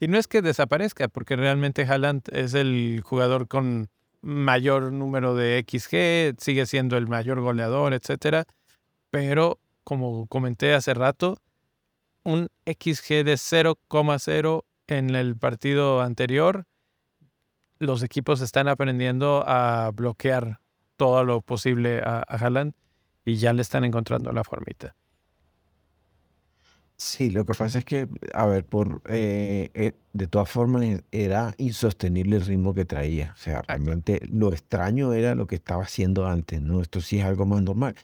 y 0.00 0.08
no 0.08 0.18
es 0.18 0.28
que 0.28 0.42
desaparezca, 0.42 1.08
porque 1.08 1.36
realmente 1.36 1.84
Haaland 1.84 2.22
es 2.32 2.54
el 2.54 3.00
jugador 3.04 3.48
con 3.48 3.88
mayor 4.22 4.92
número 4.92 5.34
de 5.34 5.64
XG, 5.66 6.42
sigue 6.42 6.66
siendo 6.66 6.96
el 6.96 7.06
mayor 7.06 7.40
goleador, 7.40 7.94
etc. 7.94 8.44
Pero, 9.10 9.60
como 9.84 10.26
comenté 10.26 10.74
hace 10.74 10.94
rato, 10.94 11.38
un 12.24 12.48
XG 12.66 13.24
de 13.24 13.34
0,0 13.34 14.64
en 14.88 15.14
el 15.14 15.36
partido 15.36 16.00
anterior, 16.00 16.66
los 17.78 18.02
equipos 18.02 18.40
están 18.40 18.68
aprendiendo 18.68 19.44
a 19.46 19.92
bloquear 19.94 20.60
todo 20.96 21.24
lo 21.24 21.40
posible 21.40 22.00
a, 22.00 22.24
a 22.26 22.38
y 23.26 23.36
ya 23.36 23.52
le 23.52 23.62
están 23.62 23.84
encontrando 23.84 24.32
la 24.32 24.44
formita. 24.44 24.96
Sí, 26.98 27.28
lo 27.30 27.44
que 27.44 27.52
pasa 27.52 27.78
es 27.80 27.84
que, 27.84 28.08
a 28.32 28.46
ver, 28.46 28.64
por 28.64 29.02
eh, 29.08 29.70
eh, 29.74 29.92
de 30.14 30.26
todas 30.28 30.48
formas 30.48 31.02
era 31.12 31.54
insostenible 31.58 32.36
el 32.36 32.46
ritmo 32.46 32.72
que 32.72 32.86
traía. 32.86 33.32
O 33.34 33.36
sea, 33.36 33.60
realmente 33.62 34.22
lo 34.32 34.50
extraño 34.52 35.12
era 35.12 35.34
lo 35.34 35.46
que 35.46 35.56
estaba 35.56 35.82
haciendo 35.82 36.26
antes, 36.26 36.62
¿no? 36.62 36.80
Esto 36.80 37.02
sí 37.02 37.18
es 37.18 37.26
algo 37.26 37.44
más 37.44 37.62
normal. 37.62 37.96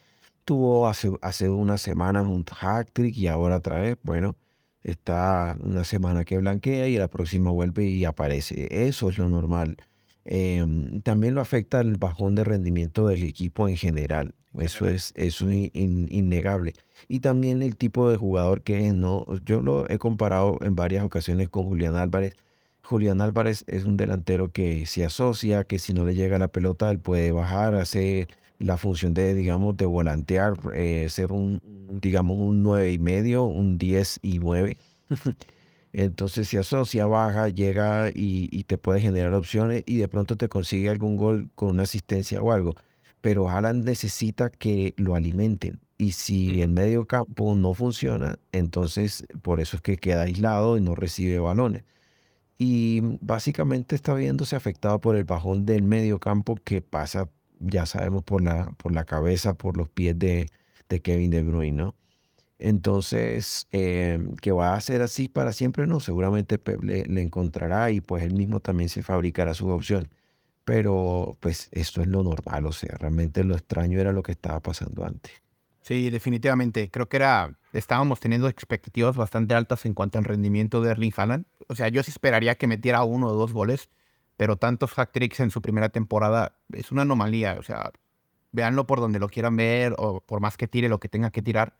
Tuvo 0.45 0.89
hace, 0.89 1.11
hace 1.23 1.49
unas 1.49 1.81
semanas 1.81 2.27
un 2.27 2.45
hack 2.45 2.91
trick 2.93 3.17
y 3.17 3.29
ahora 3.29 3.57
otra 3.57 3.81
vez, 3.81 3.97
bueno, 4.03 4.37
está 4.83 5.57
una 5.61 5.85
semana 5.85 6.25
que 6.25 6.39
blanquea 6.39 6.89
y 6.89 6.99
la 6.99 7.09
próxima 7.09 7.51
vuelve 7.51 7.87
y 7.87 8.05
aparece. 8.05 8.89
Eso 8.89 9.09
es 9.11 9.19
lo 9.19 9.29
normal. 9.31 9.77
Em, 10.25 11.01
también 11.03 11.35
lo 11.35 11.41
afecta 11.41 11.81
el 11.81 11.97
bajón 11.97 12.35
de 12.35 12.45
rendimiento 12.45 13.07
del 13.09 13.23
equipo 13.25 13.69
en 13.69 13.77
general. 13.77 14.35
Eso 14.59 14.87
es, 14.87 15.15
innegable. 15.17 16.75
Y 17.09 17.21
también 17.21 17.63
el 17.63 17.77
tipo 17.77 18.11
de 18.11 18.17
jugador 18.17 18.63
que 18.63 18.87
es, 18.87 18.95
¿no? 18.95 19.27
Yo 19.45 19.63
lo 19.63 19.89
he 19.91 19.99
comparado 19.99 20.59
en 20.63 20.77
varias 20.77 21.05
ocasiones 21.05 21.49
con 21.49 21.65
Julián 21.65 21.97
Álvarez. 21.97 22.35
Julián 22.83 23.21
Álvarez 23.21 23.65
es 23.67 23.85
un 23.85 23.97
delantero 23.97 24.53
que 24.53 24.87
se 24.87 25.05
asocia, 25.05 25.65
que 25.65 25.79
si 25.79 25.95
no 25.95 26.05
le 26.05 26.15
llega 26.15 26.39
la 26.39 26.49
pelota, 26.49 26.91
él 26.91 26.99
puede 26.99 27.33
bajar, 27.33 27.75
hacer 27.75 28.29
la 28.59 28.77
función 28.77 29.15
de, 29.15 29.35
digamos, 29.35 29.77
de 29.77 29.87
volantear, 29.87 30.55
eh, 30.75 31.09
ser 31.09 31.33
un, 31.33 31.61
digamos, 32.01 32.39
un 32.39 32.63
9 32.63 32.93
y 32.93 32.99
medio, 32.99 33.45
un 33.45 33.79
10 33.79 34.21
y 34.23 34.39
9. 34.39 34.77
Entonces 35.93 36.49
se 36.49 36.59
asocia, 36.59 37.07
baja, 37.07 37.49
llega 37.49 38.11
y, 38.15 38.65
te 38.65 38.79
puede 38.79 39.01
generar 39.01 39.35
opciones 39.35 39.83
y 39.87 39.99
de 39.99 40.09
pronto 40.09 40.37
te 40.37 40.49
consigue 40.49 40.89
algún 40.89 41.17
gol 41.17 41.51
con 41.55 41.71
una 41.71 41.83
asistencia 41.83 42.41
o 42.43 42.53
algo. 42.53 42.75
Pero 43.23 43.49
Haaland 43.49 43.85
necesita 43.85 44.51
que 44.51 44.95
lo 44.99 45.15
alimenten. 45.15 45.81
Y 45.99 46.13
si 46.13 46.63
el 46.63 46.71
medio 46.71 47.07
campo 47.07 47.55
no 47.55 47.75
funciona, 47.75 48.39
entonces 48.53 49.25
por 49.43 49.61
eso 49.61 49.77
es 49.77 49.83
que 49.83 49.97
queda 49.99 50.23
aislado 50.23 50.77
y 50.77 50.83
no 50.83 50.95
recibe 50.97 51.39
balones. 51.39 51.85
Y 52.59 53.01
básicamente 53.21 53.97
está 53.97 54.15
viéndose 54.15 54.57
afectado 54.57 55.01
por 55.01 55.17
el 55.17 55.25
bajón 55.25 55.67
del 55.67 55.83
medio 55.85 56.21
campo 56.21 56.57
que 56.65 56.83
pasa, 56.83 57.31
ya 57.61 57.87
sabemos, 57.87 58.25
por 58.25 58.43
la, 58.43 58.73
por 58.79 58.93
la 58.93 59.05
cabeza, 59.05 59.55
por 59.55 59.77
los 59.77 59.89
pies 59.91 60.19
de, 60.19 60.49
de 60.89 61.03
Kevin 61.03 61.31
De 61.31 61.43
Bruyne, 61.43 61.77
¿no? 61.77 61.95
Entonces, 62.63 63.67
eh, 63.73 64.21
que 64.41 64.53
va 64.53 64.75
a 64.75 64.81
ser 64.81 65.03
así 65.03 65.29
para 65.29 65.53
siempre, 65.53 65.87
no, 65.89 65.99
seguramente 65.99 66.61
le, 66.83 67.03
encontrará 67.21 67.91
y 67.91 68.01
pues 68.01 68.23
él 68.23 68.35
mismo 68.35 68.61
también 68.61 68.89
se 68.89 69.03
fabricará 69.03 69.53
su 69.55 69.69
opción. 69.69 70.09
Pero 70.65 71.37
pues 71.41 71.69
esto 71.73 72.03
es 72.03 72.07
lo 72.07 72.23
normal, 72.23 72.67
o 72.67 72.73
sea, 72.73 72.97
realmente 72.99 73.43
lo 73.43 73.55
extraño 73.55 74.01
era 74.01 74.13
lo 74.13 74.23
que 74.23 74.33
estaba 74.33 74.61
pasando 74.61 75.05
antes. 75.05 75.33
Sí, 75.81 76.11
definitivamente. 76.11 76.91
Creo 76.91 77.09
que 77.09 77.17
era, 77.17 77.59
estábamos 77.73 78.21
teniendo 78.21 78.49
expectativas 78.49 79.17
bastante 79.17 79.55
altas 79.55 79.85
en 79.85 79.95
cuanto 79.95 80.19
al 80.19 80.25
rendimiento 80.25 80.81
de 80.81 80.93
Erling 80.93 81.13
Haaland. 81.17 81.47
O 81.69 81.75
sea, 81.75 81.89
yo 81.89 82.03
sí 82.05 82.13
esperaría 82.13 82.55
que 82.55 82.69
metiera 82.69 83.03
uno 83.03 83.27
o 83.27 83.35
dos 83.35 83.53
goles, 83.53 83.91
pero 84.37 84.57
tantos 84.57 84.93
hack 84.93 85.11
tricks 85.11 85.41
en 85.41 85.51
su 85.51 85.61
primera 85.61 85.89
temporada 85.89 86.57
es 86.73 86.93
una 86.93 87.03
anomalía. 87.03 87.57
O 87.59 87.65
sea, 87.65 87.91
véanlo 88.53 88.87
por 88.87 89.01
donde 89.01 89.19
lo 89.19 89.29
quieran 89.29 89.57
ver 89.57 89.95
o 89.99 90.21
por 90.21 90.41
más 90.41 90.57
que 90.57 90.69
tire 90.69 90.89
lo 90.89 91.01
que 91.01 91.09
tenga 91.09 91.31
que 91.31 91.43
tirar 91.43 91.75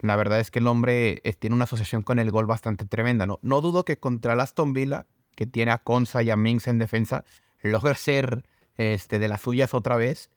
la 0.00 0.16
verdad 0.16 0.40
es 0.40 0.50
que 0.50 0.60
el 0.60 0.66
hombre 0.66 1.20
eh, 1.24 1.32
tiene 1.32 1.54
una 1.56 1.64
asociación 1.64 2.02
con 2.02 2.18
el 2.18 2.30
gol 2.30 2.46
bastante 2.46 2.84
tremenda. 2.84 3.26
No, 3.26 3.38
no 3.42 3.60
dudo 3.60 3.84
que 3.84 3.98
contra 3.98 4.34
el 4.34 4.40
Aston 4.40 4.72
Villa, 4.72 5.06
que 5.34 5.46
tiene 5.46 5.72
a 5.72 5.78
Conza 5.78 6.22
y 6.22 6.30
a 6.30 6.36
Minx 6.36 6.68
en 6.68 6.78
defensa, 6.78 7.24
logre 7.62 7.94
ser 7.94 8.44
este, 8.76 9.18
de 9.18 9.28
las 9.28 9.42
suyas 9.42 9.74
otra 9.74 9.96
vez. 9.96 10.30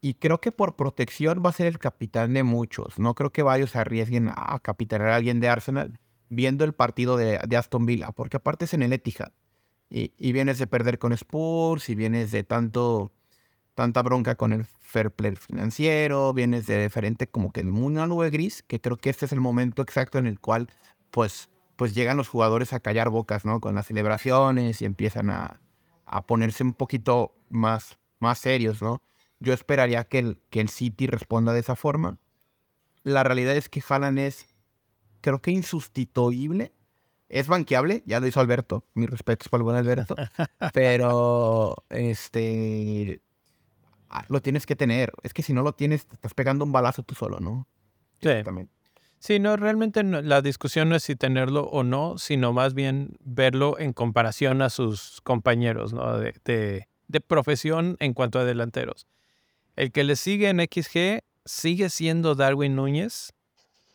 Y 0.00 0.14
creo 0.14 0.40
que 0.40 0.52
por 0.52 0.76
protección 0.76 1.42
va 1.44 1.50
a 1.50 1.54
ser 1.54 1.66
el 1.66 1.78
capitán 1.78 2.34
de 2.34 2.42
muchos. 2.42 2.98
No 2.98 3.14
creo 3.14 3.32
que 3.32 3.42
varios 3.42 3.74
arriesguen 3.74 4.30
a 4.34 4.58
capitanear 4.60 5.10
a 5.10 5.16
alguien 5.16 5.40
de 5.40 5.48
Arsenal 5.48 5.98
viendo 6.28 6.64
el 6.64 6.74
partido 6.74 7.16
de, 7.16 7.38
Aston 7.56 7.86
Villa, 7.86 8.12
porque 8.12 8.36
aparte 8.36 8.66
es 8.66 8.74
en 8.74 8.82
el 8.82 8.92
Etihad. 8.92 9.32
Y, 9.88 10.12
y, 10.18 10.32
vienes 10.32 10.58
de 10.58 10.66
perder 10.66 10.98
con 10.98 11.12
Spurs 11.12 11.88
y 11.88 11.94
vienes 11.94 12.32
de 12.32 12.42
tanto 12.42 13.12
tanta 13.74 14.02
bronca 14.02 14.36
con 14.36 14.52
el 14.52 14.64
fair 14.64 15.10
play 15.10 15.36
financiero, 15.36 16.32
vienes 16.32 16.66
de 16.66 16.82
diferente 16.82 17.26
como 17.26 17.52
que 17.52 17.60
una 17.60 18.06
nube 18.06 18.30
gris, 18.30 18.62
que 18.62 18.80
creo 18.80 18.96
que 18.96 19.10
este 19.10 19.26
es 19.26 19.32
el 19.32 19.40
momento 19.40 19.82
exacto 19.82 20.18
en 20.18 20.26
el 20.26 20.40
cual 20.40 20.68
pues, 21.10 21.50
pues 21.76 21.94
llegan 21.94 22.16
los 22.16 22.28
jugadores 22.28 22.72
a 22.72 22.80
callar 22.80 23.10
bocas, 23.10 23.44
¿no? 23.44 23.60
Con 23.60 23.74
las 23.74 23.86
celebraciones 23.86 24.80
y 24.80 24.84
empiezan 24.84 25.30
a, 25.30 25.60
a 26.06 26.26
ponerse 26.26 26.62
un 26.62 26.74
poquito 26.74 27.34
más, 27.48 27.98
más 28.18 28.38
serios, 28.38 28.82
¿no? 28.82 29.02
Yo 29.40 29.52
esperaría 29.52 30.04
que 30.04 30.18
el, 30.18 30.38
que 30.50 30.60
el 30.60 30.68
City 30.68 31.06
responda 31.06 31.52
de 31.52 31.60
esa 31.60 31.76
forma. 31.76 32.18
La 33.02 33.22
realidad 33.22 33.56
es 33.56 33.68
que 33.68 33.82
Haaland 33.86 34.18
es, 34.18 34.46
creo 35.20 35.40
que 35.42 35.50
insustituible. 35.50 36.72
Es 37.28 37.48
banqueable, 37.48 38.02
ya 38.06 38.20
lo 38.20 38.26
hizo 38.26 38.40
Alberto. 38.40 38.84
Mis 38.94 39.10
respetos 39.10 39.48
para 39.48 39.60
el 39.60 39.64
buen 39.64 39.76
Alberto. 39.76 40.14
Pero, 40.72 41.84
este, 41.88 43.20
Ah, 44.14 44.24
lo 44.28 44.40
tienes 44.40 44.64
que 44.64 44.76
tener. 44.76 45.12
Es 45.24 45.34
que 45.34 45.42
si 45.42 45.52
no 45.52 45.62
lo 45.62 45.72
tienes, 45.72 46.06
te 46.06 46.14
estás 46.14 46.34
pegando 46.34 46.64
un 46.64 46.70
balazo 46.70 47.02
tú 47.02 47.16
solo, 47.16 47.40
¿no? 47.40 47.66
Sí. 48.22 48.28
Sí, 49.18 49.38
no, 49.38 49.56
realmente 49.56 50.02
la 50.02 50.42
discusión 50.42 50.90
no 50.90 50.96
es 50.96 51.02
si 51.04 51.16
tenerlo 51.16 51.64
o 51.64 51.82
no, 51.82 52.18
sino 52.18 52.52
más 52.52 52.74
bien 52.74 53.16
verlo 53.20 53.78
en 53.78 53.92
comparación 53.92 54.60
a 54.60 54.68
sus 54.68 55.20
compañeros, 55.22 55.92
¿no? 55.94 56.18
De, 56.18 56.34
de, 56.44 57.20
profesión 57.20 57.96
en 58.00 58.12
cuanto 58.12 58.38
a 58.38 58.44
delanteros. 58.44 59.06
El 59.76 59.92
que 59.92 60.04
le 60.04 60.16
sigue 60.16 60.50
en 60.50 60.60
XG 60.60 61.24
sigue 61.44 61.88
siendo 61.88 62.34
Darwin 62.34 62.76
Núñez, 62.76 63.32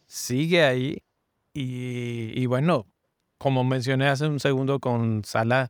sigue 0.07 0.63
ahí 0.63 1.03
y, 1.53 2.31
y 2.39 2.45
bueno, 2.47 2.87
como 3.37 3.63
mencioné 3.63 4.07
hace 4.07 4.27
un 4.27 4.39
segundo 4.39 4.79
con 4.79 5.23
Salah, 5.25 5.69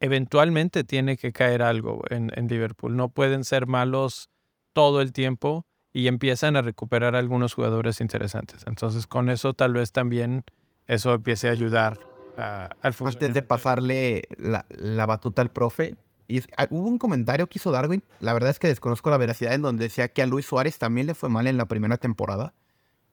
eventualmente 0.00 0.84
tiene 0.84 1.16
que 1.16 1.32
caer 1.32 1.62
algo 1.62 2.02
en, 2.10 2.28
Liverpool. 2.48 2.94
No 2.94 3.08
pueden 3.08 3.44
ser 3.44 3.66
malos 3.66 4.28
todo 4.72 5.00
el 5.00 5.12
tiempo 5.12 5.64
y 5.94 6.08
empiezan 6.08 6.56
a 6.56 6.62
recuperar 6.62 7.14
algunos 7.14 7.54
jugadores 7.54 8.00
interesantes. 8.00 8.64
Entonces, 8.66 9.06
con 9.06 9.30
eso 9.30 9.54
tal 9.54 9.74
vez 9.74 9.92
también 9.92 10.44
eso 10.88 11.14
empiece 11.14 11.48
a 11.48 11.52
ayudar 11.52 12.00
al 12.36 12.92
fútbol. 12.92 13.12
Antes 13.12 13.32
de 13.32 13.42
pasarle 13.42 14.24
la, 14.36 15.06
batuta 15.06 15.40
al 15.40 15.52
profe, 15.52 15.96
Y 16.26 16.40
ah, 16.56 16.66
hubo 16.70 16.88
un 16.88 16.98
comentario 16.98 17.46
que 17.46 17.60
hizo 17.60 17.70
Darwin, 17.70 18.02
la 18.18 18.32
verdad 18.32 18.50
es 18.50 18.58
que 18.58 18.66
desconozco 18.66 19.08
la 19.08 19.18
veracidad, 19.18 19.54
en 19.54 19.62
donde 19.62 19.84
decía 19.84 20.08
que 20.08 20.20
a 20.20 20.26
Luis 20.26 20.46
Suárez 20.46 20.78
también 20.78 21.06
le 21.06 21.14
fue 21.14 21.28
mal 21.28 21.46
en 21.46 21.56
la 21.56 21.66
primera 21.66 21.96
temporada. 21.96 22.54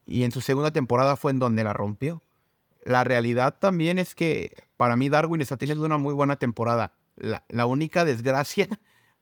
Y 0.08 0.24
en 0.24 0.32
su 0.32 0.42
segunda 0.42 0.72
temporada 0.72 1.16
fue 1.16 1.32
en 1.32 1.38
donde 1.38 1.64
la 1.64 1.74
rompió. 1.74 2.24
La 2.84 3.04
realidad 3.04 3.56
también 3.60 4.00
es 4.00 4.16
que 4.16 4.56
para 4.76 4.96
mí 4.96 5.08
Darwin 5.08 5.42
está 5.42 5.56
teniendo 5.56 5.86
una 5.86 6.00
muy 6.00 6.16
buena 6.16 6.38
temporada. 6.38 6.94
La, 7.16 7.44
la 7.48 7.68
única 7.68 8.06
desgracia 8.06 8.68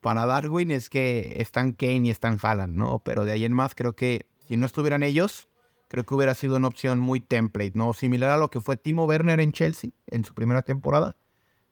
para 0.02 0.26
Darwin 0.26 0.72
es 0.72 0.89
que 0.89 1.36
están 1.38 1.74
Kane 1.74 2.08
y 2.08 2.10
están 2.10 2.38
Haaland, 2.41 2.76
¿no? 2.76 3.00
Pero 3.00 3.26
de 3.26 3.34
ahí 3.34 3.45
en 3.45 3.54
más 3.54 3.76
creo 3.76 3.93
que 3.93 4.26
si 4.47 4.58
no 4.58 4.66
estuvieran 4.66 5.04
ellos, 5.04 5.50
creo 5.88 6.06
que 6.06 6.16
hubiera 6.16 6.34
sido 6.36 6.56
una 6.58 6.68
opción 6.68 7.00
muy 7.00 7.20
template, 7.20 7.74
¿no? 7.76 7.93
Similar 7.93 8.32
a 8.32 8.38
lo 8.38 8.50
que 8.50 8.62
fue 8.62 8.78
Timo 8.78 9.06
Werner 9.06 9.39
en 9.39 9.52
Chelsea 9.52 9.91
en 10.08 10.24
su 10.24 10.34
primera 10.34 10.62
temporada, 10.62 11.16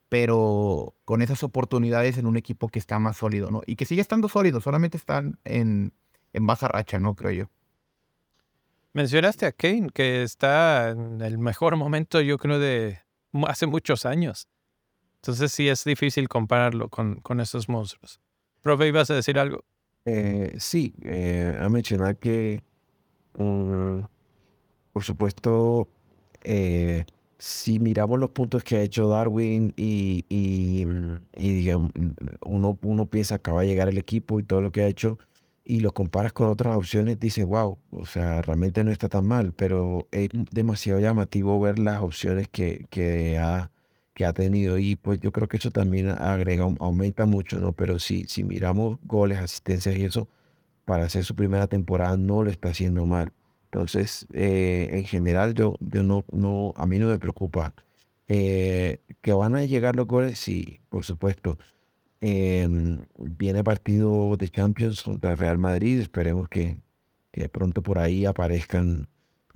pero 0.09 0.95
con 1.05 1.21
esas 1.21 1.43
oportunidades 1.43 2.17
en 2.17 2.25
un 2.25 2.37
equipo 2.37 2.67
que 2.67 2.79
está 2.79 2.99
más 2.99 3.17
sólido, 3.17 3.49
¿no? 3.51 3.61
Y 3.65 3.75
que 3.75 3.85
sigue 3.85 4.01
estando 4.01 4.27
sólido, 4.27 4.59
solamente 4.61 4.97
están 4.97 5.39
en, 5.45 5.93
en 6.33 6.47
baja 6.47 6.67
racha, 6.67 6.99
¿no? 6.99 7.15
Creo 7.15 7.31
yo. 7.31 7.49
Mencionaste 8.93 9.45
a 9.45 9.51
Kane, 9.51 9.89
que 9.93 10.23
está 10.23 10.89
en 10.89 11.21
el 11.21 11.37
mejor 11.37 11.75
momento, 11.75 12.19
yo 12.19 12.37
creo, 12.37 12.57
de 12.57 12.99
hace 13.47 13.67
muchos 13.67 14.05
años. 14.05 14.47
Entonces 15.21 15.51
sí 15.51 15.67
es 15.67 15.83
difícil 15.83 16.29
compararlo 16.29 16.89
con, 16.89 17.15
con 17.21 17.39
esos 17.39 17.69
monstruos. 17.69 18.19
Profe, 18.61 18.87
¿ibas 18.87 19.09
a 19.11 19.15
decir 19.15 19.39
algo? 19.39 19.63
Eh, 20.05 20.55
sí, 20.57 20.93
eh, 21.03 21.57
a 21.59 21.67
mencionar 21.69 22.17
que 22.17 22.61
Mm, 23.37 24.01
por 24.93 25.03
supuesto, 25.03 25.87
eh, 26.43 27.05
si 27.37 27.79
miramos 27.79 28.19
los 28.19 28.31
puntos 28.31 28.63
que 28.63 28.77
ha 28.77 28.81
hecho 28.81 29.07
Darwin 29.09 29.73
y, 29.77 30.25
y, 30.29 30.85
mm, 30.85 31.17
digamos, 31.37 31.91
mm, 31.95 32.09
uno, 32.45 32.79
uno 32.83 33.05
piensa 33.07 33.39
que 33.39 33.51
va 33.51 33.61
a 33.61 33.65
llegar 33.65 33.89
el 33.89 33.97
equipo 33.97 34.39
y 34.39 34.43
todo 34.43 34.61
lo 34.61 34.71
que 34.71 34.81
ha 34.83 34.87
hecho 34.87 35.19
y 35.65 35.81
lo 35.81 35.93
comparas 35.93 36.33
con 36.33 36.47
otras 36.49 36.75
opciones, 36.77 37.19
dices, 37.19 37.45
wow, 37.45 37.77
o 37.91 38.05
sea, 38.05 38.41
realmente 38.41 38.83
no 38.83 38.91
está 38.91 39.09
tan 39.09 39.27
mal, 39.27 39.53
pero 39.53 40.07
es 40.11 40.29
demasiado 40.51 40.99
llamativo 41.01 41.59
ver 41.59 41.77
las 41.79 42.01
opciones 42.01 42.47
que, 42.49 42.85
que, 42.89 43.37
ha, 43.37 43.69
que 44.17 44.25
ha 44.25 44.33
tenido 44.33 44.79
y 44.79 44.95
pues 44.95 45.19
yo 45.19 45.31
creo 45.31 45.47
que 45.47 45.57
eso 45.57 45.69
también 45.69 46.09
agrega, 46.09 46.63
aumenta 46.79 47.27
mucho, 47.27 47.59
¿no? 47.59 47.73
Pero 47.73 47.99
si, 47.99 48.23
si 48.23 48.43
miramos 48.43 48.97
goles, 49.03 49.37
asistencias 49.37 49.95
y 49.95 50.05
eso, 50.05 50.27
para 50.85 51.05
hacer 51.05 51.23
su 51.23 51.35
primera 51.35 51.67
temporada 51.67 52.17
no 52.17 52.43
lo 52.43 52.49
está 52.49 52.69
haciendo 52.69 53.05
mal. 53.05 53.31
Entonces, 53.65 54.25
eh, 54.33 54.89
en 54.93 55.03
general, 55.05 55.53
yo, 55.53 55.75
yo 55.81 56.01
no, 56.01 56.25
no, 56.31 56.73
a 56.77 56.87
mí 56.87 56.97
no 56.97 57.09
me 57.09 57.19
preocupa. 57.19 57.75
Eh, 58.27 59.01
que 59.21 59.33
van 59.33 59.55
a 59.55 59.65
llegar 59.65 59.95
los 59.95 60.07
goles, 60.07 60.39
sí, 60.39 60.79
por 60.89 61.03
supuesto. 61.05 61.59
Em, 62.19 63.05
viene 63.19 63.63
partido 63.63 64.35
de 64.35 64.49
Champions 64.49 65.03
contra 65.03 65.35
Real 65.35 65.59
Madrid, 65.59 65.99
esperemos 65.99 66.49
que, 66.49 66.77
que 67.31 67.49
pronto 67.49 67.83
por 67.83 67.99
ahí 67.99 68.25
aparezcan 68.25 69.09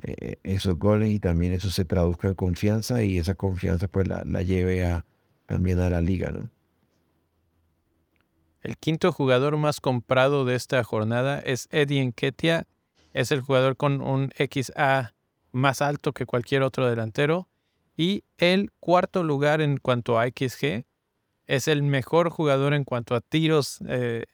eh, 0.04 0.38
esos 0.44 0.78
goles 0.78 1.10
y 1.10 1.20
también 1.20 1.54
eso 1.54 1.70
se 1.70 1.86
traduzca 1.86 2.30
en 2.30 2.36
confianza 2.36 3.04
y 3.04 3.18
esa 3.18 3.36
confianza 3.36 3.88
pues 3.88 4.08
la, 4.08 4.24
la 4.26 4.42
lleve 4.42 4.86
a, 4.86 5.06
también 5.46 5.80
a 5.80 5.90
la 5.90 6.02
liga, 6.02 6.32
¿no? 6.32 6.50
El 8.62 8.78
quinto 8.78 9.12
jugador 9.12 9.58
más 9.58 9.82
comprado 9.82 10.46
de 10.46 10.56
esta 10.56 10.84
jornada 10.84 11.40
es 11.40 11.68
Eddie 11.72 12.02
Enketia. 12.02 12.68
Es 13.14 13.32
el 13.32 13.42
jugador 13.42 13.76
con 13.76 14.02
un 14.02 14.32
XA 14.38 15.14
más 15.52 15.82
alto 15.82 16.14
que 16.14 16.26
cualquier 16.26 16.62
otro 16.62 16.88
delantero. 16.88 17.48
Y 17.98 18.24
el 18.38 18.72
cuarto 18.80 19.24
lugar 19.24 19.62
en 19.62 19.78
cuanto 19.78 20.20
a 20.20 20.28
XG 20.28 20.86
es 21.48 21.68
el 21.68 21.84
mejor 21.84 22.30
jugador 22.30 22.74
en 22.74 22.84
cuanto 22.84 23.16
a 23.16 23.22
tiros, 23.22 23.80
eh, 23.88 24.26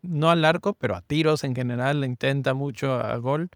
no 0.00 0.30
al 0.30 0.44
arco, 0.44 0.74
pero 0.74 0.94
a 0.94 1.02
tiros 1.02 1.44
en 1.44 1.54
general, 1.54 2.00
le 2.00 2.06
intenta 2.06 2.54
mucho 2.54 2.94
a 2.94 3.16
gol. 3.16 3.50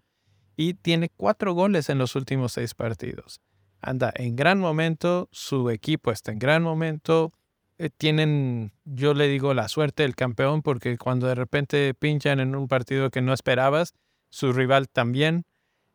Y 0.57 0.73
tiene 0.73 1.09
cuatro 1.15 1.53
goles 1.53 1.89
en 1.89 1.99
los 1.99 2.15
últimos 2.15 2.51
seis 2.51 2.73
partidos. 2.73 3.39
Anda 3.79 4.11
en 4.15 4.35
gran 4.35 4.59
momento, 4.59 5.29
su 5.31 5.69
equipo 5.69 6.11
está 6.11 6.31
en 6.31 6.39
gran 6.39 6.63
momento, 6.63 7.31
eh, 7.77 7.91
tienen, 7.95 8.73
yo 8.83 9.13
le 9.13 9.27
digo, 9.27 9.53
la 9.53 9.69
suerte 9.69 10.01
del 10.03 10.15
campeón, 10.15 10.63
porque 10.63 10.97
cuando 10.97 11.27
de 11.27 11.35
repente 11.35 11.93
pinchan 11.93 12.39
en 12.39 12.55
un 12.55 12.67
partido 12.67 13.11
que 13.11 13.21
no 13.21 13.33
esperabas, 13.33 13.93
su 14.29 14.51
rival 14.51 14.89
también, 14.89 15.45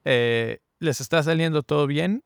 eh, 0.05 0.61
les 0.79 1.01
está 1.01 1.23
saliendo 1.23 1.63
todo 1.63 1.87
bien 1.87 2.23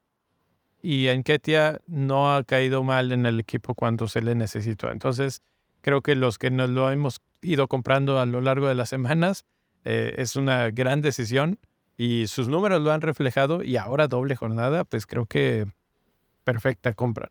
y 0.82 1.08
Enketia 1.08 1.80
no 1.86 2.34
ha 2.34 2.44
caído 2.44 2.82
mal 2.82 3.12
en 3.12 3.26
el 3.26 3.40
equipo 3.40 3.74
cuando 3.74 4.08
se 4.08 4.20
le 4.20 4.34
necesitó. 4.34 4.90
Entonces, 4.90 5.42
creo 5.80 6.02
que 6.02 6.14
los 6.14 6.38
que 6.38 6.50
nos 6.50 6.70
lo 6.70 6.90
hemos 6.90 7.20
ido 7.40 7.66
comprando 7.66 8.20
a 8.20 8.26
lo 8.26 8.40
largo 8.40 8.68
de 8.68 8.74
las 8.74 8.90
semanas, 8.90 9.44
eh, 9.84 10.14
es 10.18 10.36
una 10.36 10.70
gran 10.70 11.00
decisión 11.00 11.58
y 11.96 12.26
sus 12.26 12.48
números 12.48 12.82
lo 12.82 12.92
han 12.92 13.00
reflejado 13.00 13.62
y 13.62 13.76
ahora 13.76 14.08
doble 14.08 14.36
jornada, 14.36 14.84
pues 14.84 15.06
creo 15.06 15.26
que 15.26 15.66
perfecta 16.44 16.94
compra 16.94 17.30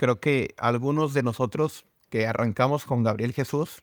creo 0.00 0.18
que 0.18 0.54
algunos 0.56 1.12
de 1.12 1.22
nosotros 1.22 1.84
que 2.08 2.26
arrancamos 2.26 2.86
con 2.86 3.02
Gabriel 3.02 3.34
Jesús 3.34 3.82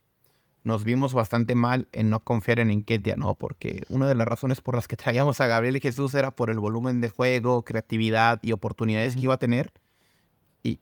nos 0.64 0.84
vimos 0.84 1.14
bastante 1.14 1.54
mal 1.54 1.88
en 1.92 2.10
no 2.10 2.22
confiar 2.22 2.60
en 2.60 2.72
Enquetia, 2.72 3.16
¿no? 3.18 3.36
Porque 3.36 3.84
una 3.88 4.08
de 4.08 4.16
las 4.16 4.28
razones 4.28 4.60
por 4.60 4.74
las 4.74 4.88
que 4.88 4.96
traíamos 4.98 5.42
a 5.42 5.46
Gabriel 5.46 5.80
Jesús 5.80 6.16
era 6.16 6.32
por 6.32 6.50
el 6.50 6.58
volumen 6.58 7.02
de 7.02 7.10
juego, 7.10 7.64
creatividad 7.64 8.40
y 8.42 8.52
oportunidades 8.52 9.14
que 9.14 9.22
iba 9.22 9.36
a 9.36 9.38
tener. 9.38 9.72
Y, 10.64 10.80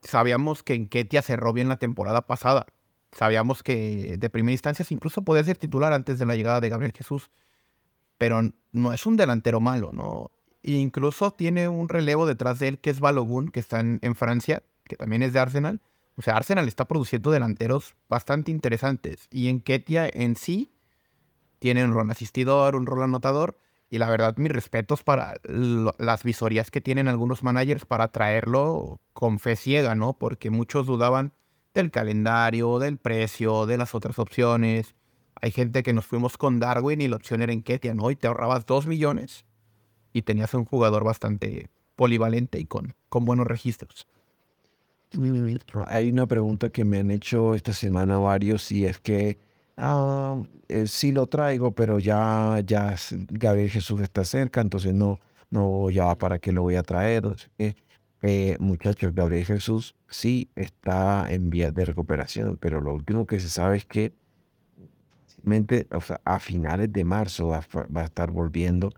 sabíamos 0.00 0.62
que 0.62 0.72
Enquetia 0.72 1.20
cerró 1.20 1.52
bien 1.52 1.68
la 1.68 1.76
temporada 1.76 2.26
pasada. 2.26 2.64
Sabíamos 3.12 3.62
que 3.62 4.16
de 4.18 4.30
primera 4.30 4.52
instancia 4.52 4.86
incluso 4.88 5.20
podía 5.20 5.44
ser 5.44 5.58
titular 5.58 5.92
antes 5.92 6.18
de 6.18 6.24
la 6.24 6.36
llegada 6.36 6.62
de 6.62 6.70
Gabriel 6.70 6.94
Jesús. 6.96 7.30
Pero 8.20 8.42
no 8.72 8.92
es 8.92 9.06
un 9.06 9.16
delantero 9.16 9.60
malo, 9.60 9.92
¿no? 9.94 10.30
Incluso 10.62 11.30
tiene 11.30 11.68
un 11.68 11.88
relevo 11.88 12.26
detrás 12.26 12.58
de 12.58 12.68
él 12.68 12.78
que 12.78 12.90
es 12.90 13.00
Balogun, 13.00 13.48
que 13.48 13.60
está 13.60 13.80
en 13.80 14.14
Francia, 14.14 14.62
que 14.84 14.96
también 14.96 15.22
es 15.22 15.32
de 15.32 15.38
Arsenal. 15.38 15.80
O 16.16 16.22
sea, 16.22 16.36
Arsenal 16.36 16.68
está 16.68 16.86
produciendo 16.86 17.30
delanteros 17.30 17.94
bastante 18.10 18.50
interesantes. 18.50 19.26
Y 19.30 19.48
en 19.48 19.62
Ketia 19.62 20.06
en 20.06 20.36
sí 20.36 20.70
tiene 21.60 21.82
un 21.82 21.94
rol 21.94 22.10
asistidor, 22.10 22.76
un 22.76 22.84
rol 22.84 23.04
anotador. 23.04 23.56
Y 23.88 23.96
la 23.96 24.10
verdad, 24.10 24.36
mis 24.36 24.52
respetos 24.52 25.02
para 25.02 25.40
las 25.44 26.22
visorías 26.22 26.70
que 26.70 26.82
tienen 26.82 27.08
algunos 27.08 27.42
managers 27.42 27.86
para 27.86 28.08
traerlo 28.08 29.00
con 29.14 29.38
fe 29.38 29.56
ciega, 29.56 29.94
¿no? 29.94 30.12
Porque 30.12 30.50
muchos 30.50 30.86
dudaban 30.86 31.32
del 31.72 31.90
calendario, 31.90 32.78
del 32.80 32.98
precio, 32.98 33.64
de 33.64 33.78
las 33.78 33.94
otras 33.94 34.18
opciones. 34.18 34.94
Hay 35.42 35.50
gente 35.50 35.82
que 35.82 35.92
nos 35.92 36.06
fuimos 36.06 36.36
con 36.36 36.60
Darwin 36.60 37.00
y 37.00 37.08
la 37.08 37.16
opción 37.16 37.42
era 37.42 37.52
en 37.52 37.62
Ketia, 37.62 37.94
¿no? 37.94 38.10
Y 38.10 38.16
te 38.16 38.26
ahorrabas 38.26 38.66
dos 38.66 38.86
millones 38.86 39.44
y 40.12 40.22
tenías 40.22 40.52
un 40.54 40.64
jugador 40.64 41.04
bastante 41.04 41.70
polivalente 41.96 42.58
y 42.58 42.66
con, 42.66 42.94
con 43.08 43.24
buenos 43.24 43.46
registros. 43.46 44.06
Hay 45.88 46.10
una 46.10 46.26
pregunta 46.26 46.70
que 46.70 46.84
me 46.84 46.98
han 46.98 47.10
hecho 47.10 47.54
esta 47.54 47.72
semana 47.72 48.18
varios 48.18 48.70
y 48.70 48.86
es 48.86 48.98
que 48.98 49.38
ah, 49.76 50.40
eh, 50.68 50.86
sí 50.86 51.10
lo 51.10 51.26
traigo, 51.26 51.72
pero 51.72 51.98
ya, 51.98 52.60
ya 52.64 52.94
Gabriel 53.28 53.70
Jesús 53.70 54.00
está 54.02 54.24
cerca, 54.24 54.60
entonces 54.60 54.94
no, 54.94 55.18
no, 55.50 55.90
ya 55.90 56.14
para 56.16 56.38
qué 56.38 56.52
lo 56.52 56.62
voy 56.62 56.76
a 56.76 56.82
traer. 56.82 57.24
Eh, 58.22 58.56
muchachos, 58.60 59.14
Gabriel 59.14 59.46
Jesús 59.46 59.96
sí 60.08 60.50
está 60.54 61.26
en 61.32 61.50
vías 61.50 61.74
de 61.74 61.86
recuperación, 61.86 62.56
pero 62.60 62.80
lo 62.80 62.94
último 62.94 63.26
que 63.26 63.40
se 63.40 63.48
sabe 63.48 63.78
es 63.78 63.86
que 63.86 64.12
o 65.92 66.00
sea, 66.00 66.20
a 66.24 66.38
finales 66.38 66.92
de 66.92 67.04
marzo 67.04 67.48
va 67.48 67.64
a 68.02 68.04
estar 68.04 68.30
volviendo 68.30 68.90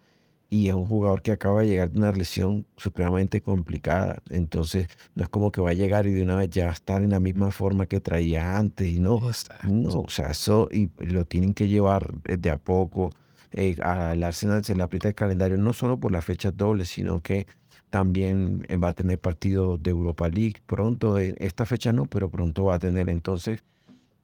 y 0.52 0.68
es 0.68 0.74
un 0.74 0.84
jugador 0.84 1.22
que 1.22 1.32
acaba 1.32 1.62
de 1.62 1.68
llegar 1.68 1.90
de 1.90 1.98
una 1.98 2.12
lesión 2.12 2.66
supremamente 2.76 3.40
complicada. 3.40 4.22
Entonces, 4.28 4.86
no 5.14 5.22
es 5.22 5.30
como 5.30 5.50
que 5.50 5.62
va 5.62 5.70
a 5.70 5.72
llegar 5.72 6.06
y 6.06 6.12
de 6.12 6.22
una 6.22 6.36
vez 6.36 6.50
ya 6.50 6.66
va 6.66 6.72
a 6.72 6.74
estar 6.74 7.02
en 7.02 7.08
la 7.08 7.20
misma 7.20 7.50
forma 7.52 7.86
que 7.86 8.00
traía 8.00 8.58
antes. 8.58 8.86
Y 8.86 9.00
no, 9.00 9.18
no 9.64 9.88
o 9.88 10.08
sea, 10.10 10.26
eso 10.26 10.68
y 10.70 10.90
lo 10.98 11.24
tienen 11.24 11.54
que 11.54 11.68
llevar 11.68 12.12
de 12.24 12.50
a 12.50 12.58
poco. 12.58 13.12
Eh, 13.52 13.76
al 13.80 14.22
Arsenal 14.22 14.62
se 14.62 14.74
le 14.74 14.82
aprieta 14.82 15.08
el 15.08 15.14
calendario 15.14 15.56
no 15.56 15.72
solo 15.72 15.98
por 15.98 16.12
las 16.12 16.22
fechas 16.22 16.54
dobles, 16.54 16.90
sino 16.90 17.22
que 17.22 17.46
también 17.88 18.60
va 18.82 18.88
a 18.90 18.92
tener 18.92 19.18
partido 19.18 19.78
de 19.78 19.90
Europa 19.90 20.28
League 20.28 20.56
pronto. 20.66 21.18
Eh, 21.18 21.34
esta 21.38 21.64
fecha 21.64 21.94
no, 21.94 22.04
pero 22.04 22.28
pronto 22.30 22.64
va 22.64 22.74
a 22.74 22.78
tener. 22.78 23.08
Entonces, 23.08 23.64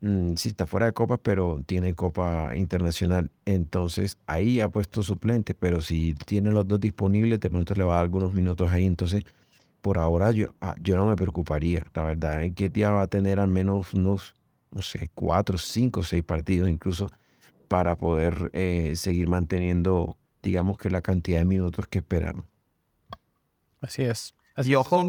Mm, 0.00 0.36
sí 0.36 0.50
está 0.50 0.66
fuera 0.66 0.86
de 0.86 0.92
Copa, 0.92 1.16
pero 1.18 1.62
tiene 1.66 1.94
Copa 1.94 2.56
Internacional. 2.56 3.30
Entonces 3.44 4.18
ahí 4.26 4.60
ha 4.60 4.68
puesto 4.68 5.02
suplente, 5.02 5.54
pero 5.54 5.80
si 5.80 6.14
tiene 6.14 6.50
los 6.52 6.66
dos 6.68 6.80
disponibles, 6.80 7.40
de 7.40 7.50
pronto 7.50 7.74
le 7.74 7.84
va 7.84 7.94
a 7.94 7.96
dar 7.96 8.04
algunos 8.04 8.32
minutos 8.32 8.70
ahí. 8.70 8.86
Entonces, 8.86 9.24
por 9.80 9.98
ahora 9.98 10.32
yo, 10.32 10.54
ah, 10.60 10.76
yo 10.80 10.96
no 10.96 11.06
me 11.06 11.16
preocuparía, 11.16 11.84
la 11.94 12.04
verdad. 12.04 12.42
En 12.42 12.54
qué 12.54 12.68
día 12.68 12.90
va 12.90 13.02
a 13.02 13.06
tener 13.08 13.40
al 13.40 13.48
menos 13.48 13.94
unos, 13.94 14.34
no 14.70 14.82
sé, 14.82 15.10
cuatro, 15.14 15.58
cinco, 15.58 16.02
seis 16.02 16.22
partidos 16.24 16.68
incluso 16.68 17.10
para 17.68 17.96
poder 17.96 18.50
eh, 18.54 18.94
seguir 18.96 19.28
manteniendo, 19.28 20.16
digamos 20.42 20.78
que 20.78 20.90
la 20.90 21.02
cantidad 21.02 21.40
de 21.40 21.44
minutos 21.44 21.86
que 21.88 21.98
esperamos. 21.98 22.44
Así 23.80 24.02
es. 24.02 24.37
Y 24.64 24.74
ojo, 24.74 25.06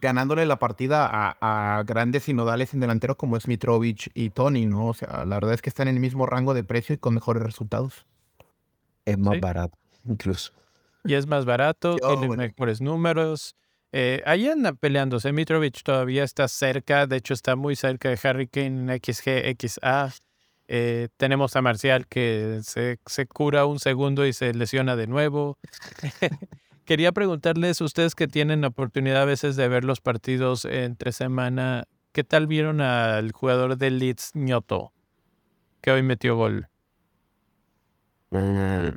ganándole 0.00 0.46
la 0.46 0.58
partida 0.58 1.36
a, 1.40 1.82
grandes 1.84 2.24
sinodales 2.24 2.74
en 2.74 2.80
delanteros 2.80 3.16
como 3.16 3.36
es 3.36 3.48
Mitrovic 3.48 4.10
y 4.14 4.30
Tony, 4.30 4.66
¿no? 4.66 4.88
O 4.88 4.94
sea, 4.94 5.24
la 5.24 5.36
verdad 5.36 5.54
es 5.54 5.62
que 5.62 5.68
están 5.68 5.88
en 5.88 5.96
el 5.96 6.00
mismo 6.00 6.26
rango 6.26 6.54
de 6.54 6.64
precio 6.64 6.94
y 6.94 6.98
con 6.98 7.14
mejores 7.14 7.42
resultados. 7.42 8.06
Es 9.04 9.18
más 9.18 9.40
barato, 9.40 9.76
incluso. 10.04 10.52
Y 11.04 11.14
es 11.14 11.26
más 11.26 11.44
barato, 11.44 11.96
tiene 11.96 12.36
mejores 12.36 12.80
números. 12.80 13.56
Eh, 13.92 14.22
ahí 14.24 14.48
anda 14.48 14.72
peleándose. 14.72 15.32
Mitrovic 15.32 15.82
todavía 15.82 16.24
está 16.24 16.48
cerca, 16.48 17.06
de 17.06 17.16
hecho 17.16 17.34
está 17.34 17.56
muy 17.56 17.76
cerca 17.76 18.08
de 18.08 18.18
Harry 18.22 18.48
Kane 18.48 18.98
XG, 18.98 19.54
XA. 19.58 20.12
Eh, 20.68 21.08
tenemos 21.18 21.54
a 21.56 21.62
Marcial 21.62 22.06
que 22.06 22.60
se, 22.62 22.98
se, 23.04 23.26
cura 23.26 23.66
un 23.66 23.78
segundo 23.78 24.24
y 24.24 24.32
se 24.32 24.54
lesiona 24.54 24.96
de 24.96 25.06
nuevo. 25.06 25.58
Quería 26.84 27.12
preguntarles, 27.12 27.80
ustedes 27.80 28.14
que 28.14 28.26
tienen 28.26 28.62
la 28.62 28.68
oportunidad 28.68 29.22
a 29.22 29.26
veces 29.26 29.56
de 29.56 29.68
ver 29.68 29.84
los 29.84 30.00
partidos 30.00 30.64
entre 30.64 31.12
semana, 31.12 31.84
¿qué 32.12 32.24
tal 32.24 32.46
vieron 32.46 32.80
al 32.80 33.30
jugador 33.32 33.76
del 33.76 33.98
Leeds 33.98 34.32
Ñoto, 34.34 34.92
que 35.80 35.92
hoy 35.92 36.02
metió 36.02 36.36
gol? 36.36 36.68
Uh, 38.30 38.96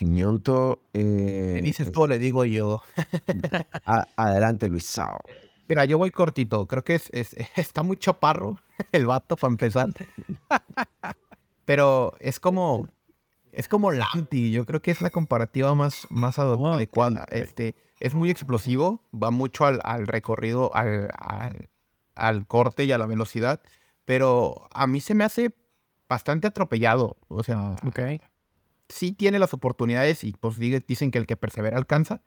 Ñoto... 0.00 0.80
Eh, 0.92 1.60
dices 1.62 1.92
tú, 1.92 2.06
le 2.06 2.18
digo 2.18 2.44
yo. 2.44 2.82
adelante, 4.16 4.68
Luis 4.68 4.86
Sao. 4.86 5.20
Mira, 5.68 5.84
yo 5.84 5.98
voy 5.98 6.10
cortito. 6.10 6.66
Creo 6.66 6.84
que 6.84 6.94
es, 6.94 7.10
está 7.56 7.82
muy 7.82 7.96
chaparro 7.96 8.60
el 8.92 9.06
vato 9.06 9.36
para 9.36 9.52
empezar. 9.52 9.88
Pero 11.64 12.14
es 12.20 12.38
como 12.40 12.88
es 13.56 13.68
como 13.68 13.90
Lampy, 13.90 14.52
yo 14.52 14.66
creo 14.66 14.82
que 14.82 14.90
es 14.90 15.00
la 15.00 15.08
comparativa 15.08 15.74
más, 15.74 16.06
más 16.10 16.38
adecuada. 16.38 17.24
Este, 17.30 17.74
es 18.00 18.14
muy 18.14 18.28
explosivo, 18.28 19.02
va 19.12 19.30
mucho 19.30 19.64
al, 19.64 20.06
recorrido, 20.06 20.74
al, 20.74 21.08
al, 22.14 22.46
corte 22.46 22.84
y 22.84 22.92
a 22.92 22.98
la 22.98 23.06
velocidad, 23.06 23.62
pero 24.04 24.68
a 24.74 24.86
mí 24.86 25.00
se 25.00 25.14
me 25.14 25.24
hace 25.24 25.54
bastante 26.06 26.46
atropellado. 26.46 27.16
O 27.28 27.42
sea, 27.42 27.76
sí 28.90 29.12
tiene 29.12 29.38
las 29.38 29.54
oportunidades 29.54 30.22
y 30.22 30.32
pues 30.32 30.58
dicen 30.58 31.10
que 31.10 31.18
el 31.18 31.26
que 31.26 31.38
persevera 31.38 31.78
alcanza, 31.78 32.20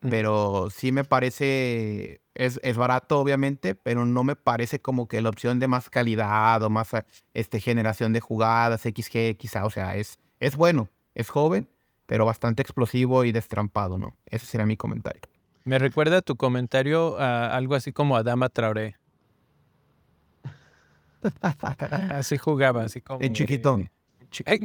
pero 0.00 0.70
sí 0.70 0.92
me 0.92 1.04
parece, 1.04 2.22
es, 2.32 2.58
es, 2.62 2.78
barato 2.78 3.20
obviamente, 3.20 3.74
pero 3.74 4.06
no 4.06 4.24
me 4.24 4.34
parece 4.34 4.80
como 4.80 5.08
que 5.08 5.20
la 5.20 5.28
opción 5.28 5.58
de 5.58 5.68
más 5.68 5.90
calidad 5.90 6.62
o 6.62 6.70
más 6.70 6.88
este, 7.34 7.60
generación 7.60 8.14
de 8.14 8.20
jugadas, 8.20 8.80
XG 8.80 9.36
quizá, 9.36 9.66
o 9.66 9.70
sea, 9.70 9.96
es 9.96 10.18
es 10.40 10.56
bueno, 10.56 10.88
es 11.14 11.28
joven, 11.28 11.68
pero 12.06 12.24
bastante 12.26 12.62
explosivo 12.62 13.24
y 13.24 13.32
destrampado, 13.32 13.98
¿no? 13.98 14.16
Ese 14.26 14.46
sería 14.46 14.66
mi 14.66 14.76
comentario. 14.76 15.22
Me 15.64 15.78
recuerda 15.78 16.22
tu 16.22 16.36
comentario 16.36 17.18
a 17.20 17.54
algo 17.54 17.74
así 17.74 17.92
como 17.92 18.16
Adama 18.16 18.48
Traoré. 18.48 18.96
así 22.10 22.38
jugaba, 22.38 22.82
así 22.82 23.00
como... 23.00 23.20
En 23.22 23.34
chiquito. 23.34 23.78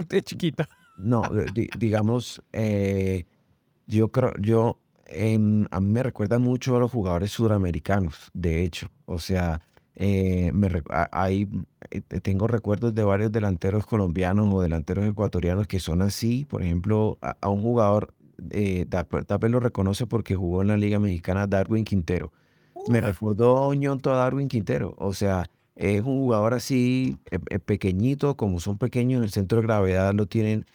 De 0.08 0.22
chiquito. 0.24 0.64
No, 0.98 1.24
digamos, 1.78 2.42
eh, 2.54 3.26
yo 3.88 4.10
creo, 4.10 4.34
yo, 4.40 4.80
a 5.10 5.80
mí 5.80 5.92
me 5.92 6.04
recuerda 6.04 6.40
mucho 6.40 6.78
a 6.78 6.80
los 6.80 6.92
jugadores 6.92 7.32
sudamericanos, 7.32 8.32
de 8.34 8.64
hecho. 8.64 8.90
O 9.06 9.20
sea, 9.20 9.62
eh, 9.96 10.52
me, 10.54 10.70
ahí 11.12 11.48
eh, 11.90 12.02
tengo 12.02 12.48
recuerdos 12.48 12.94
de 12.94 13.04
varios 13.04 13.32
delanteros 13.32 13.86
colombianos 13.86 14.54
o 14.54 14.62
delanteros 14.62 15.06
ecuatorianos 15.06 15.68
que 15.68 15.80
son 15.80 16.02
así. 16.02 16.46
Por 16.46 16.64
ejemplo, 16.64 17.18
a, 17.22 17.50
un 17.50 17.62
jugador, 17.62 18.14
eh, 18.52 18.86
lo 19.50 19.60
reconoce 19.60 20.06
porque 20.06 20.36
jugó 20.36 20.62
en 20.62 20.70
la 20.70 20.78
Liga 20.78 21.00
Mexicana 21.00 21.48
Darwin 21.48 21.86
Quintero. 21.86 22.32
Me 22.90 23.02
recordó 23.02 23.74
ñonto 23.74 24.12
a 24.12 24.18
Darwin 24.18 24.48
Quintero. 24.48 24.94
O 24.98 25.14
sea, 25.14 25.50
es 25.76 26.02
un 26.02 26.20
jugador 26.20 26.54
así 26.54 27.18
eh, 27.32 27.60
pequeñito, 27.60 28.36
como 28.36 28.60
son 28.60 28.78
pequeños 28.78 29.20
en 29.20 29.24
el 29.24 29.32
centro 29.32 29.60
de 29.60 29.68
gravedad, 29.68 30.14
lo 30.14 30.28
tienen, 30.28 30.66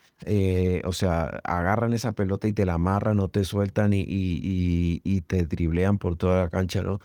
o 0.84 0.92
sea, 0.92 1.40
agarran 1.44 1.92
esa 1.92 2.12
pelota 2.12 2.48
y 2.48 2.52
te 2.52 2.66
la 2.66 2.74
amarran, 2.74 3.16
no 3.16 3.28
te 3.28 3.44
sueltan 3.44 3.92
y, 3.92 4.00
y, 4.00 5.00
y 5.04 5.20
te 5.22 5.46
driblean 5.46 5.98
por 5.98 6.16
toda 6.16 6.42
la 6.42 6.48
cancha, 6.50 6.82
¿no? 6.82 7.00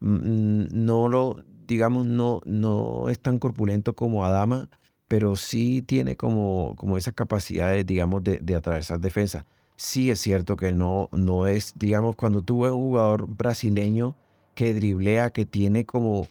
Mm, 0.00 0.64
mm, 0.64 0.68
no 0.72 1.08
lo, 1.08 1.36
digamos, 1.68 2.06
no, 2.06 2.40
no 2.46 3.08
es 3.10 3.20
tan 3.20 3.38
corpulento 3.38 3.94
como 3.94 4.24
Adama, 4.24 4.68
pero 5.06 5.36
sí 5.36 5.82
tiene 5.82 6.16
como, 6.16 6.74
como 6.76 6.98
esa 6.98 7.12
capacidad, 7.12 7.70
de, 7.70 7.84
digamos, 7.84 8.24
de, 8.24 8.38
de, 8.38 8.54
atravesar 8.56 9.00
defensa. 9.00 9.46
Sí 9.76 10.10
es 10.10 10.20
cierto 10.20 10.56
que 10.56 10.72
no, 10.72 11.08
no 11.12 11.46
es, 11.46 11.74
digamos, 11.76 12.16
cuando 12.16 12.42
tú 12.42 12.62
ves 12.62 12.72
un 12.72 12.80
jugador 12.80 13.28
brasileño 13.28 14.16
que 14.54 14.74
driblea, 14.74 15.30
que 15.30 15.46
tiene 15.46 15.86
como 15.86 16.26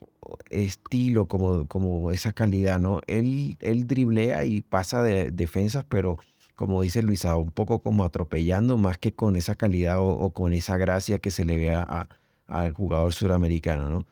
estilo, 0.49 1.27
como, 1.27 1.68
como 1.68 2.11
esa 2.11 2.34
calidad, 2.34 2.80
¿no? 2.80 3.01
Él, 3.07 3.57
él 3.61 3.88
driblea 3.88 4.45
y 4.45 4.61
pasa 4.61 5.01
de 5.03 5.31
defensas, 5.31 5.85
pero 5.88 6.18
como 6.55 6.81
dice 6.81 7.03
Luisa, 7.03 7.38
un 7.38 7.51
poco 7.51 7.80
como 7.80 8.03
atropellando 8.03 8.77
más 8.77 8.97
que 8.97 9.14
con 9.14 9.35
esa 9.35 9.55
calidad 9.55 9.99
o, 9.99 10.31
con 10.31 10.53
esa 10.53 10.77
gracia 10.77 11.19
que 11.19 11.31
se 11.31 11.45
le 11.45 11.55
ve 11.57 11.76
al 12.47 12.73
jugador 12.73 13.14
suramericano, 13.14 13.89
¿no? 13.89 14.05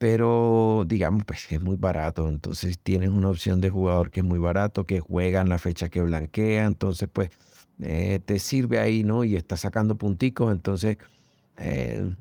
Pero 0.00 0.84
digamos, 0.86 1.24
pues 1.26 1.52
es 1.52 1.60
muy 1.60 1.76
barato. 1.76 2.26
Entonces 2.30 2.78
tienes 2.78 3.10
una 3.10 3.28
opción 3.28 3.60
de 3.60 3.68
jugador 3.68 4.10
que 4.10 4.20
es 4.20 4.26
muy 4.26 4.38
barato, 4.38 4.86
que 4.86 4.98
juega 4.98 5.42
en 5.42 5.50
la 5.50 5.58
fecha 5.58 5.90
que 5.90 6.00
blanquea, 6.00 6.64
entonces 6.64 7.06
pues 7.12 7.28
eh, 7.82 8.18
te 8.24 8.38
sirve 8.38 8.78
ahí, 8.78 9.04
¿no? 9.04 9.24
Y 9.24 9.36
está 9.36 9.58
sacando 9.58 9.98
punticos, 9.98 10.52
entonces 10.52 10.96
eh, 11.58 12.14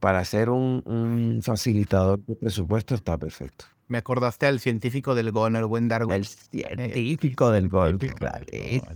para 0.00 0.24
ser 0.24 0.50
un, 0.50 1.40
facilitador 1.40 2.18
de 2.26 2.34
presupuesto 2.34 2.96
está 2.96 3.16
perfecto. 3.16 3.66
Me 3.86 3.98
acordaste 3.98 4.46
al 4.46 4.58
científico 4.58 5.14
del 5.14 5.30
gol, 5.30 5.54
el 5.54 5.66
buen 5.66 5.86
Darwin. 5.86 6.14
El 6.14 6.26
científico 6.26 7.52
del 7.52 7.68
gol, 7.68 7.98
claro. 7.98 8.44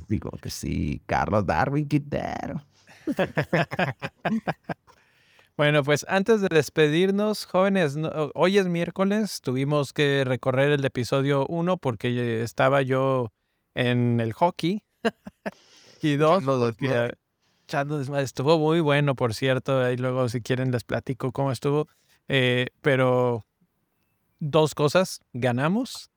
Digo 0.08 0.30
que 0.42 0.50
sí, 0.50 1.00
Carlos 1.06 1.46
Darwin 1.46 1.86
Quintero. 1.86 2.66
Bueno, 5.56 5.82
pues 5.84 6.06
antes 6.08 6.40
de 6.40 6.48
despedirnos, 6.50 7.44
jóvenes, 7.44 7.96
hoy 8.34 8.56
es 8.56 8.66
miércoles, 8.68 9.42
tuvimos 9.42 9.92
que 9.92 10.24
recorrer 10.24 10.72
el 10.72 10.84
episodio 10.84 11.46
1 11.46 11.76
porque 11.76 12.42
estaba 12.42 12.80
yo 12.80 13.32
en 13.74 14.18
el 14.20 14.32
hockey. 14.32 14.82
y 16.02 16.16
dos, 16.16 16.42
estuvo 18.18 18.58
muy 18.58 18.80
bueno, 18.80 19.14
por 19.14 19.34
cierto, 19.34 19.82
ahí 19.82 19.98
luego 19.98 20.28
si 20.30 20.40
quieren 20.40 20.70
les 20.72 20.84
platico 20.84 21.32
cómo 21.32 21.52
estuvo. 21.52 21.86
Eh, 22.28 22.68
pero 22.80 23.44
dos 24.38 24.74
cosas, 24.74 25.20
ganamos, 25.34 26.10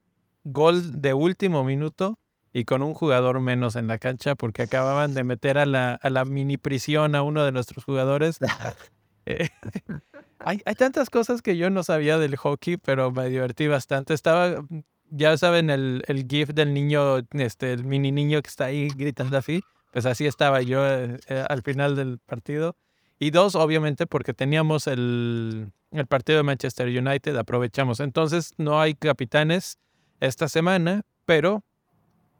gol 0.46 1.02
de 1.02 1.14
último 1.14 1.66
minuto 1.66 2.20
y 2.54 2.64
con 2.64 2.82
un 2.82 2.94
jugador 2.94 3.42
menos 3.42 3.76
en 3.76 3.88
la 3.88 3.98
cancha 3.98 4.36
porque 4.36 4.62
acababan 4.62 5.14
de 5.14 5.26
meter 5.26 5.58
a 5.58 5.66
la, 5.66 5.96
a 5.96 6.10
la 6.10 6.24
mini 6.24 6.56
prisión 6.56 7.16
a 7.16 7.22
uno 7.22 7.44
de 7.44 7.52
nuestros 7.52 7.84
jugadores. 7.84 8.40
Eh, 9.26 9.50
hay, 10.40 10.60
tantas 10.78 11.10
cosas 11.10 11.42
que 11.42 11.58
yo 11.58 11.70
no 11.70 11.84
sabía 11.84 12.18
del 12.18 12.36
hockey, 12.36 12.78
pero 12.78 13.12
me 13.12 13.30
divertí 13.30 13.68
bastante. 13.68 14.14
Estaba, 14.14 14.62
mm, 14.62 14.84
ya 15.10 15.38
saben, 15.38 15.70
el, 15.70 16.04
el 16.08 16.28
GIF 16.28 16.50
del 16.50 16.74
niño, 16.74 17.20
este, 17.32 17.74
el 17.74 17.84
mini 17.84 18.12
niño 18.12 18.42
que 18.42 18.50
está 18.50 18.66
ahí 18.66 18.90
gritando 18.90 19.38
así. 19.38 19.62
Pues 19.92 20.06
así 20.06 20.26
estaba 20.26 20.62
yo 20.62 20.86
eh, 20.86 21.20
eh, 21.30 21.46
al 21.48 21.62
final 21.62 21.96
del 21.96 22.20
partido. 22.20 22.76
Y 23.18 23.32
dos, 23.32 23.56
obviamente, 23.56 24.08
porque 24.08 24.34
teníamos 24.34 24.88
el, 24.88 25.72
el 25.92 26.06
partido 26.06 26.38
de 26.38 26.44
Manchester 26.44 26.88
United, 26.88 27.36
aprovechamos. 27.38 28.02
Entonces, 28.02 28.54
no 28.58 28.82
hay 28.82 28.94
capitanes 28.94 29.78
esta 30.20 30.50
semana, 30.50 31.04
pero 31.26 31.64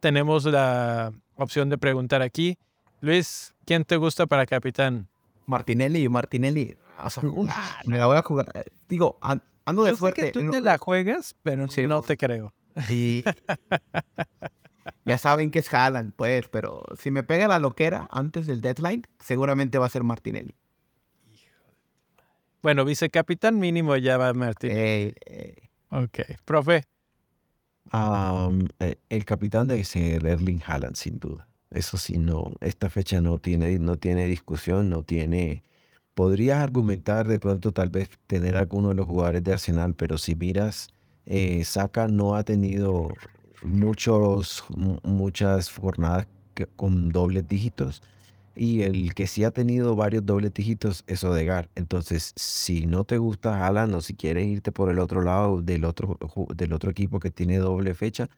tenemos 0.00 0.44
la 0.44 1.12
opción 1.36 1.70
de 1.70 1.78
preguntar 1.78 2.20
aquí. 2.20 2.58
Luis, 3.00 3.54
¿quién 3.64 3.84
te 3.84 3.96
gusta 3.96 4.26
para 4.26 4.44
capitán? 4.44 5.08
Martinelli, 5.46 6.04
y 6.04 6.08
Martinelli. 6.08 6.76
me 7.86 7.98
la 7.98 8.06
voy 8.06 8.16
a 8.16 8.22
jugar. 8.22 8.50
Eh, 8.54 8.64
digo, 8.88 9.18
ando 9.64 9.84
de 9.84 9.96
suerte. 9.96 10.26
que 10.26 10.32
tú 10.32 10.50
te 10.50 10.60
la 10.60 10.78
juegas, 10.78 11.34
pero 11.42 11.66
no 11.66 12.02
te 12.02 12.16
creo. 12.16 12.52
Sí. 12.86 13.24
ya 15.04 15.18
saben 15.18 15.50
que 15.50 15.60
es 15.60 15.72
Haaland, 15.72 16.12
pues, 16.14 16.48
pero 16.48 16.84
si 16.98 17.10
me 17.10 17.22
pega 17.22 17.48
la 17.48 17.58
loquera 17.58 18.08
antes 18.10 18.46
del 18.46 18.60
deadline, 18.60 19.06
seguramente 19.18 19.78
va 19.78 19.86
a 19.86 19.90
ser 19.90 20.02
Martinelli. 20.02 20.54
Bueno, 22.62 22.84
vicecapitán 22.84 23.58
mínimo 23.58 23.96
ya 23.96 24.18
va 24.18 24.34
Martinelli. 24.34 25.14
Ok. 25.90 26.20
Profe. 26.44 26.84
Eh, 28.80 28.96
el 29.08 29.24
capitán 29.24 29.68
debe 29.68 29.84
ser 29.84 30.26
Erling 30.26 30.60
Haaland, 30.66 30.96
sin 30.96 31.18
duda. 31.18 31.46
Eso 31.70 31.96
sí, 31.98 32.18
no, 32.18 32.52
esta 32.60 32.90
fecha 32.90 33.20
no 33.20 33.38
tiene, 33.38 33.78
no 33.78 33.96
tiene 33.98 34.26
discusión, 34.26 34.90
no 34.90 35.02
tiene... 35.02 35.64
Podrías 36.14 36.58
argumentar 36.62 37.28
de 37.28 37.38
pronto 37.38 37.72
tal 37.72 37.90
vez 37.90 38.08
tener 38.26 38.56
alguno 38.56 38.88
de 38.90 38.94
los 38.94 39.06
jugadores 39.06 39.44
de 39.44 39.52
Arsenal, 39.52 39.94
pero 39.94 40.16
si 40.18 40.34
miras, 40.34 40.88
eh, 41.26 41.62
Saka 41.64 42.08
no 42.08 42.36
ha 42.36 42.44
tenido 42.44 43.08
muchos, 43.62 44.64
muchas 45.02 45.70
jornadas 45.70 46.26
con 46.76 47.10
dobles 47.10 47.46
dígitos. 47.48 48.02
y 48.56 48.82
el 48.82 49.14
que 49.14 49.26
sí 49.26 49.44
ha 49.44 49.50
tenido 49.52 49.96
varios 49.96 50.26
dobles 50.26 50.54
dígitos 50.54 51.04
es 51.06 51.24
Odegar. 51.24 51.70
Entonces, 51.76 52.32
si 52.36 52.86
no 52.86 53.04
te 53.04 53.18
gusta 53.18 53.66
Haaland 53.66 53.94
o 53.96 54.00
si 54.02 54.14
quieres 54.14 54.46
irte 54.46 54.72
por 54.72 54.90
el 54.90 54.98
otro 55.00 55.22
lado 55.22 55.62
del 55.62 55.84
otro, 55.84 56.18
del 56.56 56.72
otro 56.72 56.90
equipo 56.90 57.20
que 57.20 57.30
tiene 57.30 57.58
doble 57.58 57.94
fecha, 57.94 58.30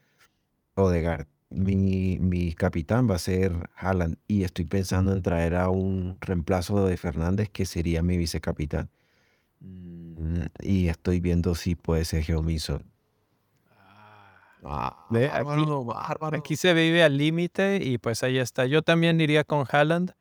Odegar. 0.76 1.28
Mi, 1.50 2.18
mi 2.18 2.52
capitán 2.52 3.08
va 3.08 3.14
a 3.14 3.18
ser 3.18 3.70
Haaland 3.76 4.18
y 4.26 4.44
estoy 4.44 4.66
pensando 4.66 5.12
en 5.12 5.22
traer 5.22 5.54
a 5.54 5.70
un 5.70 6.18
reemplazo 6.20 6.86
de 6.86 6.96
Fernández 6.96 7.48
que 7.50 7.64
sería 7.64 8.02
mi 8.02 8.18
vicecapitán. 8.18 8.90
Mm, 9.60 10.42
y 10.60 10.88
estoy 10.88 11.20
viendo 11.20 11.54
si 11.54 11.74
puede 11.74 12.04
ser 12.04 12.22
Geomiso. 12.22 12.82
Ah, 14.64 15.06
aquí, 16.32 16.56
se 16.56 16.74
vive 16.74 17.02
al 17.02 17.16
límite 17.16 17.78
y 17.82 17.98
pues 17.98 18.22
ahí 18.22 18.38
está. 18.38 18.66
Yo 18.66 18.82
también 18.82 19.20
iría 19.20 19.44
con 19.44 19.64
Haaland. 19.70 20.12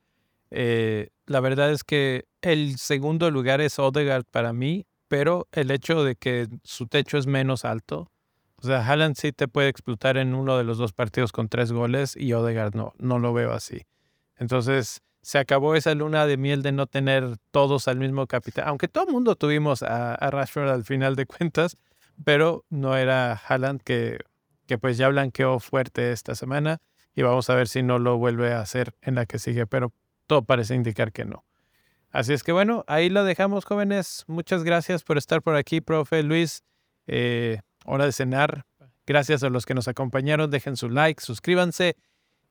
Eh, 0.52 1.10
la 1.26 1.40
verdad 1.40 1.72
es 1.72 1.84
que 1.84 2.26
el 2.41 2.78
segundo 2.78 3.32
lugar 3.32 3.62
es 3.62 3.80
Odegaard 3.80 4.26
para 4.26 4.54
mí, 4.54 4.86
pero 5.08 5.48
el 5.52 5.72
hecho 5.72 6.04
de 6.04 6.16
que 6.16 6.48
su 6.64 6.88
techo 6.88 7.18
es 7.18 7.28
menos 7.28 7.66
alto, 7.66 8.12
o 8.62 8.66
sea, 8.66 8.86
Haaland 8.86 9.16
sí 9.16 9.32
te 9.32 9.48
puede 9.48 9.70
explotar 9.70 10.18
en 10.18 10.34
uno 10.34 10.58
de 10.58 10.64
los 10.64 10.78
dos 10.78 10.94
partidos 10.94 11.32
con 11.32 11.48
tres 11.48 11.72
goles 11.72 12.16
y 12.16 12.34
Odegaard 12.34 12.76
no, 12.76 12.94
no 12.98 13.20
lo 13.20 13.34
veo 13.34 13.54
así. 13.54 13.86
Entonces, 14.36 15.02
se 15.22 15.38
acabó 15.38 15.76
esa 15.76 15.94
luna 15.94 16.26
de 16.26 16.38
miel 16.38 16.64
de 16.64 16.72
no 16.72 16.88
tener 16.88 17.38
todos 17.52 17.88
al 17.88 17.98
mismo 17.98 18.28
capitán, 18.28 18.68
aunque 18.68 18.88
todo 18.88 19.08
el 19.08 19.14
mundo 19.14 19.36
tuvimos 19.36 19.84
a, 19.84 20.16
Rashford 20.16 20.70
al 20.70 20.86
final 20.86 21.16
de 21.16 21.26
cuentas, 21.28 21.78
pero 22.24 22.66
no 22.70 22.96
era 22.96 23.34
Haaland 23.34 23.82
que, 23.84 24.20
que 24.66 24.78
pues 24.78 24.98
ya 24.98 25.10
blanqueó 25.10 25.60
fuerte 25.60 26.12
esta 26.12 26.34
semana 26.34 26.80
y 27.14 27.22
vamos 27.22 27.50
a 27.50 27.56
ver 27.56 27.68
si 27.68 27.84
no 27.84 28.00
lo 28.00 28.18
vuelve 28.18 28.54
a 28.54 28.62
hacer 28.62 28.96
en 29.02 29.16
la 29.16 29.26
que 29.26 29.38
sigue, 29.38 29.68
pero 29.68 29.92
todo 30.26 30.44
parece 30.44 30.76
indicar 30.76 31.12
que 31.12 31.26
no. 31.26 31.44
Así 32.10 32.34
es 32.34 32.44
que 32.44 32.52
bueno, 32.52 32.84
ahí 32.88 33.10
lo 33.10 33.24
dejamos 33.24 33.66
jóvenes. 33.66 34.24
Muchas 34.28 34.64
gracias 34.64 35.04
por 35.04 35.18
estar 35.18 35.42
por 35.42 35.56
aquí, 35.56 35.82
profe 35.82 36.24
Luis. 36.24 36.64
Eh, 37.06 37.60
hora 37.88 38.05
de 38.05 38.11
cenar. 38.11 38.65
Gracias 39.05 39.41
a 39.43 39.49
los 39.49 39.65
que 39.65 39.73
nos 39.73 39.88
acompañaron. 39.88 40.51
Dejen 40.51 40.76
su 40.76 40.89
like, 40.89 41.23
suscríbanse 41.23 41.95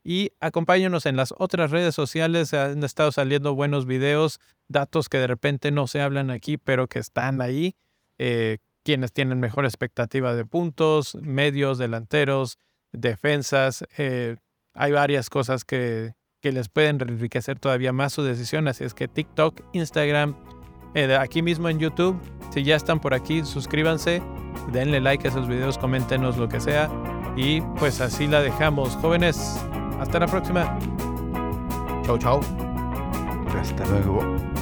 y 0.03 0.31
acompáñenos 0.39 1.05
en 1.05 1.17
las 1.17 1.35
otras 1.37 1.73
redes 1.73 1.95
sociales. 1.95 2.55
Han 2.55 2.85
estado 2.85 3.11
saliendo 3.11 3.55
buenos 3.55 3.87
videos, 3.87 4.39
datos 4.69 5.09
que 5.09 5.19
de 5.19 5.27
repente 5.27 5.73
no 5.73 5.89
se 5.89 6.01
hablan 6.01 6.31
aquí, 6.31 6.59
pero 6.59 6.87
que 6.87 7.01
están 7.01 7.41
ahí. 7.41 7.75
Eh, 8.19 8.59
quienes 8.85 9.13
tienen 9.13 9.41
mejor 9.41 9.65
expectativa 9.65 10.33
de 10.37 10.45
puntos, 10.45 11.17
medios, 11.17 11.79
delanteros, 11.79 12.57
defensas. 12.93 13.85
Eh, 13.99 14.37
hay 14.75 14.93
varias 14.93 15.29
cosas 15.29 15.65
que, 15.65 16.15
que, 16.41 16.53
les 16.53 16.69
pueden 16.69 17.01
enriquecer 17.01 17.59
todavía 17.59 17.93
más 17.93 18.13
su 18.13 18.23
decisión. 18.23 18.69
Así 18.69 18.85
es 18.85 18.95
que 18.95 19.09
TikTok, 19.09 19.61
Instagram, 19.73 20.37
eh, 20.97 21.15
aquí 21.15 21.43
mismo 21.43 21.69
en 21.69 21.79
YouTube, 21.79 22.19
si 22.51 22.65
ya 22.65 22.75
están 22.75 22.99
por 22.99 23.13
aquí, 23.13 23.45
suscríbanse, 23.45 24.23
denle 24.73 24.99
like 24.99 25.29
a 25.29 25.31
esos 25.31 25.47
videos, 25.47 25.77
coméntenos 25.77 26.39
lo 26.39 26.49
que 26.49 26.59
sea. 26.59 26.91
Y 27.37 27.61
pues 27.79 28.01
así 28.01 28.27
la 28.27 28.41
dejamos. 28.41 28.97
Jóvenes, 28.97 29.61
hasta 30.01 30.19
la 30.19 30.27
próxima. 30.27 30.79
Chau, 32.07 32.17
chau. 32.19 32.41
Hasta 33.61 33.85
luego. 33.87 34.56